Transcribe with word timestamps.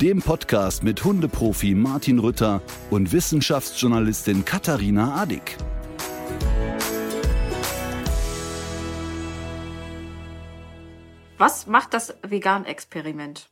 dem 0.00 0.20
Podcast 0.20 0.82
mit 0.82 1.02
Hundeprofi 1.04 1.74
Martin 1.74 2.18
Rütter 2.18 2.60
und 2.90 3.12
Wissenschaftsjournalistin 3.12 4.44
Katharina 4.44 5.14
Adick. 5.22 5.56
Was 11.38 11.66
macht 11.66 11.94
das 11.94 12.14
Vegan-Experiment? 12.22 13.48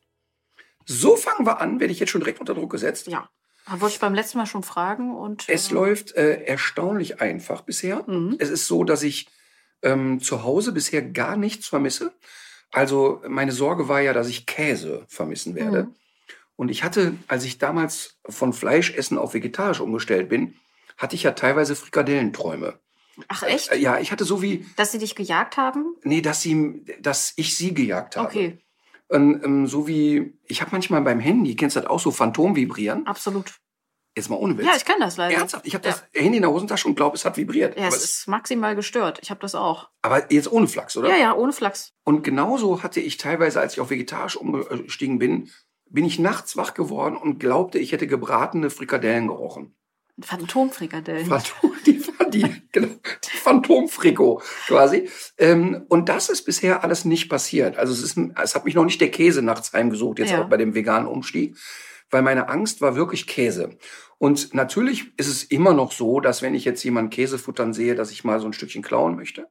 So 0.85 1.17
fangen 1.17 1.47
wir 1.47 1.61
an, 1.61 1.81
werde 1.81 1.93
ich 1.93 2.01
jetzt 2.01 2.11
schon 2.11 2.21
direkt 2.21 2.41
unter 2.41 2.55
Druck 2.55 2.73
gesetzt. 2.73 3.07
Ja. 3.07 3.31
Da 3.67 3.81
wollte 3.81 3.95
ich 3.95 4.01
beim 4.01 4.13
letzten 4.13 4.37
Mal 4.37 4.47
schon 4.47 4.63
fragen 4.63 5.17
und. 5.17 5.49
Es 5.49 5.71
äh, 5.71 5.75
läuft 5.75 6.15
äh, 6.15 6.43
erstaunlich 6.43 7.23
einfach 7.23 7.63
bisher. 7.63 8.05
Mhm. 8.07 8.37
Es 8.39 8.51
ist 8.51 8.67
so, 8.67 8.85
dass 8.85 9.03
ich 9.03 9.29
ähm, 9.81 10.21
zu 10.21 10.43
Hause 10.43 10.73
bisher 10.73 11.01
gar 11.01 11.39
nichts 11.39 11.69
vermisse. 11.69 12.13
Also 12.71 13.23
meine 13.27 13.53
Sorge 13.53 13.89
war 13.89 14.03
ja, 14.03 14.13
dass 14.13 14.29
ich 14.29 14.45
Käse 14.45 15.07
vermissen 15.09 15.55
werde. 15.55 15.85
Mhm. 15.85 15.95
Und 16.57 16.69
ich 16.71 16.85
hatte, 16.85 17.15
als 17.29 17.45
ich 17.45 17.59
damals 17.59 18.17
von 18.29 18.53
Fleischessen 18.53 19.19
auf 19.19 19.35
vegetarisch 19.35 19.81
umgestellt 19.81 20.29
bin, 20.29 20.55
hatte 20.97 21.17
ich 21.17 21.25
ja 21.25 21.33
teilweise 21.33 21.75
Frikadellenträume. 21.75 22.79
Ach 23.29 23.43
echt? 23.43 23.71
Äh, 23.73 23.79
ja, 23.79 23.99
ich 23.99 24.13
hatte 24.13 24.25
so 24.25 24.43
wie, 24.43 24.65
Dass 24.77 24.93
sie 24.93 24.99
dich 24.99 25.15
gejagt 25.15 25.57
haben? 25.57 25.97
nee, 26.03 26.21
dass 26.21 26.41
sie, 26.43 26.85
dass 27.01 27.33
ich 27.37 27.57
sie 27.57 27.75
gejagt 27.75 28.17
habe. 28.17 28.29
Okay, 28.29 28.59
Und, 29.09 29.43
ähm, 29.45 29.67
so 29.67 29.87
wie, 29.89 30.39
ich 30.45 30.61
habe 30.61 30.71
manchmal 30.73 31.03
beim 31.03 31.21
Handy, 31.21 31.57
kennst 31.57 31.77
du 31.77 31.81
das 31.81 31.91
auch 31.91 32.01
so 32.01 32.11
Phantom 32.11 32.55
vibrieren? 32.57 33.07
absolut. 33.07 33.55
Jetzt 34.17 34.31
mal 34.31 34.37
ohne 34.37 34.57
Witz. 34.57 34.67
Ja, 34.67 34.77
ich 34.77 34.85
kenne 34.85 35.01
das 35.01 35.17
leider. 35.17 35.37
Ernsthaft? 35.39 35.67
Ich 35.67 35.75
habe 35.75 35.83
das 35.83 36.05
Handy 36.15 36.37
in 36.37 36.43
der 36.43 36.51
Hosentasche 36.53 36.87
und 36.87 36.95
glaube, 36.95 37.17
es 37.17 37.25
hat 37.25 37.37
vibriert. 37.37 37.77
Ja, 37.77 37.89
es 37.89 38.05
ist 38.05 38.29
maximal 38.29 38.77
gestört. 38.77 39.19
Ich 39.23 39.31
habe 39.31 39.41
das 39.41 39.57
auch. 39.57 39.89
aber 40.03 40.31
jetzt 40.33 40.53
ohne 40.53 40.69
Flachs, 40.69 40.97
oder? 40.97 41.09
Ja, 41.09 41.17
ja, 41.17 41.35
ohne 41.35 41.53
Flachs. 41.53 41.91
Und 42.05 42.23
genauso 42.23 42.85
hatte 42.85 43.01
ich 43.01 43.17
teilweise, 43.17 43.59
als 43.61 43.73
ich 43.73 43.81
auf 43.81 43.91
vegetarisch 43.91 44.37
umgestiegen 44.37 45.19
bin, 45.19 45.51
bin 45.95 46.05
ich 46.05 46.19
nachts 46.19 46.57
wach 46.57 46.75
geworden 46.75 47.17
und 47.17 47.39
glaubte, 47.39 47.79
ich 47.79 47.93
hätte 47.93 48.07
gebratene 48.07 48.69
Frikadellen 48.69 49.29
gerochen. 49.29 49.75
Phantomfrikadellen. 50.21 51.27
Phantom, 51.27 51.73
die, 51.87 52.03
die, 52.31 52.47
genau, 52.73 52.89
die 53.25 53.37
Phantomfriko 53.37 54.43
quasi. 54.67 55.09
Ähm, 55.39 55.85
und 55.89 56.09
das 56.09 56.29
ist 56.29 56.43
bisher 56.43 56.85
alles 56.85 57.05
nicht 57.05 57.29
passiert. 57.29 57.77
Also 57.77 57.93
es, 57.93 58.03
ist, 58.03 58.19
es 58.43 58.55
hat 58.55 58.65
mich 58.65 58.75
noch 58.75 58.85
nicht 58.85 59.01
der 59.01 59.11
Käse 59.11 59.43
nachts 59.43 59.73
heimgesucht, 59.73 60.19
jetzt 60.19 60.31
Ja. 60.33 60.43
auch 60.43 60.49
bei 60.49 60.57
dem 60.57 60.75
veganen 60.75 61.09
Umstieg, 61.09 61.57
weil 62.11 62.23
meine 62.23 62.49
Angst 62.49 62.81
war 62.81 62.97
wirklich 62.97 63.27
Käse. 63.27 63.77
Und 64.19 64.55
natürlich 64.55 65.13
ist 65.17 65.29
es 65.29 65.43
immer 65.43 65.75
noch 65.75 65.93
so, 65.93 66.21
dass 66.21 66.43
wenn 66.43 66.55
ich 66.55 66.65
jetzt 66.65 66.83
jemanden 66.85 67.11
Käse 67.11 67.39
futtern 67.39 67.73
sehe, 67.73 67.95
dass 67.95 68.11
ich 68.11 68.25
mal 68.25 68.41
so 68.41 68.47
ein 68.47 68.53
Stückchen 68.53 68.83
klauen 68.83 69.17
möchte. 69.17 69.49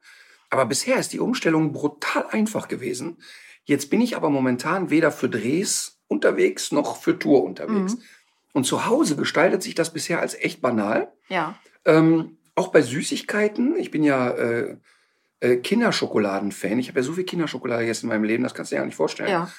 Aber 0.49 0.65
bisher 0.65 0.97
ist 0.97 1.13
die 1.13 1.19
Umstellung 1.19 1.73
brutal 1.73 2.27
einfach 2.31 2.67
gewesen. 2.67 3.17
Jetzt 3.65 3.89
bin 3.89 4.01
ich 4.01 4.15
aber 4.15 4.29
momentan 4.29 4.89
weder 4.89 5.11
für 5.11 5.29
Drehs 5.29 6.01
unterwegs 6.13 6.71
noch 6.71 6.97
für 6.97 7.19
Tour 7.19 7.43
unterwegs. 7.43 7.95
Mhm. 7.95 8.01
Und 8.53 8.65
zu 8.65 8.85
Hause 8.85 9.15
gestaltet 9.15 9.63
sich 9.63 9.75
das 9.75 9.91
bisher 9.91 10.19
als 10.21 10.35
echt 10.35 10.61
banal. 10.61 11.11
Ja. 11.27 11.55
Ähm, 11.85 12.37
auch 12.55 12.69
bei 12.69 12.81
Süßigkeiten. 12.81 13.75
Ich 13.77 13.91
bin 13.91 14.03
ja 14.03 14.29
äh, 14.29 14.77
äh, 15.39 15.57
Kinderschokoladen-Fan. 15.57 16.79
Ich 16.79 16.87
habe 16.87 16.99
ja 16.99 17.03
so 17.03 17.13
viel 17.13 17.25
Kinderschokolade 17.25 17.81
gegessen 17.81 18.05
in 18.05 18.09
meinem 18.09 18.23
Leben, 18.23 18.43
das 18.43 18.53
kannst 18.53 18.71
du 18.71 18.75
dir 18.75 18.81
ja 18.81 18.85
nicht 18.85 18.95
vorstellen. 18.95 19.29
Ja. 19.29 19.51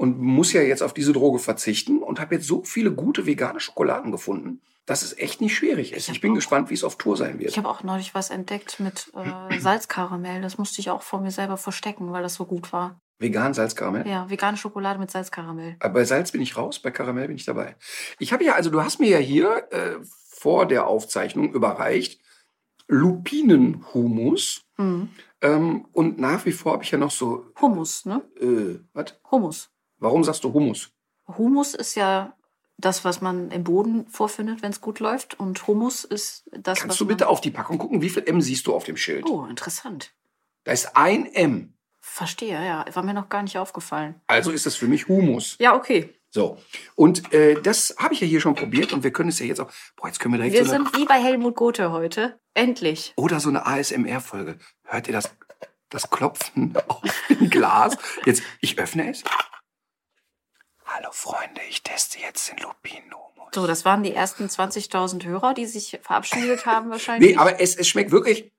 Und 0.00 0.18
muss 0.18 0.54
ja 0.54 0.62
jetzt 0.62 0.82
auf 0.82 0.94
diese 0.94 1.12
Droge 1.12 1.38
verzichten 1.38 1.98
und 2.02 2.20
habe 2.20 2.34
jetzt 2.36 2.46
so 2.46 2.62
viele 2.64 2.90
gute 2.90 3.26
vegane 3.26 3.60
Schokoladen 3.60 4.10
gefunden, 4.10 4.62
dass 4.86 5.02
es 5.02 5.18
echt 5.18 5.42
nicht 5.42 5.54
schwierig 5.54 5.92
ist. 5.92 6.08
Ich 6.08 6.14
Ich, 6.14 6.20
bin 6.22 6.30
auch- 6.30 6.36
gespannt, 6.36 6.70
wie 6.70 6.74
es 6.74 6.84
auf 6.84 6.96
Tour 6.96 7.18
sein 7.18 7.38
wird. 7.38 7.50
Ich 7.50 7.58
habe 7.58 7.68
auch 7.68 7.82
neulich 7.82 8.14
was 8.14 8.30
entdeckt 8.30 8.80
mit 8.80 9.12
äh, 9.14 9.60
Salzkaramell. 9.60 10.40
Das 10.40 10.56
musste 10.56 10.80
ich 10.80 10.88
auch 10.88 11.02
vor 11.02 11.20
mir 11.20 11.30
selber 11.30 11.58
verstecken, 11.58 12.12
weil 12.12 12.22
das 12.22 12.32
so 12.36 12.46
gut 12.46 12.72
war. 12.72 12.98
Vegan 13.18 13.52
Salzkaramell. 13.52 14.08
Ja, 14.08 14.30
vegane 14.30 14.56
Schokolade 14.56 14.98
mit 14.98 15.10
Salzkaramell. 15.10 15.76
Bei 15.78 16.04
Salz 16.04 16.32
bin 16.32 16.40
ich 16.40 16.56
raus, 16.56 16.78
bei 16.78 16.90
Karamell 16.90 17.26
bin 17.26 17.36
ich 17.36 17.44
dabei. 17.44 17.76
Ich 18.18 18.32
habe 18.32 18.42
ja, 18.42 18.54
also 18.54 18.70
du 18.70 18.82
hast 18.82 19.00
mir 19.00 19.10
ja 19.10 19.18
hier 19.18 19.68
äh, 19.70 19.96
vor 20.30 20.64
der 20.66 20.86
Aufzeichnung 20.86 21.52
überreicht 21.52 22.22
Lupinenhumus. 22.88 24.62
Mhm. 24.78 25.10
Ähm, 25.42 25.84
und 25.92 26.18
nach 26.18 26.46
wie 26.46 26.52
vor 26.52 26.72
habe 26.72 26.84
ich 26.84 26.90
ja 26.90 26.96
noch 26.98 27.10
so, 27.10 27.46
Hummus, 27.60 28.06
ne? 28.06 28.22
äh, 28.40 28.78
was? 28.94 29.14
Hummus. 29.30 29.68
Warum 30.00 30.24
sagst 30.24 30.42
du 30.44 30.52
Hummus? 30.52 30.90
Humus 31.28 31.74
ist 31.74 31.94
ja 31.94 32.34
das, 32.78 33.04
was 33.04 33.20
man 33.20 33.50
im 33.50 33.64
Boden 33.64 34.06
vorfindet, 34.08 34.62
wenn 34.62 34.70
es 34.72 34.80
gut 34.80 34.98
läuft. 34.98 35.38
Und 35.38 35.66
Hummus 35.66 36.04
ist 36.04 36.48
das, 36.52 36.78
was 36.78 36.82
Kannst 36.82 37.00
du 37.00 37.06
bitte 37.06 37.28
auf 37.28 37.40
die 37.40 37.50
Packung 37.50 37.78
gucken? 37.78 38.02
Wie 38.02 38.08
viel 38.08 38.24
M 38.26 38.40
siehst 38.40 38.66
du 38.66 38.74
auf 38.74 38.84
dem 38.84 38.96
Schild? 38.96 39.26
Oh, 39.26 39.44
interessant. 39.44 40.12
Da 40.64 40.72
ist 40.72 40.96
ein 40.96 41.26
M. 41.26 41.74
Verstehe, 42.00 42.64
ja. 42.64 42.84
War 42.92 43.02
mir 43.02 43.14
noch 43.14 43.28
gar 43.28 43.42
nicht 43.42 43.58
aufgefallen. 43.58 44.20
Also 44.26 44.50
ist 44.50 44.66
das 44.66 44.74
für 44.74 44.88
mich 44.88 45.08
Humus. 45.08 45.56
Ja, 45.60 45.74
okay. 45.76 46.14
So. 46.30 46.58
Und 46.94 47.32
äh, 47.34 47.60
das 47.60 47.94
habe 47.98 48.14
ich 48.14 48.20
ja 48.20 48.26
hier 48.26 48.40
schon 48.40 48.54
probiert 48.54 48.92
und 48.92 49.02
wir 49.02 49.12
können 49.12 49.28
es 49.28 49.38
ja 49.38 49.46
jetzt 49.46 49.60
auch. 49.60 49.70
Boah, 49.96 50.06
jetzt 50.06 50.18
können 50.18 50.34
wir 50.34 50.38
direkt 50.38 50.54
Wir 50.54 50.64
so 50.64 50.72
eine, 50.72 50.84
sind 50.84 50.96
wie 50.96 51.04
bei 51.04 51.20
Helmut 51.20 51.56
Gothe 51.56 51.92
heute. 51.92 52.40
Endlich. 52.54 53.12
oder 53.16 53.38
so 53.38 53.48
eine 53.48 53.66
ASMR-Folge. 53.66 54.58
Hört 54.84 55.06
ihr 55.06 55.12
das, 55.12 55.30
das 55.88 56.10
Klopfen 56.10 56.74
auf 56.88 57.02
ein 57.28 57.50
Glas? 57.50 57.96
Jetzt, 58.24 58.42
ich 58.60 58.78
öffne 58.78 59.10
es. 59.10 59.22
Hallo 60.92 61.08
Freunde, 61.12 61.60
ich 61.68 61.82
teste 61.82 62.18
jetzt 62.18 62.50
den 62.50 62.58
Lupinenhumus. 62.58 63.48
So, 63.54 63.66
das 63.66 63.84
waren 63.84 64.02
die 64.02 64.12
ersten 64.14 64.46
20.000 64.46 65.24
Hörer, 65.24 65.54
die 65.54 65.66
sich 65.66 65.98
verabschiedet 66.02 66.66
haben 66.66 66.90
wahrscheinlich. 66.90 67.32
Nee, 67.32 67.36
aber 67.36 67.60
es, 67.60 67.76
es 67.76 67.88
schmeckt 67.88 68.10
wirklich 68.10 68.50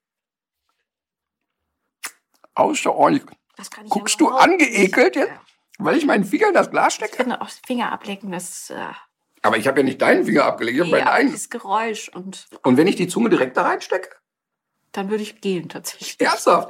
außerordentlich. 2.56 3.26
das 3.58 3.70
kann 3.72 3.86
ich 3.86 3.92
Guckst 3.92 4.20
du 4.20 4.30
angeekelt 4.30 5.16
jetzt? 5.16 5.32
Weil 5.78 5.98
ich 5.98 6.06
meinen 6.06 6.24
Finger 6.26 6.50
in 6.50 6.54
das 6.54 6.70
Glas 6.70 6.94
Ich 6.94 6.96
stecke? 6.96 7.18
finde 7.18 7.42
auch 7.42 7.50
Finger 7.66 7.92
ablecken, 7.92 8.32
das 8.32 8.70
äh, 8.70 8.86
Aber 9.42 9.58
ich 9.58 9.68
habe 9.68 9.80
ja 9.80 9.84
nicht 9.84 10.02
deinen 10.02 10.26
Finger 10.26 10.46
abgelegt, 10.46 10.76
ich 10.78 10.82
habe 10.82 10.92
meinen 10.92 11.08
eigenen. 11.08 11.34
das 11.34 11.50
Geräusch. 11.50 12.10
Und 12.10 12.48
Und 12.64 12.78
wenn 12.78 12.88
ich 12.88 12.96
die 12.96 13.08
Zunge 13.08 13.30
direkt 13.30 13.58
da 13.58 13.64
reinstecke? 13.64 14.16
dann 14.94 15.10
würde 15.10 15.24
ich 15.24 15.40
gehen 15.40 15.70
tatsächlich. 15.70 16.20
Ernsthaft? 16.20 16.70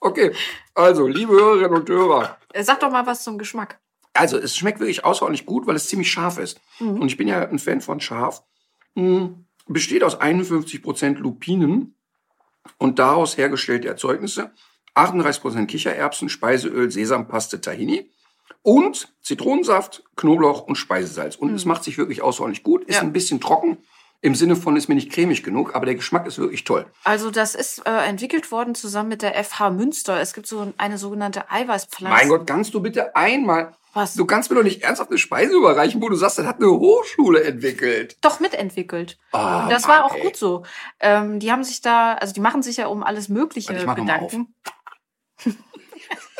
Okay. 0.00 0.34
Also, 0.74 1.06
liebe 1.06 1.32
Hörerinnen 1.32 1.74
und 1.78 1.88
Hörer. 1.88 2.36
Äh, 2.52 2.64
Sag 2.64 2.80
doch 2.80 2.90
mal 2.90 3.06
was 3.06 3.22
zum 3.22 3.38
Geschmack. 3.38 3.78
Also, 4.12 4.36
es 4.38 4.56
schmeckt 4.56 4.80
wirklich 4.80 5.04
außerordentlich 5.04 5.46
gut, 5.46 5.66
weil 5.66 5.76
es 5.76 5.88
ziemlich 5.88 6.10
scharf 6.10 6.38
ist. 6.38 6.60
Mhm. 6.80 7.00
Und 7.00 7.06
ich 7.08 7.16
bin 7.16 7.28
ja 7.28 7.48
ein 7.48 7.58
Fan 7.58 7.80
von 7.80 8.00
scharf. 8.00 8.42
Mm, 8.94 9.26
Besteht 9.66 10.02
aus 10.02 10.20
51% 10.20 11.18
Lupinen 11.18 11.94
und 12.78 12.98
daraus 12.98 13.36
hergestellte 13.36 13.86
Erzeugnisse. 13.86 14.50
38% 14.96 15.66
Kichererbsen, 15.66 16.28
Speiseöl, 16.28 16.90
Sesampaste, 16.90 17.60
Tahini. 17.60 18.10
Und 18.62 19.14
Zitronensaft, 19.22 20.02
Knoblauch 20.16 20.62
und 20.62 20.74
Speisesalz. 20.74 21.36
Und 21.36 21.54
es 21.54 21.64
macht 21.64 21.84
sich 21.84 21.96
wirklich 21.98 22.20
außerordentlich 22.20 22.64
gut. 22.64 22.82
Ist 22.82 22.88
Mhm. 22.88 22.94
Ja. 22.94 23.00
ein 23.02 23.12
bisschen 23.12 23.40
trocken. 23.40 23.78
Im 24.22 24.34
Sinne 24.34 24.54
von, 24.54 24.76
ist 24.76 24.88
mir 24.88 24.94
nicht 24.94 25.10
cremig 25.10 25.42
genug, 25.42 25.74
aber 25.74 25.86
der 25.86 25.94
Geschmack 25.94 26.26
ist 26.26 26.38
wirklich 26.38 26.64
toll. 26.64 26.84
Also 27.04 27.30
das 27.30 27.54
ist 27.54 27.86
äh, 27.86 28.06
entwickelt 28.06 28.52
worden 28.52 28.74
zusammen 28.74 29.08
mit 29.08 29.22
der 29.22 29.42
FH 29.42 29.70
Münster. 29.70 30.20
Es 30.20 30.34
gibt 30.34 30.46
so 30.46 30.74
eine 30.76 30.98
sogenannte 30.98 31.50
Eiweißpflanze. 31.50 32.16
Mein 32.16 32.28
Gott, 32.28 32.46
kannst 32.46 32.74
du 32.74 32.80
bitte 32.80 33.16
einmal. 33.16 33.72
Was? 33.94 34.14
Du 34.14 34.24
kannst 34.24 34.50
mir 34.50 34.56
doch 34.56 34.62
nicht 34.62 34.82
ernsthaft 34.82 35.10
eine 35.10 35.18
Speise 35.18 35.54
überreichen, 35.54 36.00
wo 36.02 36.08
du 36.08 36.16
sagst, 36.16 36.38
das 36.38 36.46
hat 36.46 36.58
eine 36.58 36.70
Hochschule 36.70 37.42
entwickelt. 37.42 38.18
Doch 38.20 38.40
mitentwickelt. 38.40 39.18
Ah, 39.32 39.68
das 39.68 39.88
war 39.88 40.02
Mann, 40.02 40.10
auch 40.10 40.14
ey. 40.14 40.22
gut 40.22 40.36
so. 40.36 40.64
Ähm, 41.00 41.40
die 41.40 41.50
haben 41.50 41.64
sich 41.64 41.80
da, 41.80 42.14
also 42.14 42.32
die 42.32 42.40
machen 42.40 42.62
sich 42.62 42.76
ja 42.76 42.86
um 42.86 43.02
alles 43.02 43.28
Mögliche 43.28 43.70
Warte, 43.70 43.80
ich 43.80 43.86
mach 43.86 43.96
Gedanken. 43.96 44.54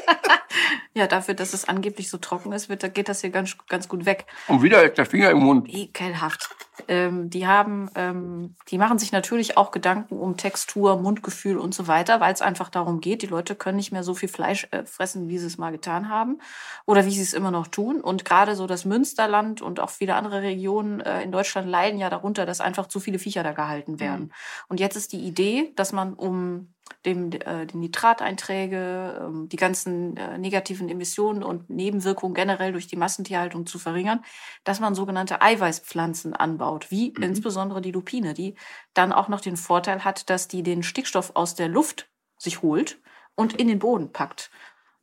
ja, 0.94 1.06
dafür, 1.06 1.34
dass 1.34 1.54
es 1.54 1.68
angeblich 1.68 2.10
so 2.10 2.18
trocken 2.18 2.52
ist, 2.52 2.68
wird, 2.68 2.82
da 2.82 2.88
geht 2.88 3.08
das 3.08 3.20
hier 3.20 3.30
ganz, 3.30 3.56
ganz 3.68 3.88
gut 3.88 4.06
weg. 4.06 4.26
Und 4.48 4.62
wieder 4.62 4.82
ist 4.82 4.98
der 4.98 5.06
Finger 5.06 5.30
im 5.30 5.38
Mund. 5.38 5.68
Ekelhaft. 5.72 6.48
Ähm, 6.88 7.30
die 7.30 7.46
haben, 7.46 7.90
ähm, 7.94 8.56
die 8.68 8.78
machen 8.78 8.98
sich 8.98 9.12
natürlich 9.12 9.56
auch 9.56 9.70
Gedanken 9.70 10.18
um 10.18 10.36
Textur, 10.36 10.96
Mundgefühl 11.00 11.58
und 11.58 11.74
so 11.74 11.86
weiter, 11.86 12.20
weil 12.20 12.32
es 12.32 12.42
einfach 12.42 12.68
darum 12.68 13.00
geht, 13.00 13.22
die 13.22 13.26
Leute 13.26 13.54
können 13.54 13.76
nicht 13.76 13.92
mehr 13.92 14.02
so 14.02 14.14
viel 14.14 14.28
Fleisch 14.28 14.66
äh, 14.70 14.84
fressen, 14.84 15.28
wie 15.28 15.38
sie 15.38 15.46
es 15.46 15.58
mal 15.58 15.72
getan 15.72 16.08
haben 16.08 16.38
oder 16.86 17.04
wie 17.04 17.10
sie 17.10 17.22
es 17.22 17.34
immer 17.34 17.50
noch 17.50 17.66
tun. 17.66 18.00
Und 18.00 18.24
gerade 18.24 18.56
so 18.56 18.66
das 18.66 18.84
Münsterland 18.84 19.62
und 19.62 19.80
auch 19.80 19.90
viele 19.90 20.14
andere 20.14 20.42
Regionen 20.42 21.00
äh, 21.00 21.22
in 21.22 21.32
Deutschland 21.32 21.68
leiden 21.68 22.00
ja 22.00 22.10
darunter, 22.10 22.46
dass 22.46 22.60
einfach 22.60 22.86
zu 22.86 23.00
viele 23.00 23.18
Viecher 23.18 23.42
da 23.42 23.52
gehalten 23.52 24.00
werden. 24.00 24.32
Und 24.68 24.80
jetzt 24.80 24.96
ist 24.96 25.12
die 25.12 25.20
Idee, 25.20 25.72
dass 25.76 25.92
man 25.92 26.14
um 26.14 26.72
dem, 27.04 27.32
äh, 27.32 27.66
die 27.66 27.76
Nitrateinträge, 27.76 29.20
ähm, 29.26 29.48
die 29.48 29.56
ganzen 29.56 30.16
äh, 30.16 30.38
negativen 30.38 30.88
Emissionen 30.88 31.42
und 31.42 31.70
Nebenwirkungen 31.70 32.34
generell 32.34 32.72
durch 32.72 32.86
die 32.86 32.96
Massentierhaltung 32.96 33.66
zu 33.66 33.78
verringern, 33.78 34.24
dass 34.64 34.80
man 34.80 34.94
sogenannte 34.94 35.42
Eiweißpflanzen 35.42 36.34
anbaut, 36.34 36.90
wie 36.90 37.12
Mhm. 37.16 37.22
insbesondere 37.22 37.80
die 37.80 37.92
Lupine, 37.92 38.34
die 38.34 38.54
dann 38.94 39.12
auch 39.12 39.28
noch 39.28 39.40
den 39.40 39.56
Vorteil 39.56 40.04
hat, 40.04 40.30
dass 40.30 40.48
die 40.48 40.62
den 40.62 40.82
Stickstoff 40.82 41.32
aus 41.34 41.54
der 41.54 41.68
Luft 41.68 42.08
sich 42.38 42.62
holt 42.62 43.00
und 43.34 43.54
in 43.54 43.68
den 43.68 43.78
Boden 43.78 44.12
packt. 44.12 44.50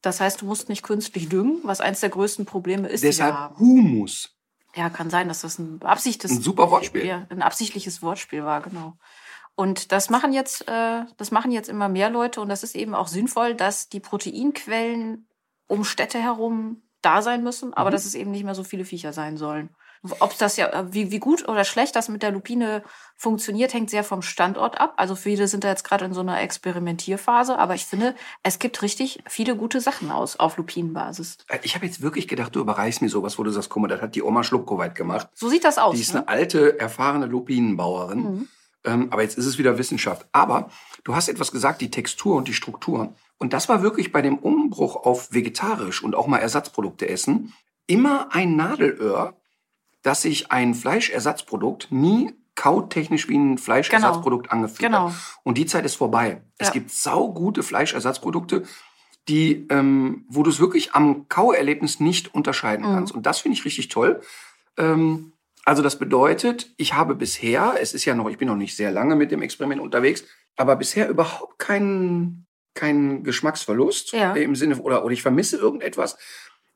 Das 0.01 0.21
heißt, 0.21 0.41
du 0.41 0.45
musst 0.45 0.69
nicht 0.69 0.83
künstlich 0.83 1.27
düngen, 1.27 1.59
was 1.63 1.81
eins 1.81 1.99
der 2.01 2.09
größten 2.09 2.45
Probleme 2.45 2.87
ist, 2.87 3.03
Deshalb. 3.03 3.57
Humus. 3.57 4.33
Ja, 4.75 4.89
kann 4.91 5.09
sein, 5.09 5.27
dass 5.27 5.41
das 5.41 5.57
ein 5.57 5.81
absichtliches, 5.81 6.37
Ein 6.37 6.43
super 6.43 6.69
Wortspiel. 6.69 7.03
ja, 7.05 7.25
ein 7.29 7.41
absichtliches 7.41 8.03
Wortspiel 8.03 8.43
war, 8.43 8.61
genau. 8.61 8.93
Und 9.59 9.91
das 9.91 10.11
machen 10.11 10.33
jetzt, 10.33 10.67
äh, 10.67 11.01
das 11.17 11.31
machen 11.31 11.51
jetzt 11.51 11.67
immer 11.67 11.89
mehr 11.89 12.11
Leute 12.11 12.41
und 12.41 12.47
das 12.49 12.61
ist 12.61 12.75
eben 12.75 12.93
auch 12.93 13.07
sinnvoll, 13.07 13.55
dass 13.55 13.89
die 13.89 13.99
Proteinquellen 13.99 15.27
um 15.67 15.83
Städte 15.83 16.19
herum 16.19 16.83
da 17.01 17.23
sein 17.23 17.43
müssen, 17.43 17.73
aber 17.73 17.89
Mhm. 17.89 17.93
dass 17.93 18.05
es 18.05 18.13
eben 18.13 18.29
nicht 18.31 18.43
mehr 18.43 18.53
so 18.55 18.63
viele 18.63 18.85
Viecher 18.85 19.13
sein 19.13 19.35
sollen. 19.37 19.69
Ob 20.19 20.37
das 20.37 20.57
ja, 20.57 20.67
äh, 20.67 20.93
wie, 20.93 21.09
wie 21.09 21.17
gut 21.19 21.47
oder 21.47 21.63
schlecht 21.63 21.95
das 21.95 22.07
mit 22.07 22.21
der 22.21 22.29
Lupine 22.31 22.83
funktioniert, 23.15 23.73
hängt 23.73 23.89
sehr 23.89 24.03
vom 24.03 24.21
Standort 24.21 24.79
ab. 24.79 24.93
Also 24.97 25.15
viele 25.15 25.47
sind 25.47 25.63
da 25.63 25.69
jetzt 25.69 25.83
gerade 25.83 26.05
in 26.05 26.13
so 26.13 26.21
einer 26.21 26.39
Experimentierphase, 26.39 27.57
aber 27.57 27.73
ich 27.73 27.85
finde, 27.87 28.13
es 28.43 28.59
gibt 28.59 28.83
richtig 28.83 29.23
viele 29.27 29.55
gute 29.55 29.81
Sachen 29.81 30.11
aus 30.11 30.37
auf 30.39 30.57
Lupinenbasis. 30.57 31.37
Äh, 31.47 31.57
Ich 31.63 31.73
habe 31.73 31.87
jetzt 31.87 32.01
wirklich 32.01 32.27
gedacht, 32.27 32.55
du 32.55 32.59
überreichst 32.59 33.01
mir 33.01 33.09
sowas, 33.09 33.39
wo 33.39 33.43
du 33.43 33.49
sagst, 33.49 33.69
guck 33.69 33.81
mal, 33.81 33.87
das 33.87 34.01
hat 34.01 34.13
die 34.13 34.21
Oma 34.21 34.43
Schluckoweit 34.43 34.93
gemacht. 34.93 35.29
So 35.33 35.49
sieht 35.49 35.63
das 35.63 35.79
aus. 35.79 35.95
Die 35.95 36.01
ist 36.01 36.13
ne? 36.13 36.19
eine 36.19 36.27
alte, 36.27 36.79
erfahrene 36.79 37.25
Lupinenbauerin. 37.25 38.19
Mhm. 38.19 38.47
Ähm, 38.87 39.09
aber 39.11 39.21
jetzt 39.21 39.37
ist 39.37 39.45
es 39.45 39.57
wieder 39.59 39.77
Wissenschaft. 39.77 40.25
Aber 40.31 40.69
du 41.03 41.13
hast 41.13 41.27
etwas 41.27 41.51
gesagt, 41.51 41.81
die 41.81 41.91
Textur 41.91 42.35
und 42.37 42.47
die 42.47 42.53
Struktur. 42.53 43.13
Und 43.37 43.53
das 43.53 43.69
war 43.69 43.83
wirklich 43.83 44.11
bei 44.11 44.21
dem 44.23 44.37
Umbruch 44.39 44.95
auf 44.95 45.31
vegetarisch 45.33 46.01
und 46.03 46.15
auch 46.15 46.25
mal 46.25 46.39
Ersatzprodukte 46.39 47.07
essen 47.07 47.53
immer 47.85 48.33
ein 48.33 48.55
Nadelöhr, 48.55 49.35
dass 50.01 50.23
sich 50.23 50.51
ein 50.51 50.73
Fleischersatzprodukt 50.73 51.91
nie 51.91 52.33
kautechnisch 52.55 53.29
wie 53.29 53.37
ein 53.37 53.57
Fleischersatzprodukt 53.57 54.51
angefühlt 54.51 54.79
Genau. 54.79 55.09
hat. 55.09 55.15
Und 55.43 55.57
die 55.57 55.65
Zeit 55.67 55.85
ist 55.85 55.95
vorbei. 55.95 56.41
Es 56.57 56.67
Ja. 56.67 56.73
gibt 56.73 56.91
saugute 56.91 57.61
Fleischersatzprodukte, 57.63 58.63
die, 59.27 59.67
ähm, 59.69 60.25
wo 60.29 60.43
du 60.43 60.49
es 60.49 60.59
wirklich 60.59 60.93
am 60.93 61.27
Kauerlebnis 61.29 61.99
nicht 61.99 62.33
unterscheiden 62.33 62.89
Mhm. 62.89 62.93
kannst. 62.95 63.13
Und 63.13 63.25
das 63.25 63.39
finde 63.39 63.57
ich 63.57 63.65
richtig 63.65 63.89
toll. 63.89 64.21
Ähm, 64.77 65.33
also 65.67 65.83
das 65.83 65.99
bedeutet, 65.99 66.71
ich 66.77 66.93
habe 66.93 67.13
bisher, 67.13 67.75
es 67.81 67.93
ist 67.93 68.05
ja 68.05 68.15
noch, 68.15 68.29
ich 68.29 68.37
bin 68.37 68.47
noch 68.47 68.55
nicht 68.55 68.75
sehr 68.77 68.89
lange 68.89 69.15
mit 69.17 69.31
dem 69.31 69.41
Experiment 69.41 69.81
unterwegs, 69.81 70.23
aber 70.55 70.77
bisher 70.77 71.09
überhaupt 71.09 71.59
keinen 71.59 72.45
keinen 72.73 73.23
Geschmacksverlust 73.23 74.13
Ja. 74.13 74.33
im 74.33 74.55
Sinne 74.55 74.77
oder 74.77 75.03
oder 75.03 75.11
ich 75.13 75.21
vermisse 75.23 75.57
irgendetwas. 75.57 76.17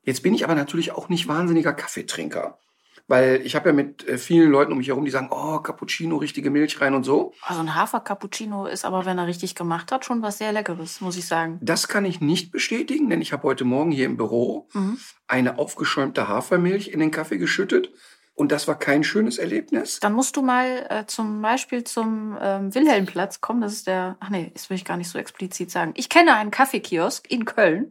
Jetzt 0.02 0.22
bin 0.22 0.34
ich 0.34 0.44
aber 0.44 0.54
natürlich 0.54 0.92
auch 0.92 1.08
nicht 1.08 1.26
wahnsinniger 1.28 1.72
Kaffeetrinker, 1.72 2.58
weil 3.06 3.40
ich 3.44 3.54
habe 3.54 3.68
ja 3.70 3.72
mit 3.72 4.06
äh, 4.08 4.18
vielen 4.18 4.50
Leuten 4.50 4.72
um 4.72 4.78
mich 4.78 4.88
herum, 4.88 5.04
die 5.04 5.10
sagen, 5.12 5.28
oh 5.30 5.60
Cappuccino, 5.60 6.16
richtige 6.16 6.50
Milch 6.50 6.80
rein 6.80 6.94
und 6.94 7.04
so. 7.04 7.32
Also 7.42 7.60
ein 7.60 7.74
Hafer-Cappuccino 7.74 8.66
ist 8.66 8.84
aber, 8.84 9.06
wenn 9.06 9.16
er 9.18 9.26
richtig 9.28 9.54
gemacht 9.54 9.90
hat, 9.92 10.04
schon 10.04 10.20
was 10.22 10.38
sehr 10.38 10.52
Leckeres, 10.52 11.00
muss 11.00 11.16
ich 11.16 11.26
sagen. 11.26 11.58
Das 11.62 11.86
kann 11.88 12.04
ich 12.04 12.20
nicht 12.20 12.50
bestätigen, 12.52 13.08
denn 13.08 13.22
ich 13.22 13.32
habe 13.32 13.44
heute 13.44 13.64
Morgen 13.64 13.90
hier 13.92 14.06
im 14.06 14.16
Büro 14.16 14.68
Mhm. 14.74 14.98
eine 15.28 15.58
aufgeschäumte 15.58 16.26
Hafermilch 16.28 16.88
in 16.88 16.98
den 17.00 17.10
Kaffee 17.12 17.38
geschüttet 17.38 17.90
und 18.34 18.50
das 18.50 18.66
war 18.66 18.78
kein 18.78 19.04
schönes 19.04 19.38
Erlebnis. 19.38 20.00
Dann 20.00 20.14
musst 20.14 20.36
du 20.36 20.42
mal 20.42 20.86
äh, 20.88 21.06
zum 21.06 21.42
Beispiel 21.42 21.84
zum 21.84 22.36
ähm, 22.40 22.74
Wilhelmplatz 22.74 23.40
kommen. 23.40 23.60
Das 23.60 23.72
ist 23.72 23.86
der, 23.86 24.16
ach 24.20 24.30
nee, 24.30 24.50
das 24.54 24.70
will 24.70 24.76
ich 24.76 24.84
gar 24.84 24.96
nicht 24.96 25.10
so 25.10 25.18
explizit 25.18 25.70
sagen. 25.70 25.92
Ich 25.96 26.08
kenne 26.08 26.34
einen 26.34 26.50
Kaffeekiosk 26.50 27.30
in 27.30 27.44
Köln, 27.44 27.90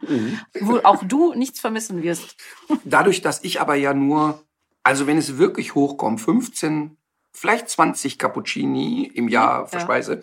wo 0.60 0.80
auch 0.84 1.04
du 1.04 1.34
nichts 1.36 1.60
vermissen 1.60 2.02
wirst. 2.02 2.36
Dadurch, 2.84 3.22
dass 3.22 3.44
ich 3.44 3.62
aber 3.62 3.76
ja 3.76 3.94
nur, 3.94 4.44
also 4.84 5.06
wenn 5.06 5.18
es 5.18 5.38
wirklich 5.38 5.76
hochkommt, 5.76 6.20
15, 6.22 6.98
vielleicht 7.32 7.70
20 7.70 8.18
Cappuccini 8.18 9.12
im 9.14 9.28
Jahr 9.28 9.68
Ja. 10.10 10.22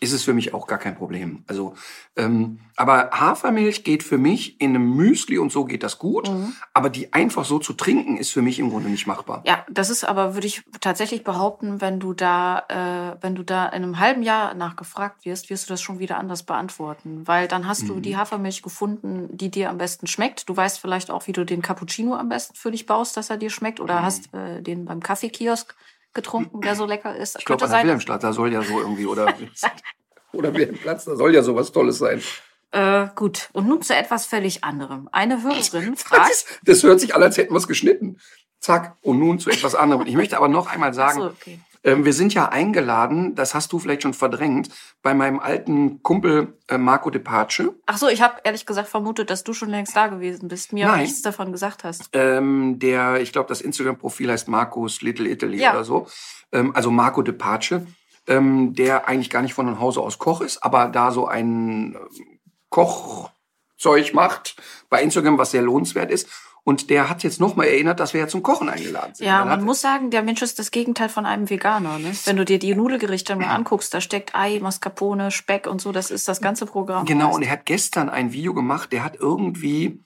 Ist 0.00 0.12
es 0.12 0.22
für 0.24 0.32
mich 0.32 0.54
auch 0.54 0.66
gar 0.66 0.78
kein 0.78 0.94
Problem. 0.94 1.44
Also, 1.46 1.74
ähm, 2.16 2.60
aber 2.76 3.10
Hafermilch 3.12 3.84
geht 3.84 4.02
für 4.02 4.18
mich 4.18 4.60
in 4.60 4.70
einem 4.70 4.94
Müsli 4.96 5.38
und 5.38 5.50
so 5.50 5.64
geht 5.64 5.82
das 5.82 5.98
gut. 5.98 6.30
Mhm. 6.30 6.52
Aber 6.74 6.90
die 6.90 7.12
einfach 7.12 7.44
so 7.44 7.58
zu 7.58 7.72
trinken, 7.72 8.16
ist 8.16 8.30
für 8.30 8.42
mich 8.42 8.58
im 8.58 8.70
Grunde 8.70 8.88
nicht 8.88 9.06
machbar. 9.06 9.42
Ja, 9.46 9.64
das 9.70 9.90
ist 9.90 10.04
aber, 10.04 10.34
würde 10.34 10.46
ich 10.46 10.62
tatsächlich 10.80 11.24
behaupten, 11.24 11.80
wenn 11.80 11.98
du 12.00 12.12
da, 12.12 12.64
äh, 12.68 13.22
wenn 13.22 13.34
du 13.34 13.42
da 13.42 13.66
in 13.66 13.82
einem 13.82 13.98
halben 13.98 14.22
Jahr 14.22 14.54
nachgefragt 14.54 15.24
wirst, 15.24 15.50
wirst 15.50 15.68
du 15.68 15.72
das 15.72 15.82
schon 15.82 15.98
wieder 15.98 16.18
anders 16.18 16.42
beantworten. 16.42 17.26
Weil 17.26 17.48
dann 17.48 17.66
hast 17.66 17.88
du 17.88 17.94
Mhm. 17.94 18.02
die 18.02 18.16
Hafermilch 18.16 18.62
gefunden, 18.62 19.28
die 19.36 19.50
dir 19.50 19.70
am 19.70 19.78
besten 19.78 20.06
schmeckt. 20.06 20.48
Du 20.48 20.56
weißt 20.56 20.78
vielleicht 20.78 21.10
auch, 21.10 21.26
wie 21.26 21.32
du 21.32 21.44
den 21.44 21.62
Cappuccino 21.62 22.14
am 22.14 22.28
besten 22.28 22.54
für 22.54 22.70
dich 22.70 22.86
baust, 22.86 23.16
dass 23.16 23.30
er 23.30 23.36
dir 23.36 23.50
schmeckt. 23.50 23.80
Oder 23.80 24.00
Mhm. 24.00 24.04
hast 24.04 24.34
äh, 24.34 24.62
den 24.62 24.84
beim 24.84 25.00
Kaffeekiosk 25.00 25.74
getrunken, 26.22 26.60
der 26.60 26.74
so 26.74 26.86
lecker 26.86 27.14
ist. 27.16 27.36
Ich 27.38 27.44
glaube, 27.44 27.62
an 27.64 27.70
der 27.70 27.78
sein, 27.78 27.84
Wilhelmstraße, 27.86 28.20
da 28.20 28.32
soll 28.32 28.52
ja 28.52 28.62
so 28.62 28.78
irgendwie, 28.80 29.06
oder, 29.06 29.34
oder 30.32 30.52
Wilhelmplatz, 30.52 31.04
da 31.04 31.16
soll 31.16 31.34
ja 31.34 31.42
sowas 31.42 31.72
Tolles 31.72 31.98
sein. 31.98 32.22
Äh, 32.70 33.06
gut, 33.14 33.48
und 33.52 33.66
nun 33.66 33.80
zu 33.82 33.94
etwas 33.94 34.26
völlig 34.26 34.64
anderem. 34.64 35.08
Eine 35.12 35.42
Hörerin 35.42 35.92
Das, 35.94 36.02
fragt. 36.02 36.30
ist, 36.30 36.60
das 36.64 36.82
hört 36.82 37.00
sich 37.00 37.14
an, 37.14 37.22
als 37.22 37.36
hätten 37.36 37.54
wir 37.54 37.58
es 37.58 37.68
geschnitten. 37.68 38.18
Zack, 38.60 38.96
und 39.02 39.20
nun 39.20 39.38
zu 39.38 39.50
etwas 39.50 39.74
anderem. 39.74 40.06
Ich 40.06 40.16
möchte 40.16 40.36
aber 40.36 40.48
noch 40.48 40.66
einmal 40.66 40.92
sagen, 40.92 41.22
Achso, 41.22 41.30
okay. 41.30 41.60
Ähm, 41.84 42.04
wir 42.04 42.12
sind 42.12 42.34
ja 42.34 42.48
eingeladen, 42.48 43.34
das 43.34 43.54
hast 43.54 43.72
du 43.72 43.78
vielleicht 43.78 44.02
schon 44.02 44.14
verdrängt, 44.14 44.68
bei 45.02 45.14
meinem 45.14 45.38
alten 45.38 46.02
Kumpel 46.02 46.58
äh, 46.68 46.78
Marco 46.78 47.10
De 47.10 47.20
Pace. 47.20 47.62
Ach 47.86 47.98
so, 47.98 48.08
ich 48.08 48.22
habe 48.22 48.36
ehrlich 48.44 48.66
gesagt 48.66 48.88
vermutet, 48.88 49.30
dass 49.30 49.44
du 49.44 49.52
schon 49.52 49.70
längst 49.70 49.96
da 49.96 50.08
gewesen 50.08 50.48
bist, 50.48 50.72
mir 50.72 50.86
Nein. 50.86 51.02
nichts 51.02 51.22
davon 51.22 51.52
gesagt 51.52 51.84
hast. 51.84 52.08
Ähm, 52.12 52.78
der, 52.78 53.20
ich 53.20 53.32
glaube, 53.32 53.48
das 53.48 53.60
Instagram-Profil 53.60 54.30
heißt 54.30 54.48
Marcos 54.48 55.02
Little 55.02 55.28
Italy 55.28 55.58
Ja. 55.60 55.72
oder 55.72 55.84
so. 55.84 56.06
Ähm, 56.52 56.74
also 56.74 56.90
Marco 56.90 57.22
De 57.22 57.34
Pace, 57.34 57.80
ähm, 58.26 58.74
der 58.74 59.08
eigentlich 59.08 59.30
gar 59.30 59.42
nicht 59.42 59.54
von 59.54 59.78
Hause 59.78 60.00
aus 60.00 60.18
Koch 60.18 60.40
ist, 60.40 60.62
aber 60.62 60.88
da 60.88 61.10
so 61.12 61.26
ein 61.26 61.94
ähm, 61.96 62.38
Kochzeug 62.70 64.12
macht 64.14 64.56
bei 64.90 65.02
Instagram, 65.02 65.38
was 65.38 65.50
sehr 65.50 65.62
lohnenswert 65.62 66.10
ist. 66.10 66.28
Und 66.68 66.90
der 66.90 67.08
hat 67.08 67.22
jetzt 67.22 67.40
nochmal 67.40 67.68
erinnert, 67.68 67.98
dass 67.98 68.12
wir 68.12 68.20
ja 68.20 68.28
zum 68.28 68.42
Kochen 68.42 68.68
eingeladen 68.68 69.14
sind. 69.14 69.26
Ja, 69.26 69.42
man 69.46 69.64
muss 69.64 69.80
sagen, 69.80 70.10
der 70.10 70.22
Mensch 70.22 70.42
ist 70.42 70.58
das 70.58 70.70
Gegenteil 70.70 71.08
von 71.08 71.24
einem 71.24 71.48
Veganer. 71.48 71.98
Ne? 71.98 72.12
Wenn 72.26 72.36
du 72.36 72.44
dir 72.44 72.58
die 72.58 72.74
Nudelgerichte 72.74 73.36
mal 73.36 73.46
anguckst, 73.46 73.94
da 73.94 74.02
steckt 74.02 74.34
Ei, 74.34 74.58
Mascarpone, 74.60 75.30
Speck 75.30 75.66
und 75.66 75.80
so, 75.80 75.92
das 75.92 76.10
ist 76.10 76.28
das 76.28 76.42
ganze 76.42 76.66
Programm. 76.66 77.06
Genau, 77.06 77.34
und 77.34 77.40
er 77.40 77.52
hat 77.52 77.64
gestern 77.64 78.10
ein 78.10 78.34
Video 78.34 78.52
gemacht, 78.52 78.92
der 78.92 79.02
hat 79.02 79.16
irgendwie, 79.16 80.04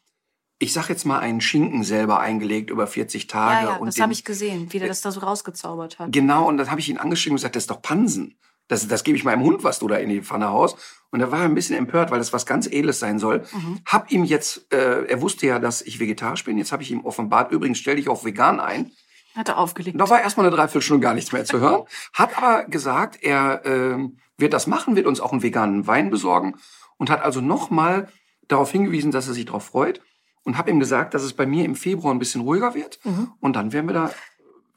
ich 0.60 0.72
sag 0.72 0.88
jetzt 0.88 1.04
mal, 1.04 1.18
einen 1.18 1.40
Schinken 1.40 1.82
selber 1.82 2.20
eingelegt 2.20 2.70
über 2.70 2.86
40 2.86 3.26
Tage. 3.26 3.66
ja, 3.66 3.72
ja, 3.72 3.76
und 3.78 3.88
das 3.88 4.00
habe 4.00 4.12
ich 4.12 4.24
gesehen, 4.24 4.72
wie 4.72 4.78
der 4.78 4.86
das 4.86 5.00
da 5.00 5.10
so 5.10 5.18
rausgezaubert 5.18 5.98
hat. 5.98 6.12
Genau, 6.12 6.46
und 6.46 6.58
dann 6.58 6.70
habe 6.70 6.78
ich 6.78 6.88
ihn 6.88 6.98
angeschrieben 6.98 7.32
und 7.32 7.38
gesagt, 7.38 7.56
das 7.56 7.64
ist 7.64 7.70
doch 7.70 7.82
Pansen. 7.82 8.38
Das, 8.72 8.88
das 8.88 9.04
gebe 9.04 9.18
ich 9.18 9.24
meinem 9.24 9.42
Hund, 9.42 9.64
was 9.64 9.78
du 9.78 9.86
da 9.86 9.96
in 9.96 10.08
die 10.08 10.22
Pfanne 10.22 10.48
haust. 10.48 10.78
Und 11.10 11.20
da 11.20 11.30
war 11.30 11.40
er 11.40 11.44
ein 11.44 11.54
bisschen 11.54 11.76
empört, 11.76 12.10
weil 12.10 12.18
das 12.18 12.32
was 12.32 12.46
ganz 12.46 12.66
Edles 12.66 12.98
sein 12.98 13.18
soll. 13.18 13.44
Mhm. 13.52 13.80
Hab 13.84 14.10
ihm 14.10 14.24
jetzt, 14.24 14.72
äh, 14.72 15.04
er 15.04 15.20
wusste 15.20 15.46
ja, 15.46 15.58
dass 15.58 15.82
ich 15.82 16.00
vegetarisch 16.00 16.42
bin. 16.44 16.56
Jetzt 16.56 16.72
habe 16.72 16.82
ich 16.82 16.90
ihm 16.90 17.04
offenbart, 17.04 17.52
übrigens 17.52 17.78
stell 17.78 17.96
dich 17.96 18.08
auf 18.08 18.24
vegan 18.24 18.60
ein. 18.60 18.90
Hat 19.36 19.50
er 19.50 19.58
aufgelegt. 19.58 20.00
Da 20.00 20.08
war 20.08 20.22
erstmal 20.22 20.46
eine 20.46 20.56
Dreiviertelstunde 20.56 21.02
gar 21.04 21.12
nichts 21.12 21.32
mehr 21.32 21.44
zu 21.44 21.60
hören. 21.60 21.82
Hat 22.14 22.36
aber 22.38 22.64
gesagt, 22.64 23.22
er 23.22 23.60
ähm, 23.66 24.16
wird 24.38 24.54
das 24.54 24.66
machen, 24.66 24.96
wird 24.96 25.06
uns 25.06 25.20
auch 25.20 25.32
einen 25.32 25.42
veganen 25.42 25.86
Wein 25.86 26.08
besorgen 26.08 26.54
und 26.96 27.10
hat 27.10 27.22
also 27.22 27.42
nochmal 27.42 28.08
darauf 28.48 28.72
hingewiesen, 28.72 29.10
dass 29.10 29.28
er 29.28 29.34
sich 29.34 29.44
darauf 29.44 29.66
freut. 29.66 30.00
Und 30.44 30.58
habe 30.58 30.70
ihm 30.70 30.80
gesagt, 30.80 31.14
dass 31.14 31.22
es 31.22 31.34
bei 31.34 31.46
mir 31.46 31.64
im 31.64 31.76
Februar 31.76 32.12
ein 32.12 32.18
bisschen 32.18 32.40
ruhiger 32.40 32.74
wird. 32.74 32.98
Mhm. 33.04 33.32
Und 33.38 33.54
dann 33.54 33.72
werden 33.72 33.86
wir 33.86 33.94
da, 33.94 34.10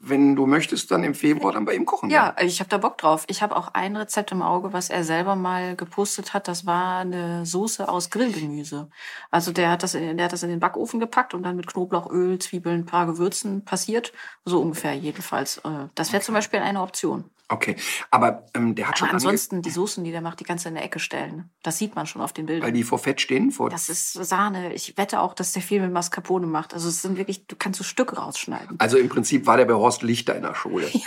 wenn 0.08 0.36
du 0.36 0.46
möchtest, 0.46 0.92
dann 0.92 1.04
im 1.04 1.14
Februar 1.16 1.54
dann 1.54 1.66
bei 1.66 1.74
ihm 1.76 1.86
kochen. 1.86 2.10
Ja, 2.10 2.36
ich 2.42 2.60
habe 2.60 2.70
da 2.70 2.78
Bock 2.78 2.98
drauf. 2.98 3.26
Ich 3.28 3.42
habe 3.42 3.56
auch 3.56 3.70
ein 3.74 3.96
Rezept 3.96 4.32
im 4.32 4.42
Auge, 4.42 4.72
was 4.74 4.90
er 4.90 5.04
selber 5.04 5.36
mal 5.36 5.76
gepostet 5.76 6.34
hat. 6.34 6.48
Das 6.48 6.66
war 6.66 7.00
eine 7.00 7.46
Soße 7.46 7.88
aus 7.90 8.10
Grillgemüse. 8.12 8.90
Also 9.32 9.52
der 9.52 9.72
hat 9.72 9.84
das, 9.84 9.96
in- 9.96 10.18
der 10.18 10.26
hat 10.26 10.34
das 10.34 10.44
in 10.44 10.50
den 10.50 10.60
Backofen 10.60 11.00
gepackt 11.00 11.34
und 11.34 11.44
dann 11.44 11.56
mit 11.56 11.68
Knoblauch, 11.68 12.10
Öl, 12.12 12.40
Zwiebeln, 12.40 12.82
ein 12.82 12.86
paar 12.86 13.06
Gewürzen 13.06 13.66
passiert. 13.66 14.14
So 14.46 14.62
ungefähr 14.62 14.94
jedenfalls. 14.94 15.58
Äh, 15.60 15.88
Das 15.96 16.14
wäre 16.14 16.22
zum 16.24 16.36
Beispiel 16.36 16.60
eine 16.60 16.82
Option. 16.82 17.26
Okay, 17.48 17.76
aber 18.10 18.46
ähm, 18.56 18.74
der 18.74 18.88
hat 18.88 18.98
schon 18.98 19.08
Aber 19.10 19.18
ange 19.18 19.26
ansonsten 19.28 19.62
die 19.62 19.70
Soßen, 19.70 20.04
die 20.04 20.12
der 20.12 20.22
macht, 20.22 20.40
die 20.40 20.44
kannst 20.44 20.66
du 20.66 20.70
in 20.70 20.76
der 20.76 20.84
Ecke 20.84 21.00
stellen. 21.00 21.52
Das 21.62 21.78
sieht 21.78 21.96
man 21.96 22.08
schon 22.08 22.22
auf 22.24 22.34
den 22.34 22.48
weil 22.48 22.56
Bildern. 22.56 22.74
die 22.74 22.84
vor 22.84 22.98
Fett 22.98 23.22
stehen. 23.22 23.52
Vor 23.52 23.70
Das 23.70 23.88
ist 23.88 24.14
Sahne. 24.14 24.74
Ich 24.74 24.98
wette 24.98 25.20
auch, 25.20 25.34
dass 25.36 25.52
der 25.52 25.62
viel 25.62 25.80
mit 25.82 25.92
Mascarpone 25.92 26.48
macht. 26.48 26.74
Also 26.74 26.90
es 26.90 27.02
sind 27.04 27.18
wirklich, 27.18 27.46
du 27.46 27.56
kannst 27.56 27.78
so 27.78 27.84
Stücke 27.84 28.16
rausschneiden. 28.18 28.80
also 28.80 28.98
im 28.98 29.10
Prinzip 29.10 29.46
war 29.46 29.58
der 29.58 29.66
bei 29.66 29.74
Horst 29.76 30.02
Lichter 30.02 30.36
in 30.36 30.42
der 30.44 30.56
Schule. 30.56 30.90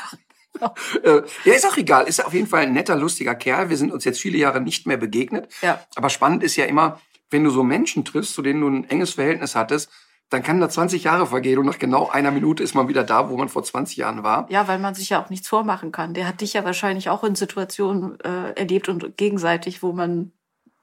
Ja. 0.61 0.75
Äh, 1.05 1.23
ja, 1.45 1.55
ist 1.55 1.67
auch 1.69 1.77
egal. 1.77 2.09
Ist 2.09 2.25
auf 2.25 2.35
jeden 2.35 2.49
Fall 2.49 2.63
ein 2.63 2.73
netter, 2.73 2.97
lustiger 2.97 3.37
Kerl. 3.37 3.71
Wir 3.71 3.77
sind 3.77 3.93
uns 3.93 4.05
jetzt 4.05 4.21
viele 4.21 4.39
Jahre 4.39 4.61
nicht 4.61 4.87
mehr 4.89 4.97
begegnet. 4.97 5.53
Ja. 5.63 5.85
Aber 5.95 6.11
spannend 6.11 6.43
ist 6.43 6.57
ja 6.57 6.65
immer, 6.65 7.01
wenn 7.31 7.45
du 7.45 7.51
so 7.51 7.63
Menschen 7.63 8.05
triffst, 8.05 8.35
zu 8.35 8.43
denen 8.43 8.61
du 8.63 8.69
ein 8.69 8.89
enges 8.91 9.15
Verhältnis 9.15 9.55
hattest, 9.55 9.89
dann 10.31 10.43
kann 10.43 10.61
da 10.61 10.69
20 10.69 11.05
Jahre 11.05 11.27
vergehen 11.27 11.59
und 11.59 11.67
nach 11.67 11.79
genau 11.79 12.09
einer 12.09 12.31
Minute 12.31 12.63
ist 12.63 12.75
man 12.75 12.89
wieder 12.89 13.05
da, 13.05 13.31
wo 13.31 13.37
man 13.37 13.49
vor 13.49 13.63
20 13.63 13.97
Jahren 13.97 14.23
war. 14.23 14.47
Ja, 14.51 14.69
weil 14.69 14.79
man 14.79 14.95
sich 14.95 15.09
ja 15.09 15.23
auch 15.23 15.31
nichts 15.31 15.49
vormachen 15.49 15.93
kann. 15.93 16.15
Der 16.15 16.27
hat 16.27 16.41
dich 16.41 16.53
ja 16.53 16.65
wahrscheinlich 16.65 17.09
auch 17.09 17.25
in 17.25 17.35
Situationen 17.35 18.21
äh, 18.21 18.53
erlebt 18.53 18.89
und 18.89 19.17
gegenseitig, 19.17 19.83
wo 19.83 19.93
man 19.93 20.33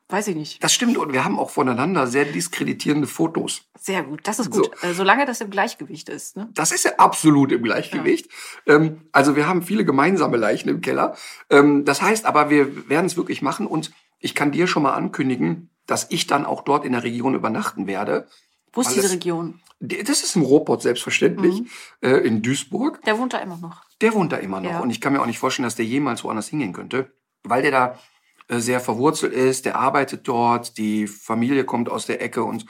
Weiß 0.07 0.27
ich 0.27 0.35
nicht. 0.35 0.63
Das 0.63 0.71
stimmt 0.71 0.97
und 0.97 1.13
wir 1.13 1.25
haben 1.25 1.39
auch 1.39 1.49
voneinander 1.49 2.05
sehr 2.05 2.25
diskreditierende 2.25 3.07
Fotos. 3.07 3.63
Sehr 3.79 4.03
gut, 4.03 4.19
das 4.27 4.37
ist 4.37 4.51
gut. 4.51 4.69
So. 4.79 4.87
Äh, 4.87 4.93
solange 4.93 5.25
das 5.25 5.41
im 5.41 5.49
Gleichgewicht 5.49 6.09
ist. 6.09 6.37
Ne? 6.37 6.47
Das 6.53 6.71
ist 6.71 6.85
ja 6.85 6.91
absolut 6.97 7.51
im 7.51 7.63
Gleichgewicht. 7.63 8.29
Ja. 8.67 8.75
Ähm, 8.75 9.01
also 9.11 9.35
wir 9.35 9.47
haben 9.47 9.63
viele 9.63 9.83
gemeinsame 9.83 10.37
Leichen 10.37 10.69
im 10.69 10.81
Keller. 10.81 11.15
Ähm, 11.49 11.85
das 11.85 12.03
heißt 12.03 12.25
aber, 12.25 12.51
wir 12.51 12.87
werden 12.87 13.07
es 13.07 13.17
wirklich 13.17 13.41
machen 13.41 13.65
und 13.65 13.91
ich 14.19 14.35
kann 14.35 14.51
dir 14.51 14.67
schon 14.67 14.83
mal 14.83 14.93
ankündigen, 14.93 15.71
dass 15.87 16.05
ich 16.11 16.27
dann 16.27 16.45
auch 16.45 16.61
dort 16.61 16.85
in 16.85 16.91
der 16.91 17.03
Region 17.03 17.33
übernachten 17.33 17.87
werde. 17.87 18.27
Wo 18.75 18.81
ist 18.81 18.95
diese 18.95 19.11
Region? 19.11 19.59
Das 19.79 20.23
ist 20.23 20.35
im 20.35 20.43
Ruhrpott 20.43 20.81
selbstverständlich, 20.81 21.61
mhm. 21.61 21.67
äh, 22.01 22.17
in 22.17 22.41
Duisburg. 22.41 23.01
Der 23.03 23.17
wohnt 23.17 23.33
da 23.33 23.39
immer 23.39 23.57
noch. 23.57 23.83
Der 24.01 24.13
wohnt 24.13 24.31
da 24.31 24.37
immer 24.37 24.61
noch. 24.61 24.69
Ja. 24.69 24.79
Und 24.79 24.89
ich 24.89 25.01
kann 25.01 25.13
mir 25.13 25.21
auch 25.21 25.25
nicht 25.25 25.39
vorstellen, 25.39 25.65
dass 25.65 25.75
der 25.75 25.85
jemals 25.85 26.23
woanders 26.23 26.47
hingehen 26.47 26.73
könnte, 26.73 27.11
weil 27.43 27.61
der 27.61 27.71
da 27.71 27.99
äh, 28.47 28.59
sehr 28.59 28.79
verwurzelt 28.79 29.33
ist, 29.33 29.65
der 29.65 29.77
arbeitet 29.77 30.27
dort, 30.27 30.77
die 30.77 31.07
Familie 31.07 31.63
kommt 31.63 31.89
aus 31.89 32.05
der 32.05 32.21
Ecke 32.21 32.43
und 32.43 32.65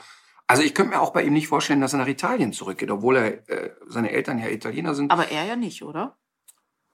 also 0.48 0.62
ich 0.62 0.74
könnte 0.74 0.92
mir 0.92 1.00
auch 1.00 1.12
bei 1.12 1.24
ihm 1.24 1.32
nicht 1.32 1.48
vorstellen, 1.48 1.80
dass 1.80 1.92
er 1.92 1.98
nach 1.98 2.06
Italien 2.06 2.52
zurückgeht, 2.52 2.90
obwohl 2.90 3.16
er 3.16 3.48
äh, 3.48 3.70
seine 3.88 4.10
Eltern 4.12 4.38
ja 4.38 4.48
Italiener 4.48 4.94
sind. 4.94 5.10
Aber 5.10 5.28
er 5.28 5.44
ja 5.44 5.56
nicht, 5.56 5.82
oder? 5.82 6.16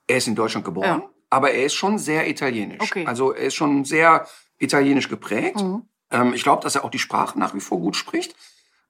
Er 0.07 0.17
ist 0.17 0.27
in 0.27 0.35
Deutschland 0.35 0.65
geboren, 0.65 1.03
ja. 1.03 1.11
aber 1.29 1.53
er 1.53 1.67
ist 1.67 1.75
schon 1.75 1.99
sehr 1.99 2.29
italienisch. 2.29 2.81
Okay. 2.81 3.05
Also 3.07 3.33
er 3.33 3.47
ist 3.47 3.55
schon 3.55 3.85
sehr 3.85 4.27
italienisch 4.59 5.09
geprägt. 5.09 5.61
Mhm. 5.61 5.83
Ähm, 6.11 6.33
ich 6.35 6.43
glaube, 6.43 6.63
dass 6.63 6.77
er 6.77 6.85
auch 6.85 6.91
die 6.91 6.99
Sprache 6.99 7.39
nach 7.39 7.55
wie 7.55 7.61
vor 7.61 7.79
gut 7.79 7.97
spricht. 7.97 8.35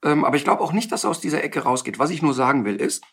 Ähm, 0.05 0.25
aber 0.25 0.37
ich 0.37 0.45
glaube 0.45 0.63
auch 0.63 0.73
nicht, 0.73 0.93
dass 0.93 1.05
er 1.05 1.11
aus 1.11 1.21
dieser 1.21 1.43
Ecke 1.45 1.61
rausgeht. 1.61 1.99
Was 1.99 2.11
ich 2.11 2.23
nur 2.23 2.35
sagen 2.35 2.65
will, 2.65 2.77
ist, 2.77 3.05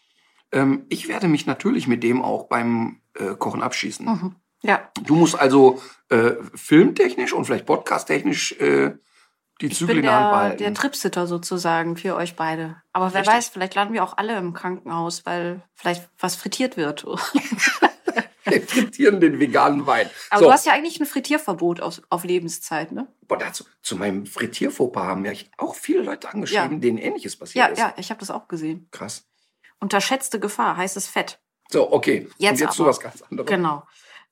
ähm, 0.52 0.86
ich 0.90 1.08
werde 1.08 1.28
mich 1.28 1.46
natürlich 1.46 1.88
mit 1.88 2.04
dem 2.04 2.22
auch 2.22 2.48
beim 2.48 3.02
äh, 3.16 3.36
Kochen 3.36 3.62
abschießen. 3.62 4.06
Mhm. 4.06 4.36
Ja. 4.62 4.90
Du 5.04 5.16
musst 5.16 5.40
also 5.40 5.82
äh, 6.10 6.32
filmtechnisch 6.54 7.34
und 7.34 7.46
vielleicht 7.46 7.66
podcasttechnisch 7.66 8.54
äh, 8.54 8.94
die 9.62 9.70
Zügel 9.70 9.98
in 9.98 10.04
der 10.04 10.14
Hand 10.14 10.32
behalten. 10.32 10.58
Der 10.58 10.74
Tripsitter 10.74 11.28
sozusagen 11.28 11.98
für 11.98 12.16
euch 12.16 12.36
beide. 12.36 12.78
Aber 12.94 13.14
wer 13.14 13.22
Richtig. 13.22 13.36
weiß, 13.36 13.50
vielleicht 13.50 13.76
landen 13.76 13.94
wir 13.94 14.04
auch 14.04 14.18
alle 14.18 14.38
im 14.38 14.54
Krankenhaus, 14.54 15.26
weil 15.26 15.62
vielleicht 15.76 16.10
was 16.18 16.36
frittiert 16.36 16.78
wird. 16.78 17.06
wir 18.46 18.62
frittieren 18.62 19.20
den 19.20 19.40
veganen 19.40 19.86
Wein. 19.86 20.10
Aber 20.30 20.40
so. 20.40 20.46
du 20.46 20.52
hast 20.52 20.66
ja 20.66 20.74
eigentlich 20.74 21.00
ein 21.00 21.06
Frittierverbot 21.06 21.82
auf, 21.82 22.02
auf 22.10 22.24
Lebenszeit, 22.24 22.92
ne? 22.92 23.08
Boah, 23.28 23.38
dazu, 23.38 23.66
zu 23.82 23.96
meinem 23.96 24.26
Frittierfauxpas 24.26 25.04
haben 25.04 25.26
ja 25.26 25.34
auch 25.58 25.76
viele 25.76 26.02
Leute 26.02 26.30
angeschrieben, 26.30 26.74
ja. 26.74 26.80
denen 26.80 26.98
Ähnliches 26.98 27.36
passiert 27.36 27.66
ja, 27.66 27.72
ist. 27.72 27.80
Ja, 27.80 27.88
ja, 27.90 27.94
ich 27.98 28.10
habe 28.10 28.20
das 28.20 28.32
auch 28.32 28.48
gesehen. 28.48 28.88
Krass. 28.92 29.28
Unterschätzte 29.80 30.40
Gefahr, 30.40 30.78
heißes 30.78 31.08
Fett. 31.08 31.40
So, 31.70 31.92
okay. 31.92 32.28
Jetzt, 32.38 32.54
Und 32.54 32.60
jetzt 32.60 32.76
zu 32.76 32.86
was 32.86 33.00
ganz 33.00 33.22
anderes. 33.22 33.50
Genau. 33.50 33.84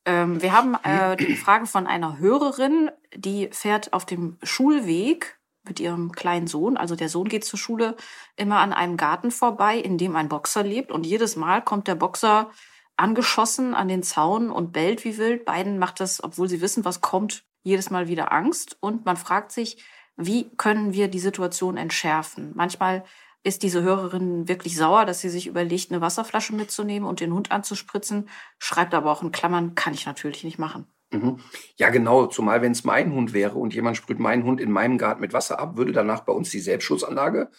Ähm, 0.05 0.41
wir 0.41 0.53
haben 0.53 0.75
äh, 0.83 1.15
die 1.25 1.35
Frage 1.35 1.65
von 1.65 1.85
einer 1.85 2.17
Hörerin, 2.17 2.91
die 3.13 3.49
fährt 3.51 3.93
auf 3.93 4.05
dem 4.05 4.37
Schulweg 4.41 5.37
mit 5.67 5.79
ihrem 5.79 6.11
kleinen 6.13 6.47
Sohn. 6.47 6.77
Also 6.77 6.95
der 6.95 7.09
Sohn 7.09 7.27
geht 7.27 7.45
zur 7.45 7.59
Schule 7.59 7.95
immer 8.35 8.59
an 8.59 8.73
einem 8.73 8.97
Garten 8.97 9.31
vorbei, 9.31 9.77
in 9.77 9.97
dem 9.97 10.15
ein 10.15 10.29
Boxer 10.29 10.63
lebt. 10.63 10.91
Und 10.91 11.05
jedes 11.05 11.35
Mal 11.35 11.61
kommt 11.61 11.87
der 11.87 11.95
Boxer 11.95 12.49
angeschossen 12.97 13.73
an 13.73 13.87
den 13.87 14.03
Zaun 14.03 14.49
und 14.49 14.73
bellt 14.73 15.05
wie 15.05 15.17
wild. 15.17 15.45
Beiden 15.45 15.79
macht 15.79 15.99
das, 15.99 16.23
obwohl 16.23 16.49
sie 16.49 16.61
wissen, 16.61 16.85
was 16.85 17.01
kommt, 17.01 17.45
jedes 17.63 17.89
Mal 17.89 18.07
wieder 18.07 18.31
Angst. 18.31 18.77
Und 18.79 19.05
man 19.05 19.17
fragt 19.17 19.51
sich, 19.51 19.83
wie 20.15 20.49
können 20.57 20.93
wir 20.93 21.07
die 21.07 21.19
Situation 21.19 21.77
entschärfen? 21.77 22.51
Manchmal 22.55 23.03
ist 23.43 23.63
diese 23.63 23.81
Hörerin 23.81 24.47
wirklich 24.47 24.75
sauer, 24.75 25.05
dass 25.05 25.21
sie 25.21 25.29
sich 25.29 25.47
überlegt, 25.47 25.91
eine 25.91 26.01
Wasserflasche 26.01 26.53
mitzunehmen 26.53 27.07
und 27.07 27.19
den 27.19 27.33
Hund 27.33 27.51
anzuspritzen, 27.51 28.29
schreibt 28.59 28.93
aber 28.93 29.11
auch 29.11 29.23
in 29.23 29.31
Klammern, 29.31 29.75
kann 29.75 29.93
ich 29.93 30.05
natürlich 30.05 30.43
nicht 30.43 30.59
machen. 30.59 30.87
Mhm. 31.11 31.39
Ja, 31.77 31.89
genau, 31.89 32.25
zumal 32.25 32.61
wenn 32.61 32.73
es 32.73 32.83
mein 32.83 33.13
Hund 33.13 33.31
wäre 33.33 33.55
und 33.57 33.73
jemand 33.73 33.95
sprüht 33.95 34.19
meinen 34.19 34.43
Hund 34.43 34.59
in 34.59 34.71
meinem 34.71 34.97
Garten 34.97 35.21
mit 35.21 35.31
Wasser 35.31 35.59
ab, 35.59 35.77
würde 35.77 35.93
danach 35.93 36.21
bei 36.21 36.33
uns 36.33 36.49
die 36.49 36.59
Selbstschutzanlage 36.59 37.49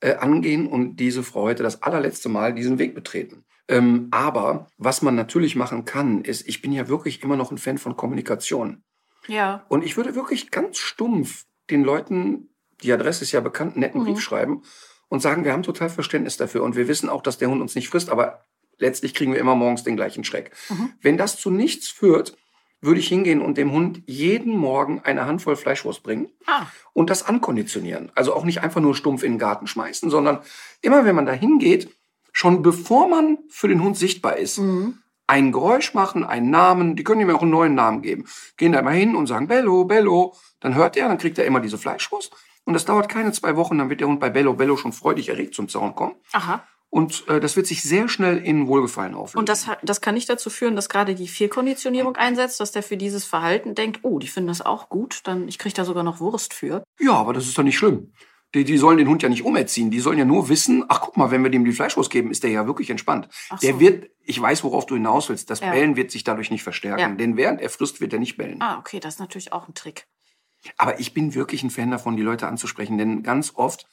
äh, 0.00 0.14
angehen 0.14 0.66
und 0.66 0.96
diese 0.96 1.22
Frau 1.22 1.48
hätte 1.48 1.62
das 1.62 1.82
allerletzte 1.82 2.28
Mal 2.28 2.54
diesen 2.54 2.78
Weg 2.78 2.94
betreten. 2.94 3.44
Ähm, 3.68 4.08
aber 4.10 4.68
was 4.78 5.02
man 5.02 5.14
natürlich 5.14 5.54
machen 5.54 5.84
kann, 5.84 6.22
ist, 6.22 6.48
ich 6.48 6.62
bin 6.62 6.72
ja 6.72 6.88
wirklich 6.88 7.22
immer 7.22 7.36
noch 7.36 7.50
ein 7.50 7.58
Fan 7.58 7.78
von 7.78 7.96
Kommunikation. 7.96 8.82
Ja. 9.26 9.64
Und 9.68 9.84
ich 9.84 9.96
würde 9.96 10.14
wirklich 10.14 10.50
ganz 10.50 10.78
stumpf 10.78 11.44
den 11.70 11.84
Leuten, 11.84 12.48
die 12.82 12.92
Adresse 12.92 13.24
ist 13.24 13.32
ja 13.32 13.40
bekannt, 13.40 13.72
einen 13.72 13.80
netten 13.80 14.00
mhm. 14.00 14.06
Brief 14.06 14.20
schreiben 14.20 14.62
und 15.08 15.20
sagen, 15.20 15.44
wir 15.44 15.52
haben 15.52 15.62
total 15.62 15.90
Verständnis 15.90 16.36
dafür 16.36 16.62
und 16.62 16.76
wir 16.76 16.88
wissen 16.88 17.08
auch, 17.08 17.22
dass 17.22 17.38
der 17.38 17.50
Hund 17.50 17.60
uns 17.60 17.74
nicht 17.74 17.88
frisst, 17.88 18.08
aber 18.08 18.42
letztlich 18.78 19.14
kriegen 19.14 19.32
wir 19.32 19.40
immer 19.40 19.54
morgens 19.54 19.84
den 19.84 19.96
gleichen 19.96 20.24
Schreck. 20.24 20.52
Mhm. 20.70 20.92
Wenn 21.00 21.18
das 21.18 21.38
zu 21.38 21.50
nichts 21.50 21.88
führt, 21.88 22.36
würde 22.80 23.00
ich 23.00 23.08
hingehen 23.08 23.40
und 23.40 23.58
dem 23.58 23.72
Hund 23.72 24.02
jeden 24.06 24.56
Morgen 24.56 25.00
eine 25.00 25.26
Handvoll 25.26 25.56
Fleischwurst 25.56 26.02
bringen 26.02 26.28
ah. 26.46 26.66
und 26.92 27.10
das 27.10 27.24
ankonditionieren. 27.24 28.12
Also 28.14 28.34
auch 28.34 28.44
nicht 28.44 28.62
einfach 28.62 28.80
nur 28.80 28.94
stumpf 28.94 29.24
in 29.24 29.32
den 29.32 29.38
Garten 29.38 29.66
schmeißen, 29.66 30.10
sondern 30.10 30.40
immer 30.80 31.04
wenn 31.04 31.16
man 31.16 31.26
da 31.26 31.32
hingeht, 31.32 31.97
schon 32.32 32.62
bevor 32.62 33.08
man 33.08 33.38
für 33.48 33.68
den 33.68 33.82
Hund 33.82 33.96
sichtbar 33.96 34.36
ist, 34.36 34.58
mhm. 34.58 34.98
ein 35.26 35.52
Geräusch 35.52 35.94
machen, 35.94 36.24
einen 36.24 36.50
Namen, 36.50 36.96
die 36.96 37.04
können 37.04 37.20
ihm 37.20 37.30
auch 37.30 37.42
einen 37.42 37.50
neuen 37.50 37.74
Namen 37.74 38.02
geben. 38.02 38.26
Gehen 38.56 38.72
da 38.72 38.80
immer 38.80 38.90
hin 38.90 39.14
und 39.14 39.26
sagen 39.26 39.48
Bello, 39.48 39.84
Bello, 39.84 40.34
dann 40.60 40.74
hört 40.74 40.96
er, 40.96 41.08
dann 41.08 41.18
kriegt 41.18 41.38
er 41.38 41.46
immer 41.46 41.60
diese 41.60 41.78
Fleischwurst 41.78 42.32
und 42.64 42.74
das 42.74 42.84
dauert 42.84 43.08
keine 43.08 43.32
zwei 43.32 43.56
Wochen, 43.56 43.78
dann 43.78 43.88
wird 43.88 44.00
der 44.00 44.08
Hund 44.08 44.20
bei 44.20 44.30
Bello 44.30 44.54
Bello 44.54 44.76
schon 44.76 44.92
freudig 44.92 45.30
erregt 45.30 45.54
zum 45.54 45.68
Zaun 45.68 45.94
kommen. 45.94 46.16
Aha. 46.32 46.62
Und 46.90 47.28
äh, 47.28 47.38
das 47.40 47.56
wird 47.56 47.66
sich 47.66 47.82
sehr 47.82 48.08
schnell 48.08 48.38
in 48.38 48.66
Wohlgefallen 48.66 49.14
auflösen. 49.14 49.38
Und 49.38 49.48
das, 49.48 49.66
das 49.82 50.00
kann 50.00 50.14
nicht 50.14 50.28
dazu 50.28 50.48
führen, 50.48 50.74
dass 50.74 50.88
gerade 50.88 51.14
die 51.14 51.28
Fehlkonditionierung 51.28 52.16
einsetzt, 52.16 52.60
dass 52.60 52.72
der 52.72 52.82
für 52.82 52.96
dieses 52.96 53.24
Verhalten 53.24 53.74
denkt, 53.74 54.00
oh, 54.02 54.18
die 54.18 54.28
finden 54.28 54.48
das 54.48 54.62
auch 54.62 54.88
gut, 54.88 55.20
dann 55.24 55.48
ich 55.48 55.58
kriege 55.58 55.74
da 55.74 55.84
sogar 55.84 56.02
noch 56.02 56.20
Wurst 56.20 56.54
für. 56.54 56.82
Ja, 56.98 57.12
aber 57.12 57.34
das 57.34 57.46
ist 57.46 57.58
doch 57.58 57.62
nicht 57.62 57.76
schlimm. 57.76 58.12
Die, 58.54 58.64
die 58.64 58.78
sollen 58.78 58.96
den 58.96 59.08
Hund 59.08 59.22
ja 59.22 59.28
nicht 59.28 59.44
umerziehen. 59.44 59.90
Die 59.90 60.00
sollen 60.00 60.18
ja 60.18 60.24
nur 60.24 60.48
wissen, 60.48 60.84
ach 60.88 61.00
guck 61.02 61.16
mal, 61.16 61.30
wenn 61.30 61.42
wir 61.42 61.50
dem 61.50 61.64
die 61.64 61.72
Fleischwurst 61.72 62.10
geben, 62.10 62.30
ist 62.30 62.42
der 62.42 62.50
ja 62.50 62.66
wirklich 62.66 62.88
entspannt. 62.88 63.28
Ach 63.50 63.58
der 63.58 63.78
wird, 63.78 64.10
ich 64.24 64.40
weiß, 64.40 64.64
worauf 64.64 64.86
du 64.86 64.94
hinaus 64.94 65.28
willst, 65.28 65.50
das 65.50 65.60
ja. 65.60 65.70
Bellen 65.70 65.96
wird 65.96 66.10
sich 66.10 66.24
dadurch 66.24 66.50
nicht 66.50 66.62
verstärken. 66.62 67.00
Ja. 67.00 67.08
Denn 67.08 67.36
während 67.36 67.60
er 67.60 67.68
frisst, 67.68 68.00
wird 68.00 68.14
er 68.14 68.18
nicht 68.18 68.38
bellen. 68.38 68.62
Ah, 68.62 68.78
okay, 68.78 69.00
das 69.00 69.14
ist 69.14 69.20
natürlich 69.20 69.52
auch 69.52 69.68
ein 69.68 69.74
Trick. 69.74 70.06
Aber 70.76 70.98
ich 70.98 71.12
bin 71.14 71.34
wirklich 71.34 71.62
ein 71.62 71.70
Fan 71.70 71.90
davon, 71.90 72.16
die 72.16 72.22
Leute 72.22 72.48
anzusprechen, 72.48 72.98
denn 72.98 73.22
ganz 73.22 73.52
oft, 73.54 73.86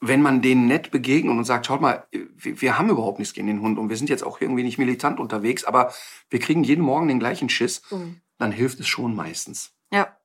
wenn 0.00 0.22
man 0.22 0.42
denen 0.42 0.66
nett 0.66 0.90
begegnet 0.90 1.36
und 1.36 1.44
sagt, 1.44 1.66
schaut 1.66 1.80
mal, 1.80 2.06
wir, 2.10 2.60
wir, 2.60 2.78
haben 2.78 2.88
überhaupt 2.88 3.18
nichts 3.18 3.34
gegen 3.34 3.48
den 3.48 3.60
Hund 3.60 3.78
und 3.78 3.90
wir 3.90 3.96
sind 3.96 4.08
jetzt 4.08 4.24
auch 4.24 4.40
irgendwie 4.40 4.62
nicht 4.62 4.78
militant 4.78 5.20
unterwegs, 5.20 5.64
aber 5.64 5.92
wir 6.30 6.38
kriegen 6.38 6.64
jeden 6.64 6.82
Morgen 6.82 7.08
den 7.08 7.18
gleichen 7.18 7.50
Schiss, 7.50 7.82
mhm. 7.90 8.20
dann 8.38 8.52
hilft 8.52 8.80
es 8.80 8.88
schon 8.88 9.14
meistens. 9.14 9.72
Ja. 9.92 10.16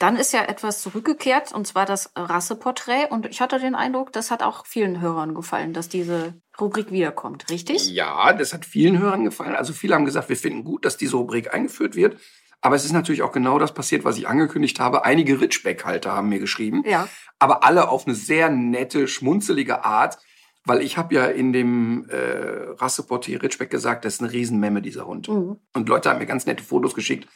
Dann 0.00 0.16
ist 0.16 0.32
ja 0.32 0.44
etwas 0.44 0.80
zurückgekehrt, 0.80 1.52
und 1.52 1.66
zwar 1.66 1.84
das 1.84 2.10
Rasseporträt. 2.16 3.08
Und 3.10 3.26
ich 3.26 3.42
hatte 3.42 3.60
den 3.60 3.74
Eindruck, 3.74 4.14
das 4.14 4.30
hat 4.30 4.42
auch 4.42 4.64
vielen 4.64 5.02
Hörern 5.02 5.34
gefallen, 5.34 5.74
dass 5.74 5.90
diese 5.90 6.32
Rubrik 6.58 6.90
wiederkommt, 6.90 7.50
richtig? 7.50 7.90
Ja, 7.90 8.32
das 8.32 8.54
hat 8.54 8.64
vielen 8.64 8.98
Hörern 8.98 9.24
gefallen. 9.24 9.54
Also 9.54 9.74
viele 9.74 9.94
haben 9.94 10.06
gesagt, 10.06 10.30
wir 10.30 10.38
finden 10.38 10.64
gut, 10.64 10.86
dass 10.86 10.96
diese 10.96 11.16
Rubrik 11.16 11.52
eingeführt 11.52 11.96
wird. 11.96 12.16
Aber 12.62 12.76
es 12.76 12.86
ist 12.86 12.92
natürlich 12.92 13.20
auch 13.20 13.30
genau 13.30 13.58
das 13.58 13.74
passiert, 13.74 14.04
was 14.04 14.16
ich 14.16 14.26
angekündigt 14.26 14.80
habe. 14.80 15.04
Einige 15.04 15.38
Ritschbeck-Halter 15.38 16.12
haben 16.12 16.30
mir 16.30 16.38
geschrieben. 16.38 16.82
Ja. 16.86 17.06
Aber 17.38 17.62
alle 17.64 17.90
auf 17.90 18.06
eine 18.06 18.14
sehr 18.14 18.48
nette, 18.48 19.06
schmunzelige 19.06 19.84
Art. 19.84 20.16
Weil 20.64 20.80
ich 20.80 20.96
habe 20.96 21.14
ja 21.14 21.26
in 21.26 21.52
dem 21.52 22.08
äh, 22.08 22.72
Rasseportier 22.78 23.42
Ritschbeck 23.42 23.68
gesagt, 23.68 24.06
das 24.06 24.14
ist 24.14 24.20
eine 24.22 24.32
Riesenmemme, 24.32 24.80
dieser 24.80 25.06
Hund. 25.06 25.28
Mhm. 25.28 25.58
Und 25.74 25.88
Leute 25.90 26.08
haben 26.08 26.18
mir 26.18 26.26
ganz 26.26 26.46
nette 26.46 26.64
Fotos 26.64 26.94
geschickt, 26.94 27.28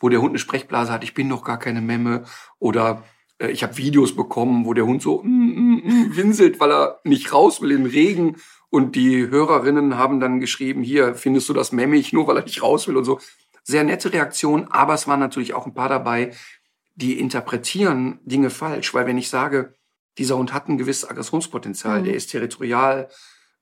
wo 0.00 0.08
der 0.08 0.20
Hund 0.20 0.30
eine 0.30 0.38
Sprechblase 0.38 0.92
hat, 0.92 1.04
ich 1.04 1.14
bin 1.14 1.28
doch 1.28 1.44
gar 1.44 1.58
keine 1.58 1.80
Memme. 1.80 2.24
Oder 2.58 3.04
äh, 3.38 3.48
ich 3.48 3.62
habe 3.62 3.76
Videos 3.76 4.16
bekommen, 4.16 4.64
wo 4.64 4.74
der 4.74 4.86
Hund 4.86 5.02
so 5.02 5.22
mm, 5.22 5.28
mm, 5.28 5.82
mm, 5.84 6.16
winselt, 6.16 6.58
weil 6.58 6.72
er 6.72 7.00
nicht 7.04 7.32
raus 7.32 7.60
will 7.60 7.70
im 7.70 7.86
Regen. 7.86 8.36
Und 8.70 8.96
die 8.96 9.28
Hörerinnen 9.28 9.96
haben 9.96 10.20
dann 10.20 10.40
geschrieben, 10.40 10.82
hier, 10.82 11.14
findest 11.14 11.48
du 11.48 11.52
das 11.52 11.72
memmig, 11.72 12.12
nur 12.12 12.26
weil 12.26 12.36
er 12.36 12.44
nicht 12.44 12.62
raus 12.62 12.88
will 12.88 12.96
und 12.96 13.04
so 13.04 13.20
sehr 13.62 13.84
nette 13.84 14.12
Reaktion, 14.12 14.68
aber 14.70 14.94
es 14.94 15.06
waren 15.06 15.20
natürlich 15.20 15.54
auch 15.54 15.66
ein 15.66 15.74
paar 15.74 15.88
dabei, 15.88 16.32
die 16.94 17.18
interpretieren 17.18 18.18
Dinge 18.24 18.50
falsch, 18.50 18.92
weil 18.94 19.06
wenn 19.06 19.18
ich 19.18 19.28
sage, 19.28 19.74
dieser 20.18 20.36
Hund 20.36 20.52
hat 20.52 20.68
ein 20.68 20.78
gewisses 20.78 21.08
Aggressionspotenzial, 21.08 22.00
mhm. 22.00 22.04
der 22.04 22.14
ist 22.14 22.30
territorial 22.30 23.08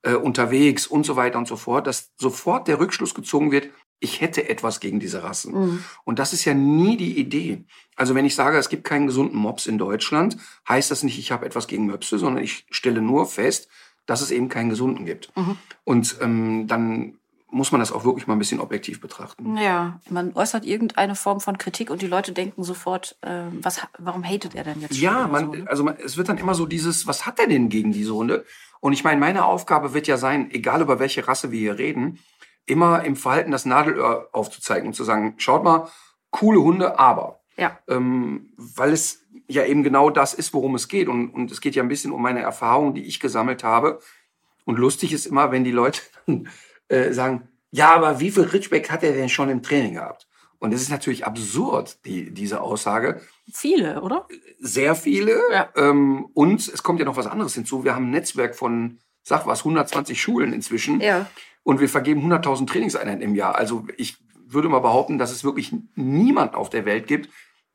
äh, 0.02 0.14
unterwegs 0.14 0.86
und 0.86 1.04
so 1.04 1.16
weiter 1.16 1.38
und 1.38 1.46
so 1.46 1.56
fort, 1.56 1.86
dass 1.86 2.12
sofort 2.18 2.68
der 2.68 2.80
Rückschluss 2.80 3.14
gezogen 3.14 3.50
wird, 3.52 3.70
ich 4.00 4.20
hätte 4.20 4.48
etwas 4.48 4.80
gegen 4.80 5.00
diese 5.00 5.22
Rassen. 5.22 5.54
Mhm. 5.54 5.84
Und 6.04 6.18
das 6.18 6.32
ist 6.32 6.44
ja 6.44 6.54
nie 6.54 6.96
die 6.96 7.18
Idee. 7.18 7.64
Also 7.96 8.14
wenn 8.14 8.24
ich 8.24 8.34
sage, 8.34 8.58
es 8.58 8.68
gibt 8.68 8.84
keinen 8.84 9.06
gesunden 9.06 9.38
Mops 9.38 9.66
in 9.66 9.78
Deutschland, 9.78 10.36
heißt 10.68 10.90
das 10.90 11.02
nicht, 11.02 11.18
ich 11.18 11.32
habe 11.32 11.46
etwas 11.46 11.66
gegen 11.66 11.86
Möpse, 11.86 12.18
sondern 12.18 12.42
ich 12.42 12.66
stelle 12.70 13.02
nur 13.02 13.26
fest, 13.26 13.68
dass 14.06 14.20
es 14.20 14.30
eben 14.30 14.48
keinen 14.48 14.70
gesunden 14.70 15.04
gibt. 15.04 15.36
Mhm. 15.36 15.56
Und 15.84 16.16
ähm, 16.20 16.66
dann 16.66 17.18
muss 17.50 17.72
man 17.72 17.80
das 17.80 17.92
auch 17.92 18.04
wirklich 18.04 18.26
mal 18.26 18.34
ein 18.34 18.38
bisschen 18.38 18.60
objektiv 18.60 19.00
betrachten. 19.00 19.56
Ja, 19.56 20.00
man 20.10 20.34
äußert 20.34 20.66
irgendeine 20.66 21.14
Form 21.14 21.40
von 21.40 21.56
Kritik 21.56 21.90
und 21.90 22.02
die 22.02 22.06
Leute 22.06 22.32
denken 22.32 22.62
sofort, 22.62 23.16
äh, 23.22 23.44
was, 23.62 23.80
warum 23.98 24.22
hatet 24.22 24.54
er 24.54 24.64
denn 24.64 24.80
jetzt? 24.80 24.96
Ja, 24.98 25.26
man, 25.26 25.46
so, 25.46 25.52
ne? 25.54 25.64
also 25.66 25.84
man, 25.84 25.96
es 25.96 26.16
wird 26.16 26.28
dann 26.28 26.38
immer 26.38 26.54
so 26.54 26.66
dieses, 26.66 27.06
was 27.06 27.26
hat 27.26 27.38
er 27.38 27.46
denn 27.46 27.70
gegen 27.70 27.92
diese 27.92 28.14
Hunde? 28.14 28.44
Und 28.80 28.92
ich 28.92 29.02
meine, 29.02 29.18
meine 29.18 29.44
Aufgabe 29.44 29.94
wird 29.94 30.06
ja 30.06 30.18
sein, 30.18 30.50
egal 30.50 30.82
über 30.82 30.98
welche 30.98 31.26
Rasse 31.26 31.50
wir 31.50 31.58
hier 31.58 31.78
reden, 31.78 32.18
immer 32.68 33.04
im 33.04 33.16
Verhalten 33.16 33.50
das 33.50 33.64
Nadelöhr 33.64 34.28
aufzuzeigen 34.32 34.88
und 34.88 34.94
zu 34.94 35.04
sagen, 35.04 35.34
schaut 35.38 35.64
mal, 35.64 35.88
coole 36.30 36.60
Hunde, 36.60 36.98
aber. 36.98 37.40
Ja. 37.56 37.76
ähm, 37.88 38.52
weil 38.56 38.92
es 38.92 39.26
ja 39.48 39.64
eben 39.64 39.82
genau 39.82 40.10
das 40.10 40.32
ist, 40.32 40.54
worum 40.54 40.76
es 40.76 40.86
geht. 40.86 41.08
Und, 41.08 41.30
und 41.30 41.50
es 41.50 41.60
geht 41.60 41.74
ja 41.74 41.82
ein 41.82 41.88
bisschen 41.88 42.12
um 42.12 42.22
meine 42.22 42.40
Erfahrungen, 42.40 42.94
die 42.94 43.04
ich 43.04 43.18
gesammelt 43.18 43.64
habe. 43.64 43.98
Und 44.64 44.78
lustig 44.78 45.12
ist 45.12 45.26
immer, 45.26 45.50
wenn 45.50 45.64
die 45.64 45.72
Leute 45.72 46.02
äh, 46.88 47.12
sagen, 47.12 47.48
ja, 47.70 47.92
aber 47.94 48.20
wie 48.20 48.30
viel 48.30 48.44
Ritschbeck 48.44 48.90
hat 48.90 49.02
er 49.02 49.12
denn 49.12 49.28
schon 49.28 49.48
im 49.48 49.62
Training 49.62 49.94
gehabt? 49.94 50.28
Und 50.60 50.72
es 50.72 50.82
ist 50.82 50.90
natürlich 50.90 51.24
absurd, 51.24 52.04
die, 52.04 52.32
diese 52.32 52.60
Aussage. 52.60 53.20
Viele, 53.52 54.02
oder? 54.02 54.26
Sehr 54.58 54.94
viele. 54.94 55.40
Ja. 55.52 55.68
Ähm, 55.76 56.26
und 56.34 56.60
es 56.60 56.82
kommt 56.82 56.98
ja 56.98 57.04
noch 57.04 57.16
was 57.16 57.26
anderes 57.26 57.54
hinzu. 57.54 57.84
Wir 57.84 57.94
haben 57.94 58.06
ein 58.06 58.10
Netzwerk 58.10 58.56
von, 58.56 58.98
sag 59.22 59.46
was, 59.46 59.60
120 59.60 60.20
Schulen 60.20 60.52
inzwischen. 60.52 61.00
Ja. 61.00 61.26
Und 61.68 61.80
wir 61.80 61.88
vergeben 61.90 62.22
100.000 62.32 62.66
Trainingseinheiten 62.66 63.20
im 63.20 63.34
Jahr. 63.34 63.54
Also 63.54 63.86
ich 63.98 64.16
würde 64.46 64.70
mal 64.70 64.78
behaupten, 64.78 65.18
dass 65.18 65.30
es 65.30 65.44
wirklich 65.44 65.76
niemand 65.96 66.54
auf 66.54 66.70
der 66.70 66.86
Welt 66.86 67.06
gibt, 67.06 67.28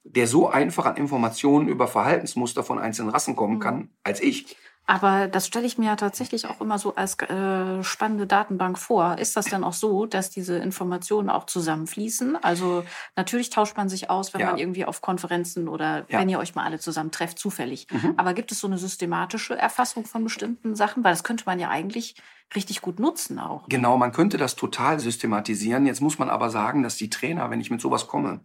der 0.04 0.26
so 0.26 0.50
einfach 0.50 0.88
an 0.88 0.98
Informationen 0.98 1.68
über 1.68 1.88
Verhaltensmuster 1.88 2.64
von 2.64 2.80
einzelnen 2.80 3.12
Rassen 3.12 3.36
kommen 3.36 3.60
kann, 3.60 3.92
als 4.04 4.20
ich. 4.20 4.58
Aber 4.88 5.28
das 5.28 5.46
stelle 5.46 5.68
ich 5.68 5.78
mir 5.78 5.86
ja 5.86 5.96
tatsächlich 5.96 6.48
auch 6.48 6.60
immer 6.60 6.80
so 6.80 6.96
als 6.96 7.20
äh, 7.20 7.84
spannende 7.84 8.26
Datenbank 8.26 8.80
vor. 8.80 9.20
Ist 9.20 9.38
das 9.38 9.46
denn 9.46 9.64
auch 9.64 9.74
so, 9.74 10.08
dass 10.08 10.32
diese 10.32 10.58
Informationen 10.58 11.30
auch 11.30 11.46
zusammenfließen? 11.46 12.36
Also 12.44 12.84
natürlich 13.16 13.52
tauscht 13.52 13.78
man 13.78 13.90
sich 13.90 14.10
aus, 14.10 14.34
wenn 14.34 14.42
Ja. 14.42 14.48
man 14.48 14.58
irgendwie 14.58 14.86
auf 14.86 15.02
Konferenzen 15.02 15.68
oder 15.68 16.06
Ja. 16.10 16.20
wenn 16.20 16.30
ihr 16.30 16.40
euch 16.40 16.56
mal 16.56 16.66
alle 16.66 16.80
zusammen 16.80 17.12
trefft, 17.12 17.38
zufällig. 17.38 17.86
Mhm. 17.92 18.16
Aber 18.18 18.34
gibt 18.34 18.52
es 18.52 18.60
so 18.60 18.66
eine 18.66 18.80
systematische 18.80 19.56
Erfassung 19.56 20.04
von 20.06 20.24
bestimmten 20.24 20.76
Sachen? 20.76 21.04
Weil 21.04 21.14
das 21.14 21.24
könnte 21.24 21.44
man 21.46 21.60
ja 21.60 21.70
eigentlich 21.70 22.16
richtig 22.56 22.82
gut 22.82 23.00
nutzen 23.00 23.40
auch. 23.40 23.68
Genau, 23.70 23.98
man 23.98 24.12
könnte 24.12 24.38
das 24.38 24.56
total 24.56 25.00
systematisieren. 25.00 25.86
Jetzt 25.86 26.02
muss 26.02 26.20
man 26.20 26.30
aber 26.30 26.50
sagen, 26.50 26.84
dass 26.84 26.96
die 26.98 27.10
Trainer, 27.10 27.50
wenn 27.50 27.62
ich 27.62 27.72
mit 27.72 27.82
sowas 27.82 28.08
komme, 28.08 28.42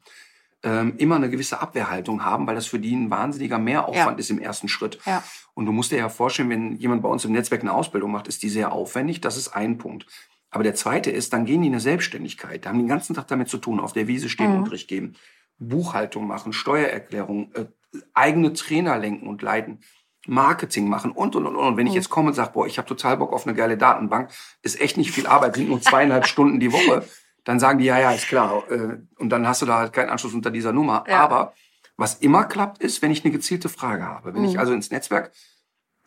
ähm, 0.65 0.95
immer 0.99 1.17
eine 1.17 1.31
gewisse 1.31 1.61
Abwehrhaltung 1.61 2.25
haben, 2.25 2.47
weil 2.47 2.57
das 2.57 2.67
für 2.67 2.81
die 2.81 2.95
ein 2.97 3.11
wahnsinniger 3.11 3.59
Mehraufwand 3.59 4.17
Ja. 4.17 4.21
ist 4.21 4.31
im 4.31 4.41
ersten 4.41 4.67
Schritt. 4.69 4.99
Ja. 5.07 5.23
Und 5.55 5.67
du 5.67 5.73
musst 5.73 5.93
dir 5.93 5.99
ja 5.99 6.09
vorstellen, 6.09 6.51
wenn 6.51 6.77
jemand 6.77 7.03
bei 7.03 7.09
uns 7.09 7.25
im 7.25 7.33
Netzwerk 7.33 7.61
eine 7.61 7.73
Ausbildung 7.73 8.11
macht, 8.11 8.27
ist 8.29 8.43
die 8.43 8.49
sehr 8.49 8.73
aufwendig. 8.73 9.21
Das 9.21 9.37
ist 9.37 9.49
ein 9.49 9.79
Punkt. 9.79 10.07
Aber 10.51 10.65
der 10.65 10.75
zweite 10.75 11.11
ist, 11.11 11.33
dann 11.33 11.45
gehen 11.45 11.61
die 11.61 11.69
in 11.69 11.75
eine 11.75 11.81
Selbstständigkeit. 11.81 12.65
Da 12.65 12.71
haben 12.71 12.79
die 12.79 12.85
den 12.85 12.89
ganzen 12.89 13.15
Tag 13.15 13.29
damit 13.29 13.49
zu 13.49 13.59
tun, 13.59 13.79
auf 13.79 13.93
der 13.93 14.09
Wiese 14.09 14.29
stehen, 14.29 14.51
Mhm. 14.53 14.59
Unterricht 14.61 14.89
geben, 14.89 15.15
Buchhaltung 15.59 16.27
machen, 16.27 16.53
Steuererklärung, 16.53 17.53
äh, 17.55 17.67
eigene 18.15 18.53
Trainer 18.53 18.99
lenken 18.99 19.27
und 19.29 19.43
leiten. 19.43 19.81
Marketing 20.29 20.89
machen 20.89 21.11
und, 21.13 21.35
und, 21.37 21.47
und, 21.47 21.57
und. 21.57 21.77
Wenn 21.77 21.87
ich 21.87 21.93
Mhm. 21.93 21.97
jetzt 21.97 22.11
komme 22.11 22.29
und 22.29 22.35
sage, 22.35 22.51
boah, 22.53 22.67
ich 22.67 22.79
habe 22.79 22.87
total 22.89 23.17
Bock 23.17 23.33
auf 23.33 23.47
eine 23.47 23.57
geile 23.57 23.77
Datenbank, 23.77 24.31
ist 24.63 24.81
echt 24.81 24.97
nicht 24.97 25.11
viel 25.13 25.27
Arbeit, 25.27 25.57
sind 25.57 25.69
nur 25.69 25.81
zweieinhalb 25.81 26.27
Stunden 26.33 26.61
die 26.61 26.73
Woche, 26.73 27.05
dann 27.45 27.59
sagen 27.59 27.79
die, 27.79 27.87
ja, 27.87 27.99
ja, 27.99 28.13
ist 28.13 28.29
klar. 28.29 28.63
Äh, 28.71 28.99
Und 29.19 29.31
dann 29.31 29.47
hast 29.47 29.63
du 29.63 29.67
da 29.67 29.79
halt 29.79 29.93
keinen 29.93 30.11
Anschluss 30.11 30.35
unter 30.35 30.51
dieser 30.51 30.73
Nummer. 30.73 31.05
Ja. 31.09 31.21
Aber 31.21 31.55
was 31.97 32.17
immer 32.17 32.45
klappt, 32.45 32.79
ist, 32.83 33.01
wenn 33.03 33.11
ich 33.11 33.25
eine 33.25 33.33
gezielte 33.33 33.69
Frage 33.69 34.05
habe. 34.05 34.35
Wenn 34.35 34.45
ich 34.45 34.55
Mhm. 34.55 34.61
also 34.61 34.73
ins 34.73 34.91
Netzwerk 34.91 35.33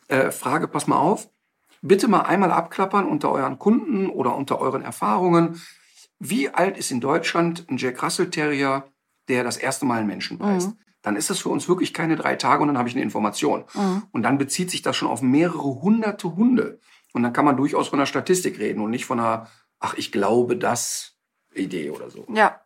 äh, 0.08 0.30
frage, 0.30 0.68
pass 0.68 0.86
mal 0.86 0.96
auf, 0.98 1.28
bitte 1.82 2.06
mal 2.08 2.20
einmal 2.22 2.52
abklappern 2.52 3.06
unter 3.06 3.30
euren 3.32 3.58
Kunden 3.58 4.08
oder 4.08 4.36
unter 4.36 4.60
euren 4.60 4.82
Erfahrungen. 4.82 5.60
Wie 6.18 6.48
alt 6.50 6.78
ist 6.78 6.90
in 6.92 7.00
Deutschland 7.00 7.66
ein 7.68 7.76
Jack 7.76 8.02
Russell 8.02 8.30
Terrier, 8.30 8.84
der 9.28 9.42
das 9.42 9.56
erste 9.56 9.84
Mal 9.84 9.98
einen 9.98 10.06
Menschen 10.06 10.38
beißt? 10.38 10.68
Mhm. 10.70 10.78
Dann 11.02 11.16
ist 11.16 11.30
das 11.30 11.40
für 11.40 11.48
uns 11.48 11.68
wirklich 11.68 11.92
keine 11.92 12.16
drei 12.16 12.36
Tage 12.36 12.62
und 12.62 12.68
dann 12.68 12.78
habe 12.78 12.88
ich 12.88 12.94
eine 12.94 13.02
Information. 13.02 13.64
Mhm. 13.74 14.04
Und 14.12 14.22
dann 14.22 14.38
bezieht 14.38 14.70
sich 14.70 14.82
das 14.82 14.96
schon 14.96 15.08
auf 15.08 15.20
mehrere 15.20 15.82
hunderte 15.82 16.36
Hunde. 16.36 16.78
Und 17.12 17.22
dann 17.22 17.32
kann 17.32 17.44
man 17.44 17.56
durchaus 17.56 17.88
von 17.88 17.98
einer 17.98 18.06
Statistik 18.06 18.58
reden 18.58 18.80
und 18.80 18.90
nicht 18.90 19.04
von 19.04 19.20
einer, 19.20 19.48
ach, 19.80 19.94
ich 19.94 20.12
glaube, 20.12 20.56
das 20.56 21.16
Idee 21.54 21.90
oder 21.90 22.10
so. 22.10 22.24
Ja. 22.32 22.60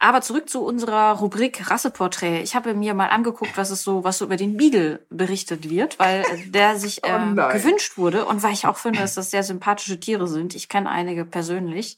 Aber 0.00 0.20
zurück 0.20 0.48
zu 0.48 0.64
unserer 0.64 1.18
Rubrik 1.18 1.70
Rasseporträt. 1.70 2.42
Ich 2.42 2.54
habe 2.54 2.72
mir 2.72 2.94
mal 2.94 3.08
angeguckt, 3.08 3.56
was 3.56 3.70
es 3.70 3.82
so, 3.82 4.04
was 4.04 4.18
so 4.18 4.26
über 4.26 4.36
den 4.36 4.56
Beagle 4.56 5.04
berichtet 5.10 5.68
wird, 5.68 5.98
weil 5.98 6.20
äh, 6.20 6.46
der 6.46 6.78
sich 6.78 7.00
Oh 7.02 7.08
äh, 7.08 7.18
nein. 7.18 7.56
gewünscht 7.56 7.98
wurde 7.98 8.24
und 8.24 8.44
weil 8.44 8.52
ich 8.52 8.66
auch 8.66 8.76
finde, 8.76 9.00
dass 9.00 9.14
das 9.14 9.30
sehr 9.30 9.42
sympathische 9.42 9.98
Tiere 9.98 10.28
sind. 10.28 10.54
Ich 10.54 10.68
kenne 10.68 10.88
einige 10.88 11.24
persönlich. 11.24 11.96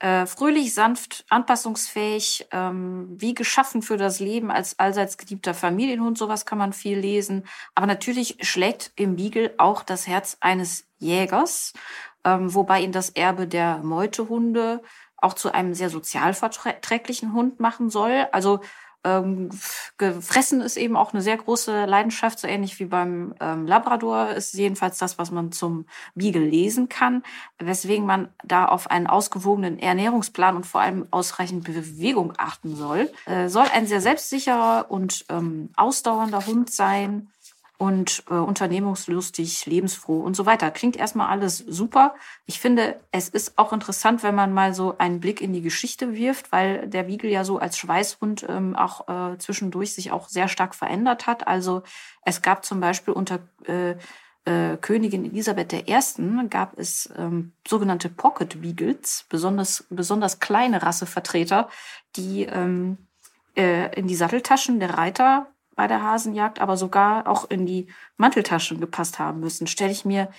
Äh, 0.00 0.26
fröhlich, 0.26 0.74
sanft, 0.74 1.24
anpassungsfähig, 1.30 2.48
ähm, 2.50 3.08
wie 3.10 3.32
geschaffen 3.32 3.80
für 3.80 3.96
das 3.96 4.20
Leben 4.20 4.50
als 4.50 4.78
allseits 4.78 5.16
geliebter 5.16 5.54
Familienhund. 5.54 6.18
Sowas 6.18 6.44
kann 6.46 6.58
man 6.58 6.72
viel 6.72 6.98
lesen. 6.98 7.46
Aber 7.74 7.86
natürlich 7.86 8.36
schlägt 8.40 8.92
im 8.96 9.16
Beagle 9.16 9.54
auch 9.56 9.82
das 9.82 10.06
Herz 10.06 10.36
eines 10.40 10.86
Jägers, 10.98 11.72
ähm, 12.24 12.52
wobei 12.54 12.80
ihn 12.82 12.92
das 12.92 13.10
Erbe 13.10 13.46
der 13.46 13.78
Meutehunde 13.78 14.82
auch 15.16 15.34
zu 15.34 15.54
einem 15.54 15.74
sehr 15.74 15.90
sozialverträglichen 15.90 17.32
Hund 17.32 17.60
machen 17.60 17.88
soll. 17.88 18.26
Also 18.32 18.60
ähm, 19.04 19.50
gefressen 19.98 20.60
ist 20.60 20.76
eben 20.76 20.96
auch 20.96 21.12
eine 21.12 21.22
sehr 21.22 21.36
große 21.36 21.84
Leidenschaft, 21.84 22.38
so 22.38 22.48
ähnlich 22.48 22.80
wie 22.80 22.86
beim 22.86 23.34
ähm, 23.40 23.66
Labrador 23.66 24.30
ist 24.30 24.54
jedenfalls 24.54 24.98
das, 24.98 25.18
was 25.18 25.30
man 25.30 25.52
zum 25.52 25.86
Beagle 26.14 26.44
lesen 26.44 26.88
kann, 26.88 27.22
weswegen 27.58 28.06
man 28.06 28.28
da 28.42 28.66
auf 28.66 28.90
einen 28.90 29.06
ausgewogenen 29.06 29.78
Ernährungsplan 29.78 30.56
und 30.56 30.66
vor 30.66 30.80
allem 30.80 31.06
ausreichend 31.10 31.64
Bewegung 31.64 32.32
achten 32.36 32.74
soll. 32.76 33.10
Äh, 33.26 33.48
soll 33.48 33.66
ein 33.72 33.86
sehr 33.86 34.00
selbstsicherer 34.00 34.86
und 34.88 35.24
ähm, 35.28 35.70
ausdauernder 35.76 36.46
Hund 36.46 36.70
sein 36.70 37.28
und 37.76 38.22
äh, 38.30 38.34
unternehmungslustig, 38.34 39.66
lebensfroh 39.66 40.20
und 40.20 40.36
so 40.36 40.46
weiter. 40.46 40.70
Klingt 40.70 40.96
erstmal 40.96 41.28
alles 41.28 41.58
super. 41.58 42.14
Ich 42.46 42.60
finde, 42.60 43.00
es 43.10 43.28
ist 43.28 43.58
auch 43.58 43.72
interessant, 43.72 44.22
wenn 44.22 44.34
man 44.34 44.52
mal 44.52 44.74
so 44.74 44.96
einen 44.98 45.20
Blick 45.20 45.40
in 45.40 45.52
die 45.52 45.62
Geschichte 45.62 46.14
wirft, 46.14 46.52
weil 46.52 46.86
der 46.86 47.04
Beagle 47.04 47.30
ja 47.30 47.44
so 47.44 47.58
als 47.58 47.76
Schweißhund 47.76 48.46
ähm, 48.48 48.76
auch 48.76 49.08
äh, 49.08 49.38
zwischendurch 49.38 49.94
sich 49.94 50.12
auch 50.12 50.28
sehr 50.28 50.48
stark 50.48 50.74
verändert 50.74 51.26
hat. 51.26 51.46
Also 51.48 51.82
es 52.22 52.42
gab 52.42 52.64
zum 52.64 52.80
Beispiel 52.80 53.12
unter 53.12 53.40
äh, 53.66 53.96
äh, 54.44 54.76
Königin 54.76 55.24
Elisabeth 55.24 55.72
I. 55.72 56.48
gab 56.50 56.78
es 56.78 57.12
ähm, 57.16 57.52
sogenannte 57.66 58.08
Pocket 58.08 58.60
Beagles, 58.60 59.26
besonders, 59.28 59.84
besonders 59.90 60.38
kleine 60.38 60.82
Rassevertreter, 60.82 61.68
die 62.16 62.44
ähm, 62.44 62.98
äh, 63.56 63.98
in 63.98 64.06
die 64.06 64.14
Satteltaschen 64.14 64.80
der 64.80 64.90
Reiter 64.90 65.53
bei 65.74 65.86
der 65.86 66.02
Hasenjagd, 66.02 66.60
aber 66.60 66.76
sogar 66.76 67.26
auch 67.26 67.50
in 67.50 67.66
die 67.66 67.88
Manteltaschen 68.16 68.80
gepasst 68.80 69.18
haben 69.18 69.40
müssen. 69.40 69.66
Stelle 69.66 69.92
ich 69.92 70.04
mir 70.04 70.30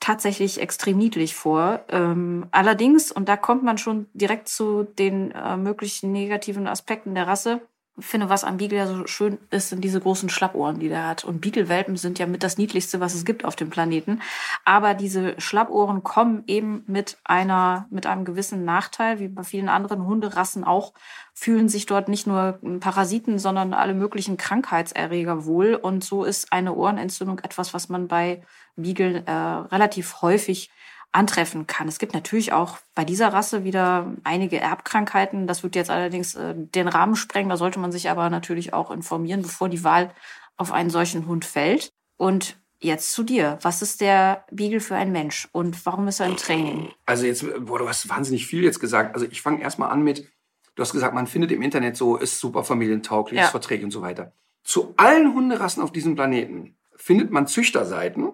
tatsächlich 0.00 0.60
extrem 0.60 0.98
niedlich 0.98 1.34
vor. 1.34 1.84
Ähm, 1.88 2.46
allerdings, 2.50 3.10
und 3.10 3.28
da 3.28 3.36
kommt 3.36 3.62
man 3.62 3.78
schon 3.78 4.06
direkt 4.12 4.48
zu 4.48 4.82
den 4.84 5.30
äh, 5.30 5.56
möglichen 5.56 6.12
negativen 6.12 6.66
Aspekten 6.66 7.14
der 7.14 7.26
Rasse, 7.26 7.62
finde, 7.98 8.28
was 8.28 8.42
am 8.42 8.56
Beagle 8.56 8.78
ja 8.78 8.86
so 8.86 9.06
schön 9.06 9.38
ist, 9.50 9.68
sind 9.68 9.82
diese 9.82 10.00
großen 10.00 10.28
Schlappohren, 10.28 10.80
die 10.80 10.88
der 10.88 11.06
hat. 11.06 11.24
Und 11.24 11.40
Beagle-Welpen 11.40 11.96
sind 11.96 12.18
ja 12.18 12.26
mit 12.26 12.42
das 12.42 12.58
niedlichste, 12.58 12.98
was 12.98 13.14
es 13.14 13.24
gibt 13.24 13.44
auf 13.44 13.54
dem 13.54 13.70
Planeten. 13.70 14.20
Aber 14.64 14.94
diese 14.94 15.40
Schlappohren 15.40 16.02
kommen 16.02 16.42
eben 16.48 16.82
mit 16.88 17.18
einer, 17.22 17.86
mit 17.90 18.06
einem 18.06 18.24
gewissen 18.24 18.64
Nachteil, 18.64 19.20
wie 19.20 19.28
bei 19.28 19.44
vielen 19.44 19.68
anderen 19.68 20.06
Hunderassen 20.06 20.64
auch, 20.64 20.92
fühlen 21.34 21.68
sich 21.68 21.86
dort 21.86 22.08
nicht 22.08 22.26
nur 22.26 22.58
Parasiten, 22.80 23.38
sondern 23.38 23.74
alle 23.74 23.94
möglichen 23.94 24.36
Krankheitserreger 24.36 25.44
wohl. 25.44 25.74
Und 25.74 26.02
so 26.02 26.24
ist 26.24 26.52
eine 26.52 26.74
Ohrenentzündung 26.74 27.38
etwas, 27.40 27.74
was 27.74 27.88
man 27.88 28.08
bei 28.08 28.42
Beagle 28.76 29.22
äh, 29.26 29.32
relativ 29.32 30.20
häufig 30.20 30.70
antreffen 31.14 31.66
kann. 31.66 31.86
Es 31.88 31.98
gibt 31.98 32.12
natürlich 32.12 32.52
auch 32.52 32.78
bei 32.94 33.04
dieser 33.04 33.32
Rasse 33.32 33.64
wieder 33.64 34.12
einige 34.24 34.58
Erbkrankheiten. 34.60 35.46
Das 35.46 35.62
wird 35.62 35.76
jetzt 35.76 35.90
allerdings 35.90 36.34
äh, 36.34 36.54
den 36.56 36.88
Rahmen 36.88 37.14
sprengen. 37.16 37.50
Da 37.50 37.56
sollte 37.56 37.78
man 37.78 37.92
sich 37.92 38.10
aber 38.10 38.30
natürlich 38.30 38.72
auch 38.74 38.90
informieren, 38.90 39.42
bevor 39.42 39.68
die 39.68 39.84
Wahl 39.84 40.10
auf 40.56 40.72
einen 40.72 40.90
solchen 40.90 41.26
Hund 41.26 41.44
fällt. 41.44 41.92
Und 42.16 42.56
jetzt 42.80 43.12
zu 43.12 43.22
dir. 43.22 43.58
Was 43.62 43.80
ist 43.80 44.00
der 44.00 44.44
Beagle 44.50 44.80
für 44.80 44.96
ein 44.96 45.10
Mensch 45.12 45.48
und 45.52 45.86
warum 45.86 46.06
ist 46.08 46.20
er 46.20 46.26
im 46.26 46.36
Training? 46.36 46.90
Also 47.06 47.26
jetzt, 47.26 47.44
boah, 47.64 47.78
du 47.78 47.88
hast 47.88 48.08
wahnsinnig 48.08 48.46
viel 48.46 48.62
jetzt 48.62 48.80
gesagt. 48.80 49.14
Also 49.14 49.26
ich 49.30 49.40
fange 49.40 49.62
erstmal 49.62 49.90
an 49.90 50.02
mit, 50.02 50.28
du 50.74 50.82
hast 50.82 50.92
gesagt, 50.92 51.14
man 51.14 51.26
findet 51.26 51.50
im 51.52 51.62
Internet 51.62 51.96
so, 51.96 52.16
ist 52.16 52.38
super 52.38 52.62
familientauglich, 52.64 53.38
Ja. 53.38 53.46
ist 53.46 53.50
verträglich 53.52 53.84
und 53.84 53.90
so 53.90 54.02
weiter. 54.02 54.32
Zu 54.64 54.94
allen 54.96 55.32
Hunderassen 55.34 55.82
auf 55.82 55.92
diesem 55.92 56.14
Planeten 56.14 56.76
findet 56.96 57.30
man 57.30 57.46
Züchterseiten, 57.46 58.32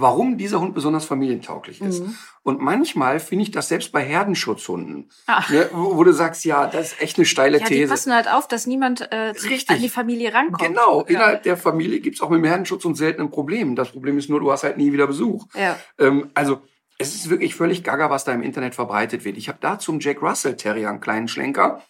warum 0.00 0.38
dieser 0.38 0.60
Hund 0.60 0.74
besonders 0.74 1.04
familientauglich 1.04 1.80
ist. 1.80 2.00
Mhm. 2.02 2.14
Und 2.42 2.60
manchmal 2.60 3.20
finde 3.20 3.42
ich 3.44 3.50
das 3.50 3.68
selbst 3.68 3.92
bei 3.92 4.02
Herdenschutzhunden, 4.02 5.10
Ach. 5.26 5.50
ne, 5.50 5.68
wo, 5.72 5.96
wo 5.96 6.04
du 6.04 6.12
sagst, 6.12 6.44
ja, 6.44 6.66
das 6.66 6.92
ist 6.92 7.02
echt 7.02 7.18
eine 7.18 7.26
steile 7.26 7.58
Ja, 7.58 7.66
die 7.66 7.74
These. 7.74 7.88
passen 7.90 8.14
halt 8.14 8.28
auf, 8.28 8.48
dass 8.48 8.66
niemand 8.66 9.00
äh, 9.12 9.16
Richtig. 9.30 9.68
an 9.70 9.80
die 9.80 9.88
Familie 9.88 10.32
rankommt. 10.32 10.60
Genau, 10.68 11.00
Ja. 11.02 11.06
innerhalb 11.08 11.42
der 11.42 11.56
Familie 11.56 12.00
gibt's 12.00 12.20
auch 12.20 12.30
mit 12.30 12.38
dem 12.38 12.44
Herdenschutz 12.44 12.84
und 12.84 12.94
seltenen 12.94 13.30
Problemen. 13.30 13.76
Das 13.76 13.90
Problem 13.90 14.16
ist 14.18 14.28
nur, 14.30 14.40
du 14.40 14.50
hast 14.50 14.62
halt 14.64 14.76
nie 14.76 14.92
wieder 14.92 15.06
Besuch. 15.06 15.46
Ja. 15.54 15.76
Ähm, 15.98 16.30
also 16.34 16.62
es 16.98 17.14
ist 17.14 17.30
wirklich 17.30 17.54
völlig 17.54 17.82
gaga, 17.84 18.10
was 18.10 18.24
da 18.24 18.32
im 18.32 18.42
Internet 18.42 18.74
verbreitet 18.74 19.24
wird. 19.24 19.36
Ich 19.38 19.48
habe 19.48 19.58
da 19.60 19.78
zum 19.78 20.00
Jack 20.00 20.22
Russell 20.22 20.56
Terrier 20.56 20.90
einen 20.90 21.00
kleinen 21.00 21.28
Schlenker. 21.28 21.82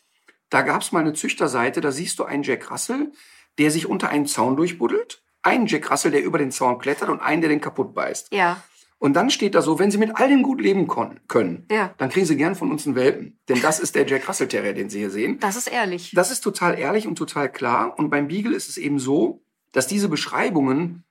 Da 0.50 0.62
gab's 0.62 0.92
mal 0.92 1.00
eine 1.00 1.12
Züchterseite, 1.12 1.80
da 1.80 1.92
siehst 1.92 2.18
du 2.18 2.24
einen 2.24 2.42
Jack 2.42 2.70
Russell, 2.70 3.12
der 3.58 3.70
sich 3.70 3.86
unter 3.86 4.08
einen 4.08 4.26
Zaun 4.26 4.56
durchbuddelt, 4.56 5.22
einen 5.42 5.66
Jack 5.66 5.90
Russell, 5.90 6.10
der 6.12 6.22
über 6.24 6.38
den 6.38 6.50
Zaun 6.50 6.78
klettert 6.78 7.08
und 7.08 7.20
einen, 7.20 7.40
der 7.40 7.50
den 7.50 7.60
kaputt 7.60 7.94
beißt. 7.94 8.32
Ja. 8.32 8.62
Und 8.98 9.14
dann 9.14 9.30
steht 9.30 9.54
da 9.54 9.62
so, 9.62 9.78
wenn 9.78 9.90
Sie 9.90 9.96
mit 9.96 10.16
all 10.16 10.28
dem 10.28 10.42
gut 10.42 10.60
leben 10.60 10.86
können, 11.26 11.64
Ja. 11.70 11.94
dann 11.96 12.10
kriegen 12.10 12.26
Sie 12.26 12.36
gern 12.36 12.54
von 12.54 12.70
uns 12.70 12.86
einen 12.86 12.96
Welpen. 12.96 13.38
Denn 13.48 13.62
das 13.62 13.80
ist 13.80 13.94
der 13.94 14.06
Jack 14.06 14.28
Russell 14.28 14.48
Terrier, 14.48 14.74
den 14.74 14.90
Sie 14.90 14.98
hier 14.98 15.10
sehen. 15.10 15.38
Das 15.40 15.56
ist 15.56 15.68
ehrlich. 15.68 16.12
Das 16.14 16.30
ist 16.30 16.42
total 16.42 16.78
ehrlich 16.78 17.06
und 17.06 17.16
total 17.16 17.50
klar. 17.50 17.98
Und 17.98 18.10
beim 18.10 18.28
Beagle 18.28 18.54
ist 18.54 18.68
es 18.68 18.76
eben 18.76 18.98
so, 18.98 19.42
dass 19.72 19.86
diese 19.86 20.08
Beschreibungen 20.10 21.04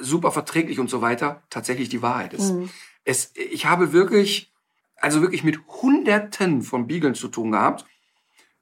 super 0.00 0.30
verträglich 0.30 0.78
und 0.78 0.90
so 0.90 1.00
weiter 1.00 1.42
tatsächlich 1.48 1.88
die 1.88 2.02
Wahrheit 2.02 2.34
ist. 2.34 2.52
Mhm. 2.52 2.68
Es, 3.04 3.32
ich 3.34 3.64
habe 3.64 3.92
wirklich, 3.94 4.52
also 4.96 5.22
wirklich 5.22 5.42
mit 5.42 5.58
Hunderten 5.80 6.60
von 6.62 6.86
Beageln 6.86 7.14
zu 7.14 7.28
tun 7.28 7.52
gehabt, 7.52 7.86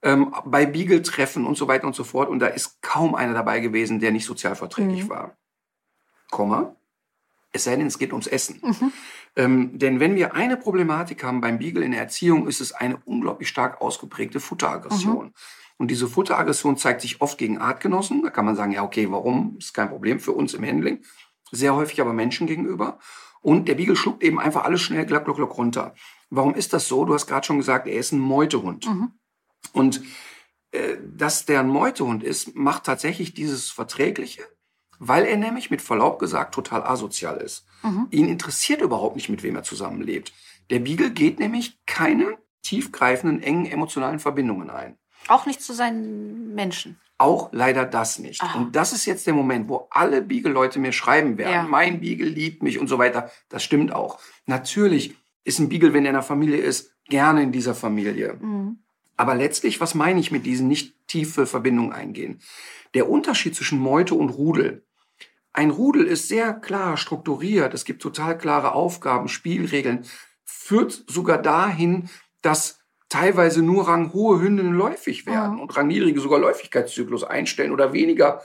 ähm, 0.02 0.34
bei 0.44 0.66
Beagle-Treffen 0.66 1.44
und 1.46 1.56
so 1.56 1.68
weiter 1.68 1.86
und 1.86 1.94
so 1.94 2.04
fort. 2.04 2.28
Und 2.28 2.38
da 2.40 2.46
ist 2.46 2.80
kaum 2.82 3.14
einer 3.14 3.34
dabei 3.34 3.60
gewesen, 3.60 4.00
der 4.00 4.12
nicht 4.12 4.24
sozial 4.24 4.56
verträglich 4.56 5.04
Mhm. 5.04 5.08
war. 5.10 5.36
Komma. 6.30 6.74
Es 7.52 7.64
sei 7.64 7.74
denn, 7.76 7.86
es 7.86 7.98
geht 7.98 8.12
ums 8.12 8.28
Essen. 8.28 8.60
Mhm. 8.62 8.92
Ähm, 9.36 9.78
denn 9.78 10.00
wenn 10.00 10.14
wir 10.14 10.34
eine 10.34 10.56
Problematik 10.56 11.24
haben 11.24 11.40
beim 11.40 11.58
Beagle 11.58 11.84
in 11.84 11.90
der 11.92 12.00
Erziehung, 12.00 12.46
ist 12.46 12.60
es 12.60 12.72
eine 12.72 12.98
unglaublich 13.04 13.48
stark 13.48 13.80
ausgeprägte 13.80 14.38
Futteraggression. 14.40 15.26
Mhm. 15.26 15.32
Und 15.78 15.90
diese 15.90 16.08
Futteraggression 16.08 16.76
zeigt 16.76 17.00
sich 17.00 17.20
oft 17.20 17.38
gegen 17.38 17.58
Artgenossen. 17.58 18.22
Da 18.22 18.30
kann 18.30 18.44
man 18.44 18.54
sagen, 18.54 18.70
ja, 18.72 18.82
okay, 18.84 19.10
warum? 19.10 19.56
Ist 19.58 19.74
kein 19.74 19.88
Problem 19.88 20.20
für 20.20 20.32
uns 20.32 20.54
im 20.54 20.64
Handling. 20.64 21.02
Sehr 21.50 21.74
häufig 21.74 22.00
aber 22.00 22.12
Menschen 22.12 22.46
gegenüber. 22.46 22.98
Und 23.40 23.66
der 23.66 23.74
Beagle 23.74 23.96
schluckt 23.96 24.22
eben 24.22 24.38
einfach 24.38 24.64
alles 24.64 24.82
schnell 24.82 25.06
glack, 25.06 25.24
glack, 25.24 25.36
glack 25.36 25.56
runter. 25.56 25.94
Warum 26.28 26.54
ist 26.54 26.72
das 26.72 26.86
so? 26.86 27.04
Du 27.04 27.14
hast 27.14 27.26
gerade 27.26 27.46
schon 27.46 27.56
gesagt, 27.56 27.88
er 27.88 27.98
ist 27.98 28.12
ein 28.12 28.18
Meutehund. 28.20 28.86
Mhm. 28.86 29.12
Und 29.73 30.03
äh, 30.73 30.96
dass 31.16 31.46
der 31.46 31.61
ein 31.61 31.68
Meutehund 31.68 32.23
ist, 32.23 32.55
macht 32.55 32.85
tatsächlich 32.85 33.35
dieses 33.35 33.70
Verträgliche, 33.70 34.42
weil 34.99 35.25
er 35.25 35.37
nämlich 35.37 35.70
mit 35.70 35.83
Verlaub 35.83 36.18
gesagt 36.18 36.55
total 36.55 36.83
asozial 36.83 37.38
ist. 37.38 37.66
Mhm. 37.83 38.07
Ihn 38.11 38.29
interessiert 38.29 38.81
überhaupt 38.81 39.16
nicht, 39.16 39.29
mit 39.29 39.42
wem 39.42 39.57
er 39.57 39.62
zusammenlebt. 39.62 40.33
Der 40.70 40.79
Beagle 40.81 41.11
geht 41.11 41.40
nämlich 41.40 41.79
keine 41.87 42.38
tiefgreifenden, 42.62 43.42
engen 43.42 43.66
emotionalen 43.66 44.18
Verbindungen 44.20 44.70
ein. 44.70 44.96
Auch 45.29 45.46
nicht 45.46 45.62
zu 45.62 45.73
seinen 45.73 46.55
Menschen. 46.55 47.01
Auch 47.18 47.51
leider 47.53 47.85
das 47.85 48.18
nicht. 48.18 48.40
Aha. 48.42 48.59
Und 48.59 48.77
das 48.77 48.92
ist 48.92 49.05
jetzt 49.05 49.27
der 49.27 49.35
Moment, 49.35 49.68
wo 49.68 49.88
alle 49.90 50.23
Beagle-Leute 50.23 50.79
mir 50.79 50.92
schreiben 50.92 51.37
werden, 51.37 51.53
Ja. 51.53 51.62
mein 51.64 52.01
Beagle 52.01 52.29
liebt 52.29 52.62
mich 52.62 52.79
und 52.79 52.88
so 52.88 52.99
weiter. 52.99 53.31
Das 53.49 53.62
stimmt 53.62 53.92
auch. 53.92 54.18
Natürlich 54.46 55.16
ist 55.44 55.59
ein 55.59 55.68
Beagle, 55.68 55.92
wenn 55.92 56.05
er 56.05 56.11
in 56.11 56.16
einer 56.16 56.23
Familie 56.23 56.59
ist, 56.59 56.94
gerne 57.07 57.42
in 57.42 57.53
dieser 57.53 57.75
Familie. 57.75 58.38
Mhm. 58.40 58.79
Aber 59.20 59.35
letztlich, 59.35 59.83
was 59.83 59.94
meine 59.94 60.18
ich 60.18 60.30
mit 60.30 60.46
diesen 60.46 60.66
nicht 60.66 60.94
tiefe 61.06 61.44
Verbindungen 61.44 61.92
eingehen? 61.92 62.40
Der 62.94 63.06
Unterschied 63.11 63.54
zwischen 63.54 63.78
Meute 63.78 64.14
und 64.14 64.30
Rudel. 64.30 64.83
Ein 65.52 65.68
Rudel 65.68 66.06
ist 66.06 66.28
sehr 66.28 66.54
klar 66.54 66.96
strukturiert. 66.96 67.74
Es 67.74 67.85
gibt 67.85 68.00
total 68.00 68.38
klare 68.38 68.72
Aufgaben, 68.72 69.28
Spielregeln. 69.28 70.06
Führt 70.46 71.04
sogar 71.06 71.37
dahin, 71.37 72.09
dass 72.40 72.78
teilweise 73.11 73.61
nur 73.61 73.88
ranghohe 73.88 74.40
Hündinnen 74.40 74.72
läufig 74.72 75.26
werden 75.26 75.56
Mhm. 75.56 75.61
und 75.61 75.76
rangniedrige 75.76 76.18
sogar 76.18 76.38
Läufigkeitszyklus 76.38 77.22
einstellen 77.22 77.72
oder 77.72 77.92
weniger 77.92 78.40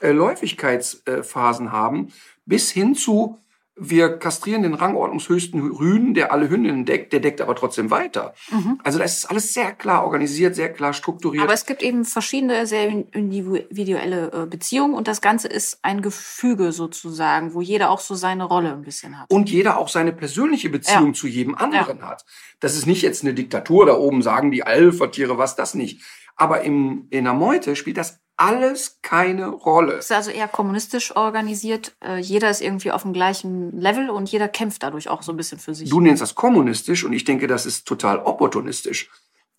äh, 0.00 0.10
Läufigkeitsphasen 0.12 1.72
haben, 1.72 2.12
bis 2.44 2.70
hin 2.70 2.94
zu 2.94 3.38
wir 3.80 4.18
kastrieren 4.18 4.62
den 4.62 4.74
rangordnungshöchsten 4.74 5.60
Rüden, 5.70 6.14
der 6.14 6.32
alle 6.32 6.48
Hündinnen 6.48 6.84
deckt, 6.84 7.12
der 7.12 7.20
deckt 7.20 7.40
aber 7.40 7.54
trotzdem 7.54 7.90
weiter. 7.90 8.34
Mhm. 8.50 8.80
Also 8.84 8.98
das 8.98 9.18
ist 9.18 9.24
alles 9.26 9.54
sehr 9.54 9.72
klar 9.72 10.04
organisiert, 10.04 10.54
sehr 10.54 10.72
klar 10.72 10.92
strukturiert. 10.92 11.44
Aber 11.44 11.52
es 11.54 11.66
gibt 11.66 11.82
eben 11.82 12.04
verschiedene 12.04 12.66
sehr 12.66 12.88
individuelle 13.12 14.30
äh, 14.32 14.46
Beziehungen 14.46 14.94
und 14.94 15.08
das 15.08 15.20
Ganze 15.20 15.48
ist 15.48 15.78
ein 15.82 16.02
Gefüge 16.02 16.72
sozusagen, 16.72 17.54
wo 17.54 17.60
jeder 17.60 17.90
auch 17.90 18.00
so 18.00 18.14
seine 18.14 18.44
Rolle 18.44 18.72
ein 18.72 18.82
bisschen 18.82 19.18
hat. 19.18 19.30
und 19.30 19.50
jeder 19.50 19.78
auch 19.78 19.88
seine 19.88 20.12
persönliche 20.12 20.68
Beziehung 20.70 21.08
Ja. 21.08 21.12
zu 21.12 21.26
jedem 21.26 21.54
anderen 21.54 22.02
hat. 22.02 22.24
Das 22.60 22.74
ist 22.76 22.86
nicht 22.86 23.02
jetzt 23.02 23.22
eine 23.22 23.34
Diktatur, 23.34 23.86
da 23.86 23.94
oben 23.96 24.22
sagen 24.22 24.50
die 24.50 24.64
Alpha-Tiere 24.64 25.38
was, 25.38 25.56
das 25.56 25.74
nicht. 25.74 26.02
Aber 26.38 26.62
im, 26.62 27.06
in 27.10 27.24
der 27.24 27.34
Meute 27.34 27.76
spielt 27.76 27.98
das 27.98 28.20
alles 28.38 29.00
keine 29.02 29.48
Rolle. 29.48 29.94
Es 29.94 30.06
ist 30.06 30.12
also 30.12 30.30
eher 30.30 30.46
kommunistisch 30.46 31.14
organisiert. 31.16 31.96
Äh, 32.02 32.18
jeder 32.18 32.48
ist 32.48 32.62
irgendwie 32.62 32.92
auf 32.92 33.02
dem 33.02 33.12
gleichen 33.12 33.78
Level 33.78 34.08
und 34.08 34.30
jeder 34.30 34.48
kämpft 34.48 34.84
dadurch 34.84 35.08
auch 35.08 35.22
so 35.22 35.32
ein 35.32 35.36
bisschen 35.36 35.58
für 35.58 35.74
sich. 35.74 35.90
Du 35.90 36.00
nennst 36.00 36.22
das 36.22 36.36
kommunistisch 36.36 37.04
und 37.04 37.12
ich 37.12 37.24
denke, 37.24 37.48
das 37.48 37.66
ist 37.66 37.86
total 37.86 38.18
opportunistisch. 38.18 39.10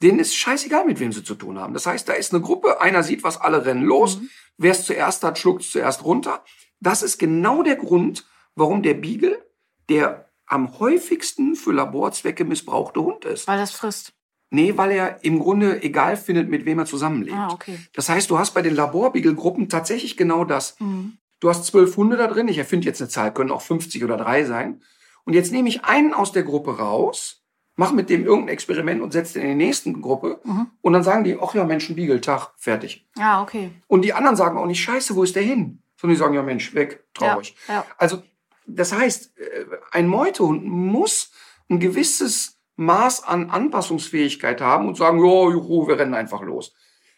Denen 0.01 0.19
ist 0.19 0.33
scheißegal, 0.35 0.85
mit 0.85 1.01
wem 1.01 1.11
sie 1.11 1.25
zu 1.25 1.35
tun 1.35 1.59
haben. 1.59 1.73
Das 1.73 1.85
heißt, 1.85 2.07
da 2.07 2.13
ist 2.13 2.33
eine 2.33 2.41
Gruppe, 2.41 2.79
einer 2.79 3.03
sieht 3.03 3.23
was, 3.23 3.39
alle 3.39 3.65
rennen 3.65 3.83
los. 3.83 4.17
Mhm. 4.17 4.29
Wer 4.57 4.71
es 4.71 4.85
zuerst 4.85 5.23
hat, 5.25 5.37
schluckt 5.37 5.61
es 5.63 5.71
zuerst 5.71 6.05
runter. 6.05 6.43
Das 6.79 7.03
ist 7.03 7.17
genau 7.17 7.63
der 7.63 7.75
Grund, 7.75 8.25
warum 8.55 8.81
der 8.81 8.93
Beagle 8.93 9.45
der 9.89 10.29
am 10.45 10.79
häufigsten 10.79 11.55
für 11.55 11.71
Laborzwecke 11.71 12.45
missbrauchte 12.45 13.01
Hund 13.01 13.25
ist. 13.25 13.47
Weil 13.47 13.59
das 13.59 13.71
frisst. 13.71 14.13
Nee, 14.51 14.77
weil 14.77 14.91
er 14.91 15.23
im 15.23 15.39
Grunde 15.39 15.83
egal 15.83 16.17
findet, 16.17 16.49
mit 16.49 16.65
wem 16.65 16.79
er 16.79 16.85
zusammenlebt. 16.85 17.37
Ah, 17.37 17.49
okay. 17.51 17.77
Das 17.93 18.09
heißt, 18.09 18.29
du 18.31 18.39
hast 18.39 18.53
bei 18.53 18.63
den 18.63 18.75
Laborbeagle-Gruppen 18.75 19.69
tatsächlich 19.69 20.17
genau 20.17 20.43
das. 20.43 20.75
Mhm. 20.79 21.17
Du 21.39 21.49
hast 21.49 21.65
zwölf 21.65 21.95
Hunde 21.97 22.17
da 22.17 22.27
drin. 22.27 22.47
Ich 22.47 22.57
erfinde 22.57 22.87
jetzt 22.87 23.01
eine 23.01 23.09
Zahl, 23.09 23.33
können 23.33 23.51
auch 23.51 23.61
50 23.61 24.03
oder 24.03 24.17
drei 24.17 24.45
sein. 24.45 24.81
Und 25.23 25.33
jetzt 25.33 25.51
nehme 25.51 25.69
ich 25.69 25.85
einen 25.85 26.13
aus 26.13 26.31
der 26.31 26.43
Gruppe 26.43 26.79
raus, 26.79 27.43
mache 27.75 27.93
mit 27.93 28.09
dem 28.09 28.25
irgendein 28.25 28.53
Experiment 28.53 29.01
und 29.01 29.13
setze 29.13 29.39
den 29.39 29.51
in 29.51 29.59
die 29.59 29.65
nächsten 29.65 30.01
Gruppe. 30.01 30.41
Mhm. 30.43 30.67
Und 30.81 30.93
dann 30.93 31.03
sagen 31.03 31.23
die, 31.23 31.37
ach 31.39 31.53
ja, 31.53 31.63
Mensch, 31.63 31.87
ein 31.89 31.95
Beagle, 31.95 32.19
Tag, 32.19 32.49
fertig. 32.57 33.07
Ah, 33.17 33.43
okay. 33.43 33.71
Und 33.87 34.01
die 34.01 34.13
anderen 34.13 34.35
sagen 34.35 34.57
auch 34.57 34.65
nicht, 34.65 34.81
scheiße, 34.81 35.15
wo 35.15 35.23
ist 35.23 35.35
der 35.35 35.43
hin? 35.43 35.83
Sondern 35.95 36.15
die 36.15 36.19
sagen, 36.19 36.33
ja 36.33 36.41
Mensch, 36.41 36.73
weg, 36.73 37.05
traurig. 37.13 37.55
Ja, 37.67 37.75
ja. 37.75 37.85
Also, 37.97 38.23
das 38.65 38.91
heißt, 38.93 39.37
äh, 39.37 39.65
ein 39.91 40.07
Meutehund 40.07 40.65
muss 40.65 41.31
ein 41.69 41.79
gewisses 41.79 42.58
Maß 42.79 43.23
an 43.23 43.49
Anpassungsfähigkeit 43.49 44.61
haben 44.61 44.87
und 44.87 44.95
sagen, 44.95 45.19
ja, 45.19 45.49
juhu, 45.51 45.87
wir 45.87 45.99
rennen 45.99 46.13
einfach 46.13 46.41
los. 46.41 46.73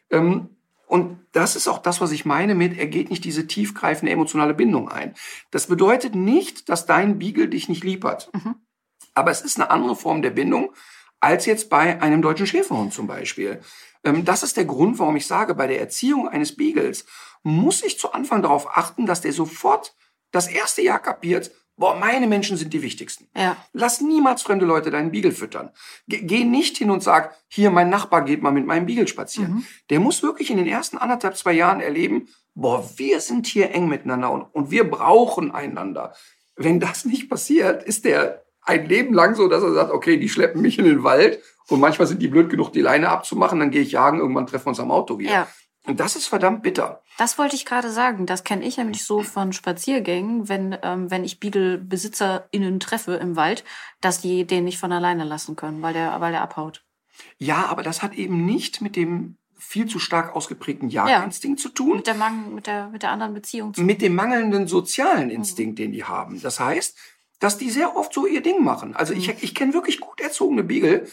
Ähm, 0.10 0.50
und 0.88 1.20
das 1.32 1.56
ist 1.56 1.68
auch 1.68 1.78
das, 1.78 2.02
was 2.02 2.12
ich 2.12 2.26
meine 2.26 2.54
mit, 2.56 2.78
er 2.78 2.88
geht 2.88 3.10
nicht 3.10 3.24
diese 3.24 3.48
tiefgreifende 3.48 4.12
emotionale 4.12 4.54
Bindung 4.54 4.90
ein. 4.90 5.14
Das 5.52 5.68
bedeutet 5.68 6.16
nicht, 6.16 6.68
dass 6.68 6.86
dein 6.86 7.20
Beagle 7.20 7.48
dich 7.48 7.70
nicht 7.70 7.84
lieb 7.84 8.04
hat. 8.04 8.30
Mhm. 8.34 8.56
Aber 9.14 9.32
es 9.32 9.42
ist 9.42 9.58
eine 9.58 9.70
andere 9.70 9.96
Form 9.96 10.22
der 10.22 10.32
Bindung 10.32 10.74
als 11.20 11.46
jetzt 11.46 11.70
bei 11.70 12.02
einem 12.02 12.24
deutschen 12.24 12.48
Schäferhund 12.48 12.94
zum 12.94 13.08
Beispiel. 13.08 13.62
Ähm, 14.04 14.26
das 14.26 14.44
ist 14.44 14.58
der 14.58 14.66
Grund, 14.66 15.00
warum 15.00 15.16
ich 15.16 15.28
sage, 15.28 15.54
bei 15.54 15.68
der 15.68 15.80
Erziehung 15.80 16.28
eines 16.28 16.56
Beagles 16.56 17.06
muss 17.44 17.84
ich 17.84 18.00
zu 18.00 18.12
Anfang 18.14 18.42
darauf 18.42 18.76
achten, 18.76 19.06
dass 19.06 19.22
der 19.22 19.32
sofort 19.32 19.96
das 20.32 20.48
erste 20.48 20.82
Jahr 20.82 21.00
kapiert, 21.00 21.52
boah, 21.82 21.96
meine 21.96 22.28
Menschen 22.28 22.56
sind 22.56 22.74
die 22.74 22.84
wichtigsten. 22.84 23.28
Ja. 23.36 23.58
Lass 23.74 24.02
niemals 24.02 24.44
fremde 24.44 24.66
Leute 24.66 24.92
deinen 24.92 25.12
Beagle 25.12 25.32
füttern. 25.32 25.72
Ge 26.08 26.22
geh 26.22 26.44
nicht 26.46 26.78
hin 26.78 26.92
und 26.92 27.02
sag, 27.02 27.36
hier, 27.48 27.72
mein 27.72 27.90
Nachbar 27.90 28.24
geht 28.24 28.44
mal 28.44 28.52
mit 28.52 28.68
meinem 28.68 28.86
Beagle 28.86 29.08
spazieren. 29.08 29.56
Mhm. 29.56 29.66
Der 29.90 30.00
muss 30.00 30.22
wirklich 30.22 30.52
in 30.52 30.58
den 30.58 30.68
ersten 30.68 30.98
anderthalb, 30.98 31.36
zwei 31.36 31.54
Jahren 31.54 31.82
erleben, 31.82 32.28
boah, 32.54 32.88
wir 32.98 33.20
sind 33.20 33.48
hier 33.48 33.72
eng 33.72 33.90
miteinander 33.90 34.32
und, 34.32 34.44
und 34.54 34.70
wir 34.70 34.90
brauchen 34.90 35.52
einander. 35.52 36.14
Wenn 36.56 36.80
das 36.80 37.04
nicht 37.04 37.30
passiert, 37.30 37.84
ist 37.84 38.06
der 38.06 38.44
ein 38.62 38.86
Leben 38.86 39.14
lang 39.16 39.34
so, 39.34 39.48
dass 39.48 39.64
er 39.64 39.74
sagt, 39.74 39.92
okay, 39.92 40.18
die 40.18 40.30
schleppen 40.30 40.62
mich 40.62 40.78
in 40.78 40.86
den 40.86 41.04
Wald 41.04 41.42
und 41.68 41.80
manchmal 41.80 42.08
sind 42.08 42.22
die 42.22 42.28
blöd 42.28 42.50
genug, 42.50 42.72
die 42.74 42.82
Leine 42.82 43.10
abzumachen, 43.10 43.60
dann 43.60 43.72
gehe 43.72 43.82
ich 43.82 43.94
jagen, 43.94 44.20
irgendwann 44.20 44.46
treffen 44.46 44.66
wir 44.66 44.70
uns 44.70 44.80
am 44.80 44.92
Auto 44.92 45.18
wieder. 45.18 45.32
Ja. 45.32 45.48
Und 45.88 46.00
das 46.00 46.16
ist 46.16 46.28
verdammt 46.28 46.62
bitter. 46.62 47.02
Das 47.18 47.38
wollte 47.38 47.56
ich 47.56 47.66
gerade 47.66 47.90
sagen. 47.90 48.26
Das 48.26 48.44
kenne 48.44 48.64
ich 48.66 48.78
nämlich 48.78 49.04
so 49.04 49.24
von 49.24 49.52
Spaziergängen, 49.52 50.48
wenn, 50.48 50.78
ähm, 50.84 51.10
wenn 51.10 51.24
ich 51.24 51.40
Beagle-BesitzerInnen 51.40 52.80
treffe 52.80 53.16
im 53.16 53.36
Wald, 53.36 53.64
dass 54.00 54.22
die 54.22 54.46
den 54.46 54.66
nicht 54.66 54.78
von 54.78 54.92
alleine 54.92 55.24
lassen 55.24 55.56
können, 55.56 55.82
weil 55.82 55.94
der, 55.94 56.22
weil 56.22 56.32
der 56.32 56.42
abhaut. 56.42 56.84
Ja, 57.38 57.66
aber 57.66 57.84
das 57.84 58.04
hat 58.04 58.14
eben 58.14 58.46
nicht 58.46 58.82
mit 58.82 58.96
dem 58.96 59.38
viel 59.58 59.86
zu 59.88 60.00
stark 60.00 60.36
ausgeprägten 60.36 60.90
Jagdinstinkt 60.90 61.60
zu 61.60 61.70
tun. 61.70 61.98
Mit 61.98 62.08
der, 62.08 62.16
Mang 62.16 62.56
mit 62.56 62.68
der, 62.68 62.90
mit 62.90 63.04
der 63.04 63.12
anderen 63.12 63.34
Beziehung 63.34 63.74
zu 63.74 63.82
mit 63.82 64.02
dem 64.02 64.16
mangelnden 64.16 64.68
sozialen 64.68 65.30
Instinkt, 65.30 65.78
den 65.78 65.92
die 65.92 66.04
haben. 66.04 66.42
Das 66.42 66.60
heißt, 66.60 66.98
dass 67.40 67.58
die 67.58 67.70
sehr 67.70 67.96
oft 67.96 68.14
so 68.14 68.26
ihr 68.26 68.42
Ding 68.42 68.64
machen. 68.64 68.96
Also 68.96 69.14
ich, 69.14 69.30
ich 69.44 69.56
kenne 69.56 69.74
wirklich 69.74 70.00
gut 70.00 70.20
erzogene 70.20 70.64
Beagle, 70.64 71.08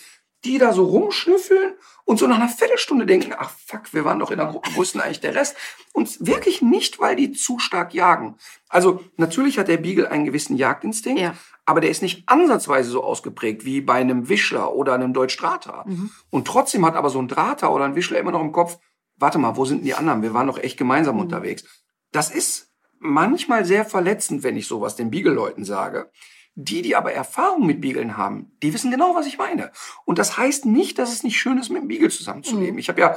die 0.45 0.59
da 0.59 0.73
so 0.73 0.85
rumschnüffeln 0.85 1.75
und 2.09 2.19
so 2.19 2.27
nach 2.27 2.37
einer 2.37 2.49
Viertelstunde 2.49 3.05
denken, 3.05 3.35
ach 3.37 3.51
fuck, 3.67 3.93
wir 3.93 4.03
waren 4.07 4.19
doch 4.19 4.31
in 4.31 4.39
der 4.39 4.47
Gruppe, 4.47 4.71
wo 4.75 4.81
ist 4.81 4.95
denn 4.95 5.03
eigentlich 5.03 5.21
der 5.21 5.35
Rest? 5.35 5.55
Und 5.93 6.27
wirklich 6.27 6.63
nicht, 6.63 6.99
weil 7.01 7.17
die 7.17 7.33
zu 7.33 7.59
stark 7.59 7.93
jagen. 7.93 8.37
Also 8.71 9.05
natürlich 9.19 9.59
hat 9.59 9.69
der 9.69 9.77
Beagle 9.77 10.11
einen 10.11 10.25
gewissen 10.25 10.57
Jagdinstinkt, 10.57 11.21
Ja. 11.21 11.35
aber 11.67 11.83
der 11.83 11.91
ist 11.91 12.01
nicht 12.01 12.23
ansatzweise 12.27 12.89
so 12.89 13.05
ausgeprägt 13.05 13.67
wie 13.67 13.83
bei 13.83 13.97
einem 14.01 14.31
Wischler 14.31 14.73
oder 14.75 14.95
einem 14.95 15.13
Deutsch-Drahthaar. 15.13 15.87
Mhm. 15.87 16.11
Und 16.31 16.47
trotzdem 16.47 16.87
hat 16.87 16.95
aber 16.97 17.11
so 17.11 17.19
ein 17.21 17.29
Drahthaar 17.29 17.75
oder 17.75 17.85
ein 17.85 17.95
Wischler 17.95 18.19
immer 18.19 18.33
noch 18.33 18.41
im 18.41 18.53
Kopf, 18.53 18.79
warte 19.17 19.37
mal, 19.37 19.57
wo 19.57 19.67
sind 19.67 19.79
denn 19.81 19.85
die 19.85 19.95
anderen? 19.95 20.23
Wir 20.23 20.33
waren 20.33 20.47
doch 20.47 20.59
echt 20.59 20.79
gemeinsam 20.79 21.17
Mhm. 21.17 21.21
unterwegs. 21.23 21.65
Das 22.11 22.31
ist 22.31 22.71
manchmal 23.01 23.67
sehr 23.67 23.85
verletzend, 23.85 24.43
wenn 24.45 24.57
ich 24.57 24.67
sowas 24.67 24.97
den 24.97 25.11
Beagle-Leuten 25.11 25.67
sage. 25.67 26.11
Die, 26.61 26.83
die 26.83 26.97
aber 26.97 27.13
Erfahrung 27.13 27.67
mit 27.67 27.81
Beaglen 27.81 28.17
haben, 28.17 28.51
die 28.65 28.75
wissen 28.75 28.91
genau, 28.91 29.15
was 29.15 29.29
ich 29.29 29.39
meine. 29.39 29.71
Und 30.05 30.19
das 30.19 30.37
heißt 30.37 30.67
nicht, 30.67 30.99
dass 30.99 31.13
es 31.13 31.23
nicht 31.23 31.39
schön 31.39 31.57
ist, 31.57 31.69
mit 31.69 31.83
dem 31.83 31.87
Beagle 31.87 32.11
zusammenzuleben. 32.11 32.73
Mhm. 32.73 32.79
Ich 32.81 32.89
habe 32.89 33.01
ja 33.01 33.17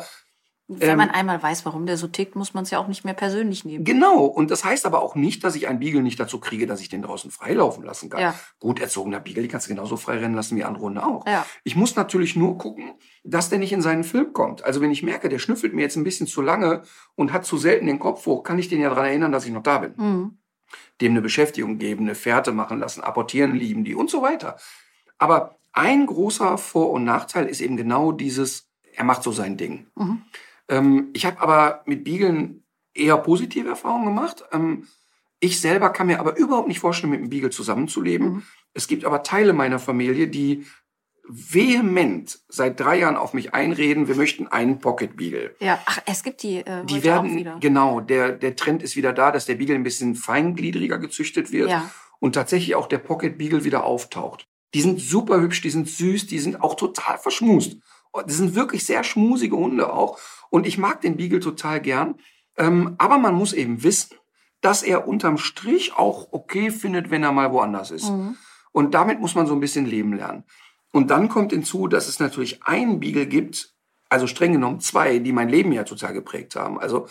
Wenn 0.67 0.97
man 0.97 1.09
einmal 1.09 1.41
weiß, 1.41 1.65
warum 1.65 1.85
der 1.85 1.97
so 1.97 2.07
tickt, 2.07 2.35
muss 2.35 2.53
man 2.53 2.63
es 2.63 2.69
ja 2.69 2.79
auch 2.79 2.87
nicht 2.87 3.03
mehr 3.03 3.13
persönlich 3.13 3.65
nehmen. 3.65 3.83
Genau. 3.83 4.25
Und 4.25 4.51
das 4.51 4.63
heißt 4.63 4.85
aber 4.85 5.01
auch 5.01 5.15
nicht, 5.15 5.43
dass 5.43 5.55
ich 5.55 5.67
einen 5.67 5.79
Beagle 5.79 6.01
nicht 6.01 6.19
dazu 6.19 6.39
kriege, 6.39 6.65
dass 6.65 6.79
ich 6.81 6.87
den 6.87 7.01
draußen 7.01 7.29
freilaufen 7.31 7.83
lassen 7.83 8.09
kann. 8.09 8.21
Ja. 8.21 8.35
Gut 8.59 8.79
erzogener 8.79 9.19
Beagle, 9.19 9.43
die 9.43 9.49
kannst 9.49 9.67
du 9.67 9.73
genauso 9.73 9.97
frei 9.97 10.19
rennen 10.19 10.35
lassen 10.35 10.55
wie 10.55 10.63
andere 10.63 10.83
Hunde 10.83 11.03
auch. 11.03 11.25
Ja. 11.27 11.45
Ich 11.63 11.75
muss 11.75 11.95
natürlich 11.95 12.35
nur 12.35 12.57
gucken, 12.57 12.93
dass 13.23 13.49
der 13.49 13.59
nicht 13.59 13.73
in 13.73 13.81
seinen 13.81 14.03
Film 14.03 14.33
kommt. 14.33 14.63
Also 14.63 14.81
wenn 14.81 14.91
ich 14.91 15.03
merke, 15.03 15.29
der 15.29 15.39
schnüffelt 15.39 15.73
mir 15.73 15.81
jetzt 15.81 15.97
ein 15.97 16.03
bisschen 16.03 16.27
zu 16.27 16.41
lange 16.41 16.83
und 17.15 17.33
hat 17.33 17.45
zu 17.45 17.57
selten 17.57 17.87
den 17.87 17.99
Kopf 17.99 18.25
hoch, 18.25 18.43
kann 18.43 18.59
ich 18.59 18.69
den 18.69 18.81
ja 18.81 18.89
daran 18.89 19.05
erinnern, 19.05 19.31
dass 19.31 19.45
ich 19.45 19.51
noch 19.51 19.63
da 19.63 19.79
bin. 19.79 19.93
Mhm. 19.97 20.37
Dem 20.99 21.13
eine 21.13 21.21
Beschäftigung 21.21 21.77
geben, 21.77 22.05
eine 22.05 22.15
Fährte 22.15 22.51
machen 22.51 22.79
lassen, 22.79 23.01
apportieren 23.01 23.55
lieben 23.55 23.83
die 23.83 23.95
und 23.95 24.09
so 24.09 24.21
weiter. 24.21 24.57
Aber 25.17 25.57
ein 25.73 26.05
großer 26.05 26.57
Vor- 26.57 26.91
und 26.91 27.03
Nachteil 27.03 27.47
ist 27.47 27.61
eben 27.61 27.77
genau 27.77 28.11
dieses, 28.11 28.69
er 28.93 29.03
macht 29.03 29.23
so 29.23 29.31
sein 29.31 29.57
Ding. 29.57 29.87
Mhm. 29.95 30.21
Ähm, 30.67 31.09
ich 31.13 31.25
habe 31.25 31.39
aber 31.39 31.81
mit 31.85 32.03
Beaglen 32.03 32.63
eher 32.93 33.17
positive 33.17 33.69
Erfahrungen 33.69 34.05
gemacht. 34.05 34.43
Ähm, 34.51 34.87
ich 35.39 35.59
selber 35.59 35.89
kann 35.89 36.07
mir 36.07 36.19
aber 36.19 36.37
überhaupt 36.37 36.67
nicht 36.67 36.79
vorstellen, 36.79 37.11
mit 37.11 37.19
einem 37.19 37.29
Beagle 37.29 37.49
zusammenzuleben. 37.49 38.27
Mhm. 38.27 38.43
Es 38.73 38.87
gibt 38.87 39.05
aber 39.05 39.23
Teile 39.23 39.53
meiner 39.53 39.79
Familie, 39.79 40.27
die 40.27 40.65
vehement 41.33 42.39
seit 42.49 42.79
drei 42.79 42.99
Jahren 42.99 43.15
auf 43.15 43.33
mich 43.33 43.53
einreden, 43.53 44.07
wir 44.07 44.15
möchten 44.15 44.47
einen 44.47 44.79
Pocket 44.79 45.15
Beagle. 45.15 45.55
Ja, 45.59 45.79
ach, 45.85 45.99
es 46.05 46.23
gibt 46.23 46.43
die, 46.43 46.57
äh, 46.57 46.85
Die 46.85 47.03
werden, 47.03 47.59
genau, 47.59 48.01
der, 48.01 48.33
der 48.33 48.55
Trend 48.55 48.83
ist 48.83 48.95
wieder 48.95 49.13
da, 49.13 49.31
dass 49.31 49.45
der 49.45 49.55
Beagle 49.55 49.75
ein 49.75 49.83
bisschen 49.83 50.15
feingliedriger 50.15 50.97
gezüchtet 50.99 51.51
wird 51.51 51.69
Ja. 51.69 51.89
und 52.19 52.33
tatsächlich 52.33 52.75
auch 52.75 52.87
der 52.87 52.97
Pocket 52.99 53.37
Beagle 53.37 53.63
wieder 53.63 53.83
auftaucht. 53.83 54.47
Die 54.73 54.81
sind 54.81 54.99
super 54.99 55.39
hübsch, 55.41 55.61
die 55.61 55.69
sind 55.69 55.87
süß, 55.89 56.27
die 56.27 56.39
sind 56.39 56.61
auch 56.61 56.75
total 56.75 57.17
verschmust. 57.17 57.77
Die 58.27 58.33
sind 58.33 58.55
wirklich 58.55 58.85
sehr 58.85 59.03
schmusige 59.03 59.55
Hunde 59.55 59.91
auch. 59.91 60.17
Und 60.49 60.67
ich 60.67 60.77
mag 60.77 61.01
den 61.01 61.17
Beagle 61.17 61.39
total 61.39 61.79
gern. 61.81 62.15
Ähm, 62.57 62.95
aber 62.97 63.17
man 63.17 63.35
muss 63.35 63.53
eben 63.53 63.83
wissen, 63.83 64.17
dass 64.61 64.83
er 64.83 65.07
unterm 65.07 65.37
Strich 65.37 65.93
auch 65.97 66.27
okay 66.31 66.71
findet, 66.71 67.09
wenn 67.09 67.23
er 67.23 67.31
mal 67.31 67.51
woanders 67.51 67.89
ist. 67.91 68.09
Mhm. 68.09 68.35
Und 68.73 68.93
damit 68.93 69.19
muss 69.19 69.35
man 69.35 69.47
so 69.47 69.53
ein 69.53 69.59
bisschen 69.59 69.85
leben 69.85 70.13
lernen. 70.13 70.43
Und 70.91 71.09
dann 71.09 71.29
kommt 71.29 71.51
hinzu, 71.51 71.87
dass 71.87 72.07
es 72.07 72.19
natürlich 72.19 72.63
einen 72.63 72.99
Beagle 72.99 73.27
gibt, 73.27 73.73
also 74.09 74.27
streng 74.27 74.51
genommen 74.51 74.81
zwei, 74.81 75.19
die 75.19 75.31
mein 75.31 75.49
Leben 75.49 75.71
ja 75.71 75.83
total 75.83 76.13
geprägt 76.13 76.55
haben. 76.55 76.79
Also 76.79 77.07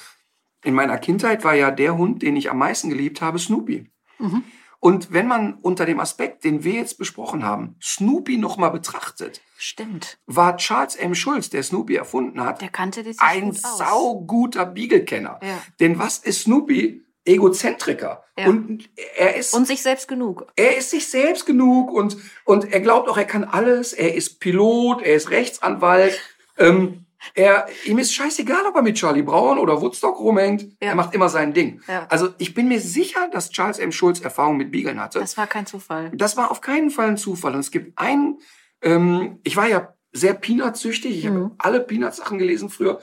in 0.62 0.74
meiner 0.74 0.98
Kindheit 0.98 1.44
war 1.44 1.54
ja 1.54 1.70
der 1.70 1.96
Hund, 1.96 2.22
den 2.22 2.36
ich 2.36 2.50
am 2.50 2.58
meisten 2.58 2.90
geliebt 2.90 3.22
habe, 3.22 3.38
Snoopy. 3.38 3.90
Mhm. 4.18 4.44
Und 4.80 5.12
wenn 5.12 5.26
man 5.26 5.54
unter 5.54 5.84
dem 5.84 6.00
Aspekt, 6.00 6.42
den 6.42 6.64
wir 6.64 6.72
jetzt 6.72 6.96
besprochen 6.96 7.44
haben, 7.44 7.76
Snoopy 7.82 8.38
nochmal 8.38 8.70
betrachtet, 8.70 9.42
Stimmt. 9.58 10.18
war 10.26 10.56
Charles 10.56 10.96
M. 10.96 11.14
Schulz, 11.14 11.50
der 11.50 11.62
Snoopy 11.62 11.96
erfunden 11.96 12.40
hat, 12.40 12.62
Der 12.62 12.70
kannte 12.70 13.02
das 13.02 13.18
ein 13.18 13.52
sauguter 13.52 14.64
Beagle-Kenner. 14.64 15.38
Ja. 15.42 15.62
Denn 15.80 15.98
was 15.98 16.18
ist 16.18 16.42
Snoopy? 16.42 17.02
Egozentriker. 17.30 18.24
Ja. 18.38 18.46
Und 18.48 18.88
er 19.16 19.36
ist 19.36 19.54
Und 19.54 19.66
sich 19.66 19.82
selbst 19.82 20.08
genug. 20.08 20.46
er 20.56 20.76
ist 20.76 20.90
sich 20.90 21.08
selbst 21.08 21.46
genug 21.46 21.90
und, 21.92 22.16
und 22.44 22.72
er 22.72 22.80
glaubt 22.80 23.08
auch, 23.08 23.16
er 23.18 23.24
kann 23.24 23.44
alles. 23.44 23.92
Er 23.92 24.14
ist 24.14 24.40
Pilot, 24.40 25.02
er 25.02 25.14
ist 25.14 25.30
Rechtsanwalt. 25.30 26.18
Ähm, 26.58 27.06
er, 27.34 27.66
ihm 27.86 27.96
ist 27.98 28.12
scheißegal, 28.12 28.66
ob 28.66 28.76
er 28.76 28.82
mit 28.82 28.96
Charlie 28.96 29.22
Brown 29.22 29.58
oder 29.58 29.80
Woodstock 29.80 30.18
rumhängt. 30.20 30.62
Ja. 30.82 30.90
Er 30.90 30.94
macht 30.94 31.14
immer 31.14 31.30
sein 31.30 31.54
Ding. 31.54 31.80
Ja. 31.88 32.06
Also 32.10 32.28
ich 32.36 32.52
bin 32.52 32.68
mir 32.68 32.80
sicher, 32.80 33.28
dass 33.32 33.48
Charles 33.48 33.78
M. 33.78 33.92
Schulz 33.92 34.20
Erfahrung 34.20 34.58
mit 34.58 34.70
Beageln 34.70 35.00
hatte. 35.00 35.20
Das 35.20 35.38
war 35.38 35.46
kein 35.46 35.64
Zufall. 35.64 36.10
Das 36.14 36.36
war 36.36 36.50
auf 36.50 36.60
keinen 36.60 36.90
Fall 36.90 37.08
ein 37.08 37.16
Zufall. 37.16 37.54
Und 37.54 37.60
es 37.60 37.70
gibt 37.70 37.98
einen, 37.98 38.40
ähm, 38.82 39.38
ich 39.42 39.56
war 39.56 39.68
ja 39.68 39.94
sehr 40.12 40.34
Peanuts-süchtig. 40.34 41.16
Ich 41.16 41.24
Mhm. 41.30 41.34
habe 41.44 41.50
alle 41.56 41.80
Peanuts-Sachen 41.80 42.36
gelesen 42.38 42.68
früher. 42.68 43.00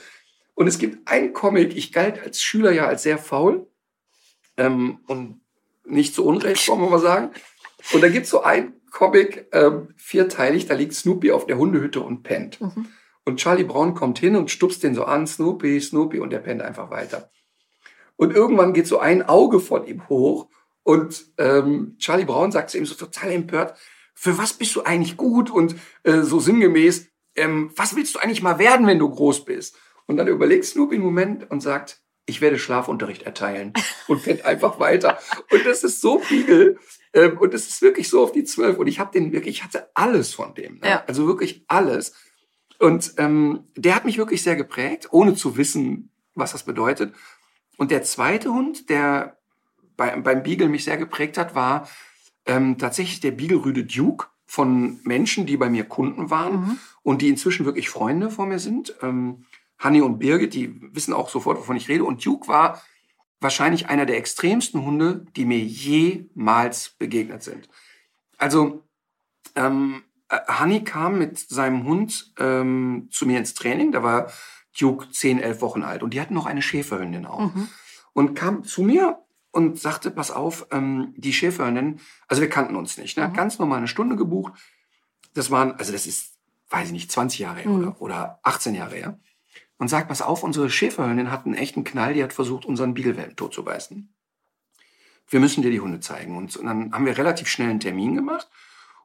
Und 0.54 0.68
es 0.68 0.78
gibt 0.78 1.08
einen 1.08 1.34
Comic, 1.34 1.76
ich 1.76 1.92
galt 1.92 2.22
als 2.22 2.40
Schüler 2.44 2.72
ja 2.72 2.86
als 2.86 3.02
sehr 3.02 3.18
faul. 3.18 3.66
Ähm, 4.58 5.00
und 5.08 5.42
nicht 5.86 6.14
zu 6.14 6.26
Unrecht, 6.26 6.68
wollen 6.68 6.82
wir 6.82 6.90
mal 6.90 7.00
sagen. 7.00 7.32
Und 7.94 8.02
da 8.02 8.10
gibt's 8.10 8.30
so 8.30 8.42
einen 8.44 8.74
Comic, 8.92 9.48
ähm, 9.54 9.94
vierteilig, 9.96 10.66
da 10.66 10.74
liegt 10.74 10.94
Snoopy 10.94 11.32
auf 11.32 11.46
der 11.46 11.58
Hundehütte 11.58 12.02
und 12.02 12.24
pennt. 12.24 12.60
Mhm. 12.60 12.88
Und 13.26 13.38
Charlie 13.38 13.64
Brown 13.64 13.94
kommt 13.94 14.20
hin 14.20 14.36
und 14.36 14.52
stupst 14.52 14.84
den 14.84 14.96
so 14.96 15.04
an, 15.04 15.28
Snoopy, 15.28 15.80
Snoopy, 15.80 16.20
und 16.20 16.32
der 16.32 16.40
pennt 16.40 16.62
einfach 16.62 16.90
weiter. 16.90 17.30
Und 18.16 18.34
irgendwann 18.36 18.74
geht 18.74 18.88
so 18.88 19.00
ein 19.00 19.28
Auge 19.28 19.60
von 19.60 19.86
ihm 19.86 20.08
hoch 20.10 20.48
und 20.84 21.26
ähm, 21.38 21.98
Charlie 22.00 22.24
Brown 22.24 22.52
sagt 22.54 22.70
zu 22.70 22.78
ihm 22.78 22.86
so 22.86 22.96
total 22.96 23.32
empört, 23.32 23.78
für 24.14 24.38
was 24.38 24.54
bist 24.54 24.74
du 24.76 24.84
eigentlich 24.84 25.18
gut? 25.18 25.52
Und 25.52 25.76
äh, 26.04 26.22
so 26.22 26.40
sinngemäß, 26.40 27.10
ähm, 27.36 27.72
was 27.76 27.96
willst 27.96 28.16
du 28.16 28.20
eigentlich 28.20 28.42
mal 28.42 28.58
werden, 28.58 28.88
wenn 28.88 28.98
du 28.98 29.10
groß 29.10 29.44
bist? 29.44 29.76
Und 30.06 30.16
dann 30.16 30.30
überlegt 30.30 30.64
Snoopy 30.64 30.96
einen 30.96 31.04
Moment 31.04 31.52
und 31.52 31.60
sagt, 31.62 32.02
ich 32.28 32.42
werde 32.42 32.60
Schlafunterricht 32.60 33.24
erteilen 33.24 33.74
und 34.08 34.22
pennt 34.24 34.46
einfach 34.46 34.80
weiter. 34.80 35.18
Und 35.50 35.66
das 35.66 35.84
ist 35.84 36.02
so 36.02 36.22
Beagle. 36.30 36.78
Ähm, 37.14 37.38
und 37.40 37.54
es 37.54 37.68
ist 37.68 37.82
wirklich 37.82 38.10
so 38.10 38.22
auf 38.22 38.32
die 38.34 38.44
zwölf. 38.44 38.78
Und 38.78 38.86
ich 38.88 39.00
habe 39.00 39.12
den 39.12 39.32
wirklich, 39.32 39.58
ich 39.58 39.64
hatte 39.64 39.90
alles 39.96 40.34
von 40.34 40.54
dem. 40.54 40.76
Ne? 40.80 40.90
Ja. 40.90 41.04
Also 41.08 41.26
wirklich 41.26 41.64
alles. 41.68 42.14
Und 42.80 43.14
ähm, 43.18 43.64
der 43.76 43.96
hat 43.96 44.06
mich 44.06 44.18
wirklich 44.20 44.44
sehr 44.44 44.56
geprägt, 44.56 45.08
ohne 45.12 45.34
zu 45.34 45.58
wissen, 45.58 46.12
was 46.36 46.52
das 46.52 46.64
bedeutet. 46.64 47.16
Und 47.78 47.90
der 47.92 48.04
zweite 48.04 48.50
Hund, 48.54 48.90
der 48.90 49.38
bei, 49.96 50.16
beim 50.20 50.44
Beagle 50.44 50.68
mich 50.70 50.84
sehr 50.84 50.98
geprägt 50.98 51.38
hat, 51.38 51.56
war 51.56 51.90
ähm, 52.46 52.78
tatsächlich 52.78 53.20
der 53.20 53.32
Beagle-Rüde 53.32 53.86
Duke 53.86 54.28
von 54.46 55.00
Menschen, 55.04 55.46
die 55.46 55.58
bei 55.58 55.70
mir 55.70 55.86
Kunden 55.86 56.30
waren 56.30 56.54
Mhm. 56.54 56.80
und 57.04 57.22
die 57.22 57.30
inzwischen 57.30 57.66
wirklich 57.66 57.90
Freunde 57.90 58.30
von 58.30 58.50
mir 58.50 58.60
sind. 58.60 58.96
Ähm, 59.02 59.46
Hanni 59.80 60.02
und 60.02 60.20
Birgit, 60.20 60.54
die 60.54 60.82
wissen 60.94 61.14
auch 61.14 61.30
sofort, 61.30 61.58
wovon 61.60 61.78
ich 61.78 61.88
rede. 61.88 62.04
Und 62.04 62.26
Duke 62.26 62.48
war 62.48 62.82
wahrscheinlich 63.40 63.88
einer 63.90 64.06
der 64.06 64.18
extremsten 64.18 64.84
Hunde, 64.84 65.26
die 65.36 65.46
mir 65.46 65.60
jemals 65.60 66.90
begegnet 66.98 67.44
sind. 67.44 67.70
Also 68.38 68.84
ähm, 69.56 70.04
äh, 70.30 70.40
Hanni 70.48 70.84
kam 70.84 71.20
mit 71.20 71.38
seinem 71.38 71.84
Hund 71.84 72.34
ähm, 72.40 73.08
zu 73.12 73.26
mir 73.26 73.38
ins 73.38 73.54
Training. 73.54 73.92
Da 73.92 74.04
war 74.04 74.32
Duke 74.80 75.10
10, 75.12 75.40
11 75.40 75.62
Wochen 75.62 75.84
alt. 75.84 76.04
Und 76.04 76.14
die 76.14 76.22
hatten 76.22 76.34
noch 76.34 76.46
eine 76.46 76.62
Schäferhündin 76.62 77.26
auch. 77.26 77.54
Mhm. 77.54 77.68
Und 78.14 78.34
kam 78.36 78.64
zu 78.64 78.82
mir 78.82 79.20
und 79.52 79.80
sagte, 79.80 80.12
pass 80.12 80.32
auf, 80.32 80.68
ähm, 80.72 81.14
die 81.18 81.34
Schäferhündin, 81.34 82.00
also 82.28 82.42
wir 82.42 82.50
kannten 82.50 82.76
uns 82.76 82.98
nicht, 82.98 83.18
ne? 83.18 83.28
Mhm. 83.28 83.34
ganz 83.34 83.60
normal 83.60 83.80
eine 83.80 83.88
Stunde 83.88 84.16
gebucht. 84.16 84.54
Das 85.34 85.52
waren, 85.52 85.74
also 85.74 85.92
das 85.92 86.06
ist, 86.08 86.36
weiß 86.70 86.88
ich 86.88 86.94
nicht, 86.94 87.12
20 87.12 87.40
Jahre 87.40 87.60
her 87.60 87.70
Mhm. 87.70 87.78
oder, 87.80 88.02
oder 88.02 88.40
18 88.44 88.76
Jahre 88.76 88.96
her. 88.96 89.20
Und 89.80 89.90
sagt, 89.90 90.08
pass 90.08 90.22
auf, 90.24 90.44
unsere 90.44 90.70
Schäferhündin 90.70 91.32
hat 91.32 91.46
einen 91.46 91.54
echten 91.56 91.84
Knall, 91.84 92.14
die 92.16 92.24
hat 92.24 92.34
versucht, 92.34 92.66
unseren 92.66 92.94
Beaglewelpen 92.96 93.36
totzubeißen. 93.36 94.10
Wir 95.30 95.40
müssen 95.40 95.62
dir 95.62 95.72
die 95.72 95.82
Hunde 95.82 96.00
zeigen. 96.00 96.36
Und, 96.38 96.56
dann 96.64 96.92
haben 96.94 97.06
wir 97.06 97.18
relativ 97.18 97.48
schnell 97.48 97.70
einen 97.70 97.80
Termin 97.80 98.16
gemacht. 98.16 98.50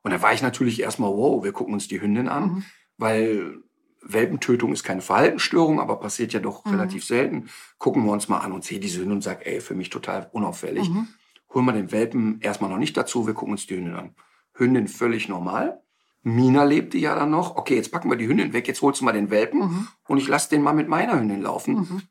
Und 0.03 0.13
da 0.13 0.23
war 0.23 0.33
ich 0.33 0.43
natürlich 0.43 0.81
erstmal, 0.81 1.11
wow, 1.11 1.45
wir 1.45 1.53
gucken 1.53 1.75
uns 1.75 1.89
die 1.89 2.01
Hündin 2.01 2.29
an, 2.29 2.45
Mhm. 2.45 2.65
weil 2.97 3.63
Welpentötung 4.05 4.73
ist 4.73 4.83
keine 4.83 5.01
Verhaltensstörung, 5.03 5.79
aber 5.79 6.01
passiert 6.01 6.33
ja 6.33 6.41
doch 6.41 6.65
Mhm. 6.65 6.73
relativ 6.73 7.05
selten. 7.05 7.49
Gucken 7.79 8.05
wir 8.05 8.13
uns 8.13 8.29
mal 8.29 8.39
an 8.39 8.53
und 8.53 8.65
sehe 8.65 8.81
diese 8.81 8.99
Hündin 9.01 9.17
und 9.17 9.23
sag, 9.23 9.47
ey, 9.47 9.61
für 9.61 9.75
mich 9.75 9.91
total 9.91 10.29
unauffällig. 10.33 10.89
Mhm. 10.89 11.09
Holen 11.55 11.67
wir 11.67 11.73
den 11.73 11.93
Welpen 11.93 12.41
erstmal 12.41 12.71
noch 12.71 12.79
nicht 12.79 12.97
dazu, 12.97 13.27
wir 13.27 13.35
gucken 13.35 13.53
uns 13.53 13.67
die 13.67 13.77
Hündin 13.77 13.95
an. 13.95 14.15
Hündin 14.55 14.89
völlig 14.89 15.29
normal. 15.29 15.83
Mina 16.23 16.63
lebte 16.65 16.99
ja 16.99 17.15
dann 17.15 17.31
noch. 17.31 17.57
Okay, 17.57 17.75
jetzt 17.77 17.91
packen 17.91 18.09
wir 18.11 18.17
die 18.17 18.29
Hündin 18.29 18.53
weg, 18.53 18.69
jetzt 18.69 18.81
holst 18.83 19.01
du 19.01 19.05
mal 19.05 19.13
den 19.13 19.31
Welpen 19.31 19.61
Mhm. 19.61 19.89
und 20.09 20.19
ich 20.19 20.29
lasse 20.29 20.51
den 20.51 20.63
mal 20.63 20.73
mit 20.73 20.89
meiner 20.89 21.19
Hündin 21.19 21.43
laufen. 21.43 21.75
Mhm. 21.75 22.03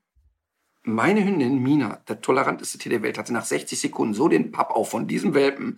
Meine 0.84 1.24
Hündin, 1.24 1.60
Mina, 1.62 1.97
der 2.08 2.21
toleranteste 2.21 2.78
Tier 2.80 2.89
der 2.89 3.04
Welt, 3.04 3.17
hatte 3.17 3.32
nach 3.34 3.45
60 3.45 3.80
Sekunden 3.80 4.13
so 4.13 4.28
den 4.28 4.52
Papp 4.52 4.71
auf 4.71 4.89
von 4.89 5.08
diesem 5.08 5.34
Welpen, 5.36 5.78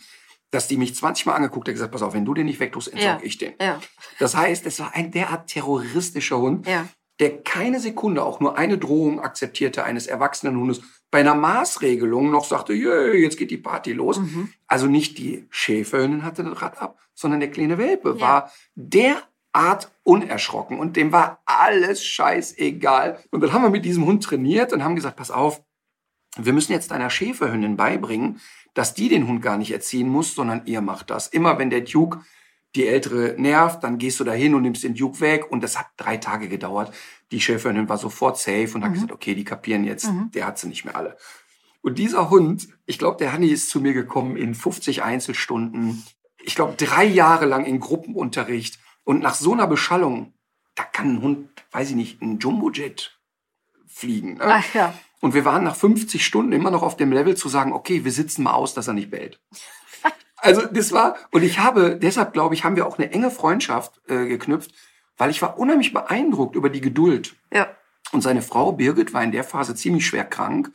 dass 0.49 0.67
die 0.67 0.77
mich 0.77 0.95
20 0.95 1.25
Mal 1.25 1.33
angeguckt 1.35 1.67
hat 1.67 1.71
und 1.71 1.75
gesagt, 1.75 1.91
pass 1.91 2.01
auf, 2.03 2.13
wenn 2.13 2.25
du 2.25 2.33
den 2.33 2.45
nicht 2.45 2.59
wegtust, 2.59 2.87
entsorge 2.93 3.21
Ja. 3.21 3.25
ich 3.27 3.37
den. 3.37 3.53
Ja, 3.59 3.79
Das 4.19 4.35
heißt, 4.35 4.65
es 4.65 4.79
war 4.79 4.93
ein 4.95 5.11
derart 5.11 5.47
terroristischer 5.49 6.37
Hund, 6.37 6.67
ja. 6.67 6.87
Der 7.23 7.41
keine 7.41 7.79
Sekunde 7.79 8.21
auch 8.21 8.41
nur 8.41 8.57
eine 8.57 8.77
Drohung 8.77 9.21
akzeptierte 9.21 9.85
eines 9.85 10.07
erwachsenen 10.07 10.57
Hundes. 10.57 10.81
Bei 11.09 11.21
einer 11.21 11.35
Maßregelung 11.35 12.29
noch 12.29 12.43
sagte, 12.43 12.73
"Jö, 12.73 13.13
jetzt 13.13 13.37
geht 13.37 13.49
die 13.49 13.57
Party 13.57 13.93
los. 13.93 14.19
Mhm. 14.19 14.49
Also 14.67 14.87
nicht 14.87 15.17
die 15.17 15.47
Schäferhündin 15.49 16.23
hatte 16.25 16.43
das 16.43 16.61
Rad 16.61 16.81
ab, 16.81 16.99
sondern 17.13 17.39
der 17.39 17.49
kleine 17.49 17.77
Welpe 17.77 18.15
Ja. 18.17 18.19
war 18.19 18.51
derart 18.75 19.89
unerschrocken 20.03 20.77
und 20.79 20.97
dem 20.97 21.13
war 21.13 21.41
alles 21.45 22.03
scheißegal. 22.03 23.19
Und 23.31 23.39
dann 23.41 23.53
haben 23.53 23.63
wir 23.63 23.69
mit 23.69 23.85
diesem 23.85 24.05
Hund 24.05 24.21
trainiert 24.21 24.73
und 24.73 24.83
haben 24.83 24.95
gesagt, 24.97 25.15
pass 25.15 25.31
auf, 25.31 25.61
wir 26.35 26.51
müssen 26.51 26.73
jetzt 26.73 26.91
deiner 26.91 27.09
Schäferhündin 27.09 27.77
beibringen, 27.77 28.41
dass 28.73 28.93
die 28.93 29.07
den 29.07 29.27
Hund 29.29 29.41
gar 29.41 29.57
nicht 29.57 29.71
erziehen 29.71 30.09
muss, 30.09 30.35
sondern 30.35 30.63
ihr 30.65 30.81
macht 30.81 31.09
das. 31.09 31.27
Immer 31.27 31.57
wenn 31.57 31.69
der 31.69 31.81
Duke 31.81 32.19
die 32.75 32.87
Ältere 32.87 33.35
nervt, 33.37 33.83
dann 33.83 33.97
gehst 33.97 34.19
du 34.19 34.23
dahin 34.23 34.55
und 34.55 34.63
nimmst 34.63 34.83
den 34.83 34.95
Duke 34.95 35.19
weg. 35.21 35.51
Und 35.51 35.61
das 35.63 35.77
hat 35.77 35.87
drei 35.97 36.17
Tage 36.17 36.49
gedauert. 36.49 36.93
Die 37.31 37.39
Schäferhündin 37.41 37.89
war 37.89 37.97
sofort 37.97 38.37
safe 38.39 38.71
und 38.73 38.83
hat 38.83 38.89
Mhm. 38.91 38.93
gesagt, 38.95 39.11
okay, 39.11 39.35
die 39.35 39.43
kapieren 39.43 39.83
jetzt, 39.83 40.05
Mhm. 40.11 40.31
der 40.31 40.45
hat 40.47 40.57
sie 40.57 40.67
nicht 40.67 40.85
mehr 40.85 40.95
alle. 40.95 41.17
Und 41.81 41.97
dieser 41.99 42.29
Hund, 42.29 42.67
ich 42.85 42.97
glaube, 42.97 43.17
der 43.17 43.33
Hanni 43.33 43.47
ist 43.47 43.69
zu 43.69 43.81
mir 43.81 43.93
gekommen 43.93 44.37
in 44.37 44.55
50 44.55 45.03
Einzelstunden. 45.03 46.03
Ich 46.43 46.55
glaube, 46.55 46.75
drei 46.77 47.03
Jahre 47.05 47.45
lang 47.45 47.65
in 47.65 47.79
Gruppenunterricht. 47.79 48.79
Und 49.03 49.19
nach 49.21 49.35
so 49.35 49.53
einer 49.53 49.67
Beschallung, 49.67 50.33
da 50.75 50.83
kann 50.83 51.15
ein 51.15 51.21
Hund, 51.21 51.49
weiß 51.71 51.89
ich 51.89 51.95
nicht, 51.95 52.21
ein 52.21 52.39
Jumbojet 52.39 53.19
fliegen. 53.87 54.35
Ne? 54.35 54.43
Ach 54.45 54.73
ja. 54.73 54.93
Und 55.21 55.33
wir 55.33 55.45
waren 55.45 55.63
nach 55.63 55.75
50 55.75 56.25
Stunden 56.25 56.51
immer 56.51 56.71
noch 56.71 56.83
auf 56.83 56.97
dem 56.97 57.11
Level 57.11 57.35
zu 57.37 57.47
sagen, 57.49 57.71
okay, 57.73 58.03
wir 58.03 58.11
sitzen 58.11 58.43
mal 58.43 58.53
aus, 58.53 58.73
dass 58.73 58.87
er 58.87 58.93
nicht 58.93 59.11
bellt. 59.11 59.39
Also 60.43 60.65
das 60.65 60.91
war, 60.91 61.15
und 61.31 61.41
ich 61.41 61.59
habe, 61.59 61.97
deshalb 61.97 62.33
glaube 62.33 62.53
ich, 62.53 62.63
haben 62.65 62.75
wir 62.75 62.85
auch 62.85 62.97
eine 62.97 63.11
enge 63.11 63.31
Freundschaft 63.31 64.01
äh, 64.09 64.27
geknüpft, 64.27 64.71
weil 65.17 65.29
ich 65.29 65.41
war 65.41 65.57
unheimlich 65.57 65.93
beeindruckt 65.93 66.55
über 66.55 66.69
die 66.69 66.81
Geduld. 66.81 67.35
Ja. 67.51 67.69
Und 68.11 68.21
seine 68.21 68.41
Frau 68.41 68.73
Birgit 68.73 69.13
war 69.13 69.23
in 69.23 69.31
der 69.31 69.45
Phase 69.45 69.73
ziemlich 69.73 70.05
schwer 70.05 70.25
krank. 70.25 70.71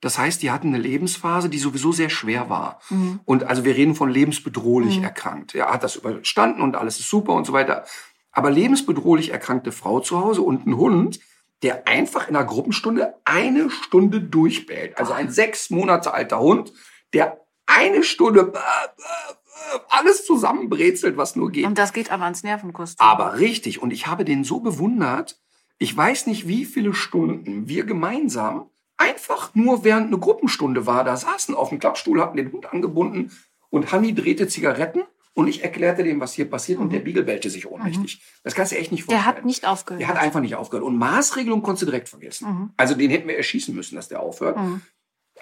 Das 0.00 0.16
heißt, 0.18 0.40
die 0.42 0.52
hatten 0.52 0.68
eine 0.68 0.78
Lebensphase, 0.78 1.48
die 1.48 1.58
sowieso 1.58 1.90
sehr 1.90 2.10
schwer 2.10 2.48
war. 2.48 2.80
Mhm. 2.90 3.18
Und 3.24 3.42
also 3.42 3.64
wir 3.64 3.74
reden 3.74 3.96
von 3.96 4.08
lebensbedrohlich 4.08 5.02
erkrankt. 5.02 5.56
Er 5.56 5.72
hat 5.72 5.82
das 5.82 5.96
überstanden 5.96 6.62
und 6.62 6.76
alles 6.76 7.00
ist 7.00 7.10
super 7.10 7.32
und 7.32 7.44
so 7.44 7.52
weiter. 7.52 7.84
Aber 8.30 8.52
lebensbedrohlich 8.52 9.30
erkrankte 9.30 9.72
Frau 9.72 9.98
zu 9.98 10.20
Hause 10.20 10.42
und 10.42 10.64
ein 10.66 10.76
Hund, 10.76 11.18
der 11.62 11.88
einfach 11.88 12.28
in 12.28 12.36
einer 12.36 12.46
Gruppenstunde 12.46 13.14
eine 13.24 13.68
Stunde 13.70 14.20
durchbellt. 14.20 14.96
Also 14.96 15.12
ein 15.12 15.30
sechs 15.30 15.70
Monate 15.70 16.14
alter 16.14 16.38
Hund, 16.38 16.72
der 17.12 17.40
eine 17.68 18.02
Stunde 18.02 18.52
äh, 18.54 18.56
äh, 18.56 19.76
äh, 19.76 19.78
alles 19.90 20.24
zusammenbrezelt, 20.26 21.16
was 21.16 21.36
nur 21.36 21.50
geht. 21.52 21.66
Und 21.66 21.78
das 21.78 21.92
geht 21.92 22.10
aber 22.10 22.24
ans 22.24 22.42
Nervenkostüm. 22.42 23.06
Aber 23.06 23.38
richtig. 23.38 23.80
Und 23.82 23.92
ich 23.92 24.06
habe 24.06 24.24
den 24.24 24.42
so 24.42 24.60
bewundert. 24.60 25.38
Ich 25.78 25.96
weiß 25.96 26.26
nicht, 26.26 26.48
wie 26.48 26.64
viele 26.64 26.92
Stunden 26.94 27.68
wir 27.68 27.84
gemeinsam 27.84 28.70
einfach 28.96 29.54
nur 29.54 29.84
während 29.84 30.08
eine 30.08 30.18
Gruppenstunde 30.18 30.86
war, 30.86 31.04
da 31.04 31.16
saßen 31.16 31.54
auf 31.54 31.68
dem 31.68 31.78
Klappstuhl, 31.78 32.20
hatten 32.20 32.36
den 32.36 32.50
Hund 32.50 32.72
angebunden 32.72 33.30
und 33.70 33.92
Hanni 33.92 34.12
drehte 34.12 34.48
Zigaretten 34.48 35.02
und 35.34 35.46
ich 35.46 35.62
erklärte 35.62 36.02
dem, 36.02 36.18
was 36.20 36.32
hier 36.32 36.50
passiert 36.50 36.80
und 36.80 36.92
der 36.92 36.98
Beagle 36.98 37.22
bellte 37.22 37.48
sich 37.48 37.70
ohnmächtig. 37.70 38.20
Das 38.42 38.56
kannst 38.56 38.72
du 38.72 38.76
echt 38.76 38.90
nicht 38.90 39.02
Mhm. 39.04 39.10
Der 39.10 39.18
vorstellen. 39.18 39.36
hat 39.36 39.44
nicht 39.44 39.66
aufgehört. 39.68 40.00
Der 40.00 40.08
hat 40.08 40.16
einfach 40.16 40.40
nicht 40.40 40.56
aufgehört. 40.56 40.84
Und 40.84 40.98
Maßregelung 40.98 41.62
konntest 41.62 41.82
du 41.82 41.86
direkt 41.86 42.08
vergessen. 42.08 42.48
Mhm. 42.50 42.70
Also 42.76 42.96
den 42.96 43.10
hätten 43.10 43.28
wir 43.28 43.36
erschießen 43.36 43.72
müssen, 43.72 43.94
dass 43.94 44.08
der 44.08 44.18
aufhört. 44.18 44.56
Mhm. 44.56 44.80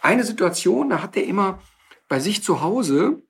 Eine 0.02 0.24
Situation, 0.24 0.90
da 0.90 1.00
hat 1.02 1.14
der 1.14 1.24
immer 1.24 1.60
bei 2.08 2.20
sich 2.20 2.42
zu 2.42 2.60
Hause 2.60 3.22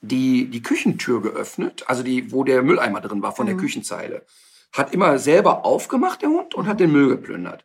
die, 0.00 0.48
die 0.48 0.62
Küchentür 0.62 1.22
geöffnet, 1.22 1.84
also 1.86 2.02
die, 2.02 2.32
wo 2.32 2.44
der 2.44 2.62
Mülleimer 2.62 3.00
drin 3.00 3.22
war 3.22 3.32
von 3.32 3.46
der 3.46 3.54
Mhm. 3.54 3.60
Küchenzeile. 3.60 4.24
Hat 4.72 4.94
immer 4.94 5.18
selber 5.18 5.64
aufgemacht, 5.64 6.22
der 6.22 6.30
Hund, 6.30 6.54
und 6.54 6.66
hat 6.66 6.80
den 6.80 6.92
Müll 6.92 7.08
geplündert. 7.08 7.64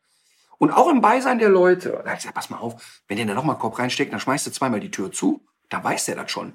Und 0.58 0.71
auch 0.71 0.89
im 0.89 1.02
Beisein 1.02 1.39
der 1.39 1.50
Leute. 1.50 2.02
Da 2.04 2.10
hab 2.10 2.17
ich 2.17 2.21
gesagt, 2.21 2.36
pass 2.36 2.50
mal 2.50 2.58
auf, 2.58 3.02
wenn 3.08 3.17
der 3.17 3.26
da 3.26 3.34
nochmal 3.34 3.58
Kopf 3.58 3.80
reinsteckt, 3.80 4.12
dann 4.12 4.19
schmeißt 4.19 4.47
du 4.47 4.52
zweimal 4.52 4.80
die 4.80 4.91
Tür 4.91 5.12
zu, 5.12 5.45
dann 5.69 5.84
weiß 5.84 6.06
der 6.06 6.15
das 6.15 6.32
schon. 6.32 6.54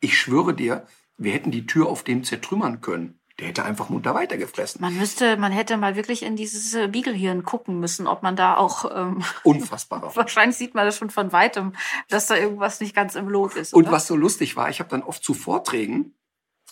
Ich 0.00 0.18
schwöre 0.18 0.54
dir, 0.54 0.86
wir 1.16 1.32
hätten 1.32 1.50
die 1.50 1.66
Tür 1.66 1.88
auf 1.88 2.02
dem 2.02 2.24
zertrümmern 2.24 2.80
können. 2.80 3.18
Der 3.40 3.48
hätte 3.48 3.64
einfach 3.64 3.88
munter 3.88 4.14
weitergefressen. 4.14 4.80
Man 4.80 4.96
müsste, 4.96 5.36
man 5.36 5.50
hätte 5.50 5.76
mal 5.76 5.96
wirklich 5.96 6.22
in 6.22 6.36
dieses 6.36 6.72
äh, 6.74 6.86
Beagle-Hirn 6.86 7.42
gucken 7.42 7.80
müssen, 7.80 8.06
ob 8.06 8.22
man 8.22 8.36
da 8.36 8.56
auch, 8.56 8.84
ähm, 8.94 9.24
Unfassbarer. 9.42 10.12
wahrscheinlich 10.16 10.56
sieht 10.56 10.74
man 10.74 10.86
das 10.86 10.98
schon 10.98 11.10
von 11.10 11.32
weitem, 11.32 11.72
dass 12.08 12.26
da 12.26 12.36
irgendwas 12.36 12.80
nicht 12.80 12.94
ganz 12.94 13.16
im 13.16 13.28
Lot 13.28 13.56
ist. 13.56 13.74
Und 13.74 13.84
oder? 13.84 13.92
was 13.92 14.06
so 14.06 14.14
lustig 14.14 14.54
war, 14.56 14.68
ich 14.70 14.78
habe 14.78 14.90
dann 14.90 15.02
oft 15.02 15.24
zu 15.24 15.34
Vorträgen, 15.34 16.14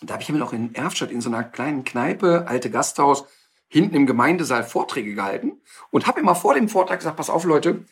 da 0.03 0.14
habe 0.14 0.22
ich 0.22 0.29
mir 0.29 0.38
noch 0.38 0.53
in 0.53 0.72
Erfstadt 0.75 1.11
in 1.11 1.20
so 1.20 1.31
einer 1.31 1.42
kleinen 1.42 1.83
Kneipe, 1.83 2.46
alte 2.46 2.70
Gasthaus, 2.70 3.25
hinten 3.68 3.96
im 3.96 4.07
Gemeindesaal 4.07 4.62
Vorträge 4.64 5.14
gehalten 5.14 5.61
und 5.90 6.07
habe 6.07 6.20
immer 6.20 6.35
vor 6.37 6.55
dem 6.55 6.68
Vortrag 6.68 7.01
gesagt, 7.01 7.16
pass 7.16 7.31
auf 7.31 7.44
Leute, 7.44 7.87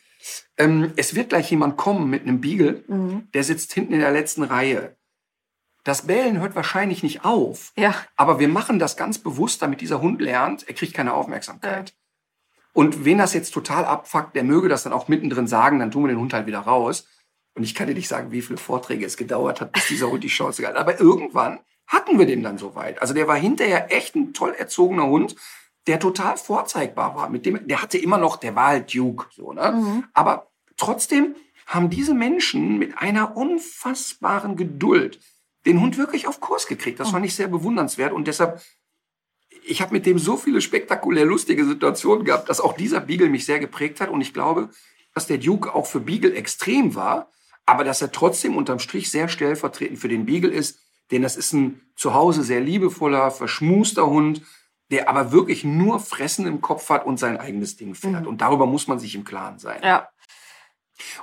ähm, 0.57 0.93
es 0.95 1.15
wird 1.15 1.29
gleich 1.29 1.49
jemand 1.51 1.75
kommen 1.75 2.09
mit 2.09 2.21
einem 2.21 2.39
Beagle, 2.39 2.83
Mhm. 2.87 3.27
der 3.33 3.43
sitzt 3.43 3.73
hinten 3.73 3.93
in 3.93 3.99
der 3.99 4.11
letzten 4.11 4.43
Reihe. 4.43 4.95
Das 5.83 6.03
Bellen 6.03 6.39
hört 6.39 6.55
wahrscheinlich 6.55 7.01
nicht 7.01 7.25
auf, 7.25 7.71
Ja, 7.75 7.95
aber 8.15 8.39
wir 8.39 8.47
machen 8.47 8.77
das 8.77 8.97
ganz 8.97 9.17
bewusst, 9.17 9.61
damit 9.61 9.81
dieser 9.81 10.01
Hund 10.01 10.21
lernt, 10.21 10.67
er 10.67 10.75
kriegt 10.75 10.93
keine 10.93 11.13
Aufmerksamkeit. 11.13 11.95
Und 12.73 13.03
wen 13.03 13.17
das 13.17 13.33
jetzt 13.33 13.51
total 13.51 13.85
abfuckt, 13.85 14.35
der 14.35 14.43
möge 14.43 14.69
das 14.69 14.83
dann 14.83 14.93
auch 14.93 15.07
mittendrin 15.07 15.47
sagen, 15.47 15.79
dann 15.79 15.91
tun 15.91 16.03
wir 16.03 16.09
den 16.09 16.19
Hund 16.19 16.33
halt 16.33 16.45
wieder 16.45 16.59
raus. 16.59 17.07
Und 17.53 17.63
ich 17.63 17.75
kann 17.75 17.87
dir 17.87 17.95
nicht 17.95 18.07
sagen, 18.07 18.31
wie 18.31 18.41
viele 18.41 18.57
Vorträge 18.57 19.05
es 19.05 19.17
gedauert 19.17 19.59
hat, 19.59 19.73
bis 19.73 19.87
dieser 19.87 20.09
Hund 20.09 20.23
die 20.23 20.29
Chance 20.29 20.65
hat. 20.65 20.75
Aber 20.77 20.99
irgendwann 20.99 21.59
hatten 21.87 22.17
wir 22.17 22.25
den 22.25 22.43
dann 22.43 22.57
soweit. 22.57 23.01
Also 23.01 23.13
der 23.13 23.27
war 23.27 23.35
hinterher 23.35 23.91
echt 23.91 24.15
ein 24.15 24.33
toll 24.33 24.53
erzogener 24.57 25.07
Hund, 25.07 25.35
der 25.87 25.99
total 25.99 26.37
vorzeigbar 26.37 27.15
war. 27.15 27.29
Mit 27.29 27.45
dem, 27.45 27.67
der 27.67 27.81
hatte 27.81 27.97
immer 27.97 28.17
noch, 28.17 28.37
der 28.37 28.55
war 28.55 28.67
halt 28.67 28.93
Duke, 28.93 29.25
so, 29.31 29.51
ne? 29.51 29.71
Mhm. 29.73 30.03
Aber 30.13 30.51
trotzdem 30.77 31.35
haben 31.65 31.89
diese 31.89 32.13
Menschen 32.13 32.77
mit 32.77 32.97
einer 32.97 33.35
unfassbaren 33.35 34.55
Geduld 34.55 35.19
den 35.65 35.79
Hund 35.79 35.97
wirklich 35.97 36.27
auf 36.27 36.39
Kurs 36.39 36.67
gekriegt. 36.67 36.99
Das 36.99 37.11
fand 37.11 37.25
ich 37.25 37.35
sehr 37.35 37.47
bewundernswert 37.47 38.13
und 38.13 38.27
deshalb 38.27 38.61
ich 39.63 39.81
habe 39.81 39.93
mit 39.93 40.05
dem 40.05 40.17
so 40.17 40.37
viele 40.37 40.61
spektakulär 40.61 41.25
lustige 41.25 41.65
Situationen 41.65 42.25
gehabt, 42.25 42.49
dass 42.49 42.61
auch 42.61 42.73
dieser 42.73 42.99
Beagle 42.99 43.29
mich 43.29 43.45
sehr 43.45 43.59
geprägt 43.59 44.01
hat. 44.01 44.09
Und 44.09 44.21
ich 44.21 44.33
glaube, 44.33 44.69
dass 45.13 45.27
der 45.27 45.37
Duke 45.37 45.73
auch 45.73 45.85
für 45.85 45.99
Beagle 45.99 46.33
extrem 46.33 46.95
war, 46.95 47.29
aber 47.65 47.83
dass 47.83 48.01
er 48.01 48.11
trotzdem 48.11 48.57
unterm 48.57 48.79
Strich 48.79 49.11
sehr 49.11 49.27
stellvertretend 49.27 49.99
für 49.99 50.07
den 50.07 50.25
Beagle 50.25 50.51
ist. 50.51 50.79
Denn 51.11 51.21
das 51.21 51.35
ist 51.35 51.53
ein 51.53 51.81
zu 51.95 52.13
Hause 52.13 52.43
sehr 52.43 52.61
liebevoller, 52.61 53.31
verschmuster 53.31 54.07
Hund, 54.07 54.41
der 54.89 55.09
aber 55.09 55.31
wirklich 55.31 55.63
nur 55.63 55.99
Fressen 55.99 56.47
im 56.47 56.61
Kopf 56.61 56.89
hat 56.89 57.05
und 57.05 57.17
sein 57.17 57.37
eigenes 57.37 57.77
Ding 57.77 57.95
fährt. 57.95 58.23
Mhm. 58.23 58.27
Und 58.27 58.41
darüber 58.41 58.65
muss 58.65 58.87
man 58.87 58.99
sich 58.99 59.15
im 59.15 59.23
Klaren 59.23 59.59
sein. 59.59 59.81
ja. 59.83 60.09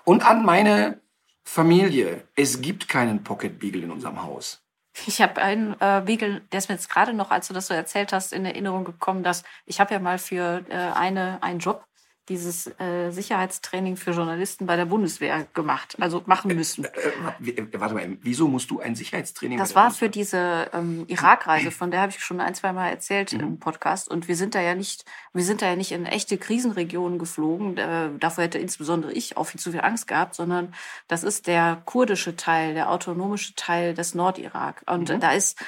Und 0.04 0.26
an 0.26 0.44
meine 0.44 1.00
Familie. 1.50 2.28
Es 2.36 2.60
gibt 2.60 2.88
keinen 2.88 3.24
Pocket 3.24 3.58
Beagle 3.58 3.82
in 3.84 3.90
unserem 3.90 4.22
Haus. 4.22 4.62
Ich 5.06 5.22
habe 5.22 5.40
einen 5.40 5.72
äh, 5.80 6.02
Beagle, 6.04 6.42
der 6.52 6.58
ist 6.58 6.68
mir 6.68 6.74
jetzt 6.74 6.90
gerade 6.90 7.14
noch, 7.14 7.30
als 7.30 7.48
du 7.48 7.54
das 7.54 7.68
so 7.68 7.74
erzählt 7.74 8.12
hast, 8.12 8.34
in 8.34 8.44
Erinnerung 8.44 8.84
gekommen, 8.84 9.22
dass 9.22 9.44
ich 9.64 9.80
habe 9.80 9.94
ja 9.94 9.98
mal 9.98 10.18
für 10.18 10.62
äh, 10.68 10.74
eine 10.74 11.42
einen 11.42 11.58
Job 11.58 11.86
dieses 12.28 12.66
äh, 12.78 13.10
Sicherheitstraining 13.10 13.96
für 13.96 14.10
Journalisten 14.12 14.66
bei 14.66 14.76
der 14.76 14.84
Bundeswehr 14.84 15.46
gemacht, 15.54 15.96
also 16.00 16.22
machen 16.26 16.54
müssen. 16.54 16.84
Äh, 16.84 16.90
w- 17.38 17.50
äh, 17.50 17.66
warte 17.80 17.94
mal, 17.94 18.16
wieso 18.22 18.48
musst 18.48 18.70
du 18.70 18.80
ein 18.80 18.94
Sicherheitstraining? 18.94 19.58
Das 19.58 19.74
war 19.74 19.90
für 19.90 20.08
diese 20.08 20.68
ähm, 20.72 21.04
Irak-Reise, 21.08 21.70
von 21.70 21.90
der 21.90 22.00
habe 22.02 22.12
ich 22.12 22.20
schon 22.22 22.40
ein, 22.40 22.54
zwei 22.54 22.72
Mal 22.72 22.88
erzählt 22.90 23.32
Mhm. 23.32 23.40
im 23.40 23.58
Podcast. 23.58 24.08
Und 24.08 24.28
wir 24.28 24.36
sind 24.36 24.54
da 24.54 24.60
ja 24.60 24.74
nicht, 24.74 25.04
wir 25.32 25.44
sind 25.44 25.62
da 25.62 25.66
ja 25.66 25.76
nicht 25.76 25.92
in 25.92 26.06
echte 26.06 26.38
Krisenregionen 26.38 27.18
geflogen. 27.18 27.76
Äh, 27.78 28.10
davor 28.18 28.44
hätte 28.44 28.58
insbesondere 28.58 29.12
ich 29.12 29.36
auch 29.36 29.44
viel 29.44 29.60
zu 29.60 29.70
viel 29.72 29.80
Angst 29.80 30.06
gehabt, 30.06 30.34
sondern 30.34 30.74
das 31.08 31.24
ist 31.24 31.46
der 31.46 31.80
kurdische 31.84 32.36
Teil, 32.36 32.74
der 32.74 32.90
autonomische 32.90 33.54
Teil 33.54 33.94
des 33.94 34.14
Nordirak. 34.14 34.82
Und 34.86 35.08
Mhm. 35.08 35.20
da 35.20 35.32
ist 35.32 35.58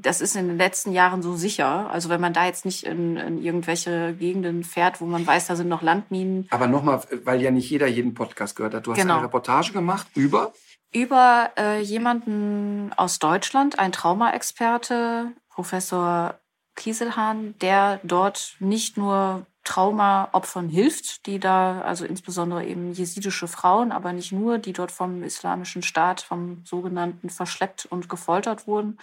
das 0.00 0.20
ist 0.20 0.36
in 0.36 0.48
den 0.48 0.58
letzten 0.58 0.92
Jahren 0.92 1.22
so 1.22 1.36
sicher. 1.36 1.90
Also 1.90 2.08
wenn 2.08 2.20
man 2.20 2.32
da 2.32 2.46
jetzt 2.46 2.64
nicht 2.64 2.84
in, 2.84 3.16
in 3.16 3.42
irgendwelche 3.42 4.14
Gegenden 4.14 4.64
fährt, 4.64 5.00
wo 5.00 5.06
man 5.06 5.26
weiß, 5.26 5.46
da 5.48 5.56
sind 5.56 5.68
noch 5.68 5.82
Landminen, 5.82 6.46
Aber 6.50 6.66
nochmal, 6.66 7.00
weil 7.24 7.42
ja 7.42 7.50
nicht 7.50 7.68
jeder 7.68 7.86
jeden 7.86 8.14
Podcast 8.14 8.56
gehört 8.56 8.74
hat. 8.74 8.86
Du 8.86 8.92
hast 8.92 8.98
Genau. 8.98 9.14
eine 9.16 9.24
Reportage 9.24 9.72
gemacht 9.72 10.06
über 10.14 10.52
über 10.90 11.50
äh, 11.58 11.80
jemanden 11.82 12.92
aus 12.96 13.18
Deutschland, 13.18 13.78
ein 13.78 13.92
Traumaexperte, 13.92 15.32
Professor 15.50 16.34
Kieselhahn, 16.76 17.54
der 17.60 18.00
dort 18.04 18.56
nicht 18.58 18.96
nur 18.96 19.44
Traumaopfern 19.64 20.70
hilft, 20.70 21.26
die 21.26 21.38
da, 21.38 21.82
also 21.82 22.06
insbesondere 22.06 22.64
eben 22.64 22.92
jesidische 22.92 23.48
Frauen, 23.48 23.92
aber 23.92 24.14
nicht 24.14 24.32
nur, 24.32 24.56
die 24.56 24.72
dort 24.72 24.90
vom 24.90 25.22
islamischen 25.22 25.82
Staat, 25.82 26.22
vom 26.22 26.62
sogenannten 26.64 27.28
verschleppt 27.28 27.84
und 27.84 28.08
gefoltert 28.08 28.66
wurden, 28.66 28.98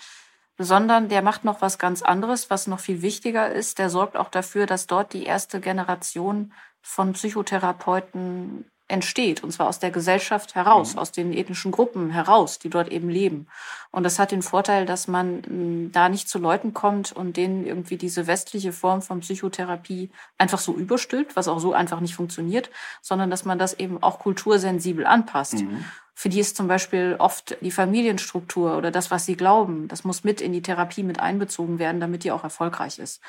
sondern 0.57 1.09
der 1.09 1.21
macht 1.21 1.43
noch 1.43 1.61
was 1.61 1.77
ganz 1.77 2.01
anderes, 2.01 2.49
was 2.49 2.67
noch 2.67 2.79
viel 2.79 3.01
wichtiger 3.01 3.51
ist. 3.51 3.79
Der 3.79 3.89
sorgt 3.89 4.17
auch 4.17 4.29
dafür, 4.29 4.65
dass 4.65 4.87
dort 4.87 5.13
die 5.13 5.23
erste 5.23 5.59
Generation 5.59 6.53
von 6.81 7.13
Psychotherapeuten 7.13 8.65
entsteht, 8.87 9.43
und 9.43 9.51
zwar 9.51 9.67
aus 9.67 9.79
der 9.79 9.89
Gesellschaft 9.89 10.53
heraus, 10.53 10.95
aus 10.95 11.11
den 11.11 11.33
ethnischen 11.33 11.71
Gruppen 11.71 12.11
heraus, 12.11 12.59
die 12.59 12.69
dort 12.69 12.89
eben 12.89 13.09
leben. 13.09 13.47
Und 13.89 14.03
das 14.03 14.19
hat 14.19 14.31
den 14.31 14.43
Vorteil, 14.43 14.85
dass 14.85 15.07
man 15.07 15.41
mh, 15.47 15.89
da 15.91 16.07
nicht 16.07 16.29
zu 16.29 16.37
Leuten 16.37 16.73
kommt 16.73 17.11
und 17.11 17.35
denen 17.35 17.65
irgendwie 17.65 17.97
diese 17.97 18.27
westliche 18.27 18.71
Form 18.71 19.01
von 19.01 19.21
Psychotherapie 19.21 20.11
einfach 20.37 20.59
so 20.59 20.75
überstülpt, 20.75 21.35
was 21.35 21.47
auch 21.47 21.59
so 21.59 21.73
einfach 21.73 21.99
nicht 21.99 22.13
funktioniert, 22.15 22.69
sondern 23.01 23.31
dass 23.31 23.43
man 23.43 23.57
das 23.57 23.73
eben 23.73 24.03
auch 24.03 24.19
kultursensibel 24.19 25.07
anpasst. 25.07 25.65
Für 26.17 26.29
die 26.29 26.39
ist 26.39 26.55
zum 26.55 26.69
Beispiel 26.69 27.17
oft 27.19 27.57
die 27.59 27.71
Familienstruktur 27.71 28.77
oder 28.77 28.89
das, 28.89 29.11
was 29.11 29.25
sie 29.25 29.35
glauben, 29.35 29.89
das 29.89 30.05
muss 30.05 30.23
mit 30.23 30.39
in 30.39 30.53
die 30.53 30.61
Therapie 30.61 31.03
mit 31.03 31.19
einbezogen 31.19 31.77
werden, 31.77 31.99
damit 31.99 32.23
die 32.23 32.31
auch 32.31 32.45
erfolgreich 32.45 32.99
ist. 32.99 33.21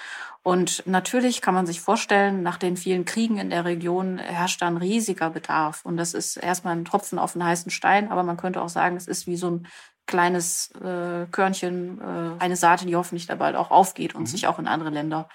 Und 0.44 0.84
natürlich 0.86 1.40
kann 1.42 1.54
man 1.54 1.66
sich 1.66 1.80
vorstellen, 1.80 2.44
nach 2.44 2.58
den 2.58 2.76
vielen 2.76 3.04
Kriegen 3.04 3.38
in 3.38 3.50
der 3.50 3.64
Region 3.64 4.18
herrscht 4.18 4.62
da 4.62 4.68
ein 4.68 4.76
riesiger 4.76 5.30
Bedarf. 5.30 5.84
Und 5.84 5.96
das 5.96 6.14
ist 6.14 6.36
erstmal 6.36 6.76
ein 6.76 6.84
Tropfen 6.84 7.18
auf 7.18 7.32
den 7.32 7.44
heißen 7.44 7.72
Stein, 7.72 8.12
aber 8.12 8.22
man 8.22 8.36
könnte 8.36 8.62
auch 8.62 8.68
sagen, 8.68 8.96
es 8.96 9.08
ist 9.08 9.26
wie 9.26 9.36
so 9.36 9.50
ein 9.50 9.66
kleines 10.06 10.70
äh, 10.76 11.26
Körnchen, 11.32 12.00
äh, 12.00 12.42
eine 12.42 12.54
Saate, 12.54 12.86
die 12.86 12.94
hoffentlich 12.94 13.26
da 13.26 13.34
bald 13.34 13.56
auch 13.56 13.72
aufgeht 13.72 14.14
und 14.14 14.26
sich 14.26 14.46
auch 14.46 14.60
in 14.60 14.68
andere 14.68 14.90
Länder 14.90 15.28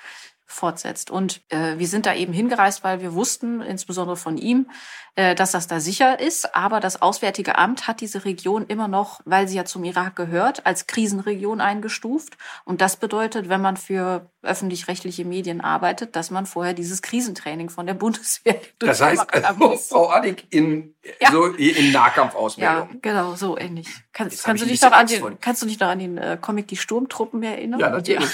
fortsetzt. 0.51 1.09
Und 1.09 1.41
äh, 1.49 1.77
wir 1.77 1.87
sind 1.87 2.05
da 2.05 2.13
eben 2.13 2.33
hingereist, 2.33 2.83
weil 2.83 3.01
wir 3.01 3.13
wussten, 3.13 3.61
insbesondere 3.61 4.17
von 4.17 4.37
ihm, 4.37 4.67
äh, 5.15 5.35
dass 5.35 5.51
das 5.51 5.67
da 5.67 5.79
sicher 5.79 6.19
ist. 6.19 6.55
Aber 6.55 6.79
das 6.79 7.01
Auswärtige 7.01 7.57
Amt 7.57 7.87
hat 7.87 8.01
diese 8.01 8.23
Region 8.23 8.65
immer 8.67 8.87
noch, 8.87 9.19
weil 9.25 9.47
sie 9.47 9.57
ja 9.57 9.65
zum 9.65 9.83
Irak 9.83 10.15
gehört, 10.15 10.65
als 10.65 10.87
Krisenregion 10.87 11.59
eingestuft. 11.59 12.37
Und 12.63 12.79
das 12.79 12.95
bedeutet, 12.95 13.49
wenn 13.49 13.61
man 13.61 13.75
für 13.75 14.29
öffentlich-rechtliche 14.41 15.25
Medien 15.25 15.61
arbeitet, 15.61 16.15
dass 16.15 16.31
man 16.31 16.45
vorher 16.45 16.73
dieses 16.73 17.01
Krisentraining 17.01 17.69
von 17.69 17.85
der 17.85 17.93
Bundeswehr 18.01 18.59
Das 18.79 19.01
heißt, 19.01 19.33
also, 19.33 19.77
Frau 19.77 20.09
Adig 20.11 20.47
in, 20.49 20.95
Ja. 21.19 21.31
so 21.31 21.45
in 21.45 21.91
Nahkampfausbildung. 21.91 22.75
Ja, 22.75 22.99
genau, 23.01 23.35
so 23.35 23.57
ähnlich. 23.57 23.87
Kannst, 24.13 24.43
kannst, 24.43 24.63
du 24.63 24.67
dich 24.67 24.81
noch 24.81 24.91
an 24.91 25.07
den, 25.07 25.39
kannst 25.39 25.61
du 25.61 25.65
dich 25.65 25.79
noch 25.79 25.87
an 25.89 25.99
den 25.99 26.17
äh, 26.17 26.37
Comic 26.39 26.67
Die 26.67 26.77
Sturmtruppen 26.77 27.43
erinnern? 27.43 27.79
Ja, 27.79 27.89
natürlich. 27.89 28.29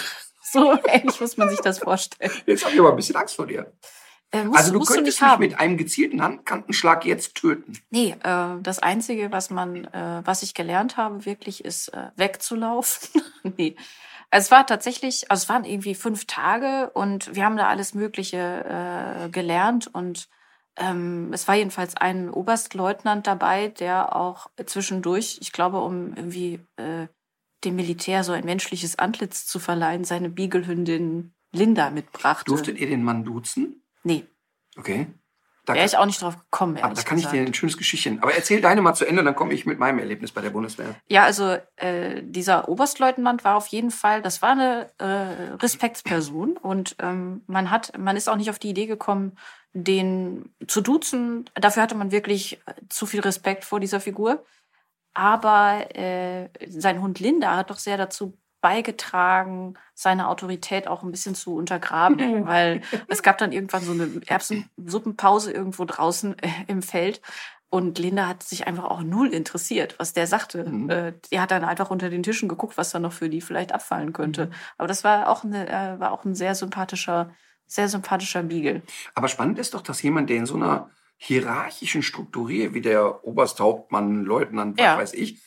So 0.51 0.77
ähnlich 0.87 1.19
muss 1.19 1.37
man 1.37 1.49
sich 1.49 1.59
das 1.59 1.79
vorstellen. 1.79 2.31
Jetzt 2.45 2.63
habe 2.63 2.73
ich 2.73 2.79
aber 2.79 2.89
ein 2.91 2.95
bisschen 2.95 3.15
Angst 3.15 3.35
vor 3.35 3.47
dir. 3.47 3.71
Äh, 4.31 4.43
musst, 4.43 4.59
Also 4.59 4.73
du 4.73 4.79
du 4.79 4.85
könntest 4.85 5.05
nicht 5.05 5.21
mich 5.21 5.29
haben. 5.29 5.39
mit 5.39 5.59
einem 5.59 5.77
gezielten 5.77 6.21
Handkantenschlag 6.21 7.05
jetzt 7.05 7.35
töten. 7.35 7.79
Nee, 7.89 8.15
äh, 8.23 8.61
das 8.61 8.79
Einzige, 8.79 9.31
was 9.31 9.49
man, 9.49 9.85
äh, 9.85 10.21
was 10.25 10.43
ich 10.43 10.53
gelernt 10.53 10.97
habe, 10.97 11.25
wirklich, 11.25 11.63
ist 11.63 11.89
äh, 11.89 12.09
wegzulaufen. 12.17 13.21
nee. 13.57 13.75
Es 14.29 14.51
war 14.51 14.65
tatsächlich, 14.65 15.31
also 15.31 15.43
es 15.43 15.49
waren 15.49 15.63
irgendwie 15.63 15.95
fünf 15.95 16.25
Tage 16.25 16.89
und 16.93 17.33
wir 17.33 17.45
haben 17.45 17.55
da 17.55 17.67
alles 17.69 17.93
Mögliche 17.93 18.37
äh, 18.37 19.29
gelernt 19.29 19.87
und 19.93 20.27
ähm, 20.75 21.31
es 21.33 21.47
war 21.47 21.55
jedenfalls 21.55 21.95
ein 21.95 22.29
Oberstleutnant 22.29 23.25
dabei, 23.25 23.69
der 23.69 24.15
auch 24.15 24.47
zwischendurch, 24.65 25.37
ich 25.41 25.53
glaube, 25.53 25.79
um 25.79 26.13
irgendwie 26.15 26.59
äh, 26.75 27.07
dem 27.63 27.75
Militär 27.75 28.23
so 28.23 28.31
ein 28.31 28.45
menschliches 28.45 28.99
Antlitz 28.99 29.45
zu 29.45 29.59
verleihen, 29.59 30.03
seine 30.03 30.29
Beaglehündin 30.29 31.33
Linda 31.51 31.89
mitbrachte. 31.89 32.45
Durftet 32.45 32.77
ihr 32.77 32.87
den 32.87 33.03
Mann 33.03 33.23
duzen? 33.23 33.83
Nee, 34.03 34.25
Okay. 34.77 35.07
Da 35.65 35.73
wäre 35.73 35.85
ich 35.85 35.97
auch 35.97 36.05
nicht 36.05 36.21
drauf 36.21 36.37
gekommen, 36.37 36.77
aber 36.77 36.85
ehrlich 36.85 36.99
da 36.99 37.09
kann 37.09 37.17
ich 37.17 37.25
gesagt. 37.25 37.35
dir 37.35 37.45
ein 37.45 37.53
schönes 37.53 37.75
Geschichtchen. 37.75 38.23
Aber 38.23 38.33
erzähl 38.33 38.61
deine 38.61 38.81
mal 38.81 38.93
zu 38.93 39.05
Ende, 39.05 39.21
dann 39.21 39.35
komme 39.35 39.53
ich 39.53 39.65
mit 39.65 39.79
meinem 39.79 39.99
Erlebnis 39.99 40.31
bei 40.31 40.39
der 40.39 40.51
Bundeswehr. 40.51 40.95
Ja, 41.09 41.25
also 41.25 41.57
äh, 41.75 42.23
dieser 42.23 42.69
Oberstleutnant 42.69 43.43
war 43.43 43.57
auf 43.57 43.67
jeden 43.67 43.91
Fall, 43.91 44.21
das 44.21 44.41
war 44.41 44.51
eine 44.51 44.89
äh, 44.97 45.55
Respektsperson 45.55 46.55
und 46.61 46.95
ähm, 46.99 47.43
man 47.47 47.69
hat, 47.69 47.97
man 47.97 48.15
ist 48.15 48.29
auch 48.29 48.37
nicht 48.37 48.49
auf 48.49 48.59
die 48.59 48.69
Idee 48.69 48.85
gekommen, 48.85 49.37
den 49.73 50.55
zu 50.67 50.79
duzen. 50.79 51.49
Dafür 51.53 51.83
hatte 51.83 51.95
man 51.95 52.11
wirklich 52.13 52.61
äh, 52.65 52.73
zu 52.87 53.05
viel 53.05 53.19
Respekt 53.19 53.65
vor 53.65 53.81
dieser 53.81 53.99
Figur. 53.99 54.45
Aber 55.17 55.95
äh, 55.95 56.47
sein 56.67 57.01
Hund 57.01 57.19
Linda 57.19 57.55
hat 57.57 57.71
doch 57.71 57.79
sehr 57.79 57.97
dazu 57.97 58.37
beigetragen, 58.61 59.73
seine 59.95 60.27
Autorität 60.27 60.87
auch 60.87 61.01
ein 61.01 61.09
bisschen 61.09 61.33
zu 61.33 61.55
untergraben, 61.55 62.45
weil 62.45 62.81
es 63.07 63.23
gab 63.23 63.39
dann 63.39 63.51
irgendwann 63.51 63.81
so 63.81 63.93
eine 63.93 64.21
Erbsensuppenpause 64.27 65.51
irgendwo 65.51 65.85
draußen 65.85 66.37
äh, 66.37 66.49
im 66.67 66.83
Feld 66.83 67.19
und 67.69 67.97
Linda 67.97 68.27
hat 68.27 68.43
sich 68.43 68.67
einfach 68.67 68.83
auch 68.83 69.01
null 69.01 69.33
interessiert, 69.33 69.95
was 69.97 70.13
der 70.13 70.27
sagte. 70.27 70.69
Mhm. 70.69 70.89
Äh, 70.91 71.13
die 71.31 71.39
hat 71.39 71.49
dann 71.49 71.63
einfach 71.63 71.89
unter 71.89 72.11
den 72.11 72.21
Tischen 72.21 72.47
geguckt, 72.47 72.77
was 72.77 72.91
da 72.91 72.99
noch 72.99 73.11
für 73.11 73.27
die 73.27 73.41
vielleicht 73.41 73.71
abfallen 73.71 74.13
könnte. 74.13 74.51
Aber 74.77 74.87
das 74.87 75.03
war 75.03 75.29
auch, 75.29 75.43
eine, 75.43 75.67
äh, 75.67 75.99
war 75.99 76.11
auch 76.11 76.25
ein 76.25 76.35
sehr 76.35 76.53
sympathischer, 76.53 77.31
sehr 77.65 77.89
sympathischer 77.89 78.43
Beagle. 78.43 78.83
Aber 79.15 79.29
spannend 79.29 79.57
ist 79.57 79.73
doch, 79.73 79.81
dass 79.81 80.03
jemand, 80.03 80.29
der 80.29 80.37
in 80.37 80.45
so 80.45 80.55
einer 80.55 80.91
hierarchischen 81.17 82.03
Struktur 82.03 82.49
wie 82.49 82.81
der 82.81 83.25
Obersthauptmann, 83.25 84.23
Leutnant, 84.23 84.77
was 84.77 84.85
Ja. 84.85 84.97
weiß 84.97 85.13
ich, 85.13 85.41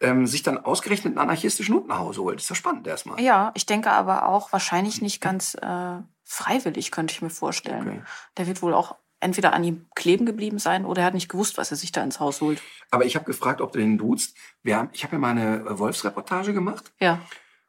ähm, 0.00 0.26
sich 0.26 0.42
dann 0.44 0.58
ausgerechnet 0.58 1.12
einen 1.12 1.18
anarchistischen 1.18 1.74
Hund 1.74 1.88
nach 1.88 1.98
Hause 1.98 2.22
holt. 2.22 2.36
Das 2.36 2.44
ist 2.44 2.50
ja 2.50 2.56
spannend 2.56 2.86
erstmal. 2.86 3.20
Ja, 3.20 3.50
ich 3.54 3.66
denke 3.66 3.90
aber 3.90 4.28
auch 4.28 4.52
wahrscheinlich 4.52 5.02
nicht 5.02 5.20
ganz 5.20 5.54
äh, 5.54 5.96
freiwillig, 6.24 6.92
könnte 6.92 7.12
ich 7.12 7.22
mir 7.22 7.30
vorstellen. 7.30 7.88
Okay. 7.88 8.02
Der 8.36 8.46
wird 8.46 8.62
wohl 8.62 8.74
auch 8.74 8.94
entweder 9.20 9.52
an 9.52 9.64
ihm 9.64 9.86
kleben 9.96 10.24
geblieben 10.26 10.60
sein 10.60 10.84
oder 10.84 11.02
er 11.02 11.06
hat 11.06 11.14
nicht 11.14 11.28
gewusst, 11.28 11.58
was 11.58 11.72
er 11.72 11.76
sich 11.76 11.90
da 11.90 12.04
ins 12.04 12.20
Haus 12.20 12.40
holt. 12.40 12.62
Aber 12.92 13.04
ich 13.04 13.16
habe 13.16 13.24
gefragt, 13.24 13.60
ob 13.60 13.72
du 13.72 13.80
den 13.80 13.98
duzt. 13.98 14.36
Wir 14.62 14.76
haben, 14.76 14.90
ich 14.92 15.02
habe 15.02 15.14
ja 15.14 15.18
mal 15.18 15.30
eine 15.30 15.56
äh, 15.68 15.78
Wolfsreportage 15.78 16.52
gemacht. 16.54 16.92
Ja. 17.00 17.20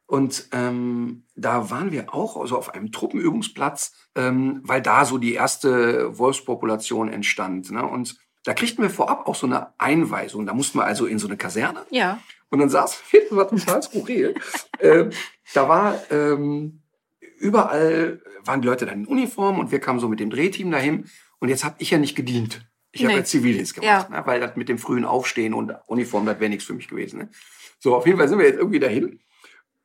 Und 0.09 0.49
ähm, 0.53 1.25
da 1.35 1.69
waren 1.69 1.91
wir 1.91 2.11
auch 2.15 2.35
also 2.35 2.57
auf 2.57 2.73
einem 2.73 2.91
Truppenübungsplatz, 2.91 3.93
ähm, 4.15 4.59
weil 4.63 4.81
da 4.81 5.05
so 5.05 5.19
die 5.19 5.35
erste 5.35 6.17
Wolfspopulation 6.17 7.09
entstand. 7.13 7.69
Ne? 7.69 7.85
Und 7.85 8.17
da 8.43 8.55
kriegten 8.55 8.81
wir 8.81 8.89
vorab 8.89 9.27
auch 9.27 9.35
so 9.35 9.45
eine 9.45 9.79
Einweisung. 9.79 10.47
Da 10.47 10.55
mussten 10.55 10.79
wir 10.79 10.85
also 10.85 11.05
in 11.05 11.19
so 11.19 11.27
eine 11.27 11.37
Kaserne. 11.37 11.85
Ja. 11.91 12.19
Und 12.49 12.57
dann 12.57 12.69
saß 12.69 13.03
wir, 13.11 13.21
das 13.21 13.31
war 13.37 13.47
total 13.49 13.83
skurril. 13.83 14.33
ähm, 14.79 15.11
da 15.53 15.69
war 15.69 15.99
ähm, 16.09 16.81
überall 17.37 18.19
waren 18.43 18.61
die 18.63 18.67
Leute 18.67 18.87
dann 18.87 19.01
in 19.01 19.05
Uniform 19.05 19.59
und 19.59 19.71
wir 19.71 19.79
kamen 19.79 19.99
so 19.99 20.07
mit 20.09 20.19
dem 20.19 20.31
Drehteam 20.31 20.71
dahin. 20.71 21.05
Und 21.37 21.49
jetzt 21.49 21.63
habe 21.63 21.75
ich 21.77 21.91
ja 21.91 21.99
nicht 21.99 22.15
gedient. 22.15 22.67
Ich 22.91 23.03
habe 23.03 23.13
Nee. 23.13 23.19
ja 23.19 23.25
Zivildienst 23.25 23.75
gemacht, 23.75 24.09
ne? 24.09 24.23
weil 24.25 24.39
das 24.39 24.55
mit 24.55 24.69
dem 24.69 24.79
frühen 24.79 25.05
Aufstehen 25.05 25.53
und 25.53 25.71
Uniform, 25.85 26.25
das 26.25 26.39
wäre 26.39 26.49
nichts 26.49 26.65
für 26.65 26.73
mich 26.73 26.87
gewesen. 26.87 27.19
Ne? 27.19 27.29
So, 27.77 27.95
auf 27.95 28.07
jeden 28.07 28.17
Fall 28.17 28.27
sind 28.27 28.39
wir 28.39 28.47
jetzt 28.47 28.57
irgendwie 28.57 28.79
dahin. 28.79 29.19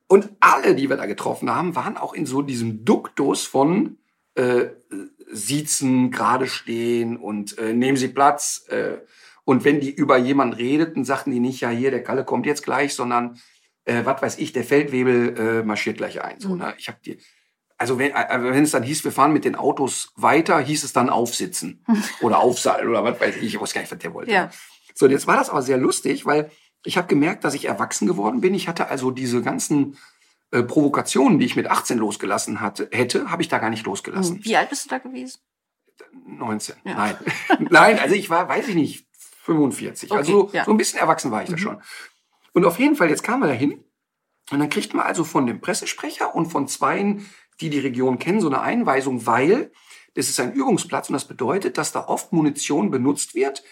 Und 0.07 0.29
alle, 0.39 0.75
die 0.75 0.89
wir 0.89 0.97
da 0.97 1.05
getroffen 1.05 1.49
haben, 1.49 1.75
waren 1.75 1.97
auch 1.97 2.13
in 2.13 2.25
so 2.25 2.41
diesem 2.41 2.85
Duktus 2.85 3.45
von 3.45 3.97
äh, 4.35 4.67
Siezen, 5.31 6.11
gerade 6.11 6.47
stehen 6.47 7.17
und 7.17 7.57
äh, 7.57 7.73
nehmen 7.73 7.97
Sie 7.97 8.07
Platz. 8.09 8.65
Äh, 8.69 8.97
und 9.43 9.63
wenn 9.63 9.79
die 9.79 9.91
über 9.93 10.17
jemanden 10.17 10.53
redeten, 10.55 11.03
sagten 11.05 11.31
die 11.31 11.39
nicht, 11.39 11.61
ja 11.61 11.69
hier, 11.69 11.91
der 11.91 12.03
Kalle 12.03 12.23
kommt 12.25 12.45
jetzt 12.45 12.63
gleich, 12.63 12.93
sondern 12.93 13.39
äh, 13.85 14.01
was 14.05 14.21
weiß 14.21 14.37
ich, 14.39 14.53
der 14.53 14.63
Feldwebel 14.63 15.37
äh, 15.37 15.63
marschiert 15.63 15.97
gleich 15.97 16.21
ein. 16.23 16.39
So, 16.39 16.49
Mhm. 16.49 16.57
ne? 16.59 16.73
Ich 16.77 16.87
habe 16.87 16.99
die, 17.05 17.17
also 17.77 17.97
wenn, 17.99 18.11
äh, 18.11 18.27
wenn 18.41 18.63
es 18.63 18.71
dann 18.71 18.83
hieß, 18.83 19.03
wir 19.03 19.11
fahren 19.11 19.33
mit 19.33 19.45
den 19.45 19.55
Autos 19.55 20.11
weiter, 20.15 20.59
hieß 20.59 20.83
es 20.83 20.93
dann 20.93 21.09
aufsitzen 21.09 21.83
oder 22.21 22.39
aufseilen 22.39 22.87
oder 22.89 23.03
was 23.03 23.19
weiß 23.19 23.37
ich. 23.37 23.55
Ich 23.55 23.59
wusste 23.59 23.75
gar 23.75 23.81
nicht, 23.81 23.91
was 23.91 23.99
der 23.99 24.13
wollte. 24.13 24.31
Ja. 24.31 24.51
So, 24.93 25.05
und 25.05 25.11
jetzt 25.11 25.27
war 25.27 25.35
das 25.35 25.49
aber 25.49 25.61
sehr 25.61 25.77
lustig, 25.77 26.25
weil 26.25 26.49
ich 26.85 26.97
habe 26.97 27.07
gemerkt, 27.07 27.43
dass 27.43 27.53
ich 27.53 27.65
erwachsen 27.65 28.07
geworden 28.07 28.41
bin. 28.41 28.53
Ich 28.53 28.67
hatte 28.67 28.87
also 28.87 29.11
diese 29.11 29.41
ganzen 29.41 29.97
äh, 30.51 30.63
Provokationen, 30.63 31.39
die 31.39 31.45
ich 31.45 31.55
mit 31.55 31.67
18 31.67 31.97
losgelassen 31.97 32.61
hatte, 32.61 32.89
hätte, 32.91 33.29
habe 33.31 33.41
ich 33.41 33.47
da 33.47 33.57
gar 33.57 33.69
nicht 33.69 33.85
losgelassen. 33.85 34.43
Wie 34.43 34.55
alt 34.55 34.69
bist 34.69 34.85
du 34.85 34.89
da 34.89 34.99
gewesen? 34.99 35.39
19. 36.27 36.75
Ja. 36.83 36.95
Nein. 36.95 37.17
Nein, 37.69 37.99
also 37.99 38.15
ich 38.15 38.29
war, 38.29 38.47
weiß 38.47 38.67
ich 38.67 38.75
nicht, 38.75 39.07
45. 39.43 40.11
Okay, 40.11 40.17
also 40.17 40.49
ja. 40.53 40.65
so 40.65 40.71
ein 40.71 40.77
bisschen 40.77 40.99
erwachsen 40.99 41.31
war 41.31 41.43
ich 41.43 41.49
da 41.49 41.55
Mhm. 41.55 41.59
schon. 41.59 41.81
Und 42.53 42.65
auf 42.65 42.79
jeden 42.79 42.95
Fall, 42.95 43.09
jetzt 43.09 43.23
kamen 43.23 43.43
wir 43.43 43.47
dahin 43.47 43.83
und 44.51 44.59
dann 44.59 44.69
kriegt 44.69 44.93
man 44.93 45.05
also 45.05 45.23
von 45.23 45.45
dem 45.45 45.59
Pressesprecher 45.61 46.35
und 46.35 46.47
von 46.47 46.67
zweien, 46.67 47.29
die 47.59 47.69
die 47.69 47.79
Region 47.79 48.19
kennen, 48.19 48.41
so 48.41 48.47
eine 48.47 48.61
Einweisung, 48.61 49.25
weil 49.25 49.71
das 50.13 50.29
ist 50.29 50.39
ein 50.39 50.53
Übungsplatz 50.53 51.09
und 51.09 51.13
das 51.13 51.25
bedeutet, 51.27 51.77
dass 51.77 51.91
da 51.91 52.07
oft 52.07 52.31
Munition 52.31 52.89
benutzt 52.91 53.35
wird, 53.35 53.63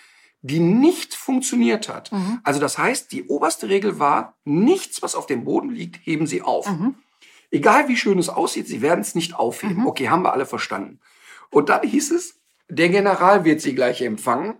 die 0.43 0.59
nicht 0.59 1.15
funktioniert 1.15 1.87
hat. 1.87 2.11
Mhm. 2.11 2.41
Also 2.43 2.59
das 2.59 2.77
heißt, 2.77 3.11
die 3.13 3.23
oberste 3.27 3.69
Regel 3.69 3.97
war, 3.97 4.37
nichts, 4.43 5.01
was 5.01 5.15
auf 5.15 5.25
dem 5.25 5.45
Boden 5.45 5.69
liegt, 5.69 6.05
heben 6.05 6.27
Sie 6.27 6.41
auf. 6.41 6.69
Mhm. 6.69 6.95
Egal 7.49 7.87
wie 7.87 7.95
schön 7.95 8.19
es 8.19 8.29
aussieht, 8.29 8.67
Sie 8.67 8.81
werden 8.81 8.99
es 8.99 9.15
nicht 9.15 9.35
aufheben. 9.35 9.77
Mhm. 9.77 9.87
Okay, 9.87 10.09
haben 10.09 10.23
wir 10.23 10.33
alle 10.33 10.45
verstanden. 10.45 10.99
Und 11.49 11.69
dann 11.69 11.87
hieß 11.87 12.11
es, 12.11 12.41
der 12.67 12.89
General 12.89 13.45
wird 13.45 13.61
Sie 13.61 13.73
gleich 13.73 14.01
empfangen. 14.01 14.55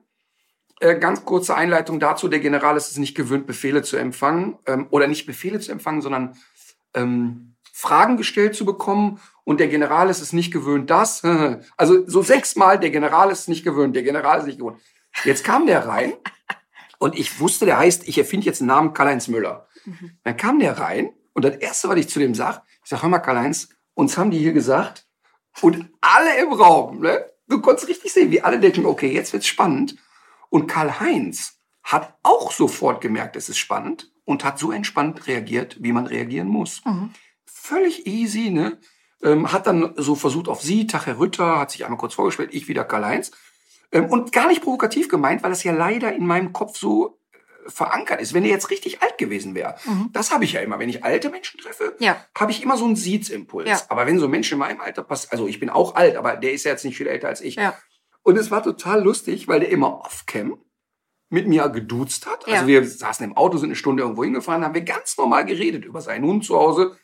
Äh, 0.80 0.98
ganz 1.00 1.26
kurze 1.26 1.56
Einleitung 1.56 2.00
dazu. 2.00 2.30
Der 2.30 2.40
General 2.40 2.78
ist 2.78 2.90
es 2.90 2.98
nicht 2.98 3.16
gewöhnt, 3.16 3.46
Befehle 3.46 3.84
zu 3.84 3.98
empfangen. 3.98 4.58
Ähm, 4.66 4.88
oder 4.90 5.08
nicht 5.08 5.26
Befehle 5.26 5.60
zu 5.60 5.72
empfangen, 5.74 6.02
sondern 6.02 6.38
ähm, 6.94 7.56
Fragen 7.74 8.16
gestellt 8.16 8.56
zu 8.56 8.64
bekommen. 8.64 9.20
Und 9.44 9.60
der 9.60 9.68
General 9.68 10.10
ist 10.10 10.22
es 10.22 10.32
nicht 10.32 10.54
gewöhnt, 10.54 10.90
das. 10.90 11.24
Also 11.76 12.08
so 12.08 12.22
sechsmal, 12.22 12.80
der 12.80 12.92
General 12.92 13.32
ist 13.32 13.42
es 13.42 13.48
nicht 13.50 13.66
gewöhnt, 13.66 13.98
der 13.98 14.04
General 14.04 14.40
ist 14.40 14.46
nicht 14.46 14.60
gewöhnt. 14.60 14.78
Jetzt 15.24 15.44
kam 15.44 15.68
der 15.68 15.88
rein 15.88 16.14
und 17.00 17.18
ich 17.18 17.40
wusste, 17.40 17.66
der 17.66 17.78
heißt, 17.78 18.08
ich 18.08 18.18
erfinde 18.18 18.46
jetzt 18.46 18.62
einen 18.62 18.70
Namen 18.70 18.94
Karl-Heinz 18.94 19.28
Müller. 19.28 19.68
Dann 20.24 20.38
kam 20.38 20.60
der 20.60 20.80
rein 20.80 21.12
und 21.34 21.44
das 21.44 21.58
Erste, 21.58 21.90
was 21.90 21.98
ich 21.98 22.10
zu 22.10 22.20
dem 22.20 22.36
sag, 22.36 22.64
ich 22.84 22.90
sag, 22.90 23.02
hör 23.02 23.10
mal 23.10 23.20
Karl-Heinz, 23.20 23.70
uns 23.94 24.18
haben 24.18 24.32
die 24.32 24.40
hier 24.40 24.54
gesagt 24.54 25.08
und 25.62 25.90
alle 26.02 26.38
im 26.42 26.54
Raum, 26.54 27.02
ne? 27.02 27.26
Du 27.48 27.62
konntest 27.62 27.90
richtig 27.90 28.14
sehen, 28.14 28.32
wie 28.32 28.42
alle 28.42 28.60
denken, 28.60 28.86
okay, 28.86 29.12
jetzt 29.12 29.34
wird's 29.34 29.48
spannend. 29.48 29.98
Und 30.50 30.68
Karl-Heinz 30.68 31.60
hat 31.84 32.18
auch 32.24 32.52
sofort 32.52 33.02
gemerkt, 33.02 33.36
es 33.36 33.50
ist 33.50 33.58
spannend 33.58 34.12
und 34.24 34.44
hat 34.44 34.58
so 34.58 34.72
entspannt 34.72 35.28
reagiert, 35.28 35.78
wie 35.82 35.92
man 35.92 36.08
reagieren 36.08 36.48
muss. 36.48 36.82
Mhm. 36.86 37.12
Völlig 37.46 38.08
easy, 38.08 38.50
ne? 38.50 38.80
Ähm, 39.22 39.52
hat 39.52 39.68
dann 39.68 39.94
so 39.98 40.16
versucht 40.16 40.48
auf 40.48 40.62
sie, 40.62 40.88
Tag 40.88 41.06
Herr 41.06 41.20
Rütter, 41.20 41.60
hat 41.60 41.72
sich 41.72 41.84
einmal 41.84 42.00
kurz 42.00 42.14
vorgestellt, 42.14 42.50
ich 42.54 42.68
wieder 42.68 42.86
Karl-Heinz. 42.86 43.32
Ähm, 43.94 44.06
und 44.06 44.32
gar 44.32 44.48
nicht 44.48 44.62
provokativ 44.64 45.08
gemeint, 45.08 45.44
weil 45.44 45.50
das 45.52 45.64
ja 45.64 45.72
leider 45.72 46.12
in 46.14 46.26
meinem 46.26 46.52
Kopf 46.52 46.78
so 46.78 47.20
äh, 47.32 47.70
verankert 47.70 48.20
ist. 48.22 48.34
Wenn 48.34 48.44
er 48.44 48.50
jetzt 48.52 48.70
richtig 48.72 49.02
alt 49.02 49.18
gewesen 49.18 49.56
wäre, 49.56 49.76
Mhm. 49.86 50.10
das 50.12 50.32
habe 50.32 50.44
ich 50.44 50.54
ja 50.54 50.62
immer. 50.62 50.80
Wenn 50.80 50.90
ich 50.90 51.04
alte 51.04 51.30
Menschen 51.30 51.60
treffe, 51.60 51.96
Ja. 52.00 52.18
habe 52.38 52.52
ich 52.52 52.62
immer 52.64 52.76
so 52.78 52.86
einen 52.86 52.96
Siezimpuls. 52.96 53.70
Ja. 53.70 53.80
Aber 53.90 54.06
wenn 54.08 54.20
so 54.20 54.28
Menschen 54.28 54.54
in 54.56 54.60
meinem 54.60 54.82
Alter 54.82 55.04
passen, 55.04 55.30
also 55.32 55.48
ich 55.48 55.60
bin 55.60 55.70
auch 55.70 55.96
alt, 55.96 56.16
aber 56.18 56.36
der 56.36 56.52
ist 56.54 56.66
ja 56.66 56.72
jetzt 56.72 56.84
nicht 56.86 56.98
viel 56.98 57.08
älter 57.08 57.28
als 57.30 57.42
ich. 57.42 57.56
Ja. 57.56 57.74
Und 58.24 58.38
es 58.38 58.52
war 58.52 58.64
total 58.64 59.04
lustig, 59.04 59.48
weil 59.48 59.60
der 59.62 59.70
immer 59.70 60.00
off-cam 60.02 60.58
mit 61.30 61.48
mir 61.48 61.68
geduzt 61.70 62.26
hat. 62.28 62.48
Also 62.48 62.68
wir 62.68 62.86
saßen 62.88 63.26
im 63.26 63.36
Auto, 63.36 63.58
sind 63.58 63.70
eine 63.70 63.76
Stunde 63.76 64.04
irgendwo 64.04 64.24
hingefahren, 64.24 64.64
haben 64.64 64.76
wir 64.76 64.82
ganz 64.84 65.18
normal 65.18 65.46
geredet 65.46 65.84
über 65.84 66.00
seinen 66.00 66.26
Hund 66.26 66.46
zu 66.46 66.56
Hause. 66.56 66.96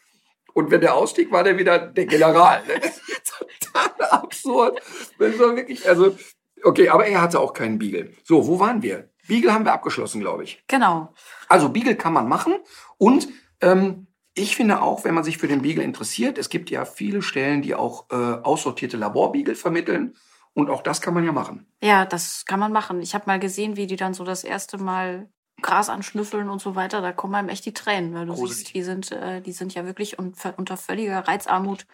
Und 0.53 0.71
wenn 0.71 0.81
der 0.81 0.93
ausstieg, 0.95 1.31
war 1.31 1.43
der 1.43 1.57
wieder 1.57 1.79
der 1.79 2.05
General. 2.05 2.63
Ne? 2.67 2.79
Das 2.79 2.97
ist 3.07 3.33
total 3.61 4.09
absurd. 4.11 4.81
Das 5.17 5.37
war 5.39 5.55
wirklich, 5.55 5.87
also, 5.87 6.15
okay, 6.63 6.89
aber 6.89 7.05
er 7.05 7.21
hatte 7.21 7.39
auch 7.39 7.53
keinen 7.53 7.79
Beagle. 7.79 8.13
So, 8.23 8.47
wo 8.47 8.59
waren 8.59 8.81
wir? 8.81 9.09
Beagle 9.27 9.53
haben 9.53 9.65
wir 9.65 9.73
abgeschlossen, 9.73 10.21
glaube 10.21 10.43
ich. 10.43 10.63
Genau. 10.67 11.13
Also 11.47 11.69
Beagle 11.69 11.95
kann 11.95 12.13
man 12.13 12.27
machen 12.27 12.55
und 12.97 13.27
ähm, 13.61 14.07
ich 14.33 14.55
finde 14.55 14.81
auch, 14.81 15.03
wenn 15.03 15.13
man 15.13 15.23
sich 15.23 15.37
für 15.37 15.47
den 15.47 15.61
Beagle 15.61 15.83
interessiert, 15.83 16.37
es 16.37 16.49
gibt 16.49 16.69
ja 16.69 16.85
viele 16.85 17.21
Stellen, 17.21 17.61
die 17.61 17.75
auch 17.75 18.05
äh, 18.09 18.15
aussortierte 18.15 18.97
Laborbeagle 18.97 19.55
vermitteln 19.55 20.15
und 20.53 20.69
auch 20.69 20.81
das 20.81 21.01
kann 21.01 21.13
man 21.13 21.25
ja 21.25 21.31
machen. 21.31 21.67
Ja, 21.81 22.05
das 22.05 22.45
kann 22.45 22.59
man 22.59 22.71
machen. 22.71 23.01
Ich 23.01 23.13
habe 23.13 23.25
mal 23.27 23.39
gesehen, 23.39 23.75
wie 23.75 23.87
die 23.87 23.95
dann 23.95 24.13
so 24.13 24.23
das 24.23 24.43
erste 24.43 24.77
Mal 24.77 25.29
Gras 25.61 25.89
anschnüffeln 25.89 26.49
und 26.49 26.61
so 26.61 26.75
weiter. 26.75 27.01
Da 27.01 27.11
kommen 27.11 27.35
einem 27.35 27.49
echt 27.49 27.65
die 27.65 27.73
Tränen, 27.73 28.13
weil 28.13 28.25
du 28.25 28.33
Gruselig. 28.33 28.57
siehst, 28.57 28.73
die 28.73 28.83
sind, 28.83 29.11
äh, 29.11 29.41
die 29.41 29.51
sind 29.51 29.73
ja 29.73 29.85
wirklich 29.85 30.17
un 30.17 30.33
unter 30.57 30.77
völliger 30.77 31.19
Reizarmut 31.27 31.85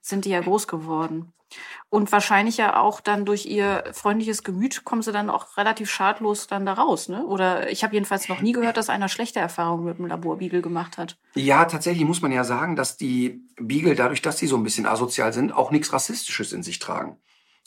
sind 0.00 0.24
die 0.24 0.30
ja 0.30 0.40
groß 0.40 0.66
geworden. 0.68 1.32
Und 1.90 2.12
wahrscheinlich 2.12 2.58
ja 2.58 2.78
auch 2.78 3.00
dann 3.00 3.24
durch 3.24 3.46
ihr 3.46 3.84
freundliches 3.92 4.42
Gemüt 4.42 4.84
kommen 4.84 5.00
sie 5.00 5.12
dann 5.12 5.30
auch 5.30 5.56
relativ 5.56 5.90
schadlos 5.90 6.46
dann 6.46 6.66
da 6.66 6.74
raus, 6.74 7.08
ne? 7.08 7.24
Oder 7.24 7.70
ich 7.70 7.82
habe 7.82 7.94
jedenfalls 7.94 8.28
noch 8.28 8.42
nie 8.42 8.52
gehört, 8.52 8.76
dass 8.76 8.90
einer 8.90 9.08
schlechte 9.08 9.40
Erfahrungen 9.40 9.86
mit 9.86 9.98
dem 9.98 10.06
Laborbeagle 10.06 10.60
gemacht 10.60 10.98
hat. 10.98 11.16
Ja, 11.34 11.64
tatsächlich 11.64 12.04
muss 12.06 12.20
man 12.20 12.32
ja 12.32 12.44
sagen, 12.44 12.76
dass 12.76 12.98
die 12.98 13.40
Beagle, 13.56 13.94
dadurch, 13.94 14.20
dass 14.20 14.36
die 14.36 14.46
so 14.46 14.56
ein 14.56 14.62
bisschen 14.62 14.84
asozial 14.84 15.32
sind, 15.32 15.52
auch 15.52 15.70
nichts 15.70 15.92
Rassistisches 15.92 16.52
in 16.52 16.62
sich 16.62 16.78
tragen. 16.78 17.16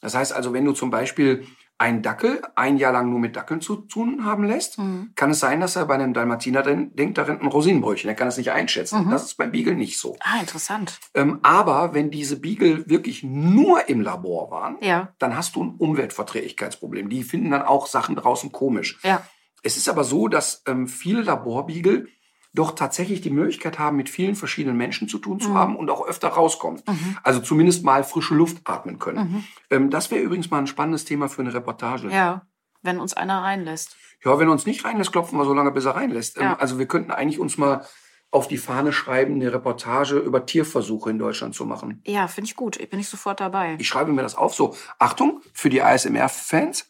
Das 0.02 0.14
heißt 0.14 0.34
also, 0.34 0.54
wenn 0.54 0.66
du 0.66 0.74
zum 0.74 0.92
Beispiel 0.92 1.48
einen 1.82 2.02
Dackel 2.02 2.42
ein 2.56 2.78
Jahr 2.78 2.94
lang 2.94 3.10
nur 3.10 3.20
mit 3.20 3.36
Dackeln 3.36 3.60
zu 3.60 3.76
tun 3.76 4.24
haben 4.24 4.44
lässt, 4.44 4.78
Mhm. 4.78 5.12
kann 5.16 5.32
es 5.32 5.40
sein, 5.40 5.60
dass 5.60 5.76
er 5.76 5.86
bei 5.88 5.96
einem 5.96 6.14
Dalmatiner 6.14 6.62
drin, 6.62 6.92
denkt, 6.96 7.18
da 7.18 7.24
rennt 7.24 7.42
ein 7.42 7.48
Rosinenbrötchen. 7.48 8.08
Er 8.10 8.16
kann 8.16 8.28
es 8.28 8.38
nicht 8.38 8.52
einschätzen. 8.52 9.06
Mhm. 9.06 9.10
Das 9.12 9.24
ist 9.24 9.36
beim 9.38 9.52
Beagle 9.52 9.76
nicht 9.76 9.98
so. 10.00 10.16
Ah, 10.22 10.40
interessant. 10.40 11.00
Ähm, 11.16 11.40
aber 11.42 11.94
wenn 11.94 12.12
diese 12.12 12.40
Beagle 12.40 12.88
wirklich 12.90 13.24
nur 13.24 13.90
im 13.90 14.02
Labor 14.02 14.52
waren, 14.52 14.78
Ja, 14.82 15.10
dann 15.20 15.36
hast 15.36 15.56
du 15.56 15.64
ein 15.64 15.76
Umweltverträglichkeitsproblem. 15.78 17.10
Die 17.10 17.24
finden 17.24 17.52
dann 17.52 17.64
auch 17.64 17.88
Sachen 17.88 18.16
draußen 18.16 18.52
komisch. 18.52 19.00
ja. 19.04 19.22
Es 19.64 19.78
ist 19.78 19.88
aber 19.90 20.04
so, 20.04 20.28
dass 20.28 20.64
ähm, 20.68 20.88
viele 20.88 21.22
Laborbeagle 21.22 22.08
doch 22.54 22.72
tatsächlich 22.72 23.22
die 23.22 23.30
Möglichkeit 23.30 23.80
haben, 23.80 23.96
mit 23.98 24.10
vielen 24.10 24.36
verschiedenen 24.36 24.76
Menschen 24.78 25.08
zu 25.08 25.20
tun 25.20 25.40
zu 25.40 25.50
Mhm. 25.50 25.54
haben 25.56 25.76
und 25.78 25.90
auch 25.90 26.06
öfter 26.06 26.28
rauskommen. 26.30 26.82
Mhm. 26.88 27.18
Also 27.24 27.40
zumindest 27.40 27.84
mal 27.84 28.04
frische 28.04 28.36
Luft 28.36 28.58
atmen 28.66 29.00
können. 29.00 29.32
Mhm. 29.32 29.44
Ähm, 29.70 29.90
das 29.90 30.12
wäre 30.12 30.22
übrigens 30.22 30.50
mal 30.52 30.58
ein 30.60 30.68
spannendes 30.68 31.06
Thema 31.06 31.30
für 31.30 31.42
eine 31.42 31.54
Reportage. 31.54 32.10
Ja, 32.10 32.46
wenn 32.82 33.00
uns 33.00 33.14
einer 33.14 33.42
reinlässt. 33.42 33.96
Ja, 34.26 34.38
wenn 34.38 34.48
er 34.50 34.52
uns 34.52 34.66
nicht 34.66 34.84
reinlässt, 34.84 35.12
klopfen 35.12 35.38
wir 35.40 35.46
so 35.46 35.54
lange, 35.54 35.72
bis 35.72 35.86
er 35.86 35.96
reinlässt. 35.96 36.38
Ähm, 36.38 36.44
Ja. 36.44 36.58
Also 36.58 36.78
wir 36.78 36.88
könnten 36.88 37.12
eigentlich 37.12 37.40
uns 37.40 37.58
mal 37.58 37.86
auf 38.32 38.48
die 38.48 38.58
Fahne 38.58 38.94
schreiben, 38.94 39.36
eine 39.36 39.52
Reportage 39.52 40.18
über 40.18 40.46
Tierversuche 40.46 41.10
in 41.10 41.20
Deutschland 41.20 41.54
zu 41.56 41.66
machen. 41.66 42.02
Ja, 42.06 42.28
finde 42.28 42.50
ich 42.50 42.56
gut. 42.56 42.78
Bin 42.90 43.00
ich 43.00 43.10
sofort 43.10 43.40
dabei. 43.42 43.76
Ich 43.80 43.88
schreibe 43.88 44.12
mir 44.14 44.22
das 44.22 44.36
auf. 44.36 44.54
So, 44.56 44.76
Achtung, 45.00 45.42
für 45.54 45.70
die 45.70 45.82
ASMR-Fans. 45.82 46.90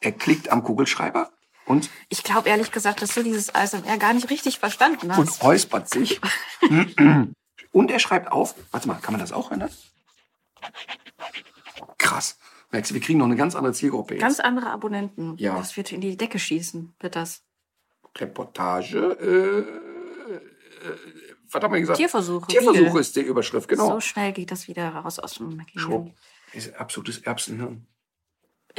Er 0.00 0.12
klickt 0.12 0.50
am 0.50 0.62
Kugelschreiber 0.62 1.30
und, 1.68 1.90
Ich 2.08 2.22
glaube 2.22 2.48
ehrlich 2.48 2.72
gesagt, 2.72 3.02
dass 3.02 3.14
du 3.14 3.22
dieses 3.22 3.54
ASMR 3.54 3.98
gar 3.98 4.14
nicht 4.14 4.30
richtig 4.30 4.58
verstanden 4.58 5.10
hast. 5.12 5.18
und 5.18 5.42
räuspert 5.42 5.88
sich. 5.88 6.20
und 7.72 7.90
er 7.90 7.98
schreibt 7.98 8.32
auf. 8.32 8.54
Warte 8.70 8.88
mal, 8.88 8.94
kann 8.94 9.12
man 9.12 9.20
das 9.20 9.32
auch 9.32 9.50
ändern? 9.52 9.70
Krass. 11.98 12.38
Merkst 12.70 12.90
du, 12.90 12.94
wir 12.94 13.00
kriegen 13.00 13.18
noch 13.18 13.26
eine 13.26 13.36
ganz 13.36 13.54
andere 13.54 13.72
Zielgruppe 13.72 14.14
jetzt. 14.14 14.22
Ganz 14.22 14.40
andere 14.40 14.70
Abonnenten. 14.70 15.36
Ja. 15.38 15.56
Das 15.56 15.76
wird 15.76 15.92
in 15.92 16.00
die 16.00 16.16
Decke 16.16 16.38
schießen, 16.38 16.94
wird 17.00 17.16
das. 17.16 17.42
Reportage. 18.16 18.98
Äh, 18.98 19.60
äh, 19.60 20.96
was 21.50 21.62
haben 21.62 21.72
wir 21.72 21.80
gesagt? 21.80 21.98
Tierversuche. 21.98 22.46
Tierversuche 22.48 22.84
Beagle. 22.84 23.00
ist 23.00 23.16
die 23.16 23.20
Überschrift, 23.20 23.68
genau. 23.68 23.88
So 23.94 24.00
schnell 24.00 24.32
geht 24.32 24.50
das 24.50 24.68
wieder 24.68 24.88
raus 24.90 25.18
aus 25.18 25.34
dem. 25.34 25.64
Gehirn. 25.72 26.12
Ist 26.52 26.74
absolutes 26.74 27.18
Erbsenhirn. 27.18 27.86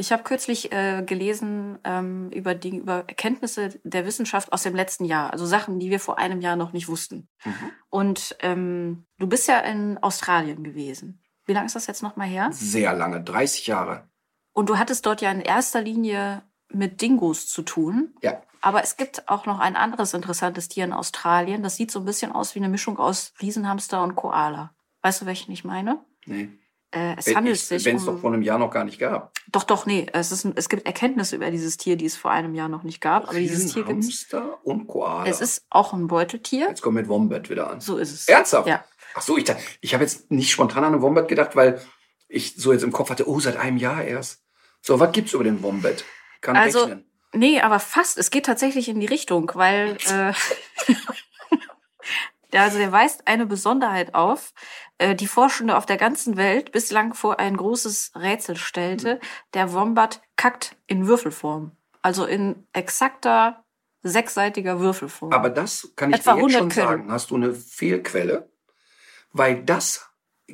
Ich 0.00 0.12
habe 0.12 0.22
kürzlich 0.22 0.72
äh, 0.72 1.02
gelesen 1.02 1.78
ähm, 1.84 2.30
über, 2.30 2.54
die, 2.54 2.78
über 2.78 3.04
Erkenntnisse 3.06 3.78
der 3.84 4.06
Wissenschaft 4.06 4.50
aus 4.50 4.62
dem 4.62 4.74
letzten 4.74 5.04
Jahr, 5.04 5.30
also 5.30 5.44
Sachen, 5.44 5.78
die 5.78 5.90
wir 5.90 6.00
vor 6.00 6.16
einem 6.16 6.40
Jahr 6.40 6.56
noch 6.56 6.72
nicht 6.72 6.88
wussten. 6.88 7.28
Mhm. 7.44 7.70
Und 7.90 8.36
ähm, 8.40 9.04
du 9.18 9.26
bist 9.26 9.46
ja 9.46 9.58
in 9.58 9.98
Australien 9.98 10.64
gewesen. 10.64 11.20
Wie 11.44 11.52
lange 11.52 11.66
ist 11.66 11.76
das 11.76 11.86
jetzt 11.86 12.02
noch 12.02 12.16
mal 12.16 12.26
her? 12.26 12.48
Sehr 12.50 12.94
lange, 12.94 13.22
30 13.22 13.66
Jahre. 13.66 14.08
Und 14.54 14.70
du 14.70 14.78
hattest 14.78 15.04
dort 15.04 15.20
ja 15.20 15.30
in 15.30 15.42
erster 15.42 15.82
Linie 15.82 16.44
mit 16.72 17.02
Dingos 17.02 17.48
zu 17.48 17.60
tun. 17.60 18.14
Ja. 18.22 18.40
Aber 18.62 18.82
es 18.82 18.96
gibt 18.96 19.28
auch 19.28 19.44
noch 19.44 19.58
ein 19.58 19.76
anderes 19.76 20.14
interessantes 20.14 20.68
Tier 20.68 20.84
in 20.84 20.94
Australien. 20.94 21.62
Das 21.62 21.76
sieht 21.76 21.90
so 21.90 21.98
ein 21.98 22.06
bisschen 22.06 22.32
aus 22.32 22.54
wie 22.54 22.60
eine 22.60 22.70
Mischung 22.70 22.98
aus 22.98 23.34
Riesenhamster 23.42 24.02
und 24.02 24.16
Koala. 24.16 24.74
Weißt 25.02 25.20
du, 25.20 25.26
welchen 25.26 25.52
ich 25.52 25.62
meine? 25.62 26.02
Nee. 26.24 26.48
Äh, 26.92 27.14
es 27.16 27.34
handelt 27.34 27.58
sich 27.58 27.84
Wenn 27.84 27.96
es 27.96 28.02
um... 28.02 28.14
doch 28.14 28.20
vor 28.20 28.32
einem 28.32 28.42
Jahr 28.42 28.58
noch 28.58 28.70
gar 28.70 28.84
nicht 28.84 28.98
gab. 28.98 29.32
Doch, 29.52 29.62
doch, 29.62 29.86
nee. 29.86 30.06
Es, 30.12 30.32
ist, 30.32 30.44
es 30.56 30.68
gibt 30.68 30.86
Erkenntnisse 30.86 31.36
über 31.36 31.50
dieses 31.50 31.76
Tier, 31.76 31.96
die 31.96 32.06
es 32.06 32.16
vor 32.16 32.32
einem 32.32 32.54
Jahr 32.54 32.68
noch 32.68 32.82
nicht 32.82 33.00
gab. 33.00 33.28
Aber 33.28 33.38
dieses 33.38 33.72
Tier 33.72 33.84
gibt 33.84 34.02
es. 34.02 34.26
Und 34.64 34.88
Koala. 34.88 35.26
Es 35.26 35.40
ist 35.40 35.66
auch 35.70 35.92
ein 35.92 36.08
Beuteltier. 36.08 36.68
Jetzt 36.68 36.82
kommen 36.82 36.96
wir 36.96 37.02
mit 37.02 37.08
Wombat 37.08 37.48
wieder 37.48 37.70
an. 37.70 37.80
So 37.80 37.96
ist 37.96 38.12
es. 38.12 38.28
Ernsthaft? 38.28 38.66
Ja. 38.66 38.84
Ach 39.14 39.22
so, 39.22 39.36
ich, 39.36 39.44
ich 39.80 39.94
habe 39.94 40.04
jetzt 40.04 40.30
nicht 40.30 40.50
spontan 40.50 40.84
an 40.84 40.94
einen 40.94 41.02
Wombat 41.02 41.28
gedacht, 41.28 41.54
weil 41.54 41.80
ich 42.28 42.54
so 42.56 42.72
jetzt 42.72 42.82
im 42.82 42.92
Kopf 42.92 43.10
hatte, 43.10 43.28
oh, 43.28 43.38
seit 43.40 43.56
einem 43.56 43.76
Jahr 43.76 44.02
erst. 44.04 44.42
So, 44.82 44.98
was 44.98 45.12
gibt's 45.12 45.32
über 45.32 45.44
den 45.44 45.62
Wombat? 45.62 46.04
Kann 46.40 46.56
Also- 46.56 46.80
rechnen. 46.84 47.06
Nee, 47.32 47.60
aber 47.60 47.78
fast. 47.78 48.18
Es 48.18 48.30
geht 48.30 48.46
tatsächlich 48.46 48.88
in 48.88 48.98
die 48.98 49.06
Richtung, 49.06 49.52
weil 49.54 49.96
äh, 50.08 50.32
also 52.58 52.78
der 52.78 52.90
weist 52.90 53.28
eine 53.28 53.46
Besonderheit 53.46 54.14
auf, 54.14 54.52
die 55.16 55.26
Forschende 55.26 55.76
auf 55.76 55.86
der 55.86 55.96
ganzen 55.96 56.36
Welt 56.36 56.72
bislang 56.72 57.14
vor 57.14 57.40
ein 57.40 57.56
großes 57.56 58.12
Rätsel 58.16 58.56
stellte. 58.56 59.18
Der 59.54 59.72
Wombat 59.72 60.20
kackt 60.36 60.76
in 60.86 61.06
Würfelform. 61.06 61.72
Also 62.02 62.26
in 62.26 62.66
exakter 62.72 63.64
sechsseitiger 64.02 64.80
Würfelform. 64.80 65.32
Aber 65.32 65.50
das 65.50 65.92
kann 65.96 66.10
ich 66.10 66.20
Etwa 66.20 66.34
dir 66.34 66.42
jetzt 66.42 66.52
schon 66.52 66.60
100 66.62 66.72
Quellen. 66.72 66.88
sagen. 66.88 67.12
Hast 67.12 67.30
du 67.30 67.36
eine 67.36 67.54
Fehlquelle? 67.54 68.50
Weil 69.32 69.62
das 69.62 70.09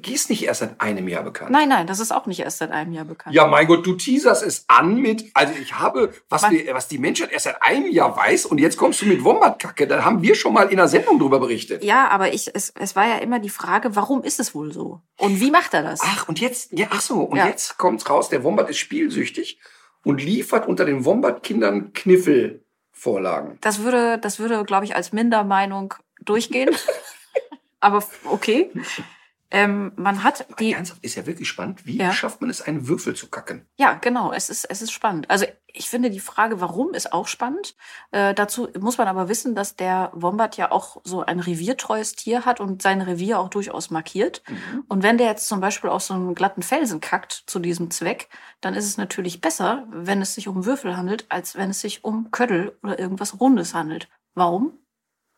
ist 0.07 0.30
nicht 0.30 0.44
erst 0.44 0.61
seit 0.61 0.80
einem 0.80 1.09
Jahr 1.09 1.22
bekannt. 1.22 1.51
nein, 1.51 1.68
nein, 1.68 1.86
das 1.86 2.01
ist 2.01 2.12
auch 2.12 2.26
nicht 2.26 2.40
erst 2.40 2.59
seit 2.59 2.70
einem 2.70 2.92
Jahr 2.92 3.05
bekannt. 3.05 3.34
Ja, 3.34 3.47
mein 3.47 3.66
Gott, 3.66 3.86
du 3.86 3.94
teaserst 3.94 4.42
es 4.42 4.64
an 4.68 4.97
mit, 5.01 5.24
also 5.34 5.53
ich 5.61 5.78
habe, 5.78 6.12
was, 6.28 6.49
die, 6.49 6.68
was 6.72 6.88
die 6.88 6.99
Menschheit 6.99 7.32
erst 7.32 7.44
seit 7.44 7.62
einem 7.62 7.90
Jahr 7.90 8.16
weiß 8.16 8.47
und 8.47 8.59
jetzt 8.59 8.76
kommst 8.76 9.03
du 9.03 9.07
mit 9.07 9.24
Wombatkacke. 9.24 9.86
Da 9.86 10.05
haben 10.05 10.22
wir 10.22 10.34
schon 10.34 10.53
mal 10.55 10.68
in 10.70 10.76
der 10.76 10.88
Sendung 10.88 11.18
drüber 11.18 11.38
berichtet. 11.40 11.82
Ja, 11.84 12.09
aber 12.09 12.32
ich, 12.32 12.51
es, 12.55 12.72
es 12.78 12.97
war 12.97 13.07
ja 13.07 13.16
immer 13.18 13.38
die 13.38 13.51
Frage, 13.51 13.97
warum 13.97 14.22
ist 14.22 14.40
es 14.40 14.55
wohl 14.55 14.72
so? 14.72 15.01
Und 15.18 15.40
wie 15.40 15.51
macht 15.51 15.74
er 15.74 15.82
das? 15.82 16.01
Ach, 16.03 16.28
und 16.28 16.40
jetzt, 16.40 16.72
ja, 16.72 16.86
ach 16.90 17.01
so, 17.01 17.20
und 17.20 17.36
Ja. 17.38 17.47
jetzt 17.47 17.78
kommt's 17.78 18.09
raus, 18.09 18.28
der 18.28 18.44
Wombat 18.44 18.70
ist 18.70 18.78
spielsüchtig 18.78 19.59
und 20.05 20.22
liefert 20.22 20.68
unter 20.68 20.84
den 20.84 21.05
Wombat-Kindern 21.05 21.92
Kniffelvorlagen. 21.92 23.59
Das 23.61 23.82
würde, 23.82 24.18
das 24.18 24.38
würde, 24.38 24.64
glaube 24.64 24.84
ich, 24.84 24.94
als 24.94 25.12
Mindermeinung 25.12 25.94
durchgehen. 26.20 26.70
Aber 27.80 28.03
okay. 28.24 28.70
Ähm, 29.51 29.92
man 29.97 30.24
hat 30.24 30.47
die, 30.59 30.72
Ernsthaft, 30.72 31.05
ist 31.05 31.14
ja 31.14 31.26
wirklich 31.26 31.49
spannend. 31.49 31.86
Wie 31.86 31.99
Ja. 31.99 32.12
schafft 32.12 32.40
man 32.40 32.51
es, 32.51 32.62
einen 32.62 32.88
Würfel 32.88 33.14
zu 33.14 33.28
kacken? 33.28 33.66
ja, 33.78 33.94
genau, 33.94 34.32
es 34.32 34.51
ist, 34.51 34.64
es 34.64 34.82
ist 34.82 34.90
spannend. 34.92 35.30
Also 35.30 35.47
ich 35.72 35.88
finde 35.90 36.11
die 36.11 36.20
Frage, 36.20 36.61
warum, 36.61 36.94
ist 36.94 37.12
auch 37.12 37.28
spannend. 37.28 37.76
Äh, 38.11 38.32
dazu 38.34 38.68
muss 38.80 38.97
man 38.99 39.09
aber 39.09 39.28
wissen, 39.28 39.55
dass 39.55 39.76
der 39.76 40.11
Wombat 40.14 40.57
ja 40.57 40.72
auch 40.72 41.01
so 41.05 41.22
ein 41.22 41.38
reviertreues 41.38 42.14
Tier 42.14 42.44
hat 42.47 42.61
und 42.61 42.80
sein 42.82 43.03
Revier 43.03 43.38
auch 43.38 43.51
durchaus 43.51 43.90
markiert. 43.90 44.42
Und 44.88 45.03
wenn 45.03 45.18
der 45.18 45.26
jetzt 45.28 45.49
zum 45.49 45.61
Beispiel 45.61 45.90
auf 45.90 46.03
so 46.03 46.14
einen 46.14 46.34
glatten 46.34 46.62
Felsen 46.62 47.01
kackt 47.01 47.44
zu 47.47 47.59
diesem 47.59 47.90
Zweck, 47.90 48.28
dann 48.62 48.74
ist 48.74 48.86
es 48.86 48.97
natürlich 48.97 49.40
besser, 49.42 49.86
wenn 49.90 50.22
es 50.22 50.34
sich 50.34 50.49
um 50.49 50.64
Würfel 50.64 50.97
handelt, 50.97 51.26
als 51.28 51.57
wenn 51.57 51.70
es 51.70 51.80
sich 51.80 52.05
um 52.05 52.30
Köttel 52.30 52.76
oder 52.82 52.99
irgendwas 52.99 53.38
Rundes 53.38 53.74
handelt. 53.74 54.09
Warum? 54.34 54.78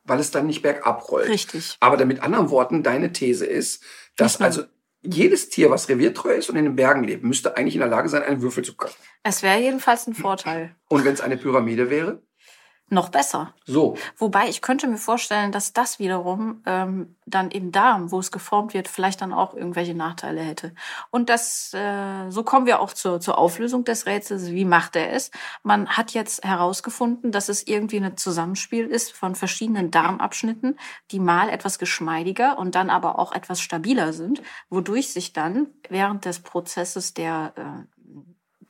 Weil 0.08 0.18
es 0.20 0.30
dann 0.30 0.46
nicht 0.46 0.62
bergab 0.62 1.10
rollt. 1.10 1.28
Richtig. 1.28 1.76
Aber 1.80 2.02
mit 2.04 2.22
anderen 2.22 2.50
Worten, 2.50 2.82
deine 2.82 3.12
These 3.12 3.46
ist, 3.46 3.82
dass 4.16 4.38
nur- 4.40 4.46
also 4.46 4.62
jedes 5.02 5.48
Tier, 5.48 5.70
was 5.70 5.88
reviertreu 5.88 6.32
ist 6.34 6.50
und 6.50 6.56
in 6.56 6.64
den 6.64 6.74
Bergen 6.76 7.04
lebt, 7.04 7.22
müsste 7.22 7.56
eigentlich 7.56 7.74
in 7.74 7.80
der 7.80 7.88
Lage 7.88 8.08
sein, 8.08 8.22
einen 8.22 8.42
Würfel 8.42 8.64
zu 8.64 8.76
kacken. 8.76 8.96
Es 9.22 9.42
wäre 9.42 9.58
jedenfalls 9.60 10.06
ein 10.08 10.14
Vorteil. 10.14 10.74
Und 10.88 11.04
wenn 11.04 11.14
es 11.14 11.20
eine 11.20 11.36
Pyramide 11.36 11.88
wäre? 11.90 12.22
Noch 12.90 13.10
besser. 13.10 13.52
So. 13.66 13.98
Wobei 14.16 14.48
ich 14.48 14.62
könnte 14.62 14.86
mir 14.86 14.96
vorstellen, 14.96 15.52
dass 15.52 15.74
das 15.74 15.98
wiederum 15.98 16.62
ähm, 16.64 17.16
dann 17.26 17.50
im 17.50 17.70
Darm, 17.70 18.10
wo 18.10 18.18
es 18.18 18.32
geformt 18.32 18.72
wird, 18.72 18.88
vielleicht 18.88 19.20
dann 19.20 19.34
auch 19.34 19.52
irgendwelche 19.52 19.94
Nachteile 19.94 20.40
hätte. 20.40 20.74
Und 21.10 21.28
das, 21.28 21.74
äh, 21.74 22.30
so 22.30 22.44
kommen 22.44 22.64
wir 22.64 22.80
auch 22.80 22.94
zur, 22.94 23.20
zur 23.20 23.36
Auflösung 23.36 23.84
des 23.84 24.06
Rätsels. 24.06 24.52
Wie 24.52 24.64
macht 24.64 24.96
er 24.96 25.12
es? 25.12 25.30
Man 25.62 25.86
hat 25.90 26.12
jetzt 26.12 26.44
herausgefunden, 26.44 27.30
dass 27.30 27.50
es 27.50 27.66
irgendwie 27.66 27.98
ein 27.98 28.16
Zusammenspiel 28.16 28.86
ist 28.86 29.12
von 29.12 29.34
verschiedenen 29.34 29.90
Darmabschnitten, 29.90 30.78
die 31.10 31.20
mal 31.20 31.50
etwas 31.50 31.78
geschmeidiger 31.78 32.56
und 32.56 32.74
dann 32.74 32.88
aber 32.88 33.18
auch 33.18 33.32
etwas 33.32 33.60
stabiler 33.60 34.14
sind, 34.14 34.40
wodurch 34.70 35.12
sich 35.12 35.34
dann 35.34 35.66
während 35.90 36.24
des 36.24 36.40
Prozesses 36.40 37.12
der, 37.12 37.52
äh, 37.56 37.98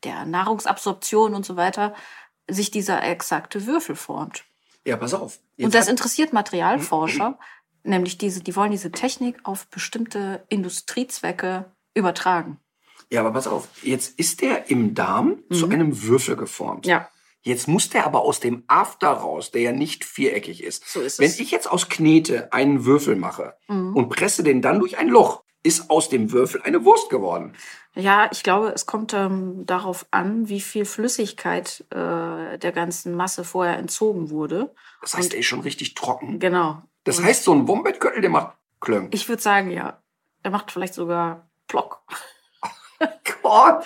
der 0.03 0.25
Nahrungsabsorption 0.25 1.35
und 1.35 1.47
so 1.47 1.55
weiter 1.55 1.95
sich 2.49 2.71
dieser 2.71 3.03
exakte 3.03 3.67
Würfel 3.67 3.97
formt. 3.97 4.45
Ja, 4.85 4.97
pass 4.97 5.15
auf. 5.15 5.39
Und 5.59 5.75
das 5.75 5.89
interessiert 5.89 6.33
Materialforscher. 6.33 7.39
Nämlich 7.85 8.19
diese, 8.19 8.43
die 8.43 8.57
wollen 8.57 8.71
diese 8.71 8.91
Technik 8.91 9.39
auf 9.45 9.67
bestimmte 9.69 10.45
Industriezwecke 10.49 11.71
übertragen. 11.95 12.59
Ja, 13.11 13.21
aber 13.21 13.33
pass 13.33 13.47
auf, 13.47 13.69
jetzt 13.83 14.19
ist 14.19 14.43
der 14.43 14.71
im 14.71 14.95
Darm 14.95 15.39
zu 15.51 15.69
einem 15.69 16.03
Würfel 16.03 16.37
geformt. 16.37 16.85
Mhm. 16.85 16.91
Ja. 16.91 17.09
Jetzt 17.43 17.69
muss 17.69 17.89
der 17.89 18.05
aber 18.05 18.23
aus 18.23 18.41
dem 18.41 18.65
After 18.67 19.09
raus, 19.09 19.51
der 19.53 19.63
ja 19.63 19.73
nicht 19.73 20.05
viereckig 20.05 20.63
ist. 20.63 20.87
So 20.87 21.01
ist 21.01 21.19
Wenn 21.19 21.29
es. 21.29 21.39
Mhm. 21.39 21.45
ich 21.45 21.51
jetzt 21.51 21.71
aus 21.71 21.89
Knete 21.89 22.53
einen 22.53 22.85
Würfel 22.85 23.17
mache 23.17 23.57
und 23.69 24.09
presse 24.11 24.43
den 24.43 24.61
dann 24.61 24.81
durch 24.81 24.99
ein 24.99 25.09
Loch, 25.09 25.45
ist 25.63 25.91
aus 25.91 26.09
dem 26.09 26.33
Würfel 26.33 26.63
eine 26.63 26.85
Wurst 26.85 27.11
geworden. 27.11 27.55
Ja, 27.95 28.29
ich 28.31 28.43
glaube, 28.43 28.69
es 28.69 28.87
kommt 28.87 29.13
ähm, 29.13 29.67
darauf 29.67 30.07
an, 30.13 30.49
wie 30.49 30.61
viel 30.61 30.85
Flüssigkeit 30.85 31.85
äh, 31.91 32.59
der 32.59 32.73
ganzen 32.73 33.15
Masse 33.15 33.43
vorher 33.45 33.77
entzogen 33.77 34.31
wurde. 34.31 34.73
Das 35.03 35.15
heißt, 35.17 35.33
der 35.33 35.41
ist 35.41 35.47
schon 35.47 35.61
richtig 35.61 35.95
trocken. 35.95 36.39
Genau. 36.39 36.83
Das 37.05 37.19
Und 37.19 37.25
heißt, 37.25 37.45
so 37.45 37.53
ein 37.53 37.67
Wombatköttel, 37.67 38.21
der 38.21 38.31
macht 38.31 38.55
Klöng. 38.81 39.09
ich 39.13 39.29
würde 39.29 39.43
sagen, 39.43 39.71
ja, 39.71 40.01
er 40.45 40.51
macht 40.53 40.71
vielleicht 40.71 40.95
sogar 40.95 41.49
Plock. 41.67 42.03
Gott. 43.43 43.85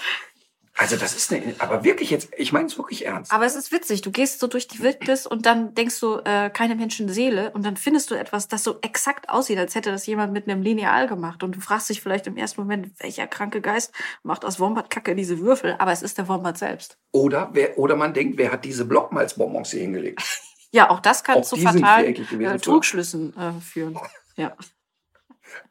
Also 0.83 0.97
das 0.97 1.14
ist 1.14 1.33
eine, 1.33 1.55
aber 1.61 1.85
wirklich 1.85 2.11
jetzt, 2.11 2.30
ich 2.37 2.53
meine 2.53 2.66
es 2.66 2.76
wirklich 2.76 3.07
ernst. 3.07 3.30
Aber 3.30 3.47
es 3.47 3.55
ist 3.55 3.70
witzig. 3.70 4.01
Du 4.01 4.11
gehst 4.11 4.41
so 4.41 4.49
durch 4.49 4.66
die 4.66 4.80
Wildnis 4.80 5.28
und 5.28 5.47
dann 5.47 5.76
denkst 5.76 6.01
du, 6.01 6.16
äh, 6.24 6.51
keine 6.51 6.74
Menschenseele 6.74 7.53
und 7.53 7.64
dann 7.64 7.76
findest 7.76 8.11
du 8.11 8.16
etwas, 8.16 8.49
das 8.49 8.64
so 8.64 8.80
exakt 8.80 9.28
aussieht, 9.28 9.59
als 9.59 9.76
hätte 9.76 9.93
das 9.93 10.07
jemand 10.07 10.33
mit 10.33 10.49
einem 10.49 10.61
Lineal 10.61 11.07
gemacht. 11.07 11.45
Und 11.45 11.55
du 11.55 11.61
fragst 11.61 11.89
dich 11.89 12.01
vielleicht 12.01 12.26
im 12.26 12.37
ersten 12.37 12.61
Moment, 12.61 12.91
welcher 12.99 13.28
kranke 13.28 13.61
Geist 13.61 13.93
macht 14.24 14.45
aus 14.45 14.59
Wombat-Kacke 14.59 15.14
diese 15.14 15.39
Würfel? 15.39 15.76
Aber 15.78 15.93
es 15.93 16.03
ist 16.03 16.18
der 16.18 16.26
Wombat 16.26 16.59
selbst. 16.59 16.99
Oder, 17.12 17.51
wer, 17.53 17.78
oder 17.78 17.95
man 17.95 18.12
denkt, 18.12 18.37
wer 18.37 18.51
hat 18.51 18.64
diese 18.64 18.85
Blockmalzbonbons 18.85 19.70
hier 19.70 19.83
hingelegt? 19.83 20.20
Ja, 20.74 20.89
auch 20.89 21.01
das 21.01 21.22
kann 21.22 21.37
Auch 21.37 21.43
zu 21.43 21.59
fatalen 21.59 22.16
äh. 22.16 22.59
Trugschlüssen 22.59 23.37
äh, 23.37 23.61
führen. 23.61 23.99
Ja. 24.37 24.57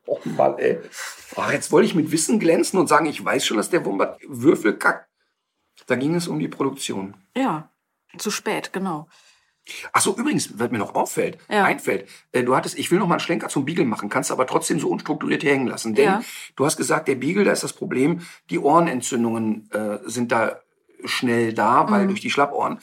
Oh 0.06 0.20
Mann, 0.26 0.58
ey. 0.58 0.80
Ach, 1.36 1.52
jetzt 1.52 1.72
wollte 1.72 1.86
ich 1.88 1.96
mit 1.96 2.12
Wissen 2.12 2.40
glänzen 2.40 2.80
und 2.80 2.88
sagen, 2.88 3.06
ich 3.06 3.24
weiß 3.24 3.46
schon, 3.46 3.58
dass 3.58 3.70
der 3.70 3.86
Wombat 3.86 4.20
Würfel 4.28 4.78
kackt. 4.78 5.08
Da 5.88 5.96
ging 5.96 6.16
es 6.16 6.28
um 6.28 6.40
die 6.40 6.48
Produktion. 6.48 7.16
ja, 7.36 7.70
zu 8.18 8.30
spät, 8.32 8.74
genau. 8.74 9.08
Ach 9.94 10.02
so, 10.02 10.18
übrigens, 10.18 10.58
was 10.60 10.72
mir 10.72 10.80
noch 10.80 10.96
auffällt, 10.96 11.38
Ja. 11.50 11.64
einfällt, 11.64 12.10
äh, 12.34 12.44
du 12.44 12.56
hattest, 12.56 12.78
ich 12.78 12.90
will 12.92 13.00
noch 13.00 13.08
mal 13.08 13.14
einen 13.16 13.20
Schlenker 13.22 13.48
zum 13.48 13.64
Beagle 13.64 13.86
machen, 13.86 14.10
kannst 14.10 14.32
aber 14.32 14.46
trotzdem 14.48 14.80
so 14.80 14.90
unstrukturiert 14.90 15.44
hängen 15.44 15.68
lassen. 15.68 15.94
Denn 15.96 16.06
Ja. 16.06 16.24
du 16.56 16.66
hast 16.66 16.78
gesagt, 16.78 17.08
der 17.08 17.16
Beagle, 17.16 17.44
da 17.46 17.52
ist 17.52 17.64
das 17.64 17.72
Problem, 17.74 18.22
die 18.50 18.60
Ohrenentzündungen 18.60 19.70
äh, 19.72 20.00
sind 20.06 20.32
da 20.32 20.60
schnell 21.06 21.54
da, 21.54 21.90
weil 21.90 22.04
Mhm. 22.04 22.08
durch 22.10 22.22
die 22.22 22.30
Schlappohren. 22.32 22.80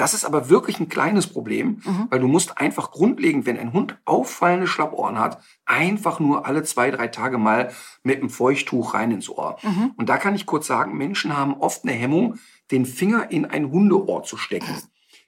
Das 0.00 0.14
ist 0.14 0.24
aber 0.24 0.48
wirklich 0.48 0.80
ein 0.80 0.88
kleines 0.88 1.26
Problem, 1.26 1.82
Mhm. 1.84 2.06
weil 2.08 2.20
du 2.20 2.26
musst 2.26 2.56
einfach 2.56 2.90
grundlegend, 2.90 3.44
wenn 3.44 3.58
ein 3.58 3.74
Hund 3.74 3.98
auffallende 4.06 4.66
Schlappohren 4.66 5.18
hat, 5.18 5.42
einfach 5.66 6.20
nur 6.20 6.46
alle 6.46 6.62
zwei, 6.62 6.90
drei 6.90 7.08
Tage 7.08 7.36
mal 7.36 7.70
mit 8.02 8.20
einem 8.20 8.30
Feuchttuch 8.30 8.94
rein 8.94 9.10
ins 9.10 9.28
Ohr. 9.28 9.58
Mhm. 9.62 9.92
Und 9.98 10.08
da 10.08 10.16
kann 10.16 10.34
ich 10.34 10.46
kurz 10.46 10.66
sagen, 10.66 10.96
Menschen 10.96 11.36
haben 11.36 11.52
oft 11.52 11.84
eine 11.84 11.92
Hemmung, 11.92 12.38
den 12.70 12.86
Finger 12.86 13.30
in 13.30 13.44
ein 13.44 13.70
Hundeohr 13.70 14.22
zu 14.22 14.38
stecken. 14.38 14.74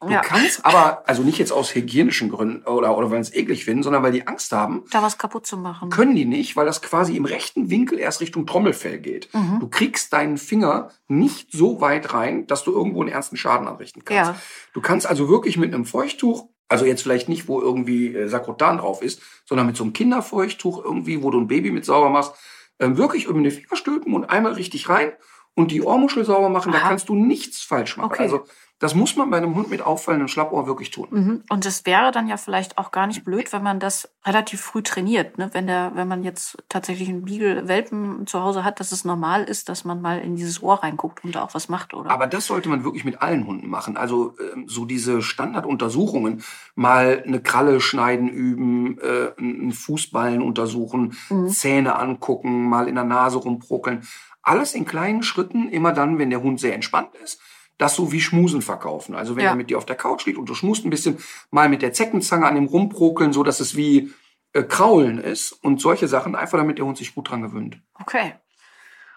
Du 0.02 0.10
Ja. 0.12 0.20
kannst 0.20 0.64
aber, 0.66 1.02
also 1.08 1.22
nicht 1.22 1.38
jetzt 1.38 1.52
aus 1.52 1.74
hygienischen 1.74 2.28
Gründen 2.30 2.64
oder, 2.66 2.96
oder 2.98 3.10
weil 3.10 3.20
es 3.20 3.32
eklig 3.32 3.64
finden, 3.64 3.82
sondern 3.82 4.02
weil 4.02 4.12
die 4.12 4.26
Angst 4.26 4.52
haben, 4.52 4.84
Da 4.90 5.02
was 5.02 5.16
kaputt 5.18 5.46
zu 5.46 5.56
machen. 5.56 5.90
können 5.90 6.16
die 6.16 6.24
nicht, 6.24 6.56
weil 6.56 6.66
das 6.66 6.82
quasi 6.82 7.16
im 7.16 7.24
rechten 7.24 7.70
Winkel 7.70 7.98
erst 7.98 8.20
Richtung 8.20 8.46
Trommelfell 8.46 8.98
geht. 8.98 9.28
Mhm. 9.32 9.60
Du 9.60 9.68
kriegst 9.68 10.12
deinen 10.12 10.38
Finger 10.38 10.90
nicht 11.08 11.52
so 11.52 11.80
weit 11.80 12.12
rein, 12.14 12.46
dass 12.46 12.64
du 12.64 12.72
irgendwo 12.72 13.00
einen 13.02 13.10
ernsten 13.12 13.36
Schaden 13.36 13.68
anrichten 13.68 14.04
kannst. 14.04 14.30
Ja. 14.32 14.36
Du 14.74 14.80
kannst 14.80 15.06
also 15.06 15.28
wirklich 15.28 15.56
mit 15.56 15.72
einem 15.72 15.84
Feuchttuch, 15.84 16.48
also 16.68 16.84
jetzt 16.84 17.02
vielleicht 17.02 17.28
nicht, 17.28 17.48
wo 17.48 17.60
irgendwie 17.60 18.14
äh, 18.14 18.28
Sakrotan 18.28 18.78
drauf 18.78 19.02
ist, 19.02 19.20
sondern 19.44 19.66
mit 19.66 19.76
so 19.76 19.84
einem 19.84 19.92
Kinderfeuchttuch 19.92 20.84
irgendwie, 20.84 21.22
wo 21.22 21.30
du 21.30 21.38
ein 21.40 21.46
Baby 21.46 21.70
mit 21.70 21.84
sauber 21.84 22.08
machst, 22.10 22.34
ähm, 22.80 22.96
wirklich 22.96 23.26
über 23.26 23.40
den 23.40 23.50
Finger 23.50 23.76
stülpen 23.76 24.14
und 24.14 24.24
einmal 24.24 24.54
richtig 24.54 24.88
rein 24.88 25.12
und 25.54 25.70
die 25.70 25.82
Ohrmuschel 25.82 26.24
sauber 26.24 26.48
machen. 26.48 26.72
Da 26.72 26.78
Aha. 26.78 26.88
kannst 26.88 27.08
du 27.08 27.14
nichts 27.14 27.62
falsch 27.62 27.96
machen. 27.96 28.06
Okay. 28.06 28.22
Also 28.22 28.44
das 28.78 28.96
muss 28.96 29.14
man 29.14 29.30
bei 29.30 29.36
einem 29.36 29.54
Hund 29.54 29.70
mit 29.70 29.80
auffallendem 29.80 30.26
Schlappohr 30.26 30.66
wirklich 30.66 30.90
tun. 30.90 31.06
Mhm. 31.10 31.44
Und 31.48 31.64
es 31.66 31.86
wäre 31.86 32.10
dann 32.10 32.26
ja 32.26 32.36
vielleicht 32.36 32.78
auch 32.78 32.90
gar 32.90 33.06
nicht 33.06 33.24
blöd, 33.24 33.52
wenn 33.52 33.62
man 33.62 33.78
das 33.78 34.10
relativ 34.26 34.60
früh 34.60 34.82
trainiert. 34.82 35.38
Ne? 35.38 35.50
Wenn, 35.52 35.68
der, 35.68 35.92
wenn 35.94 36.08
man 36.08 36.24
jetzt 36.24 36.58
tatsächlich 36.68 37.08
einen 37.08 37.24
Beagle-Welpen 37.24 38.26
zu 38.26 38.42
Hause 38.42 38.64
hat, 38.64 38.80
dass 38.80 38.90
es 38.90 39.04
normal 39.04 39.44
ist, 39.44 39.68
dass 39.68 39.84
man 39.84 40.02
mal 40.02 40.18
in 40.18 40.34
dieses 40.34 40.64
Ohr 40.64 40.82
reinguckt 40.82 41.22
und 41.22 41.36
da 41.36 41.44
auch 41.44 41.54
was 41.54 41.68
macht, 41.68 41.94
oder? 41.94 42.10
Aber 42.10 42.26
das 42.26 42.46
sollte 42.46 42.68
man 42.68 42.82
wirklich 42.82 43.04
mit 43.04 43.22
allen 43.22 43.46
Hunden 43.46 43.68
machen. 43.68 43.96
Also 43.96 44.34
ähm, 44.52 44.64
so 44.66 44.84
diese 44.84 45.22
Standarduntersuchungen, 45.22 46.42
mal 46.74 47.22
eine 47.24 47.40
Kralle 47.40 47.80
schneiden 47.80 48.28
üben, 48.28 48.98
äh, 48.98 49.30
einen 49.38 49.70
Fußballen 49.72 50.42
untersuchen, 50.42 51.16
Mhm. 51.30 51.48
Zähne 51.50 51.96
angucken, 51.96 52.68
mal 52.68 52.88
in 52.88 52.96
der 52.96 53.04
Nase 53.04 53.38
rumpruckeln. 53.38 54.02
Alles 54.42 54.74
in 54.74 54.84
kleinen 54.84 55.22
Schritten, 55.22 55.68
immer 55.68 55.92
dann, 55.92 56.18
wenn 56.18 56.30
der 56.30 56.42
Hund 56.42 56.60
sehr 56.60 56.74
entspannt 56.74 57.14
ist. 57.22 57.40
Das 57.78 57.94
so 57.96 58.12
wie 58.12 58.20
Schmusen 58.20 58.60
verkaufen. 58.62 59.14
Also 59.14 59.36
wenn 59.36 59.44
Ja. 59.44 59.50
er 59.50 59.56
mit 59.56 59.70
dir 59.70 59.78
auf 59.78 59.86
der 59.86 59.96
Couch 59.96 60.26
liegt 60.26 60.38
und 60.38 60.48
du 60.48 60.54
schmust 60.54 60.84
ein 60.84 60.90
bisschen, 60.90 61.18
mal 61.50 61.68
mit 61.68 61.82
der 61.82 61.92
Zeckenzange 61.92 62.46
an 62.46 62.56
ihm 62.56 62.66
rumpruckeln, 62.66 63.32
so 63.32 63.42
dass 63.42 63.60
es 63.60 63.76
wie 63.76 64.12
äh, 64.52 64.62
Kraulen 64.62 65.18
ist 65.18 65.52
und 65.52 65.80
solche 65.80 66.08
Sachen, 66.08 66.34
einfach 66.36 66.58
damit 66.58 66.78
der 66.78 66.84
Hund 66.84 66.98
sich 66.98 67.14
gut 67.14 67.30
dran 67.30 67.42
gewöhnt. 67.42 67.80
Okay. 67.98 68.34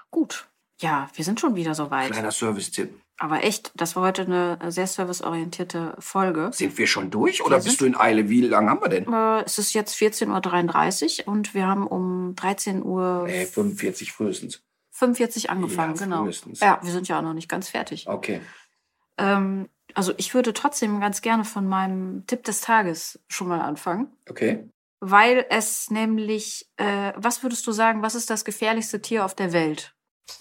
Gut. 0.09 0.47
Ja, 0.79 1.09
wir 1.13 1.25
sind 1.25 1.39
schon 1.39 1.55
wieder 1.55 1.75
soweit. 1.75 2.11
Kleiner 2.11 2.31
Service-Tipp. 2.31 2.93
Aber 3.17 3.43
echt, 3.43 3.71
das 3.75 3.95
war 3.95 4.03
heute 4.03 4.23
eine 4.23 4.71
sehr 4.71 4.87
serviceorientierte 4.87 5.95
Folge. 5.99 6.51
Sind 6.53 6.77
wir 6.77 6.87
schon 6.87 7.11
durch 7.11 7.43
oder 7.45 7.57
Wir 7.57 7.63
bist 7.63 7.79
du 7.81 7.85
in 7.85 7.95
Eile? 7.97 8.27
Wie 8.29 8.41
lange 8.41 8.69
haben 8.69 8.81
wir 8.81 8.89
denn? 8.89 9.11
Äh, 9.11 9.43
es 9.45 9.57
ist 9.57 9.73
jetzt 9.73 9.95
14.33 9.95 11.21
Uhr 11.27 11.33
und 11.33 11.53
wir 11.53 11.65
haben 11.67 11.87
um 11.87 12.33
13.45 12.35 12.83
Uhr 12.83 13.23
Nee, 13.27 13.45
45 13.45 14.11
frühestens. 14.11 14.61
45 14.95 15.49
angefangen, 15.49 15.95
Ja, 15.95 16.03
genau. 16.05 16.23
frühestens. 16.23 16.61
Ja, 16.61 16.79
wir 16.81 16.91
sind 16.91 17.07
ja 17.09 17.19
auch 17.19 17.21
noch 17.23 17.33
nicht 17.33 17.49
ganz 17.49 17.67
fertig. 17.67 18.07
Okay. 18.07 18.39
Ähm, 19.17 19.69
also 19.93 20.13
ich 20.17 20.33
würde 20.33 20.53
trotzdem 20.53 21.01
ganz 21.01 21.21
gerne 21.21 21.43
von 21.43 21.67
meinem 21.67 22.25
Tipp 22.27 22.43
des 22.45 22.61
Tages 22.61 23.19
schon 23.27 23.49
mal 23.49 23.59
anfangen. 23.59 24.07
Okay. 24.29 24.69
Weil 25.01 25.45
es 25.49 25.91
nämlich, 25.91 26.69
äh, 26.77 27.11
was 27.17 27.43
würdest 27.43 27.67
du 27.67 27.73
sagen, 27.73 28.01
was 28.01 28.15
ist 28.15 28.29
das 28.29 28.45
gefährlichste 28.45 29.01
Tier 29.01 29.25
auf 29.25 29.35
der 29.35 29.51
Welt? 29.51 29.93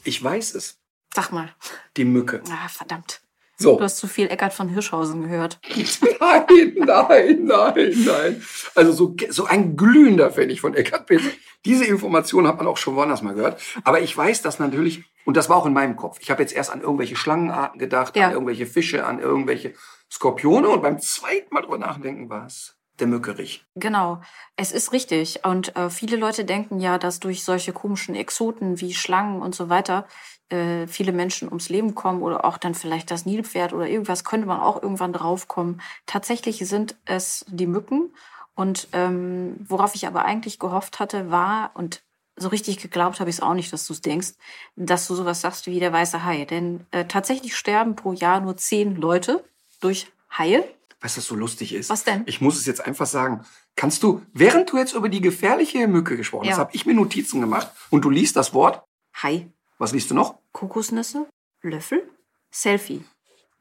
Ich 0.05 0.23
weiß 0.23 0.55
es. 0.55 0.79
Sag 1.13 1.33
mal. 1.33 1.53
Die 1.97 2.05
Mücke. 2.05 2.43
Ah, 2.49 2.69
verdammt. 2.69 3.23
So. 3.57 3.77
Du 3.77 3.85
hast 3.85 3.99
zu 3.99 4.07
viel 4.09 4.29
Eckart 4.29 4.53
von 4.53 4.69
Hirschhausen 4.69 5.23
gehört. 5.23 5.61
Nein, 6.21 6.75
nein, 6.77 7.45
nein, 7.45 7.93
nein. 8.05 8.43
Also 8.75 8.93
so, 8.93 9.17
so 9.31 9.45
ein 9.45 9.77
glühender 9.77 10.31
Fan 10.31 10.51
ich 10.51 10.61
von 10.61 10.75
Eckhard 10.75 11.07
Peter. 11.07 11.25
Diese 11.65 11.85
Information 11.85 12.47
hat 12.47 12.57
man 12.59 12.67
auch 12.67 12.77
schon 12.77 12.97
woanders 12.97 13.23
mal 13.23 13.35
gehört. 13.35 13.61
Aber 13.85 14.01
ich 14.01 14.17
weiß 14.17 14.43
das 14.43 14.59
natürlich, 14.59 15.05
und 15.25 15.37
das 15.37 15.49
war 15.49 15.57
auch 15.57 15.67
in 15.67 15.73
meinem 15.73 15.97
Kopf. 15.97 16.19
Ich 16.21 16.31
habe 16.31 16.43
jetzt 16.43 16.53
erst 16.55 16.71
an 16.73 16.81
irgendwelche 16.81 17.17
Schlangenarten 17.17 17.79
gedacht, 17.79 18.17
Ja. 18.17 18.27
an 18.27 18.33
irgendwelche 18.33 18.67
Fische, 18.67 19.07
an 19.07 19.19
irgendwelche 19.21 19.75
Skorpione. 20.11 20.69
Und 20.69 20.83
beim 20.83 20.99
zweiten 21.01 21.53
Mal 21.55 21.63
drüber 21.63 21.79
nachdenken 21.79 22.29
war 22.29 22.47
es 22.47 22.77
der 23.01 23.07
Mückerich. 23.09 23.65
Genau, 23.75 24.21
es 24.57 24.71
ist 24.71 24.93
richtig. 24.93 25.45
Und 25.45 25.75
äh, 25.77 25.91
viele 25.91 26.17
Leute 26.17 26.45
denken 26.45 26.79
ja, 26.81 26.97
dass 26.99 27.19
durch 27.19 27.43
solche 27.43 27.73
komischen 27.73 28.15
Exoten 28.15 28.81
wie 28.81 28.95
Schlangen 28.95 29.43
und 29.43 29.55
so 29.55 29.69
weiter 29.69 30.07
äh, 30.55 30.87
viele 30.87 31.13
Menschen 31.13 31.49
ums 31.49 31.69
Leben 31.69 31.95
kommen 31.95 32.23
oder 32.23 32.45
auch 32.45 32.59
dann 32.59 32.75
vielleicht 32.75 33.11
das 33.11 33.27
Nilpferd 33.27 33.73
oder 33.73 33.89
irgendwas 33.89 34.25
könnte 34.25 34.47
man 34.47 34.61
auch 34.61 34.83
irgendwann 34.83 35.13
draufkommen. 35.13 35.81
Tatsächlich 36.07 36.59
sind 36.67 36.97
es 37.05 37.45
die 37.49 37.67
Mücken. 37.67 38.13
Und 38.55 38.87
ähm, 38.93 39.57
worauf 39.69 39.95
ich 39.97 40.07
aber 40.07 40.25
eigentlich 40.25 40.59
gehofft 40.61 41.01
hatte, 41.01 41.31
war, 41.31 41.73
und 41.75 42.03
so 42.37 42.49
richtig 42.49 42.79
geglaubt 42.79 43.19
habe 43.21 43.31
ich 43.31 43.37
es 43.37 43.43
auch 43.43 43.55
nicht, 43.55 43.73
dass 43.73 43.87
du 43.87 43.93
es 43.93 44.01
denkst, 44.01 44.35
dass 44.77 45.07
du 45.09 45.15
sowas 45.15 45.41
sagst 45.41 45.67
wie 45.67 45.81
der 45.81 45.93
weiße 45.93 46.25
Hai. 46.25 46.45
Denn 46.45 46.87
äh, 46.93 47.05
tatsächlich 47.05 47.57
sterben 47.57 47.97
pro 47.97 48.13
Jahr 48.13 48.41
nur 48.41 48.57
zehn 48.57 48.97
Leute 48.97 49.45
durch 49.81 50.07
Haie. 50.37 50.65
Weißt 51.01 51.17
du, 51.17 51.19
was 51.21 51.27
so 51.27 51.35
lustig 51.35 51.75
ist? 51.75 51.91
Was 51.91 52.05
denn? 52.05 52.23
Ich 52.27 52.41
muss 52.41 52.57
es 52.59 52.67
jetzt 52.67 52.85
einfach 52.87 53.07
sagen. 53.07 53.45
Kannst 53.77 54.03
du, 54.05 54.23
während 54.33 54.71
du 54.71 54.79
jetzt 54.79 54.95
über 54.95 55.09
die 55.09 55.21
gefährliche 55.21 55.87
Mücke 55.89 56.17
gesprochen 56.17 56.49
hast, 56.49 56.57
Ja. 56.57 56.59
habe 56.59 56.75
ich 56.75 56.87
mir 56.87 56.95
Notizen 56.95 57.41
gemacht 57.41 57.71
und 57.91 58.05
du 58.05 58.11
liest 58.11 58.37
das 58.37 58.55
Wort. 58.55 58.83
Hai. 59.23 59.49
Was 59.79 59.93
liest 59.93 60.11
du 60.11 60.15
noch? 60.15 60.39
Kokosnüsse, 60.53 61.27
Löffel, 61.63 62.09
Selfie. 62.51 63.05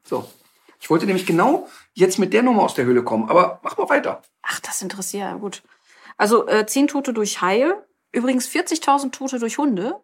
So. 0.04 0.30
Ich 0.80 0.90
wollte 0.90 1.06
nämlich 1.06 1.26
genau 1.26 1.70
jetzt 1.94 2.20
mit 2.20 2.34
der 2.34 2.44
Nummer 2.44 2.64
aus 2.64 2.74
der 2.74 2.84
Höhle 2.86 3.04
kommen, 3.04 3.30
aber 3.30 3.60
mach 3.64 3.78
mal 3.78 3.88
weiter. 3.90 4.22
Ach, 4.42 4.60
das 4.60 4.82
interessiert 4.82 5.24
ja 5.24 5.34
gut. 5.36 5.64
Also 6.18 6.46
äh, 6.48 6.66
10 6.66 6.90
Tote 6.90 7.14
durch 7.14 7.42
Haie, 7.42 7.82
übrigens 8.12 8.48
40.000 8.50 9.12
Tote 9.12 9.40
durch 9.40 9.58
Hunde. 9.58 9.96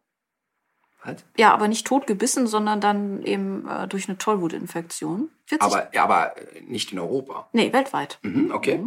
Was? 1.03 1.18
Ja, 1.38 1.53
aber 1.53 1.68
nicht 1.68 1.86
tot 1.86 2.07
gebissen, 2.07 2.47
sondern 2.47 2.80
dann 2.82 3.22
eben 3.24 3.68
äh, 3.68 3.88
durch 3.88 4.07
eine 4.07 4.18
Tollwutinfektion. 4.18 5.30
40? 5.47 5.62
Aber, 5.62 5.93
ja, 5.93 6.03
aber 6.03 6.38
äh, 6.38 6.62
nicht 6.62 6.91
in 6.93 6.99
Europa. 6.99 7.49
nee, 7.53 7.72
weltweit. 7.74 8.20
Mhm, 8.22 8.51
okay. 8.51 8.86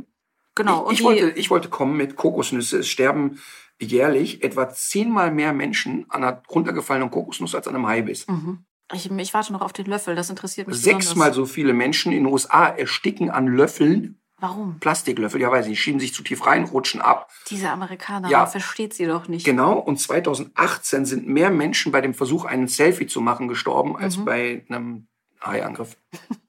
Genau. 0.55 0.87
Ich, 0.87 0.93
ich, 0.93 0.99
die- 0.99 1.05
wollte, 1.05 1.31
ich 1.31 1.51
wollte 1.51 1.69
kommen 1.69 1.97
mit 1.97 2.17
Kokosnüsse. 2.17 2.79
Es 2.81 2.89
sterben 2.89 3.41
jährlich 3.83 4.43
etwa 4.45 4.69
zehnmal 4.71 5.31
mehr 5.31 5.53
Menschen 5.53 6.07
an 6.09 6.23
einer 6.25 6.43
runtergefallenen 6.49 7.11
Kokosnuss 7.11 7.55
als 7.55 7.67
an 7.69 7.75
einem 7.75 7.87
Haibiss. 7.87 8.27
Mhm. 8.29 8.65
ich, 8.93 9.11
ich 9.11 9.35
warte 9.35 9.53
noch 9.53 9.63
auf 9.63 9.73
den 9.73 9.87
Löffel, 9.87 10.15
das 10.15 10.31
interessiert 10.31 10.69
mich 10.69 10.77
Sechsmal 10.79 11.31
besonders. 11.31 11.37
so 11.37 11.47
viele 11.55 11.73
Menschen 11.73 12.13
in 12.13 12.25
den 12.25 12.33
USA 12.33 12.67
ersticken 12.69 13.31
an 13.31 13.47
Löffeln 13.47 14.19
Warum? 14.39 14.79
Plastiklöffel, 14.81 15.41
ja, 15.41 15.51
weil 15.53 15.63
sie 15.63 15.77
schieben 15.77 16.01
sich 16.01 16.13
zu 16.15 16.25
tief 16.25 16.45
rein, 16.47 16.65
rutschen 16.65 17.01
ab. 17.01 17.31
Diese 17.49 17.71
Amerikaner, 17.71 18.29
Ja. 18.29 18.39
man 18.41 18.49
versteht 18.49 18.93
sie 18.93 19.07
doch 19.07 19.29
nicht. 19.29 19.45
Genau, 19.45 19.79
und 19.79 20.01
2018 20.01 21.07
sind 21.07 21.29
mehr 21.29 21.51
Menschen 21.51 21.93
bei 21.93 22.01
dem 22.01 22.13
Versuch, 22.13 22.45
einen 22.45 22.67
Selfie 22.67 23.07
zu 23.07 23.21
machen, 23.21 23.47
gestorben, 23.47 23.97
als 23.97 24.17
Mhm. 24.17 24.25
bei 24.25 24.65
einem 24.69 25.07
Haiangriff. 25.41 25.97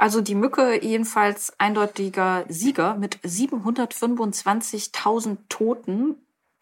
Also 0.00 0.20
die 0.20 0.36
Mücke 0.36 0.80
jedenfalls 0.80 1.52
eindeutiger 1.58 2.44
Sieger 2.48 2.94
mit 2.94 3.18
725.000 3.24 5.38
Toten, 5.48 6.14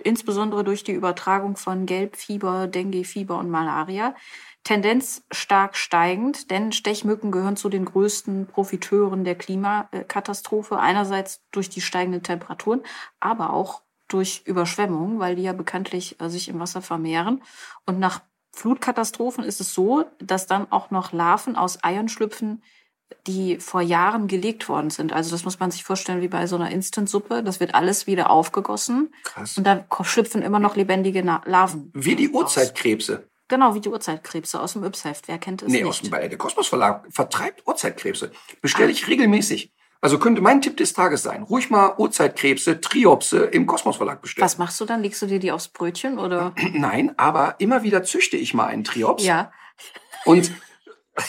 insbesondere 0.07 0.65
durch 0.65 0.85
die 0.85 0.93
Übertragung 0.93 1.57
von 1.57 1.85
Gelbfieber, 1.85 2.67
Denguefieber 2.67 3.39
und 3.39 3.51
Malaria. 3.51 4.15
Tendenz 4.65 5.25
stark 5.31 5.77
steigend, 5.77 6.51
denn 6.51 6.73
Stechmücken 6.73 7.31
gehören 7.31 7.57
zu 7.57 7.69
den 7.69 7.85
größten 7.85 8.47
Profiteuren 8.47 9.25
der 9.25 9.37
Klimakatastrophe. 9.37 10.79
Einerseits 10.79 11.43
durch 11.53 11.69
die 11.69 11.81
steigenden 11.81 12.23
Temperaturen, 12.23 12.83
aber 13.21 13.53
auch 13.53 13.83
durch 14.09 14.43
Überschwemmungen, 14.45 15.19
weil 15.19 15.37
die 15.37 15.43
ja 15.43 15.53
bekanntlich 15.53 16.21
äh, 16.21 16.29
sich 16.29 16.49
im 16.49 16.59
Wasser 16.59 16.83
vermehren. 16.83 17.43
Und 17.85 17.99
nach 17.99 18.23
Flutkatastrophen 18.53 19.45
ist 19.45 19.61
es 19.61 19.75
so, 19.75 20.05
dass 20.19 20.47
dann 20.47 20.71
auch 20.73 20.91
noch 20.91 21.13
Larven 21.13 21.57
aus 21.57 21.85
Eiern 21.85 22.09
schlüpfen, 22.09 22.63
die 23.27 23.59
vor 23.59 23.81
Jahren 23.81 24.27
gelegt 24.29 24.69
worden 24.69 24.91
sind. 24.91 25.13
Also 25.13 25.31
das 25.31 25.45
muss 25.45 25.59
man 25.61 25.71
sich 25.71 25.85
vorstellen 25.85 26.21
wie 26.23 26.29
bei 26.29 26.47
so 26.47 26.57
einer 26.57 26.71
Instant-Suppe. 26.71 27.43
Das 27.43 27.61
wird 27.61 27.75
alles 27.75 28.07
wieder 28.07 28.31
aufgegossen 28.31 29.13
Krass. 29.25 29.57
und 29.59 29.65
da 29.65 29.85
schlüpfen 30.03 30.43
immer 30.43 30.59
noch 30.59 30.77
lebendige 30.77 31.23
Larven. 31.23 31.91
Wie 31.95 32.17
die. 32.17 32.29
Urzeitkrebse. 32.29 33.29
Genau, 33.49 33.75
wie 33.77 33.81
die 33.81 33.89
Urzeitkrebse 33.89 34.61
aus 34.61 34.73
dem 34.73 34.83
Yps-Heft. 34.85 35.29
Wer 35.29 35.39
kennt 35.39 35.63
es 35.63 35.69
Nee, 35.69 35.79
nicht? 35.79 35.87
aus 35.87 36.01
dem. 36.01 36.11
Der 36.11 36.37
Kosmos 36.37 36.67
Verlag 36.69 37.07
vertreibt 37.11 37.63
Urzeitkrebse. 37.67 38.33
Bestelle 38.61 38.91
ich 38.91 39.07
regelmäßig. 39.07 39.73
Also 40.01 40.19
könnte 40.19 40.41
mein 40.43 40.61
Tipp 40.61 40.77
des 40.77 40.93
Tages 40.93 41.23
sein. 41.23 41.43
Ruhig 41.45 41.71
mal 41.71 41.95
Urzeitkrebse, 41.97 42.81
Triopse 42.81 43.45
im 43.45 43.67
Kosmos 43.67 43.97
Verlag 43.97 44.21
bestellen. 44.21 44.45
Was 44.45 44.59
machst 44.59 44.81
du 44.81 44.85
dann? 44.85 45.03
Legst 45.03 45.23
du 45.23 45.27
dir 45.27 45.39
die 45.39 45.53
aufs 45.53 45.69
Brötchen 45.69 46.19
oder? 46.19 46.55
Nein, 46.73 47.15
aber 47.17 47.55
immer 47.59 47.83
wieder 47.83 48.03
züchte 48.03 48.37
ich 48.37 48.53
mal 48.53 48.67
einen 48.67 48.85
Triops. 48.85 49.25
ja, 49.25 49.51
Und 50.25 50.53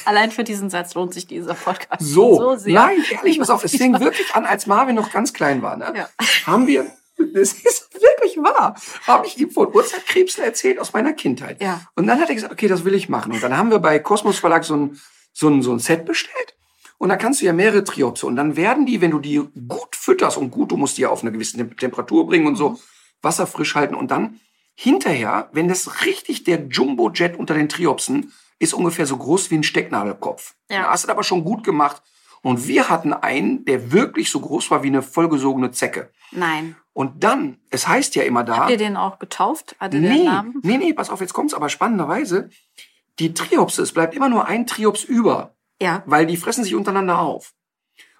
allein 0.05 0.31
für 0.31 0.43
diesen 0.43 0.69
Satz 0.69 0.93
lohnt 0.95 1.13
sich 1.13 1.27
dieser 1.27 1.53
Podcast 1.53 2.01
so, 2.01 2.55
sehr. 2.55 2.73
nein, 2.73 3.03
ehrlich, 3.11 3.39
pass 3.39 3.49
auf, 3.49 3.63
es 3.63 3.75
fing 3.75 3.99
wirklich 3.99 4.33
an, 4.35 4.45
als 4.45 4.67
Marvin 4.67 4.95
noch 4.95 5.11
ganz 5.11 5.33
klein 5.33 5.61
war. 5.61 5.77
Ne? 5.77 5.93
Ja. 5.95 6.09
Haben 6.45 6.67
wir, 6.67 6.85
das 7.17 7.53
ist 7.53 7.93
wirklich 7.93 8.37
wahr, 8.37 8.75
habe 9.05 9.27
ich 9.27 9.37
ihm 9.37 9.51
von 9.51 9.73
Urzeitkrebsen 9.73 10.43
erzählt 10.43 10.79
aus 10.79 10.93
meiner 10.93 11.13
Kindheit. 11.13 11.61
Ja. 11.61 11.81
Und 11.95 12.07
dann 12.07 12.19
hat 12.19 12.29
er 12.29 12.35
gesagt, 12.35 12.53
okay, 12.53 12.67
das 12.67 12.85
will 12.85 12.93
ich 12.93 13.09
machen. 13.09 13.31
Und 13.31 13.41
dann 13.41 13.57
haben 13.57 13.71
wir 13.71 13.79
bei 13.79 13.99
Kosmos 13.99 14.39
Verlag 14.39 14.63
so 14.63 14.75
ein, 14.75 14.99
so 15.33 15.49
ein, 15.49 15.61
so 15.61 15.71
ein 15.71 15.79
Set 15.79 16.05
bestellt. 16.05 16.55
Und 16.99 17.09
da 17.09 17.15
kannst 17.15 17.41
du 17.41 17.45
ja 17.45 17.53
mehrere 17.53 17.83
Triopse. 17.83 18.25
Und 18.25 18.35
dann 18.35 18.55
werden 18.55 18.85
die, 18.85 19.01
wenn 19.01 19.11
du 19.11 19.19
die 19.19 19.41
gut 19.67 19.95
fütterst 19.95 20.37
und 20.37 20.49
gut, 20.49 20.71
du 20.71 20.77
musst 20.77 20.97
die 20.97 21.03
ja 21.03 21.09
auf 21.09 21.21
eine 21.21 21.31
gewisse 21.31 21.57
Tem- 21.57 21.77
Temperatur 21.77 22.25
bringen 22.25 22.47
und 22.47 22.55
so, 22.55 22.79
Wasser 23.21 23.45
frisch 23.45 23.75
halten. 23.75 23.93
Und 23.93 24.09
dann 24.09 24.39
hinterher, 24.73 25.49
wenn 25.51 25.67
das 25.67 26.05
richtig 26.05 26.43
der 26.43 26.65
Jumbo-Jet 26.67 27.37
unter 27.37 27.53
den 27.53 27.69
Triopsen 27.69 28.31
ist 28.59 28.73
ungefähr 28.73 29.05
so 29.05 29.17
groß 29.17 29.51
wie 29.51 29.55
ein 29.55 29.63
Stecknadelkopf. 29.63 30.55
Ja. 30.69 30.83
Da 30.83 30.89
hast 30.91 31.05
du 31.05 31.09
aber 31.11 31.23
schon 31.23 31.43
gut 31.43 31.63
gemacht. 31.63 32.01
Und 32.41 32.67
wir 32.67 32.89
hatten 32.89 33.13
einen, 33.13 33.65
der 33.65 33.91
wirklich 33.91 34.29
so 34.29 34.39
groß 34.39 34.69
war 34.71 34.83
wie 34.83 34.87
eine 34.87 35.01
vollgesogene 35.01 35.71
Zecke. 35.71 36.11
Nein. 36.31 36.75
Und 36.93 37.23
dann, 37.23 37.57
es 37.69 37.87
heißt 37.87 38.15
ja 38.15 38.23
immer 38.23 38.43
da. 38.43 38.57
Habt 38.57 38.71
ihr 38.71 38.77
den 38.77 38.95
auch 38.97 39.19
getauft? 39.19 39.75
Hatte 39.79 39.97
Nee, 39.97 40.23
Namen? 40.23 40.59
nee, 40.63 40.77
nee, 40.77 40.93
pass 40.93 41.09
auf, 41.09 41.19
jetzt 41.21 41.33
kommt's 41.33 41.53
aber 41.53 41.69
spannenderweise. 41.69 42.49
Die 43.19 43.33
Triopse, 43.33 43.81
es 43.81 43.91
bleibt 43.91 44.13
immer 44.15 44.29
nur 44.29 44.45
ein 44.47 44.65
Triops 44.67 45.03
über, 45.03 45.55
Ja. 45.81 46.03
weil 46.05 46.25
die 46.27 46.37
fressen 46.37 46.63
sich 46.63 46.75
untereinander 46.75 47.19
auf. 47.19 47.53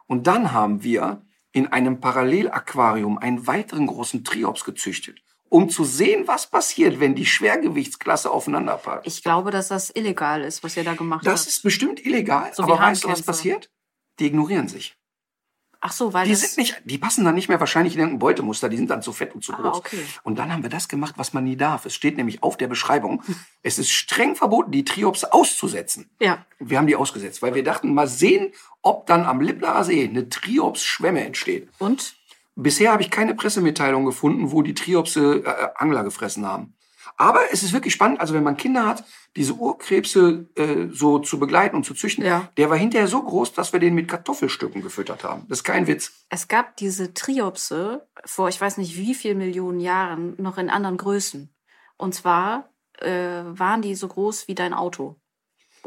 Und 0.07 0.27
dann 0.27 0.51
haben 0.51 0.83
wir 0.83 1.21
in 1.51 1.67
einem 1.67 1.99
Parallelaquarium 1.99 3.17
einen 3.17 3.47
weiteren 3.47 3.87
großen 3.87 4.23
Triops 4.23 4.63
gezüchtet, 4.63 5.19
um 5.49 5.69
zu 5.69 5.83
sehen, 5.83 6.27
was 6.27 6.47
passiert, 6.49 6.99
wenn 6.99 7.15
die 7.15 7.25
Schwergewichtsklasse 7.25 8.29
aufeinander 8.31 8.77
passt. 8.77 9.07
Ich 9.07 9.23
glaube, 9.23 9.51
dass 9.51 9.67
das 9.69 9.89
illegal 9.95 10.43
ist, 10.43 10.63
was 10.63 10.75
ihr 10.77 10.83
da 10.83 10.93
gemacht 10.93 11.25
Das 11.25 11.41
habt. 11.41 11.49
ist 11.49 11.63
bestimmt 11.63 12.05
illegal, 12.05 12.51
So 12.53 12.63
aber 12.63 12.77
weißt 12.79 13.03
du, 13.03 13.09
was 13.09 13.21
passiert? 13.21 13.69
Die 14.19 14.25
ignorieren 14.25 14.67
sich. 14.67 14.95
Ach 15.79 15.91
so, 15.91 16.11
weil 16.11 16.25
Die 16.25 16.31
das 16.31 16.41
sind 16.41 16.57
nicht, 16.57 16.81
die 16.85 16.97
passen 16.97 17.23
dann 17.23 17.35
nicht 17.35 17.49
mehr 17.49 17.59
wahrscheinlich 17.59 17.93
in 17.93 17.99
irgendein 17.99 18.17
Beutemuster, 18.19 18.67
die 18.67 18.77
sind 18.77 18.89
dann 18.89 19.03
zu 19.03 19.13
fett 19.13 19.35
und 19.35 19.43
zu 19.43 19.53
Ah, 19.53 19.57
groß. 19.61 19.77
okay. 19.77 19.99
Und 20.23 20.39
dann 20.39 20.51
haben 20.51 20.63
wir 20.63 20.71
das 20.71 20.87
gemacht, 20.89 21.13
was 21.17 21.33
man 21.33 21.43
nie 21.43 21.55
darf. 21.55 21.85
Es 21.85 21.93
steht 21.93 22.17
nämlich 22.17 22.41
auf 22.41 22.57
der 22.57 22.67
Beschreibung, 22.67 23.21
es 23.61 23.77
ist 23.77 23.91
streng 23.91 24.35
verboten, 24.35 24.71
die 24.71 24.83
Triops 24.83 25.23
auszusetzen. 25.23 26.09
ja. 26.19 26.45
Wir 26.59 26.79
haben 26.79 26.87
die 26.87 26.95
ausgesetzt, 26.95 27.43
weil 27.43 27.53
wir 27.53 27.63
dachten, 27.63 27.93
mal 27.93 28.07
sehen, 28.07 28.51
ob 28.81 29.05
dann 29.05 29.23
am 29.25 29.39
Lippler 29.39 29.83
See 29.83 30.03
eine 30.03 30.27
Triops-Schwemme 30.27 31.23
entsteht. 31.23 31.69
Und 31.77 32.15
Bisher 32.59 32.91
habe 32.91 33.03
ich 33.03 33.11
keine 33.11 33.35
Pressemitteilung 33.35 34.05
gefunden, 34.05 34.51
wo 34.51 34.61
die 34.63 34.73
Triopse 34.73 35.43
äh, 35.45 35.67
Angler 35.75 36.03
gefressen 36.03 36.45
haben. 36.45 36.73
Aber 37.15 37.39
es 37.51 37.63
ist 37.63 37.71
wirklich 37.71 37.93
spannend, 37.93 38.19
also 38.19 38.33
wenn 38.33 38.43
man 38.43 38.57
Kinder 38.57 38.85
hat, 38.85 39.03
diese 39.35 39.53
Urkrebse 39.53 40.47
äh, 40.55 40.87
so 40.91 41.19
zu 41.19 41.39
begleiten 41.39 41.75
und 41.75 41.83
zu 41.85 41.93
züchten, 41.93 42.25
Ja. 42.25 42.49
der 42.57 42.69
war 42.69 42.77
hinterher 42.77 43.07
so 43.07 43.21
groß, 43.21 43.53
dass 43.53 43.71
wir 43.73 43.79
den 43.79 43.93
mit 43.95 44.07
Kartoffelstücken 44.07 44.81
gefüttert 44.81 45.23
haben. 45.23 45.45
Das 45.47 45.59
ist 45.59 45.63
kein 45.63 45.87
Witz. 45.87 46.11
es 46.29 46.47
gab 46.47 46.75
diese 46.77 47.13
Triopse 47.13 48.07
vor 48.25 48.49
ich 48.49 48.59
weiß 48.59 48.77
nicht 48.77 48.97
wie 48.97 49.13
viel 49.15 49.35
Millionen 49.35 49.79
Jahren 49.79 50.35
noch 50.37 50.57
in 50.57 50.69
anderen 50.69 50.97
Größen. 50.97 51.53
Und 51.97 52.13
zwar 52.13 52.69
äh, 52.99 53.09
waren 53.45 53.81
die 53.81 53.95
so 53.95 54.07
groß 54.07 54.47
wie 54.47 54.55
dein 54.55 54.73
Auto. 54.73 55.15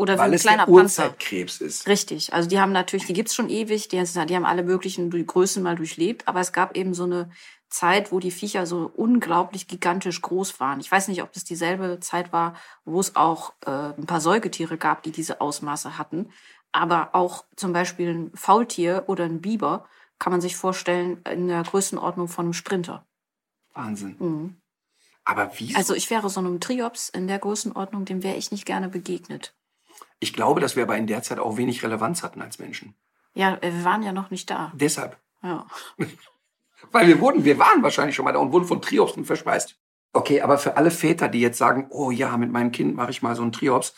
Oder 0.00 0.14
wie 0.14 0.18
Weil 0.18 0.30
ein 0.30 0.34
es 0.34 0.42
kleiner 0.42 0.64
der 0.64 0.72
Panzer. 0.72 1.04
Urzeitkrebs 1.04 1.60
ist. 1.60 1.86
Richtig. 1.86 2.32
Also 2.32 2.48
die 2.48 2.58
haben 2.58 2.72
natürlich, 2.72 3.04
die 3.04 3.12
gibt's 3.12 3.34
schon 3.34 3.50
ewig, 3.50 3.88
die, 3.88 4.02
die 4.02 4.34
haben 4.34 4.46
alle 4.46 4.62
möglichen 4.62 5.10
Größen 5.10 5.62
mal 5.62 5.76
durchlebt, 5.76 6.26
aber 6.26 6.40
es 6.40 6.54
gab 6.54 6.74
eben 6.74 6.94
so 6.94 7.04
eine 7.04 7.30
Zeit, 7.68 8.10
wo 8.10 8.18
die 8.18 8.30
Viecher 8.30 8.64
so 8.64 8.90
unglaublich 8.96 9.68
gigantisch 9.68 10.22
groß 10.22 10.58
waren. 10.58 10.80
Ich 10.80 10.90
weiß 10.90 11.08
nicht, 11.08 11.22
ob 11.22 11.34
das 11.34 11.44
dieselbe 11.44 12.00
Zeit 12.00 12.32
war, 12.32 12.54
wo 12.86 12.98
es 12.98 13.14
auch 13.14 13.52
äh, 13.66 13.70
ein 13.70 14.06
paar 14.06 14.22
Säugetiere 14.22 14.78
gab, 14.78 15.02
die 15.02 15.12
diese 15.12 15.42
Ausmaße 15.42 15.98
hatten. 15.98 16.30
Aber 16.72 17.10
auch 17.12 17.44
zum 17.56 17.74
Beispiel 17.74 18.08
ein 18.08 18.30
Faultier 18.34 19.04
oder 19.06 19.24
ein 19.24 19.42
Biber 19.42 19.86
kann 20.18 20.30
man 20.32 20.40
sich 20.40 20.56
vorstellen 20.56 21.20
in 21.30 21.48
der 21.48 21.62
Größenordnung 21.62 22.28
von 22.28 22.46
einem 22.46 22.52
Sprinter. 22.54 23.04
Wahnsinn. 23.74 24.16
Mhm. 24.18 24.56
Aber 25.26 25.50
wie? 25.58 25.76
Also 25.76 25.94
ich 25.94 26.08
wäre 26.08 26.30
so 26.30 26.40
einem 26.40 26.58
Triops 26.58 27.10
in 27.10 27.28
der 27.28 27.38
Größenordnung, 27.38 28.06
dem 28.06 28.22
wäre 28.22 28.36
ich 28.38 28.50
nicht 28.50 28.64
gerne 28.64 28.88
begegnet. 28.88 29.54
Ich 30.20 30.32
glaube, 30.32 30.60
dass 30.60 30.76
wir 30.76 30.84
aber 30.84 30.96
in 30.96 31.06
der 31.06 31.22
Zeit 31.22 31.38
auch 31.38 31.56
wenig 31.56 31.82
Relevanz 31.82 32.22
hatten 32.22 32.40
als 32.42 32.58
Menschen. 32.58 32.94
Ja, 33.34 33.56
äh, 33.60 33.72
wir 33.72 33.84
waren 33.84 34.02
ja 34.02 34.12
noch 34.12 34.30
nicht 34.30 34.50
da. 34.50 34.72
Deshalb. 34.74 35.16
Ja. 35.42 35.66
Weil 36.92 37.08
wir 37.08 37.20
wurden, 37.20 37.44
wir 37.44 37.58
waren 37.58 37.82
wahrscheinlich 37.82 38.16
schon 38.16 38.24
mal 38.24 38.32
da 38.32 38.38
und 38.38 38.52
wurden 38.52 38.64
von 38.66 38.80
Triopsen 38.82 39.24
verspeist. 39.24 39.76
Okay, 40.12 40.40
aber 40.40 40.58
für 40.58 40.76
alle 40.76 40.90
Väter, 40.90 41.28
die 41.28 41.40
jetzt 41.40 41.58
sagen, 41.58 41.86
oh 41.90 42.10
ja, 42.10 42.36
mit 42.36 42.50
meinem 42.50 42.72
Kind 42.72 42.96
mache 42.96 43.10
ich 43.10 43.22
mal 43.22 43.36
so 43.36 43.42
einen 43.42 43.52
Triops, 43.52 43.94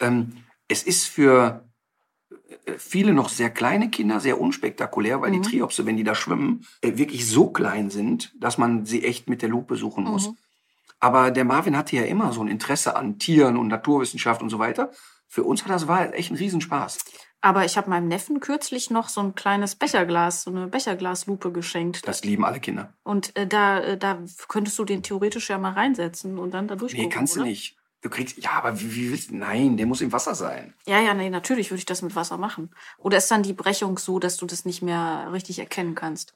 ähm, 0.00 0.44
es 0.68 0.82
ist 0.82 1.06
für 1.06 1.64
äh, 2.66 2.72
viele 2.78 3.12
noch 3.12 3.28
sehr 3.28 3.50
kleine 3.50 3.90
Kinder 3.90 4.20
sehr 4.20 4.40
unspektakulär, 4.40 5.20
weil 5.20 5.30
Mhm. 5.30 5.42
die 5.42 5.48
Triopse, 5.50 5.86
wenn 5.86 5.96
die 5.96 6.04
da 6.04 6.14
schwimmen, 6.14 6.66
äh, 6.82 6.96
wirklich 6.96 7.26
so 7.28 7.50
klein 7.50 7.90
sind, 7.90 8.32
dass 8.38 8.58
man 8.58 8.86
sie 8.86 9.04
echt 9.04 9.28
mit 9.28 9.42
der 9.42 9.48
Lupe 9.48 9.76
suchen 9.76 10.04
muss. 10.04 10.28
Mhm. 10.28 10.36
Aber 11.00 11.30
der 11.30 11.44
Marvin 11.44 11.76
hatte 11.76 11.96
ja 11.96 12.04
immer 12.04 12.32
so 12.32 12.42
ein 12.42 12.48
Interesse 12.48 12.96
an 12.96 13.18
Tieren 13.18 13.56
und 13.56 13.68
Naturwissenschaft 13.68 14.42
und 14.42 14.50
so 14.50 14.58
weiter. 14.58 14.90
Für 15.28 15.42
uns 15.44 15.62
hat 15.64 15.70
das 15.70 15.86
war 15.88 16.14
echt 16.14 16.30
ein 16.30 16.36
Riesenspaß. 16.36 16.98
Aber 17.40 17.64
ich 17.64 17.76
habe 17.76 17.90
meinem 17.90 18.08
Neffen 18.08 18.40
kürzlich 18.40 18.90
noch 18.90 19.08
so 19.08 19.20
ein 19.20 19.34
kleines 19.34 19.74
Becherglas, 19.76 20.42
so 20.42 20.50
eine 20.50 20.66
Becherglaslupe 20.68 21.52
geschenkt. 21.52 22.06
Das 22.08 22.24
lieben 22.24 22.44
alle 22.44 22.60
Kinder. 22.60 22.92
Und 23.02 23.36
äh, 23.36 23.46
da, 23.46 23.78
äh, 23.80 23.98
da 23.98 24.18
könntest 24.48 24.78
du 24.78 24.84
den 24.84 25.02
theoretisch 25.02 25.50
ja 25.50 25.58
mal 25.58 25.72
reinsetzen 25.72 26.38
und 26.38 26.52
dann 26.52 26.66
da 26.68 26.76
durchgucken. 26.76 27.08
Nee, 27.08 27.14
kannst 27.14 27.34
oder? 27.36 27.44
du 27.44 27.50
nicht. 27.50 27.76
Du 28.02 28.10
kriegst, 28.10 28.38
ja, 28.38 28.52
aber 28.52 28.80
wie, 28.80 28.94
wie 28.94 29.10
willst 29.10 29.30
du, 29.30 29.36
nein, 29.36 29.76
der 29.76 29.86
muss 29.86 30.00
im 30.00 30.12
Wasser 30.12 30.34
sein. 30.34 30.74
Ja, 30.86 31.00
ja, 31.00 31.12
nee, 31.14 31.28
natürlich 31.30 31.70
würde 31.70 31.78
ich 31.80 31.86
das 31.86 32.02
mit 32.02 32.14
Wasser 32.14 32.36
machen. 32.36 32.70
Oder 32.98 33.18
ist 33.18 33.30
dann 33.30 33.42
die 33.42 33.52
Brechung 33.52 33.98
so, 33.98 34.18
dass 34.18 34.36
du 34.36 34.46
das 34.46 34.64
nicht 34.64 34.82
mehr 34.82 35.28
richtig 35.32 35.58
erkennen 35.58 35.94
kannst? 35.94 36.34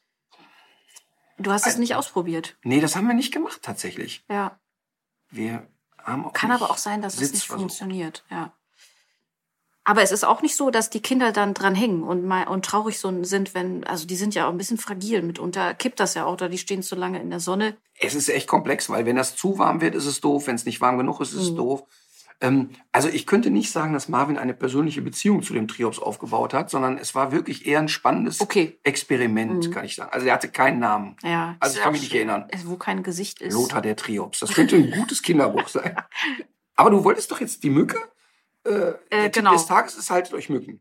Du 1.39 1.51
hast 1.53 1.63
es 1.63 1.69
Also- 1.69 1.81
nicht 1.81 1.95
ausprobiert. 1.95 2.57
Nee, 2.63 2.81
das 2.81 2.97
haben 2.97 3.07
wir 3.07 3.15
nicht 3.15 3.33
gemacht 3.33 3.63
tatsächlich. 3.63 4.25
Ja. 4.29 4.59
Wir 5.31 5.67
haben 6.03 6.25
auch 6.27 6.33
Kann 6.33 6.51
aber 6.51 6.71
auch 6.71 6.79
sein, 6.79 7.03
dass 7.03 7.21
es 7.21 7.33
nicht 7.33 7.47
funktioniert. 7.47 8.25
Ja. 8.31 8.53
Aber 9.91 10.03
es 10.03 10.13
ist 10.13 10.23
auch 10.23 10.41
nicht 10.41 10.55
so, 10.55 10.71
dass 10.71 10.89
die 10.89 11.01
Kinder 11.01 11.33
dann 11.33 11.53
dran 11.53 11.75
hängen 11.75 12.05
und 12.05 12.25
mal 12.25 12.47
und 12.47 12.65
traurig 12.65 13.01
so 13.01 13.25
sind, 13.25 13.55
wenn, 13.55 13.83
also 13.83 14.07
die 14.07 14.15
sind 14.15 14.37
ja 14.37 14.47
auch 14.47 14.51
ein 14.53 14.57
bisschen 14.57 14.79
fragil 14.79 15.21
mitunter, 15.23 15.75
kippt 15.75 15.99
das 15.99 16.15
ja 16.15 16.27
auch, 16.27 16.35
oder 16.35 16.49
die 16.49 16.59
stehen 16.59 16.85
zu 16.85 16.95
lange 16.95 17.21
in 17.21 17.29
der 17.29 17.41
Sonne. 17.41 17.77
Es 17.99 18.15
ist 18.15 18.29
echt 18.29 18.47
komplex, 18.47 18.89
weil 18.89 19.05
wenn 19.05 19.17
das 19.17 19.35
zu 19.35 19.59
warm 19.59 19.81
wird, 19.81 19.97
ist 19.97 20.07
es 20.07 20.21
doof. 20.21 20.47
Wenn 20.47 20.55
es 20.55 20.65
nicht 20.65 20.81
warm 20.81 20.97
genug 20.97 21.21
ist, 21.21 21.33
ist 21.33 21.41
es 21.43 21.51
Mhm. 21.51 21.57
doof. 21.57 21.83
Ähm, 22.41 22.71
also 22.93 23.09
ich 23.09 23.27
könnte 23.27 23.51
nicht 23.51 23.73
sagen, 23.73 23.93
dass 23.93 24.09
Marvin 24.09 24.39
eine 24.39 24.55
persönliche 24.55 25.03
Beziehung 25.03 25.43
zu 25.43 25.55
dem 25.55 25.67
Triops 25.67 25.99
aufgebaut 25.99 26.55
hat, 26.55 26.71
sondern 26.71 26.97
es 26.97 27.17
war 27.17 27.33
wirklich 27.33 27.67
eher 27.67 27.81
ein 27.81 27.89
spannendes 27.89 28.41
Okay. 28.41 28.79
Experiment, 28.85 29.67
Mhm. 29.67 29.71
kann 29.73 29.85
ich 29.85 29.97
sagen. 29.97 30.11
Also 30.13 30.25
er 30.29 30.35
hatte 30.35 30.49
keinen 30.51 30.79
Namen. 30.79 31.17
Ja. 31.25 31.57
Also 31.59 31.79
ich 31.79 31.83
kann 31.83 31.91
mich 31.93 32.03
nicht 32.03 32.15
erinnern. 32.15 32.47
Wo 32.65 32.77
kein 32.77 33.03
Gesicht 33.03 33.41
ist. 33.43 33.55
Lothar 33.55 33.83
der 33.83 33.97
Triops. 33.97 34.39
Das 34.39 34.53
könnte 34.53 34.77
ein 34.77 34.93
gutes 34.93 35.21
Kinderbuch 35.21 35.67
sein. 35.69 35.97
Aber 36.77 36.91
du 36.91 37.03
wolltest 37.03 37.31
doch 37.33 37.41
jetzt 37.41 37.65
die 37.65 37.71
Mücke? 37.71 37.99
Äh, 38.65 38.71
der 39.11 39.23
Tipp 39.25 39.33
genau. 39.33 39.53
des 39.53 39.67
Tages 39.67 39.97
ist 39.97 40.11
haltet 40.11 40.35
euch 40.35 40.49
Mücken. 40.49 40.81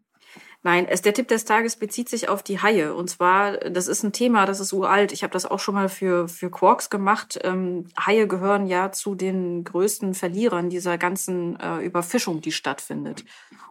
Nein, 0.61 0.87
es, 0.89 1.01
der 1.01 1.13
Tipp 1.13 1.29
des 1.29 1.45
Tages 1.45 1.77
bezieht 1.77 2.09
sich 2.09 2.27
auf 2.27 2.43
die 2.43 2.61
Haie. 2.61 2.93
Und 2.93 3.09
zwar, 3.09 3.53
das 3.57 3.87
ist 3.87 4.03
ein 4.03 4.11
Thema, 4.11 4.45
das 4.45 4.59
ist 4.59 4.73
uralt. 4.73 5.13
Ich 5.13 5.23
habe 5.23 5.31
das 5.31 5.45
auch 5.45 5.59
schon 5.59 5.73
mal 5.73 5.87
für, 5.87 6.27
für 6.27 6.51
Quarks 6.51 6.89
gemacht. 6.89 7.39
Ähm, 7.43 7.85
Haie 7.97 8.27
gehören 8.27 8.67
ja 8.67 8.91
zu 8.91 9.15
den 9.15 9.63
größten 9.63 10.13
Verlierern 10.15 10.69
dieser 10.69 10.97
ganzen 10.97 11.57
äh, 11.61 11.77
Überfischung, 11.77 12.41
die 12.41 12.51
stattfindet. 12.51 13.23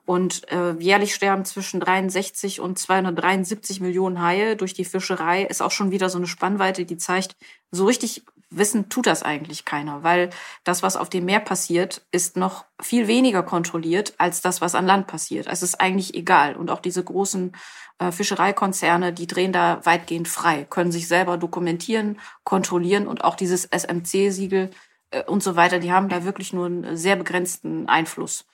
Und 0.07 0.51
äh, 0.51 0.73
jährlich 0.79 1.15
sterben 1.15 1.45
zwischen 1.45 1.81
63 1.81 2.61
und 2.61 2.79
273 2.79 3.83
Millionen 3.83 4.23
Haie 4.23 4.57
durch 4.57 4.73
die 4.73 4.87
Fischerei. 4.87 5.43
Ist 5.45 5.61
auch 5.61 5.73
schon 5.73 5.91
wieder 5.91 6.09
so 6.09 6.17
eine 6.17 6.27
Spannweite, 6.27 6.87
die 6.87 6.97
zeigt, 6.97 7.37
so 7.71 7.85
richtig 7.85 8.25
wissen 8.51 8.89
tut 8.89 9.07
das 9.07 9.23
eigentlich 9.23 9.65
keiner, 9.65 10.03
weil 10.03 10.31
das, 10.65 10.83
was 10.83 10.97
auf 10.97 11.11
dem 11.11 11.25
Meer 11.27 11.41
passiert, 11.41 12.03
ist 12.13 12.37
noch 12.37 12.65
viel 12.81 13.07
weniger 13.07 13.43
kontrolliert 13.43 14.15
als 14.19 14.41
das, 14.41 14.61
was 14.61 14.75
an 14.75 14.87
Land 14.87 15.07
passiert. 15.07 15.47
Es 15.47 15.63
ist 15.63 15.81
eigentlich 15.81 16.15
egal. 16.15 16.57
Und 16.57 16.71
auch 16.71 16.81
diese 16.81 17.05
großen 17.05 17.53
äh, 17.99 18.11
Fischereikonzerne, 18.11 19.13
die 19.13 19.27
drehen 19.27 19.53
da 19.53 19.85
weitgehend 19.85 20.29
frei, 20.29 20.65
können 20.69 20.93
sich 20.93 21.09
selber 21.09 21.37
dokumentieren, 21.37 22.19
kontrollieren 22.45 23.07
und 23.07 23.25
auch 23.25 23.35
dieses 23.35 23.67
SMC-Siegel 23.67 24.71
äh, 25.11 25.25
und 25.25 25.43
so 25.43 25.57
weiter, 25.57 25.79
die 25.79 25.93
haben 25.93 26.09
da 26.09 26.25
wirklich 26.25 26.53
nur 26.53 26.67
einen 26.67 26.97
sehr 26.97 27.17
begrenzten 27.17 27.89
Einfluss. 27.89 28.47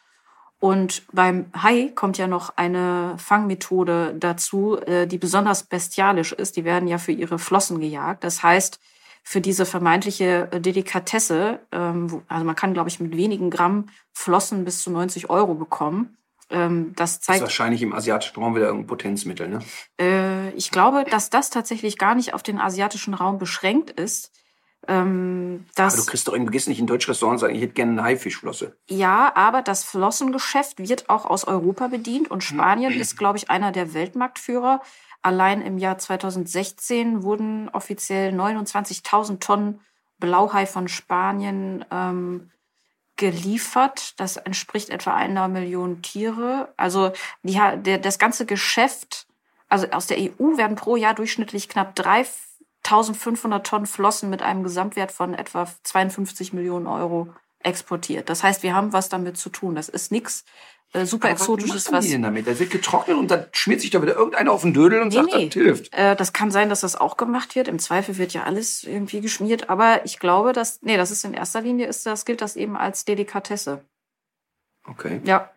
Und 0.61 1.03
beim 1.12 1.51
Hai 1.55 1.92
kommt 1.95 2.16
ja 2.16 2.26
noch 2.26 2.57
eine 2.57 3.16
Fangmethode 3.18 4.14
dazu, 4.18 4.78
äh, 4.78 5.07
die 5.07 5.18
besonders 5.18 5.64
bestialisch 5.64 6.32
ist. 6.32 6.57
Die 6.57 6.64
werden 6.64 6.88
ja 6.88 6.97
für 6.97 7.12
ihre 7.12 7.38
Flossen 7.38 7.80
gejagt. 7.80 8.24
Das 8.24 8.42
heißt, 8.42 8.80
für 9.25 9.41
diese 9.41 9.64
vermeintliche 9.64 10.49
äh, 10.53 10.61
Delikatesse, 10.61 11.59
ähm, 11.72 12.22
also 12.29 12.45
man 12.45 12.55
kann, 12.55 12.75
glaube 12.75 12.91
ich, 12.91 13.01
mit 13.01 13.16
wenigen 13.16 13.51
Gramm 13.51 13.89
Flossen 14.12 14.64
bis 14.64 14.83
zu 14.83 14.91
90 14.91 15.31
Euro 15.31 15.55
bekommen. 15.55 16.18
Ähm, 16.51 16.93
das 16.95 17.20
zeigt. 17.20 17.29
Das 17.29 17.37
ist 17.37 17.43
wahrscheinlich 17.43 17.81
im 17.81 17.95
asiatischen 17.95 18.39
Raum 18.39 18.55
wieder 18.55 18.66
irgendein 18.66 18.87
Potenzmittel, 18.87 19.49
ne? 19.49 19.61
Äh, 19.99 20.51
ich 20.51 20.70
glaube, 20.70 21.05
dass 21.11 21.31
das 21.31 21.49
tatsächlich 21.49 21.97
gar 21.97 22.14
nicht 22.14 22.35
auf 22.35 22.43
den 22.43 22.61
asiatischen 22.61 23.14
Raum 23.14 23.39
beschränkt 23.39 23.91
ist. 23.91 24.31
Ähm, 24.87 25.64
das, 25.75 25.95
aber 25.95 26.03
du 26.03 26.11
kriegst 26.11 26.29
doch, 26.29 26.35
du 26.35 26.45
gehst 26.45 26.68
nicht 26.68 26.79
in 26.79 26.85
ein 26.85 26.89
deutsches 26.89 27.09
Restaurant 27.09 27.37
und 27.37 27.39
sagst, 27.41 27.57
ich 27.57 27.62
hätte 27.62 27.72
gerne 27.72 27.93
eine 27.93 28.03
Haifischflosse. 28.03 28.77
Ja, 28.91 29.33
aber 29.35 29.62
das 29.62 29.85
Flossengeschäft 29.85 30.79
wird 30.79 31.09
auch 31.09 31.25
aus 31.25 31.47
Europa 31.47 31.89
bedient 31.89 32.31
und 32.31 32.45
Spanien 32.45 32.93
ist, 32.93 33.16
glaube 33.16 33.39
ich, 33.39 33.49
einer 33.49 33.72
der 33.72 33.95
Weltmarktführer. 33.95 34.83
Allein 35.25 35.62
im 35.62 35.79
Jahr 35.79 35.97
2016 35.97 37.22
wurden 37.22 37.70
offiziell 37.70 38.39
29.000 38.39 39.41
Tonnen 39.41 39.81
Blauhai 40.18 40.66
von 40.66 40.87
Spanien 40.87 41.83
ähm, 41.91 42.51
geliefert. 43.16 44.20
Das 44.20 44.37
entspricht 44.37 44.91
etwa 44.91 45.14
einer 45.14 45.49
Million 45.49 46.03
Tiere. 46.03 46.75
Also 46.77 47.11
die, 47.43 47.55
der, 47.55 47.97
das 47.97 48.18
ganze 48.18 48.45
Geschäft, 48.45 49.27
also 49.70 49.87
aus 49.93 50.07
der 50.09 50.18
EU 50.18 50.59
werden 50.59 50.77
pro 50.77 50.95
Jahr 50.95 51.14
durchschnittlich 51.14 51.70
knapp 51.70 51.97
3.500 51.99 53.62
Tonnen 53.62 53.87
Flossen 53.87 54.29
mit 54.29 54.43
einem 54.43 54.62
Gesamtwert 54.62 55.11
von 55.11 55.33
etwa 55.33 55.66
52 55.85 56.53
Millionen 56.53 56.87
Euro 56.87 57.33
exportiert. 57.65 58.29
Das 58.29 58.43
heißt, 58.43 58.62
wir 58.62 58.75
haben 58.75 58.93
was 58.93 59.09
damit 59.09 59.37
zu 59.37 59.51
tun. 59.51 59.75
Das 59.75 59.89
ist 59.89 60.12
nichts 60.12 60.45
äh, 60.95 61.07
super 61.07 61.29
Aber 61.29 61.33
exotisches 61.33 61.87
was. 61.87 62.05
Was 62.05 62.09
denn 62.09 62.23
damit? 62.23 62.47
Der 62.47 62.59
wird 62.59 62.71
getrocknet 62.71 63.17
und 63.17 63.31
dann 63.31 63.47
schmiert 63.53 63.81
sich 63.81 63.91
da 63.91 64.01
wieder 64.01 64.15
irgendeiner 64.15 64.53
auf 64.53 64.62
den 64.62 64.73
Dödel 64.73 65.03
und 65.03 65.09
nee, 65.09 65.15
sagt, 65.15 65.35
nee. 65.35 65.47
das 65.47 65.55
hilft. 65.55 65.93
Äh, 65.93 66.15
das 66.15 66.33
kann 66.33 66.53
sein, 66.53 66.69
dass 66.69 66.81
das 66.81 66.95
auch 66.95 67.17
gemacht 67.17 67.57
wird. 67.57 67.67
Im 67.67 67.81
Zweifel 67.81 68.17
wird 68.17 68.33
ja 68.33 68.45
alles 68.45 68.85
irgendwie 68.85 69.21
geschmiert. 69.21 69.71
Aber 69.71 70.05
ich 70.05 70.21
glaube, 70.21 70.53
dass, 70.53 70.83
nee, 70.83 70.97
das 70.97 71.11
ist 71.11 71.25
in 71.25 71.35
erster 71.35 71.62
Linie, 71.62 71.87
ist 71.87 72.07
das, 72.07 72.25
gilt 72.25 72.41
das 72.41 72.55
eben 72.55 72.77
als 72.77 73.05
Delikatesse. 73.05 73.85
Okay. 74.87 75.21
Ja. 75.25 75.51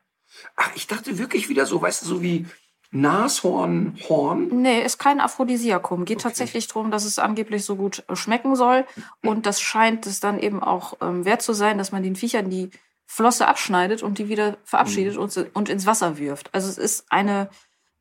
Ach, 0.55 0.72
ich 0.76 0.88
dachte 0.88 1.20
wirklich 1.20 1.49
wieder 1.49 1.66
so, 1.66 1.82
weißt 1.82 2.01
du, 2.01 2.05
so 2.08 2.22
wie 2.22 2.47
Nashorn, 2.91 3.97
Horn? 4.07 4.61
Nee, 4.61 4.81
ist 4.81 4.97
kein 4.97 5.19
Aphrodisiakum. 5.19 6.05
Geht 6.05 6.17
okay. 6.17 6.23
tatsächlich 6.23 6.67
darum, 6.67 6.89
dass 6.89 7.05
es 7.05 7.19
angeblich 7.19 7.65
so 7.65 7.75
gut 7.75 8.03
schmecken 8.13 8.55
soll. 8.55 8.85
Und 9.23 9.45
das 9.45 9.61
scheint 9.61 10.05
es 10.05 10.19
dann 10.19 10.39
eben 10.39 10.63
auch 10.63 10.93
ähm, 11.01 11.25
wert 11.25 11.41
zu 11.41 11.53
sein, 11.53 11.77
dass 11.77 11.91
man 11.91 12.03
den 12.03 12.15
Viechern 12.15 12.49
die 12.49 12.69
Flosse 13.05 13.47
abschneidet 13.47 14.03
und 14.03 14.17
die 14.17 14.29
wieder 14.29 14.57
verabschiedet 14.63 15.15
mhm. 15.15 15.21
und, 15.21 15.49
und 15.53 15.69
ins 15.69 15.85
Wasser 15.85 16.17
wirft. 16.17 16.53
Also 16.53 16.69
es 16.69 16.77
ist 16.77 17.05
eine 17.09 17.49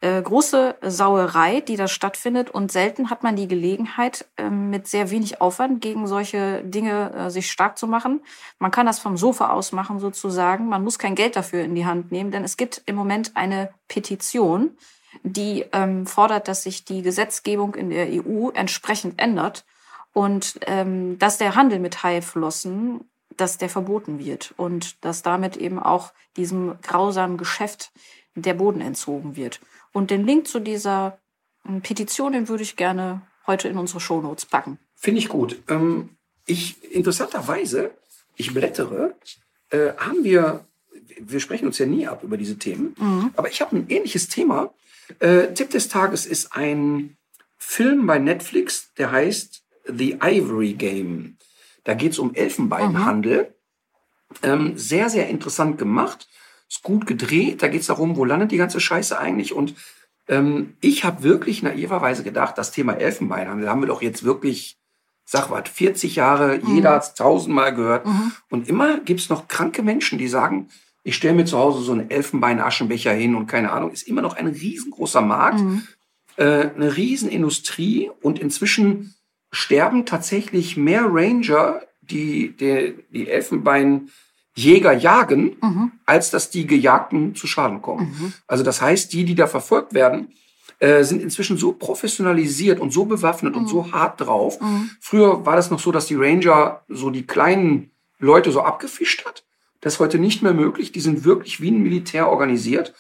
äh, 0.01 0.21
große 0.21 0.77
Sauerei, 0.83 1.61
die 1.61 1.77
da 1.77 1.89
stattfindet 1.89 2.51
und 2.51 2.71
selten 2.71 3.09
hat 3.09 3.23
man 3.23 3.37
die 3.37 3.49
Gelegenheit, 3.49 4.27
äh, 4.37 4.51
mit 4.51 4.87
sehr 4.87 5.11
wenig 5.11 5.41
Aufwand 5.41 5.81
gegen 5.81 6.07
solche 6.07 6.63
Dinge 6.63 7.13
äh, 7.15 7.31
sich 7.31 7.51
stark 7.51 7.79
zu 7.79 7.87
machen. 7.87 8.21
Man 8.59 8.71
kann 8.71 8.87
das 8.87 8.99
vom 8.99 9.17
Sofa 9.17 9.51
aus 9.51 9.73
machen 9.73 9.99
sozusagen. 9.99 10.69
Man 10.69 10.85
muss 10.85 10.99
kein 10.99 11.15
Geld 11.15 11.35
dafür 11.37 11.63
in 11.63 11.75
die 11.75 11.87
Hand 11.87 12.13
nehmen, 12.13 12.31
denn 12.31 12.45
es 12.45 12.57
gibt 12.57 12.83
im 12.87 12.95
Moment 12.95 13.33
eine 13.37 13.71
Petition, 13.89 14.77
die 15.23 15.65
ähm, 15.73 16.07
fordert, 16.07 16.49
dass 16.49 16.63
sich 16.65 16.85
die 16.85 17.01
Gesetzgebung 17.01 17.75
in 17.75 17.89
der 17.89 18.09
EU 18.11 18.51
entsprechend 18.51 19.21
ändert 19.21 19.65
und 20.13 20.59
ähm, 20.67 21.19
dass 21.19 21.39
der 21.39 21.55
Handel 21.55 21.79
mit 21.79 22.03
Haiflossen 22.03 23.01
dass 23.37 23.59
der 23.59 23.69
verboten 23.69 24.19
wird 24.19 24.55
und 24.57 25.05
dass 25.05 25.23
damit 25.23 25.57
eben 25.57 25.79
auch 25.79 26.13
diesem 26.37 26.81
grausamen 26.83 27.37
Geschäft 27.37 27.93
der 28.35 28.55
Boden 28.55 28.81
entzogen 28.81 29.37
wird. 29.37 29.61
Und 29.97 30.11
den 30.11 30.27
Link 30.27 30.47
zu 30.47 30.61
dieser 30.61 31.19
ähm, 31.67 31.81
Petition, 31.81 32.35
den 32.35 32.51
würde 32.51 32.63
ich 32.63 32.77
gerne 32.77 33.23
heute 33.47 33.69
in 33.69 33.79
unsere 33.79 33.99
Shownotes 33.99 34.45
packen. 34.45 34.79
Finde 34.95 35.21
ich 35.21 35.31
gut. 35.31 35.57
Ähm, 35.69 36.11
ich, 36.45 36.93
interessanterweise, 36.93 37.93
ich 38.37 38.53
blättere, 38.53 39.15
äh, 39.71 39.95
haben 39.97 40.23
wir, 40.23 40.67
wir 41.19 41.41
sprechen 41.41 41.67
uns 41.67 41.79
ja 41.79 41.87
nie 41.87 42.07
ab 42.07 42.23
über 42.23 42.37
diese 42.37 42.59
Themen, 42.59 42.95
mhm. 42.99 43.31
aber 43.37 43.49
ich 43.49 43.63
habe 43.63 43.75
ein 43.75 43.89
ähnliches 43.89 44.29
Thema. 44.29 44.75
Äh, 45.19 45.55
Tipp 45.55 45.71
des 45.71 45.89
Tages 45.89 46.27
ist 46.27 46.53
ein 46.53 47.17
Film 47.57 48.07
bei 48.07 48.19
Netflix, 48.19 48.93
der 48.99 49.13
heißt 49.13 49.63
The 49.87 50.19
Ivory 50.21 50.75
Game. 50.75 51.39
Da 51.85 51.95
geht 51.95 52.13
es 52.13 52.19
um 52.19 52.35
Elfenbeinhandel. 52.35 53.45
Mhm. 53.45 54.37
Ähm, 54.43 54.73
sehr, 54.77 55.09
sehr 55.09 55.31
interessant 55.31 55.79
gemacht. 55.79 56.29
Ist 56.69 56.83
gut 56.83 57.07
gedreht. 57.07 57.63
Da 57.63 57.69
geht 57.69 57.83
es 57.83 57.87
darum, 57.87 58.17
wo 58.17 58.25
landet 58.25 58.51
die 58.51 58.57
ganze 58.57 58.81
Scheiße 58.81 59.19
eigentlich. 59.19 59.53
Und 59.53 59.75
ähm, 60.29 60.75
ich 60.81 61.05
habe 61.05 61.23
wirklich 61.23 61.63
naiverweise 61.63 62.23
gedacht, 62.23 62.59
das 62.59 62.73
Thema 62.73 62.95
Elfenbeinhandel 62.95 63.69
haben 63.69 63.81
wir 63.81 63.87
doch 63.87 64.03
jetzt 64.03 64.25
wirklich, 64.25 64.77
sag 65.25 65.51
was, 65.51 65.69
40 65.69 66.17
Jahre, 66.17 66.59
mhm. 66.59 66.77
jeder 66.77 66.91
hat 66.93 67.05
es 67.05 67.15
tausendmal 67.15 67.75
gehört. 67.75 68.07
Mhm. 68.07 68.33
Und 68.51 68.69
immer 68.69 68.99
gibt 68.99 69.21
es 69.21 69.29
noch 69.29 69.49
kranke 69.49 69.83
Menschen, 69.83 70.19
die 70.19 70.29
sagen, 70.29 70.69
ich 71.05 71.15
stelle 71.15 71.35
mir 71.35 71.45
zu 71.45 71.57
Hause 71.57 71.83
so 71.83 71.93
einen 71.93 72.11
Elfenbeinaschenbecher 72.11 73.13
hin 73.13 73.37
und 73.37 73.47
keine 73.47 73.71
Ahnung, 73.71 73.93
ist 73.93 74.09
immer 74.09 74.23
noch 74.23 74.37
ein 74.37 74.49
riesengroßer 74.49 75.23
Markt, 75.23 75.61
mhm. 75.61 75.87
äh, 76.37 76.71
eine 76.75 76.97
Riesenindustrie 76.97 78.11
und 78.23 78.41
inzwischen 78.41 79.15
sterben 79.53 80.05
tatsächlich 80.05 80.77
mehr 80.77 81.05
Ranger, 81.09 81.81
die 82.01 82.57
die, 82.57 82.95
die 83.13 83.31
Elfenbeinjäger 84.57 84.93
jagen, 84.93 85.57
mhm. 85.61 85.93
als 86.07 86.31
dass 86.31 86.51
die 86.51 86.67
Gejagten 86.67 87.35
zu 87.35 87.47
Schaden 87.47 87.83
kommen. 87.83 88.17
Mhm. 88.19 88.33
Also 88.47 88.65
das 88.65 88.81
heißt, 88.81 89.13
die, 89.13 89.25
die 89.25 89.35
da 89.35 89.47
verfolgt 89.47 89.95
werden, 89.95 90.33
äh, 90.79 91.05
sind 91.05 91.23
inzwischen 91.23 91.57
so 91.57 91.73
professionalisiert 91.73 92.81
und 92.81 92.93
so 92.93 93.05
bewaffnet 93.05 93.55
mhm. 93.55 93.63
und 93.63 93.69
so 93.69 93.93
hart 93.93 94.21
drauf. 94.21 94.61
Mhm. 94.61 94.91
Früher 95.01 95.47
war 95.47 95.57
das 95.57 95.71
noch 95.71 95.81
so, 95.81 95.93
dass 95.93 96.07
die 96.07 96.17
Ranger 96.17 96.83
so 96.89 97.11
die 97.11 97.27
kleinen 97.27 97.91
Leute 98.19 98.51
so 98.51 98.63
abgefischt 98.63 99.25
hat. 99.27 99.45
Das 99.81 99.95
ist 99.95 100.01
heute 100.01 100.19
nicht 100.19 100.43
mehr 100.43 100.55
möglich. 100.55 100.93
Die 100.93 101.01
sind 101.01 101.25
wirklich 101.25 101.61
wie 101.61 101.71
ein 101.71 101.83
Militär 101.83 102.29
organisiert. 102.29 102.95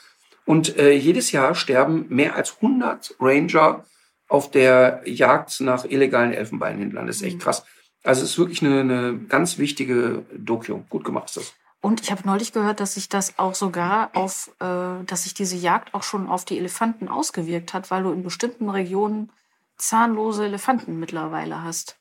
Und 0.44 0.78
äh, 0.78 0.92
jedes 0.92 1.32
Jahr 1.32 1.54
sterben 1.54 2.06
mehr 2.08 2.36
als 2.36 2.56
100 2.56 3.16
Ranger 3.18 3.84
auf 4.28 4.50
der 4.50 5.02
Jagd 5.04 5.60
nach 5.60 5.84
illegalen 5.84 6.32
Elfenbeinhändlern. 6.32 7.06
Das 7.06 7.16
ist 7.16 7.22
echt 7.22 7.36
mhm. 7.36 7.40
krass. 7.40 7.64
Also 8.06 8.22
es 8.22 8.30
ist 8.30 8.38
wirklich 8.38 8.62
eine, 8.62 8.80
eine 8.80 9.18
ganz 9.28 9.58
wichtige 9.58 10.24
Doku. 10.32 10.80
Gut 10.88 11.04
gemacht 11.04 11.28
ist 11.28 11.36
das. 11.36 11.54
Und 11.80 12.00
ich 12.00 12.10
habe 12.10 12.22
neulich 12.24 12.52
gehört, 12.52 12.80
dass 12.80 12.94
sich 12.94 13.08
das 13.08 13.38
auch 13.38 13.54
sogar 13.54 14.10
auf, 14.14 14.50
äh, 14.60 15.04
dass 15.04 15.24
sich 15.24 15.34
diese 15.34 15.56
Jagd 15.56 15.92
auch 15.94 16.02
schon 16.02 16.28
auf 16.28 16.44
die 16.44 16.58
Elefanten 16.58 17.08
ausgewirkt 17.08 17.74
hat, 17.74 17.90
weil 17.90 18.02
du 18.04 18.12
in 18.12 18.22
bestimmten 18.22 18.70
Regionen 18.70 19.30
zahnlose 19.76 20.44
Elefanten 20.44 20.98
mittlerweile 20.98 21.62
hast. 21.62 21.96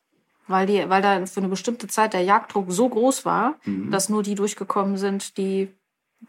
Weil, 0.47 0.67
die, 0.67 0.89
weil 0.89 1.01
da 1.01 1.25
für 1.25 1.39
eine 1.39 1.49
bestimmte 1.49 1.87
Zeit 1.87 2.13
der 2.13 2.21
Jagddruck 2.21 2.71
so 2.71 2.87
groß 2.87 3.25
war, 3.25 3.55
mhm. 3.65 3.89
dass 3.89 4.09
nur 4.09 4.21
die 4.21 4.35
durchgekommen 4.35 4.97
sind, 4.97 5.37
die 5.37 5.69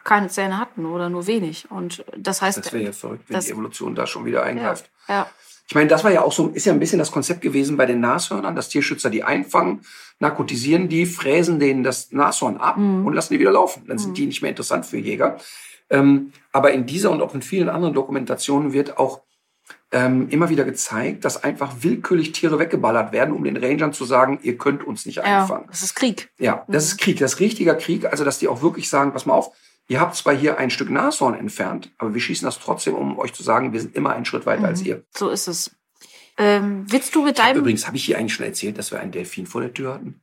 keine 0.05 0.29
Zähne 0.29 0.59
hatten 0.59 0.87
oder 0.87 1.09
nur 1.11 1.27
wenig. 1.27 1.71
Und 1.71 2.05
das 2.17 2.43
heißt. 2.43 2.59
Das 2.59 2.73
wäre 2.73 2.85
ja 2.85 2.93
verrückt, 2.93 3.25
wenn 3.29 3.35
das, 3.35 3.45
die 3.45 3.53
Evolution 3.53 3.95
da 3.95 4.07
schon 4.07 4.25
wieder 4.25 4.43
eingreift. 4.43 4.91
Ja, 5.09 5.15
ja. 5.15 5.31
Ich 5.69 5.75
meine, 5.75 5.89
das 5.89 6.05
war 6.05 6.13
ja 6.13 6.23
auch 6.23 6.33
so, 6.33 6.49
ist 6.49 6.67
ja 6.67 6.73
ein 6.73 6.79
bisschen 6.79 6.99
das 6.99 7.11
Konzept 7.11 7.41
gewesen 7.41 7.77
bei 7.77 7.87
den 7.87 8.01
Nashörnern, 8.01 8.55
dass 8.55 8.69
Tierschützer 8.69 9.11
die 9.11 9.25
einfangen, 9.25 9.81
narkotisieren 10.21 10.89
die, 10.89 11.07
fräsen 11.07 11.59
denen 11.59 11.83
das 11.83 12.13
Nashorn 12.13 12.57
ab 12.57 12.77
mhm. 12.77 13.05
und 13.05 13.15
lassen 13.15 13.33
die 13.33 13.41
wieder 13.41 13.53
laufen. 13.53 13.85
Dann 13.89 13.99
sind 13.99 14.11
mhm. 14.11 14.15
die 14.15 14.27
nicht 14.27 14.43
mehr 14.43 14.51
interessant 14.51 14.87
für 14.87 14.99
Jäger. 14.99 15.39
Ähm, 15.91 16.33
aber 16.53 16.73
in 16.73 16.87
dieser 16.87 17.11
und 17.11 17.21
auch 17.21 17.35
in 17.35 17.43
vielen 17.43 17.69
anderen 17.69 17.95
Dokumentationen 17.95 18.73
wird 18.73 18.99
auch 18.99 19.23
ähm, 19.93 20.29
immer 20.31 20.49
wieder 20.49 20.65
gezeigt, 20.65 21.25
dass 21.25 21.43
einfach 21.43 21.77
willkürlich 21.81 22.33
Tiere 22.33 22.59
weggeballert 22.59 23.13
werden, 23.13 23.35
um 23.35 23.45
den 23.45 23.57
Rangern 23.57 23.93
zu 23.93 24.05
sagen, 24.05 24.39
ihr 24.43 24.59
könnt 24.59 24.85
uns 24.85 25.07
nicht 25.07 25.21
einfangen. 25.21 25.65
Ja, 25.65 25.71
das 25.71 25.83
ist 25.83 25.95
Krieg. 25.95 26.31
Ja, 26.39 26.65
das 26.69 26.85
mhm. 26.85 26.89
ist 26.89 26.99
Krieg, 26.99 27.19
das 27.19 27.35
ist 27.35 27.41
richtiger 27.41 27.75
Krieg. 27.75 28.05
Also, 28.05 28.25
dass 28.25 28.39
die 28.39 28.49
auch 28.49 28.63
wirklich 28.63 28.89
sagen, 28.89 29.13
pass 29.13 29.27
mal 29.27 29.35
auf, 29.35 29.53
Ihr 29.89 30.01
habt 30.01 30.17
zwar 30.17 30.35
hier 30.35 30.59
ein 30.59 30.71
Stück 30.71 30.91
Nashorn 30.91 31.35
entfernt, 31.35 31.93
aber 31.99 32.13
wir 32.15 32.21
schießen 32.21 32.45
das 32.45 32.59
trotzdem, 32.59 32.95
um 32.95 33.19
euch 33.19 33.33
zu 33.33 33.43
sagen, 33.43 33.73
wir 33.73 33.81
sind 33.81 33.95
immer 33.95 34.13
einen 34.15 34.25
Schritt 34.25 34.45
weiter 34.47 34.65
als 34.67 34.83
ihr. 34.83 35.05
So 35.17 35.29
ist 35.31 35.47
es. 35.47 35.71
Ähm, 36.39 36.85
willst 36.89 37.15
du 37.15 37.23
mit 37.25 37.37
Ich 37.39 37.43
hab 37.43 37.49
deinem. 37.53 37.61
übrigens, 37.61 37.87
habe 37.87 37.97
ich 37.97 38.05
hier 38.05 38.19
eigentlich 38.19 38.35
schon 38.35 38.45
erzählt, 38.47 38.79
dass 38.79 38.91
wir 38.91 39.01
einen 39.01 39.13
Delfin 39.13 39.47
vor 39.47 39.61
der 39.61 39.73
Tür 39.73 39.95
hatten? 39.95 40.21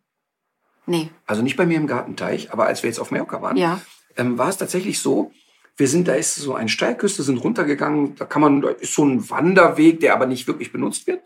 Nee. 0.86 1.09
Also 1.26 1.41
nicht 1.41 1.55
bei 1.55 1.66
mir 1.66 1.78
im 1.78 1.88
Gartenteich, 1.88 2.51
aber 2.51 2.66
als 2.66 2.84
wir 2.84 2.89
jetzt 2.89 2.99
auf 2.99 3.09
Mallorca 3.09 3.41
waren, 3.41 3.55
Ja. 3.57 3.80
ähm, 4.18 4.38
war 4.38 4.49
es 4.49 4.57
tatsächlich 4.57 4.99
so, 4.99 5.32
wir 5.78 5.88
sind, 5.88 6.07
da 6.07 6.14
ist 6.14 6.36
so 6.36 6.53
eine 6.53 6.70
Steilküste, 6.70 7.24
sind 7.24 7.38
runtergegangen, 7.38 8.16
da 8.16 8.26
kann 8.26 8.41
man, 8.41 8.61
da 8.61 8.70
ist 8.70 8.93
so 8.93 9.03
ein 9.05 9.28
Wanderweg, 9.30 10.01
der 10.01 10.14
aber 10.14 10.28
nicht 10.28 10.45
wirklich 10.45 10.72
benutzt 10.72 11.07
wird. 11.07 11.22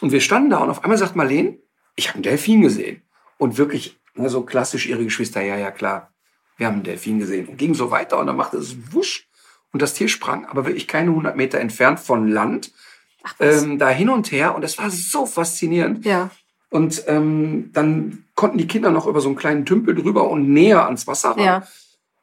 Und 0.00 0.12
wir 0.12 0.20
standen 0.20 0.50
da 0.50 0.58
und 0.58 0.70
auf 0.70 0.84
einmal 0.84 0.98
sagt 0.98 1.16
Marlene, 1.16 1.58
ich 1.96 2.08
habe 2.08 2.16
einen 2.16 2.22
Delfin 2.22 2.60
gesehen. 2.60 3.02
Und 3.38 3.58
wirklich, 3.58 3.98
ne, 4.14 4.28
so 4.28 4.42
klassisch 4.42 4.86
ihre 4.86 5.02
Geschwister, 5.02 5.40
ja, 5.42 5.56
ja, 5.56 5.70
klar, 5.72 6.11
wir 6.62 6.68
haben 6.68 6.74
einen 6.76 6.84
Delfin 6.84 7.18
gesehen. 7.18 7.48
Und 7.48 7.56
ging 7.58 7.74
so 7.74 7.90
weiter 7.90 8.18
und 8.20 8.28
dann 8.28 8.36
machte 8.36 8.56
es 8.56 8.76
wusch 8.92 9.26
und 9.72 9.82
das 9.82 9.94
Tier 9.94 10.08
sprang, 10.08 10.46
aber 10.46 10.64
wirklich 10.64 10.86
keine 10.86 11.10
100 11.10 11.36
Meter 11.36 11.58
entfernt 11.58 11.98
von 11.98 12.28
Land, 12.28 12.70
Ach, 13.24 13.34
ähm, 13.40 13.78
da 13.80 13.88
hin 13.90 14.08
und 14.08 14.30
her. 14.30 14.54
Und 14.54 14.62
das 14.62 14.78
war 14.78 14.88
so 14.90 15.26
faszinierend. 15.26 16.04
ja. 16.06 16.30
Und 16.70 17.02
ähm, 17.08 17.70
dann 17.74 18.24
konnten 18.34 18.56
die 18.58 18.66
Kinder 18.68 18.90
noch 18.92 19.06
über 19.06 19.20
so 19.20 19.28
einen 19.28 19.36
kleinen 19.36 19.66
Tümpel 19.66 19.94
drüber 19.94 20.30
und 20.30 20.48
näher 20.48 20.84
ans 20.86 21.06
Wasser 21.08 21.30
ran. 21.32 21.44
Ja. 21.44 21.66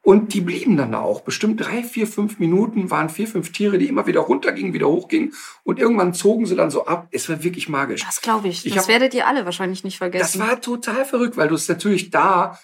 Und 0.02 0.32
die 0.34 0.40
blieben 0.40 0.76
dann 0.78 0.92
da 0.92 1.00
auch. 1.00 1.20
Bestimmt 1.20 1.60
drei, 1.64 1.82
vier, 1.84 2.06
fünf 2.06 2.38
Minuten 2.40 2.90
waren 2.90 3.10
vier, 3.10 3.28
fünf 3.28 3.52
Tiere, 3.52 3.76
die 3.78 3.86
immer 3.86 4.06
wieder 4.06 4.20
runtergingen, 4.20 4.72
wieder 4.72 4.88
hochgingen. 4.88 5.34
Und 5.62 5.78
irgendwann 5.78 6.14
zogen 6.14 6.46
sie 6.46 6.56
dann 6.56 6.70
so 6.70 6.86
ab. 6.86 7.06
Es 7.12 7.28
war 7.28 7.44
wirklich 7.44 7.68
magisch. 7.68 8.02
Das 8.04 8.22
glaube 8.22 8.48
ich. 8.48 8.64
Ich 8.66 8.72
Das 8.74 8.84
hab- 8.84 8.88
werdet 8.88 9.12
ihr 9.14 9.26
alle 9.26 9.44
wahrscheinlich 9.44 9.84
nicht 9.84 9.96
Das 10.00 10.10
vergessen. 10.10 10.40
war 10.40 10.58
total 10.60 11.04
verrückt, 11.04 11.36
weil 11.36 11.48
du 11.48 11.54
es 11.54 11.68
natürlich 11.68 12.10
da, 12.10 12.58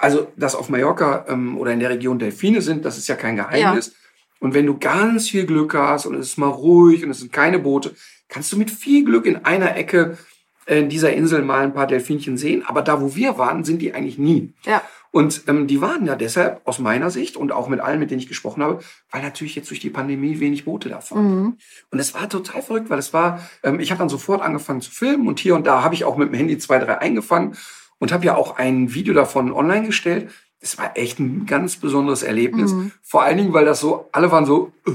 also 0.00 0.28
dass 0.36 0.54
auf 0.54 0.70
Mallorca 0.70 1.26
ähm, 1.28 1.58
oder 1.58 1.72
in 1.72 1.80
der 1.80 1.90
Region 1.90 2.18
Delfine 2.18 2.62
sind, 2.62 2.84
das 2.84 2.98
ist 2.98 3.06
ja 3.06 3.14
kein 3.14 3.36
Geheimnis. 3.36 3.94
Und 4.40 4.54
wenn 4.54 4.66
du 4.66 4.78
ganz 4.78 5.28
viel 5.28 5.44
Glück 5.44 5.74
hast 5.74 6.06
und 6.06 6.14
es 6.14 6.28
ist 6.28 6.38
mal 6.38 6.48
ruhig 6.48 7.04
und 7.04 7.10
es 7.10 7.18
sind 7.18 7.32
keine 7.32 7.58
Boote, 7.58 7.94
kannst 8.28 8.50
du 8.52 8.56
mit 8.56 8.70
viel 8.70 9.04
Glück 9.04 9.26
in 9.26 9.44
einer 9.44 9.76
Ecke 9.76 10.16
äh, 10.64 10.82
dieser 10.84 11.12
Insel 11.12 11.42
mal 11.42 11.62
ein 11.62 11.74
paar 11.74 11.86
Delfinchen 11.86 12.38
sehen. 12.38 12.64
Aber 12.66 12.80
da, 12.80 13.02
wo 13.02 13.14
wir 13.14 13.36
waren, 13.36 13.62
sind 13.64 13.82
die 13.82 13.92
eigentlich 13.92 14.18
nie. 14.18 14.52
ja. 14.64 14.82
Und 15.12 15.42
ähm, 15.48 15.66
die 15.66 15.80
waren 15.80 16.06
ja 16.06 16.14
deshalb 16.14 16.60
aus 16.64 16.78
meiner 16.78 17.10
Sicht 17.10 17.36
und 17.36 17.50
auch 17.50 17.66
mit 17.66 17.80
allen, 17.80 17.98
mit 17.98 18.12
denen 18.12 18.20
ich 18.20 18.28
gesprochen 18.28 18.62
habe, 18.62 18.78
weil 19.10 19.22
natürlich 19.22 19.56
jetzt 19.56 19.68
durch 19.70 19.80
die 19.80 19.90
Pandemie 19.90 20.38
wenig 20.38 20.64
Boote 20.64 20.88
da 20.88 21.00
fahren. 21.00 21.34
Mhm. 21.34 21.56
Und 21.90 21.98
es 21.98 22.14
war 22.14 22.28
total 22.28 22.62
verrückt, 22.62 22.90
weil 22.90 23.00
es 23.00 23.12
war, 23.12 23.40
ähm, 23.64 23.80
ich 23.80 23.90
habe 23.90 23.98
dann 23.98 24.08
sofort 24.08 24.40
angefangen 24.40 24.80
zu 24.80 24.92
filmen 24.92 25.26
und 25.26 25.40
hier 25.40 25.56
und 25.56 25.66
da 25.66 25.82
habe 25.82 25.96
ich 25.96 26.04
auch 26.04 26.16
mit 26.16 26.28
dem 26.28 26.34
Handy 26.34 26.58
zwei, 26.58 26.78
drei 26.78 26.98
eingefangen 26.98 27.56
und 28.00 28.10
habe 28.10 28.24
ja 28.24 28.34
auch 28.34 28.56
ein 28.56 28.92
Video 28.92 29.14
davon 29.14 29.52
online 29.52 29.86
gestellt. 29.86 30.30
Es 30.58 30.76
war 30.76 30.96
echt 30.96 31.20
ein 31.20 31.46
ganz 31.46 31.76
besonderes 31.76 32.24
Erlebnis. 32.24 32.72
Mhm. 32.72 32.90
Vor 33.02 33.22
allen 33.22 33.38
Dingen, 33.38 33.52
weil 33.52 33.64
das 33.64 33.78
so, 33.78 34.08
alle 34.10 34.32
waren 34.32 34.44
so, 34.44 34.72
äh, 34.86 34.90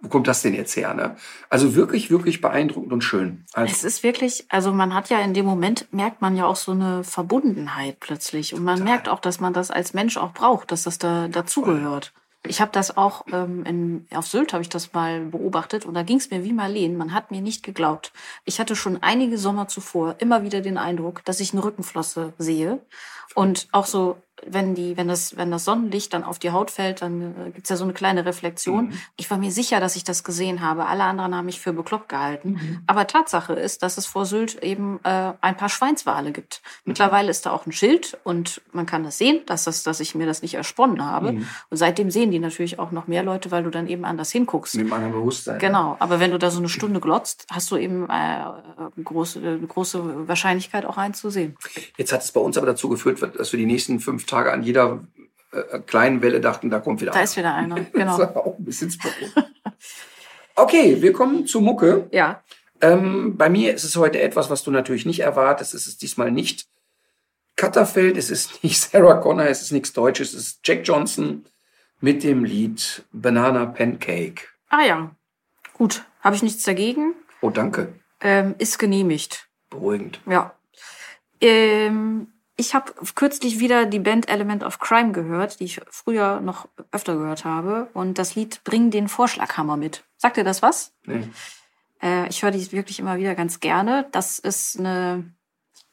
wo 0.00 0.08
kommt 0.08 0.28
das 0.28 0.42
denn 0.42 0.54
jetzt 0.54 0.76
her? 0.76 0.94
Ne? 0.94 1.16
Also 1.50 1.74
wirklich, 1.74 2.10
wirklich 2.10 2.40
beeindruckend 2.40 2.92
und 2.92 3.02
schön. 3.02 3.44
Also, 3.52 3.70
Es 3.70 3.84
ist 3.84 4.02
wirklich, 4.02 4.46
also 4.48 4.72
man 4.72 4.94
hat 4.94 5.10
ja 5.10 5.18
in 5.20 5.34
dem 5.34 5.44
Moment, 5.44 5.88
merkt 5.92 6.22
man 6.22 6.36
ja 6.36 6.46
auch 6.46 6.56
so 6.56 6.72
eine 6.72 7.04
Verbundenheit 7.04 8.00
plötzlich. 8.00 8.54
Und 8.54 8.64
man 8.64 8.78
Total. 8.78 8.92
merkt 8.92 9.08
auch, 9.08 9.20
dass 9.20 9.40
man 9.40 9.52
das 9.52 9.70
als 9.70 9.92
Mensch 9.92 10.16
auch 10.16 10.32
braucht, 10.32 10.72
dass 10.72 10.84
das 10.84 10.98
da 10.98 11.28
dazugehört. 11.28 12.12
Ich 12.46 12.60
habe 12.60 12.72
das 12.72 12.96
auch 12.96 13.26
ähm, 13.32 13.64
in, 13.64 14.06
auf 14.14 14.26
Sylt 14.26 14.54
habe 14.54 14.62
ich 14.62 14.70
das 14.70 14.94
mal 14.94 15.26
beobachtet 15.26 15.84
und 15.84 15.92
da 15.92 16.02
ging 16.02 16.16
es 16.16 16.30
mir 16.30 16.42
wie 16.42 16.54
Marleen. 16.54 16.96
Man 16.96 17.12
hat 17.12 17.30
mir 17.30 17.42
nicht 17.42 17.62
geglaubt. 17.62 18.12
Ich 18.44 18.58
hatte 18.58 18.76
schon 18.76 19.02
einige 19.02 19.36
Sommer 19.36 19.68
zuvor 19.68 20.16
immer 20.18 20.42
wieder 20.42 20.62
den 20.62 20.78
Eindruck, 20.78 21.22
dass 21.26 21.40
ich 21.40 21.52
eine 21.52 21.62
Rückenflosse 21.62 22.32
sehe 22.38 22.80
und 23.34 23.68
auch 23.72 23.84
so, 23.84 24.16
wenn 24.46 24.74
die, 24.74 24.96
wenn 24.96 25.08
das, 25.08 25.36
wenn 25.36 25.50
das 25.50 25.64
Sonnenlicht 25.64 26.12
dann 26.14 26.24
auf 26.24 26.38
die 26.38 26.50
Haut 26.50 26.70
fällt, 26.70 27.02
dann 27.02 27.22
äh, 27.22 27.50
gibt's 27.50 27.70
ja 27.70 27.76
so 27.76 27.84
eine 27.84 27.92
kleine 27.92 28.24
Reflexion. 28.24 28.86
Mhm. 28.86 28.92
Ich 29.16 29.30
war 29.30 29.38
mir 29.38 29.50
sicher, 29.50 29.80
dass 29.80 29.96
ich 29.96 30.04
das 30.04 30.24
gesehen 30.24 30.60
habe. 30.60 30.86
Alle 30.86 31.04
anderen 31.04 31.34
haben 31.34 31.46
mich 31.46 31.60
für 31.60 31.72
bekloppt 31.72 32.08
gehalten. 32.08 32.50
Mhm. 32.50 32.82
Aber 32.86 33.06
Tatsache 33.06 33.52
ist, 33.54 33.82
dass 33.82 33.98
es 33.98 34.06
vor 34.06 34.26
Sylt 34.26 34.62
eben 34.62 35.00
äh, 35.04 35.32
ein 35.40 35.56
paar 35.56 35.68
Schweinswale 35.68 36.32
gibt. 36.32 36.62
Mittlerweile 36.84 37.30
ist 37.30 37.46
da 37.46 37.52
auch 37.52 37.66
ein 37.66 37.72
Schild 37.72 38.18
und 38.24 38.60
man 38.72 38.86
kann 38.86 39.04
das 39.04 39.18
sehen, 39.18 39.40
dass, 39.46 39.64
das, 39.64 39.82
dass 39.82 40.00
ich 40.00 40.14
mir 40.14 40.26
das 40.26 40.42
nicht 40.42 40.54
ersponnen 40.54 41.04
habe. 41.04 41.32
Mhm. 41.32 41.46
Und 41.68 41.76
seitdem 41.76 42.10
sehen 42.10 42.30
die 42.30 42.38
natürlich 42.38 42.78
auch 42.78 42.90
noch 42.90 43.06
mehr 43.06 43.22
Leute, 43.22 43.50
weil 43.50 43.62
du 43.62 43.70
dann 43.70 43.86
eben 43.88 44.04
anders 44.04 44.30
hinguckst. 44.30 44.76
mit 44.76 44.88
meinem 44.88 45.12
Bewusstsein. 45.12 45.58
Genau, 45.58 45.96
aber 45.98 46.20
wenn 46.20 46.30
du 46.30 46.38
da 46.38 46.50
so 46.50 46.58
eine 46.58 46.68
Stunde 46.68 47.00
glotzt, 47.00 47.46
hast 47.50 47.70
du 47.70 47.76
eben 47.76 48.04
äh, 48.08 48.12
eine 48.12 48.54
große, 49.04 49.38
eine 49.38 49.66
große 49.66 50.28
Wahrscheinlichkeit 50.28 50.84
auch 50.84 50.96
einen 50.96 51.14
zu 51.14 51.30
sehen. 51.30 51.56
Jetzt 51.96 52.12
hat 52.12 52.22
es 52.22 52.32
bei 52.32 52.40
uns 52.40 52.56
aber 52.56 52.66
dazu 52.66 52.88
geführt, 52.88 53.20
dass 53.36 53.52
wir 53.52 53.58
die 53.58 53.66
nächsten 53.66 54.00
fünf 54.00 54.26
Tage 54.30 54.52
an 54.52 54.62
jeder 54.62 55.04
äh, 55.52 55.78
kleinen 55.80 56.22
Welle 56.22 56.40
dachten, 56.40 56.70
da 56.70 56.80
kommt 56.80 57.00
wieder 57.00 57.10
Da 57.12 57.18
einer. 57.18 57.24
ist 57.24 57.36
wieder 57.36 57.54
einer, 57.54 57.74
Das 57.80 57.92
genau. 57.92 58.18
war 58.18 58.36
auch 58.36 58.58
ein 58.58 58.64
bisschen. 58.64 58.92
Okay, 60.56 61.00
wir 61.00 61.12
kommen 61.12 61.46
zu 61.46 61.60
Mucke. 61.60 62.08
Ja, 62.12 62.42
Ähm, 62.82 63.36
bei 63.36 63.48
mir 63.50 63.74
ist 63.74 63.84
es 63.84 63.96
heute 63.96 64.20
etwas, 64.20 64.48
was 64.50 64.62
du 64.64 64.70
natürlich 64.70 65.04
nicht 65.06 65.20
erwartest. 65.20 65.74
Es 65.74 65.86
ist 65.86 66.00
diesmal 66.02 66.30
nicht 66.30 66.66
Katterfeld, 67.56 68.16
es 68.16 68.30
ist 68.30 68.62
nicht 68.64 68.80
Sarah 68.90 69.14
Connor, 69.20 69.46
es 69.46 69.60
ist 69.62 69.72
nichts 69.72 69.92
Deutsches, 69.92 70.32
es 70.32 70.40
ist 70.46 70.60
Jack 70.64 70.80
Johnson 70.84 71.44
mit 72.00 72.22
dem 72.24 72.44
Lied 72.44 73.04
Banana 73.12 73.66
Pancake. 73.66 74.42
ah 74.70 74.82
ja, 74.84 75.10
gut, 75.74 76.04
habe 76.20 76.34
ich 76.36 76.42
nichts 76.42 76.62
dagegen. 76.64 77.14
Oh, 77.42 77.50
danke. 77.50 77.92
Ähm, 78.22 78.54
ist 78.58 78.78
genehmigt. 78.78 79.48
Beruhigend. 79.70 80.20
Ja. 80.26 80.54
Ähm, 81.42 82.28
ich 82.60 82.74
habe 82.74 82.92
kürzlich 83.14 83.58
wieder 83.58 83.86
die 83.86 83.98
Band 83.98 84.28
Element 84.28 84.62
of 84.62 84.78
Crime 84.78 85.12
gehört, 85.12 85.60
die 85.60 85.64
ich 85.64 85.80
früher 85.88 86.40
noch 86.40 86.68
öfter 86.92 87.16
gehört 87.16 87.46
habe. 87.46 87.88
Und 87.94 88.18
das 88.18 88.34
Lied 88.34 88.62
Bring 88.64 88.90
den 88.90 89.08
Vorschlaghammer 89.08 89.78
mit. 89.78 90.04
Sagt 90.18 90.36
ihr 90.36 90.44
das 90.44 90.60
was? 90.60 90.92
Nee. 91.06 91.28
Äh, 92.02 92.28
ich 92.28 92.42
höre 92.42 92.50
die 92.50 92.70
wirklich 92.72 92.98
immer 92.98 93.16
wieder 93.16 93.34
ganz 93.34 93.60
gerne. 93.60 94.06
Das 94.12 94.38
ist 94.38 94.78
eine 94.78 95.24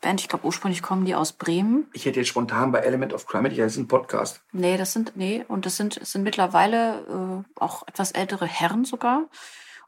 Band, 0.01 0.19
ich 0.19 0.27
glaube 0.27 0.45
ursprünglich 0.45 0.81
kommen 0.81 1.05
die 1.05 1.15
aus 1.15 1.31
Bremen. 1.31 1.87
Ich 1.93 2.05
hätte 2.05 2.19
jetzt 2.19 2.27
spontan 2.27 2.73
bei 2.73 2.79
Element 2.79 3.13
of 3.13 3.25
Crime, 3.25 3.49
ja, 3.49 3.63
das 3.63 3.73
ist 3.73 3.79
ein 3.79 3.87
Podcast. 3.87 4.41
Nee, 4.51 4.77
das 4.77 4.91
sind, 4.91 5.13
nee, 5.15 5.45
und 5.47 5.65
das 5.65 5.77
sind, 5.77 5.95
es 5.95 6.11
sind 6.11 6.23
mittlerweile 6.23 7.45
äh, 7.55 7.61
auch 7.61 7.87
etwas 7.87 8.11
ältere 8.11 8.45
Herren 8.45 8.83
sogar. 8.83 9.29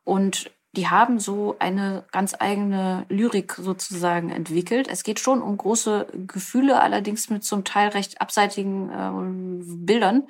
Und 0.05 0.49
die 0.74 0.88
haben 0.88 1.20
so 1.20 1.55
eine 1.59 2.05
ganz 2.11 2.36
eigene 2.38 3.05
Lyrik 3.09 3.53
sozusagen 3.53 4.30
entwickelt. 4.30 4.88
Es 4.88 5.03
geht 5.03 5.20
schon 5.20 5.41
um 5.41 5.57
große 5.57 6.07
Gefühle, 6.28 6.80
allerdings 6.80 7.30
mit 7.30 7.43
zum 7.43 7.63
Teil 7.63 7.89
recht 7.89 8.22
abseitigen 8.22 8.89
äh, 8.89 9.76
Bildern. 9.86 10.28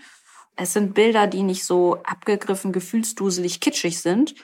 Es 0.55 0.73
sind 0.73 0.93
Bilder, 0.93 1.27
die 1.27 1.43
nicht 1.43 1.65
so 1.65 1.97
abgegriffen, 2.03 2.71
gefühlsduselig, 2.71 3.59
kitschig 3.59 4.01
sind. 4.01 4.35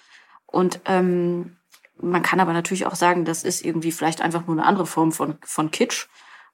Und 0.46 0.82
ähm, 0.86 1.58
man 1.98 2.24
kann 2.24 2.40
aber 2.40 2.54
natürlich 2.54 2.86
auch 2.86 2.96
sagen, 2.96 3.26
das 3.26 3.44
ist 3.44 3.64
irgendwie 3.64 3.92
vielleicht 3.92 4.22
einfach 4.22 4.46
nur 4.48 4.58
eine 4.58 4.66
andere 4.66 4.86
Form 4.86 5.12
von, 5.12 5.38
von 5.44 5.72
Kitsch. 5.72 6.08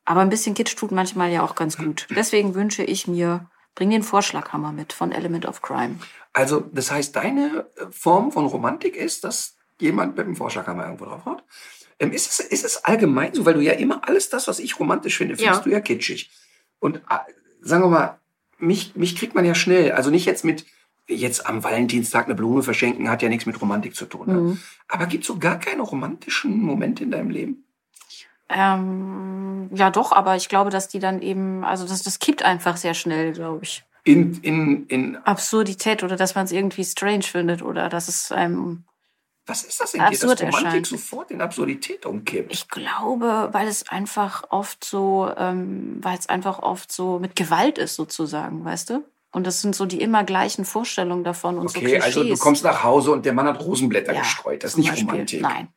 Aber 0.05 0.21
ein 0.21 0.29
bisschen 0.29 0.55
Kitsch 0.55 0.75
tut 0.75 0.91
manchmal 0.91 1.31
ja 1.31 1.43
auch 1.43 1.55
ganz 1.55 1.77
gut. 1.77 2.07
Deswegen 2.09 2.55
wünsche 2.55 2.83
ich 2.83 3.07
mir, 3.07 3.49
bring 3.75 3.89
den 3.89 4.03
Vorschlaghammer 4.03 4.71
mit 4.71 4.93
von 4.93 5.11
Element 5.11 5.45
of 5.45 5.61
Crime. 5.61 5.95
Also, 6.33 6.61
das 6.71 6.91
heißt, 6.91 7.15
deine 7.15 7.65
äh, 7.77 7.85
Form 7.91 8.31
von 8.31 8.45
Romantik 8.45 8.95
ist, 8.95 9.23
dass 9.23 9.55
jemand 9.79 10.15
mit 10.15 10.25
dem 10.25 10.35
Vorschlaghammer 10.35 10.85
irgendwo 10.85 11.05
drauf 11.05 11.25
haut? 11.25 11.43
Ähm, 11.99 12.11
ist, 12.11 12.29
es, 12.29 12.39
ist 12.39 12.65
es 12.65 12.83
allgemein 12.85 13.33
so, 13.33 13.45
weil 13.45 13.53
du 13.55 13.61
ja 13.61 13.73
immer 13.73 14.07
alles 14.07 14.29
das, 14.29 14.47
was 14.47 14.59
ich 14.59 14.79
romantisch 14.79 15.17
finde, 15.17 15.35
findest 15.35 15.59
Ja. 15.59 15.63
du 15.63 15.69
ja 15.69 15.79
kitschig. 15.79 16.31
Und 16.79 16.97
äh, 16.97 17.17
sagen 17.61 17.83
wir 17.83 17.89
mal, 17.89 18.19
mich, 18.57 18.95
mich 18.95 19.15
kriegt 19.15 19.35
man 19.35 19.45
ja 19.45 19.55
schnell, 19.55 19.91
also 19.91 20.09
nicht 20.09 20.25
jetzt 20.25 20.45
mit, 20.45 20.65
jetzt 21.07 21.45
am 21.45 21.63
Valentinstag 21.63 22.25
eine 22.25 22.35
Blume 22.35 22.63
verschenken, 22.63 23.09
hat 23.09 23.21
ja 23.21 23.29
nichts 23.29 23.45
mit 23.45 23.59
Romantik 23.61 23.95
zu 23.95 24.05
tun. 24.05 24.27
Ne? 24.27 24.33
Mhm. 24.33 24.59
Aber 24.87 25.05
gibt 25.07 25.23
es 25.23 25.27
so 25.27 25.37
gar 25.37 25.59
keine 25.59 25.81
romantischen 25.81 26.61
Momente 26.61 27.03
in 27.03 27.11
deinem 27.11 27.29
Leben? 27.29 27.65
Ähm, 28.53 29.69
ja, 29.73 29.89
doch, 29.89 30.11
aber 30.11 30.35
ich 30.35 30.49
glaube, 30.49 30.69
dass 30.69 30.87
die 30.87 30.99
dann 30.99 31.21
eben, 31.21 31.63
also 31.63 31.87
das, 31.87 32.03
das 32.03 32.19
kippt 32.19 32.43
einfach 32.43 32.77
sehr 32.77 32.93
schnell, 32.93 33.33
glaube 33.33 33.63
ich. 33.63 33.83
In, 34.03 34.39
in, 34.41 34.87
in, 34.87 35.17
Absurdität 35.17 36.03
oder 36.03 36.15
dass 36.15 36.33
man 36.33 36.45
es 36.45 36.51
irgendwie 36.51 36.83
strange 36.83 37.23
findet 37.23 37.61
oder 37.61 37.87
dass 37.87 38.07
es 38.07 38.31
einem 38.31 38.83
was 39.45 39.63
ist 39.63 39.81
das 39.81 39.91
dir, 39.91 40.03
Absurd 40.03 40.41
dass 40.41 40.41
Romantik 40.41 40.65
erscheint. 40.65 40.87
sofort 40.87 41.31
in 41.31 41.41
Absurdität 41.41 42.05
umkippt? 42.05 42.53
Ich 42.53 42.67
glaube, 42.69 43.49
weil 43.51 43.67
es 43.67 43.87
einfach 43.89 44.43
oft 44.49 44.83
so, 44.83 45.31
ähm, 45.35 45.97
weil 46.01 46.17
es 46.17 46.29
einfach 46.29 46.59
oft 46.59 46.91
so 46.91 47.19
mit 47.19 47.35
Gewalt 47.35 47.77
ist 47.77 47.95
sozusagen, 47.95 48.63
weißt 48.63 48.91
du? 48.91 49.03
Und 49.31 49.47
das 49.47 49.61
sind 49.61 49.75
so 49.75 49.85
die 49.85 50.01
immer 50.01 50.23
gleichen 50.23 50.65
Vorstellungen 50.65 51.23
davon 51.23 51.57
und 51.57 51.69
so 51.69 51.79
Okay, 51.79 51.99
also 51.99 52.23
du 52.23 52.37
kommst 52.37 52.63
nach 52.63 52.83
Hause 52.83 53.11
und 53.11 53.25
der 53.25 53.33
Mann 53.33 53.47
hat 53.47 53.61
Rosenblätter 53.61 54.13
Ja, 54.13 54.21
gestreut. 54.21 54.63
Das 54.63 54.71
ist 54.71 54.77
nicht. 54.77 55.01
Romantik. 55.01 55.41
Nein. 55.41 55.69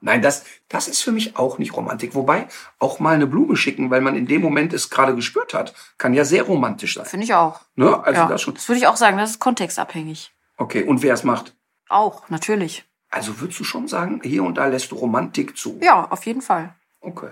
Nein, 0.00 0.22
das, 0.22 0.44
das 0.68 0.88
ist 0.88 1.02
für 1.02 1.12
mich 1.12 1.36
auch 1.36 1.58
nicht 1.58 1.76
Romantik. 1.76 2.14
Wobei 2.14 2.48
auch 2.78 3.00
mal 3.00 3.14
eine 3.14 3.26
Blume 3.26 3.56
schicken, 3.56 3.90
weil 3.90 4.00
man 4.00 4.16
in 4.16 4.26
dem 4.26 4.42
Moment 4.42 4.72
es 4.72 4.90
gerade 4.90 5.14
gespürt 5.14 5.54
hat, 5.54 5.74
kann 5.98 6.14
ja 6.14 6.24
sehr 6.24 6.42
romantisch 6.42 6.94
sein. 6.94 7.06
Finde 7.06 7.24
ich 7.24 7.34
auch. 7.34 7.60
Ne? 7.74 8.02
Also 8.04 8.20
ja. 8.20 8.28
das 8.28 8.42
schon. 8.42 8.54
Das 8.54 8.68
würde 8.68 8.78
ich 8.78 8.86
auch 8.86 8.96
sagen, 8.96 9.16
das 9.16 9.30
ist 9.30 9.38
kontextabhängig. 9.38 10.32
Okay, 10.58 10.84
und 10.84 11.02
wer 11.02 11.14
es 11.14 11.24
macht? 11.24 11.54
Auch, 11.88 12.28
natürlich. 12.28 12.84
Also 13.10 13.40
würdest 13.40 13.60
du 13.60 13.64
schon 13.64 13.88
sagen, 13.88 14.20
hier 14.22 14.42
und 14.42 14.58
da 14.58 14.66
lässt 14.66 14.90
du 14.90 14.96
Romantik 14.96 15.56
zu? 15.56 15.78
Ja, 15.82 16.06
auf 16.10 16.26
jeden 16.26 16.42
Fall. 16.42 16.74
Okay. 17.00 17.30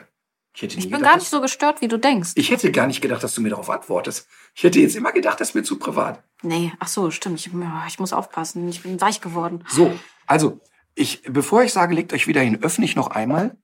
Ich, 0.57 0.63
Ich 0.63 0.71
bin 0.77 0.85
gedacht, 0.85 1.03
gar 1.03 1.17
nicht 1.17 1.29
so 1.29 1.41
gestört, 1.41 1.81
wie 1.81 1.89
du 1.89 1.99
denkst. 1.99 2.31
Ich 2.37 2.51
hätte 2.51 2.71
gar 2.71 2.87
nicht 2.87 3.01
gedacht, 3.01 3.25
dass 3.25 3.35
du 3.35 3.41
mir 3.41 3.51
darauf 3.51 3.69
antwortest. 3.71 4.29
Ich 4.55 4.63
hätte 4.63 4.79
jetzt 4.79 4.95
immer 4.95 5.11
gedacht, 5.11 5.41
das 5.41 5.49
ist 5.49 5.55
mir 5.55 5.65
zu 5.65 5.79
privat. 5.81 6.23
Nee, 6.43 6.73
ach 6.79 6.87
so, 6.87 7.11
stimmt. 7.11 7.41
Ich, 7.41 7.51
ich 7.89 7.99
muss 7.99 8.13
aufpassen. 8.13 8.69
Ich 8.69 8.83
bin 8.83 9.01
weich 9.01 9.21
geworden. 9.21 9.65
So, 9.69 9.93
also, 10.27 10.61
ich, 10.95 11.23
bevor 11.29 11.63
ich 11.63 11.73
sage, 11.73 11.95
legt 11.95 12.13
euch 12.13 12.27
wieder 12.27 12.41
hin, 12.41 12.63
öffne 12.63 12.85
ich 12.85 12.97
noch 12.97 13.09
einmal 13.09 13.57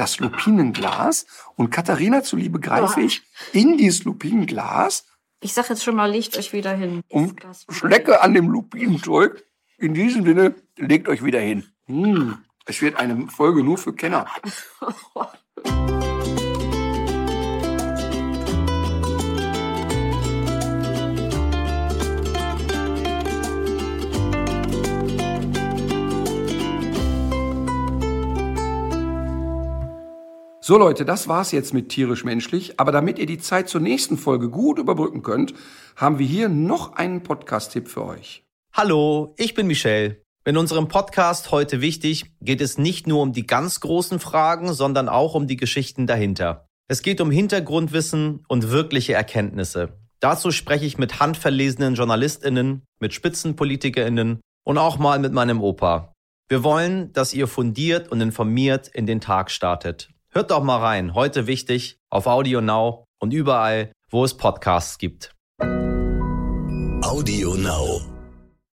das 0.00 0.18
Lupinenglas 0.18 1.26
und 1.56 1.70
Katharina 1.70 2.22
zuliebe 2.22 2.58
greife 2.58 3.02
ich 3.02 3.22
in 3.52 3.76
dieses 3.76 4.04
Lupinenglas 4.04 5.06
Ich 5.40 5.52
sag 5.52 5.68
jetzt 5.68 5.84
schon 5.84 5.94
mal, 5.94 6.10
legt 6.10 6.38
euch 6.38 6.54
wieder 6.54 6.74
hin. 6.74 7.02
und 7.10 7.38
schlecke 7.68 8.22
an 8.22 8.32
dem 8.34 8.48
Lupinenzeug. 8.48 9.44
In 9.76 9.94
diesem 9.94 10.24
Sinne, 10.24 10.54
legt 10.76 11.08
euch 11.08 11.24
wieder 11.24 11.40
hin. 11.40 11.64
Hm, 11.86 12.38
es 12.66 12.82
wird 12.82 12.96
eine 12.96 13.28
Folge 13.28 13.62
nur 13.62 13.78
für 13.78 13.94
Kenner. 13.94 14.26
So 30.70 30.78
Leute, 30.78 31.04
das 31.04 31.26
war's 31.26 31.50
jetzt 31.50 31.74
mit 31.74 31.88
tierisch 31.88 32.22
menschlich. 32.22 32.78
Aber 32.78 32.92
damit 32.92 33.18
ihr 33.18 33.26
die 33.26 33.38
Zeit 33.38 33.68
zur 33.68 33.80
nächsten 33.80 34.16
Folge 34.16 34.50
gut 34.50 34.78
überbrücken 34.78 35.24
könnt, 35.24 35.52
haben 35.96 36.20
wir 36.20 36.26
hier 36.26 36.48
noch 36.48 36.92
einen 36.92 37.24
Podcast-Tipp 37.24 37.88
für 37.88 38.04
euch. 38.04 38.44
Hallo, 38.72 39.34
ich 39.36 39.54
bin 39.54 39.66
Michelle. 39.66 40.22
In 40.44 40.56
unserem 40.56 40.86
Podcast 40.86 41.50
heute 41.50 41.80
wichtig 41.80 42.26
geht 42.40 42.60
es 42.60 42.78
nicht 42.78 43.08
nur 43.08 43.20
um 43.20 43.32
die 43.32 43.48
ganz 43.48 43.80
großen 43.80 44.20
Fragen, 44.20 44.72
sondern 44.72 45.08
auch 45.08 45.34
um 45.34 45.48
die 45.48 45.56
Geschichten 45.56 46.06
dahinter. 46.06 46.68
Es 46.86 47.02
geht 47.02 47.20
um 47.20 47.32
Hintergrundwissen 47.32 48.44
und 48.46 48.70
wirkliche 48.70 49.14
Erkenntnisse. 49.14 49.98
Dazu 50.20 50.52
spreche 50.52 50.86
ich 50.86 50.98
mit 50.98 51.18
handverlesenen 51.18 51.96
JournalistInnen, 51.96 52.82
mit 53.00 53.12
SpitzenpolitikerInnen 53.12 54.40
und 54.64 54.78
auch 54.78 54.98
mal 54.98 55.18
mit 55.18 55.32
meinem 55.32 55.62
Opa. 55.62 56.12
Wir 56.48 56.62
wollen, 56.62 57.12
dass 57.12 57.34
ihr 57.34 57.48
fundiert 57.48 58.12
und 58.12 58.20
informiert 58.20 58.86
in 58.86 59.06
den 59.06 59.20
Tag 59.20 59.50
startet. 59.50 60.10
Hört 60.32 60.52
doch 60.52 60.62
mal 60.62 60.78
rein, 60.78 61.14
heute 61.14 61.48
wichtig, 61.48 61.98
auf 62.08 62.28
Audio 62.28 62.60
Now 62.60 63.04
und 63.20 63.34
überall, 63.34 63.90
wo 64.10 64.24
es 64.24 64.36
Podcasts 64.36 64.96
gibt. 64.96 65.34
Audio 67.02 67.56
Now. 67.56 68.19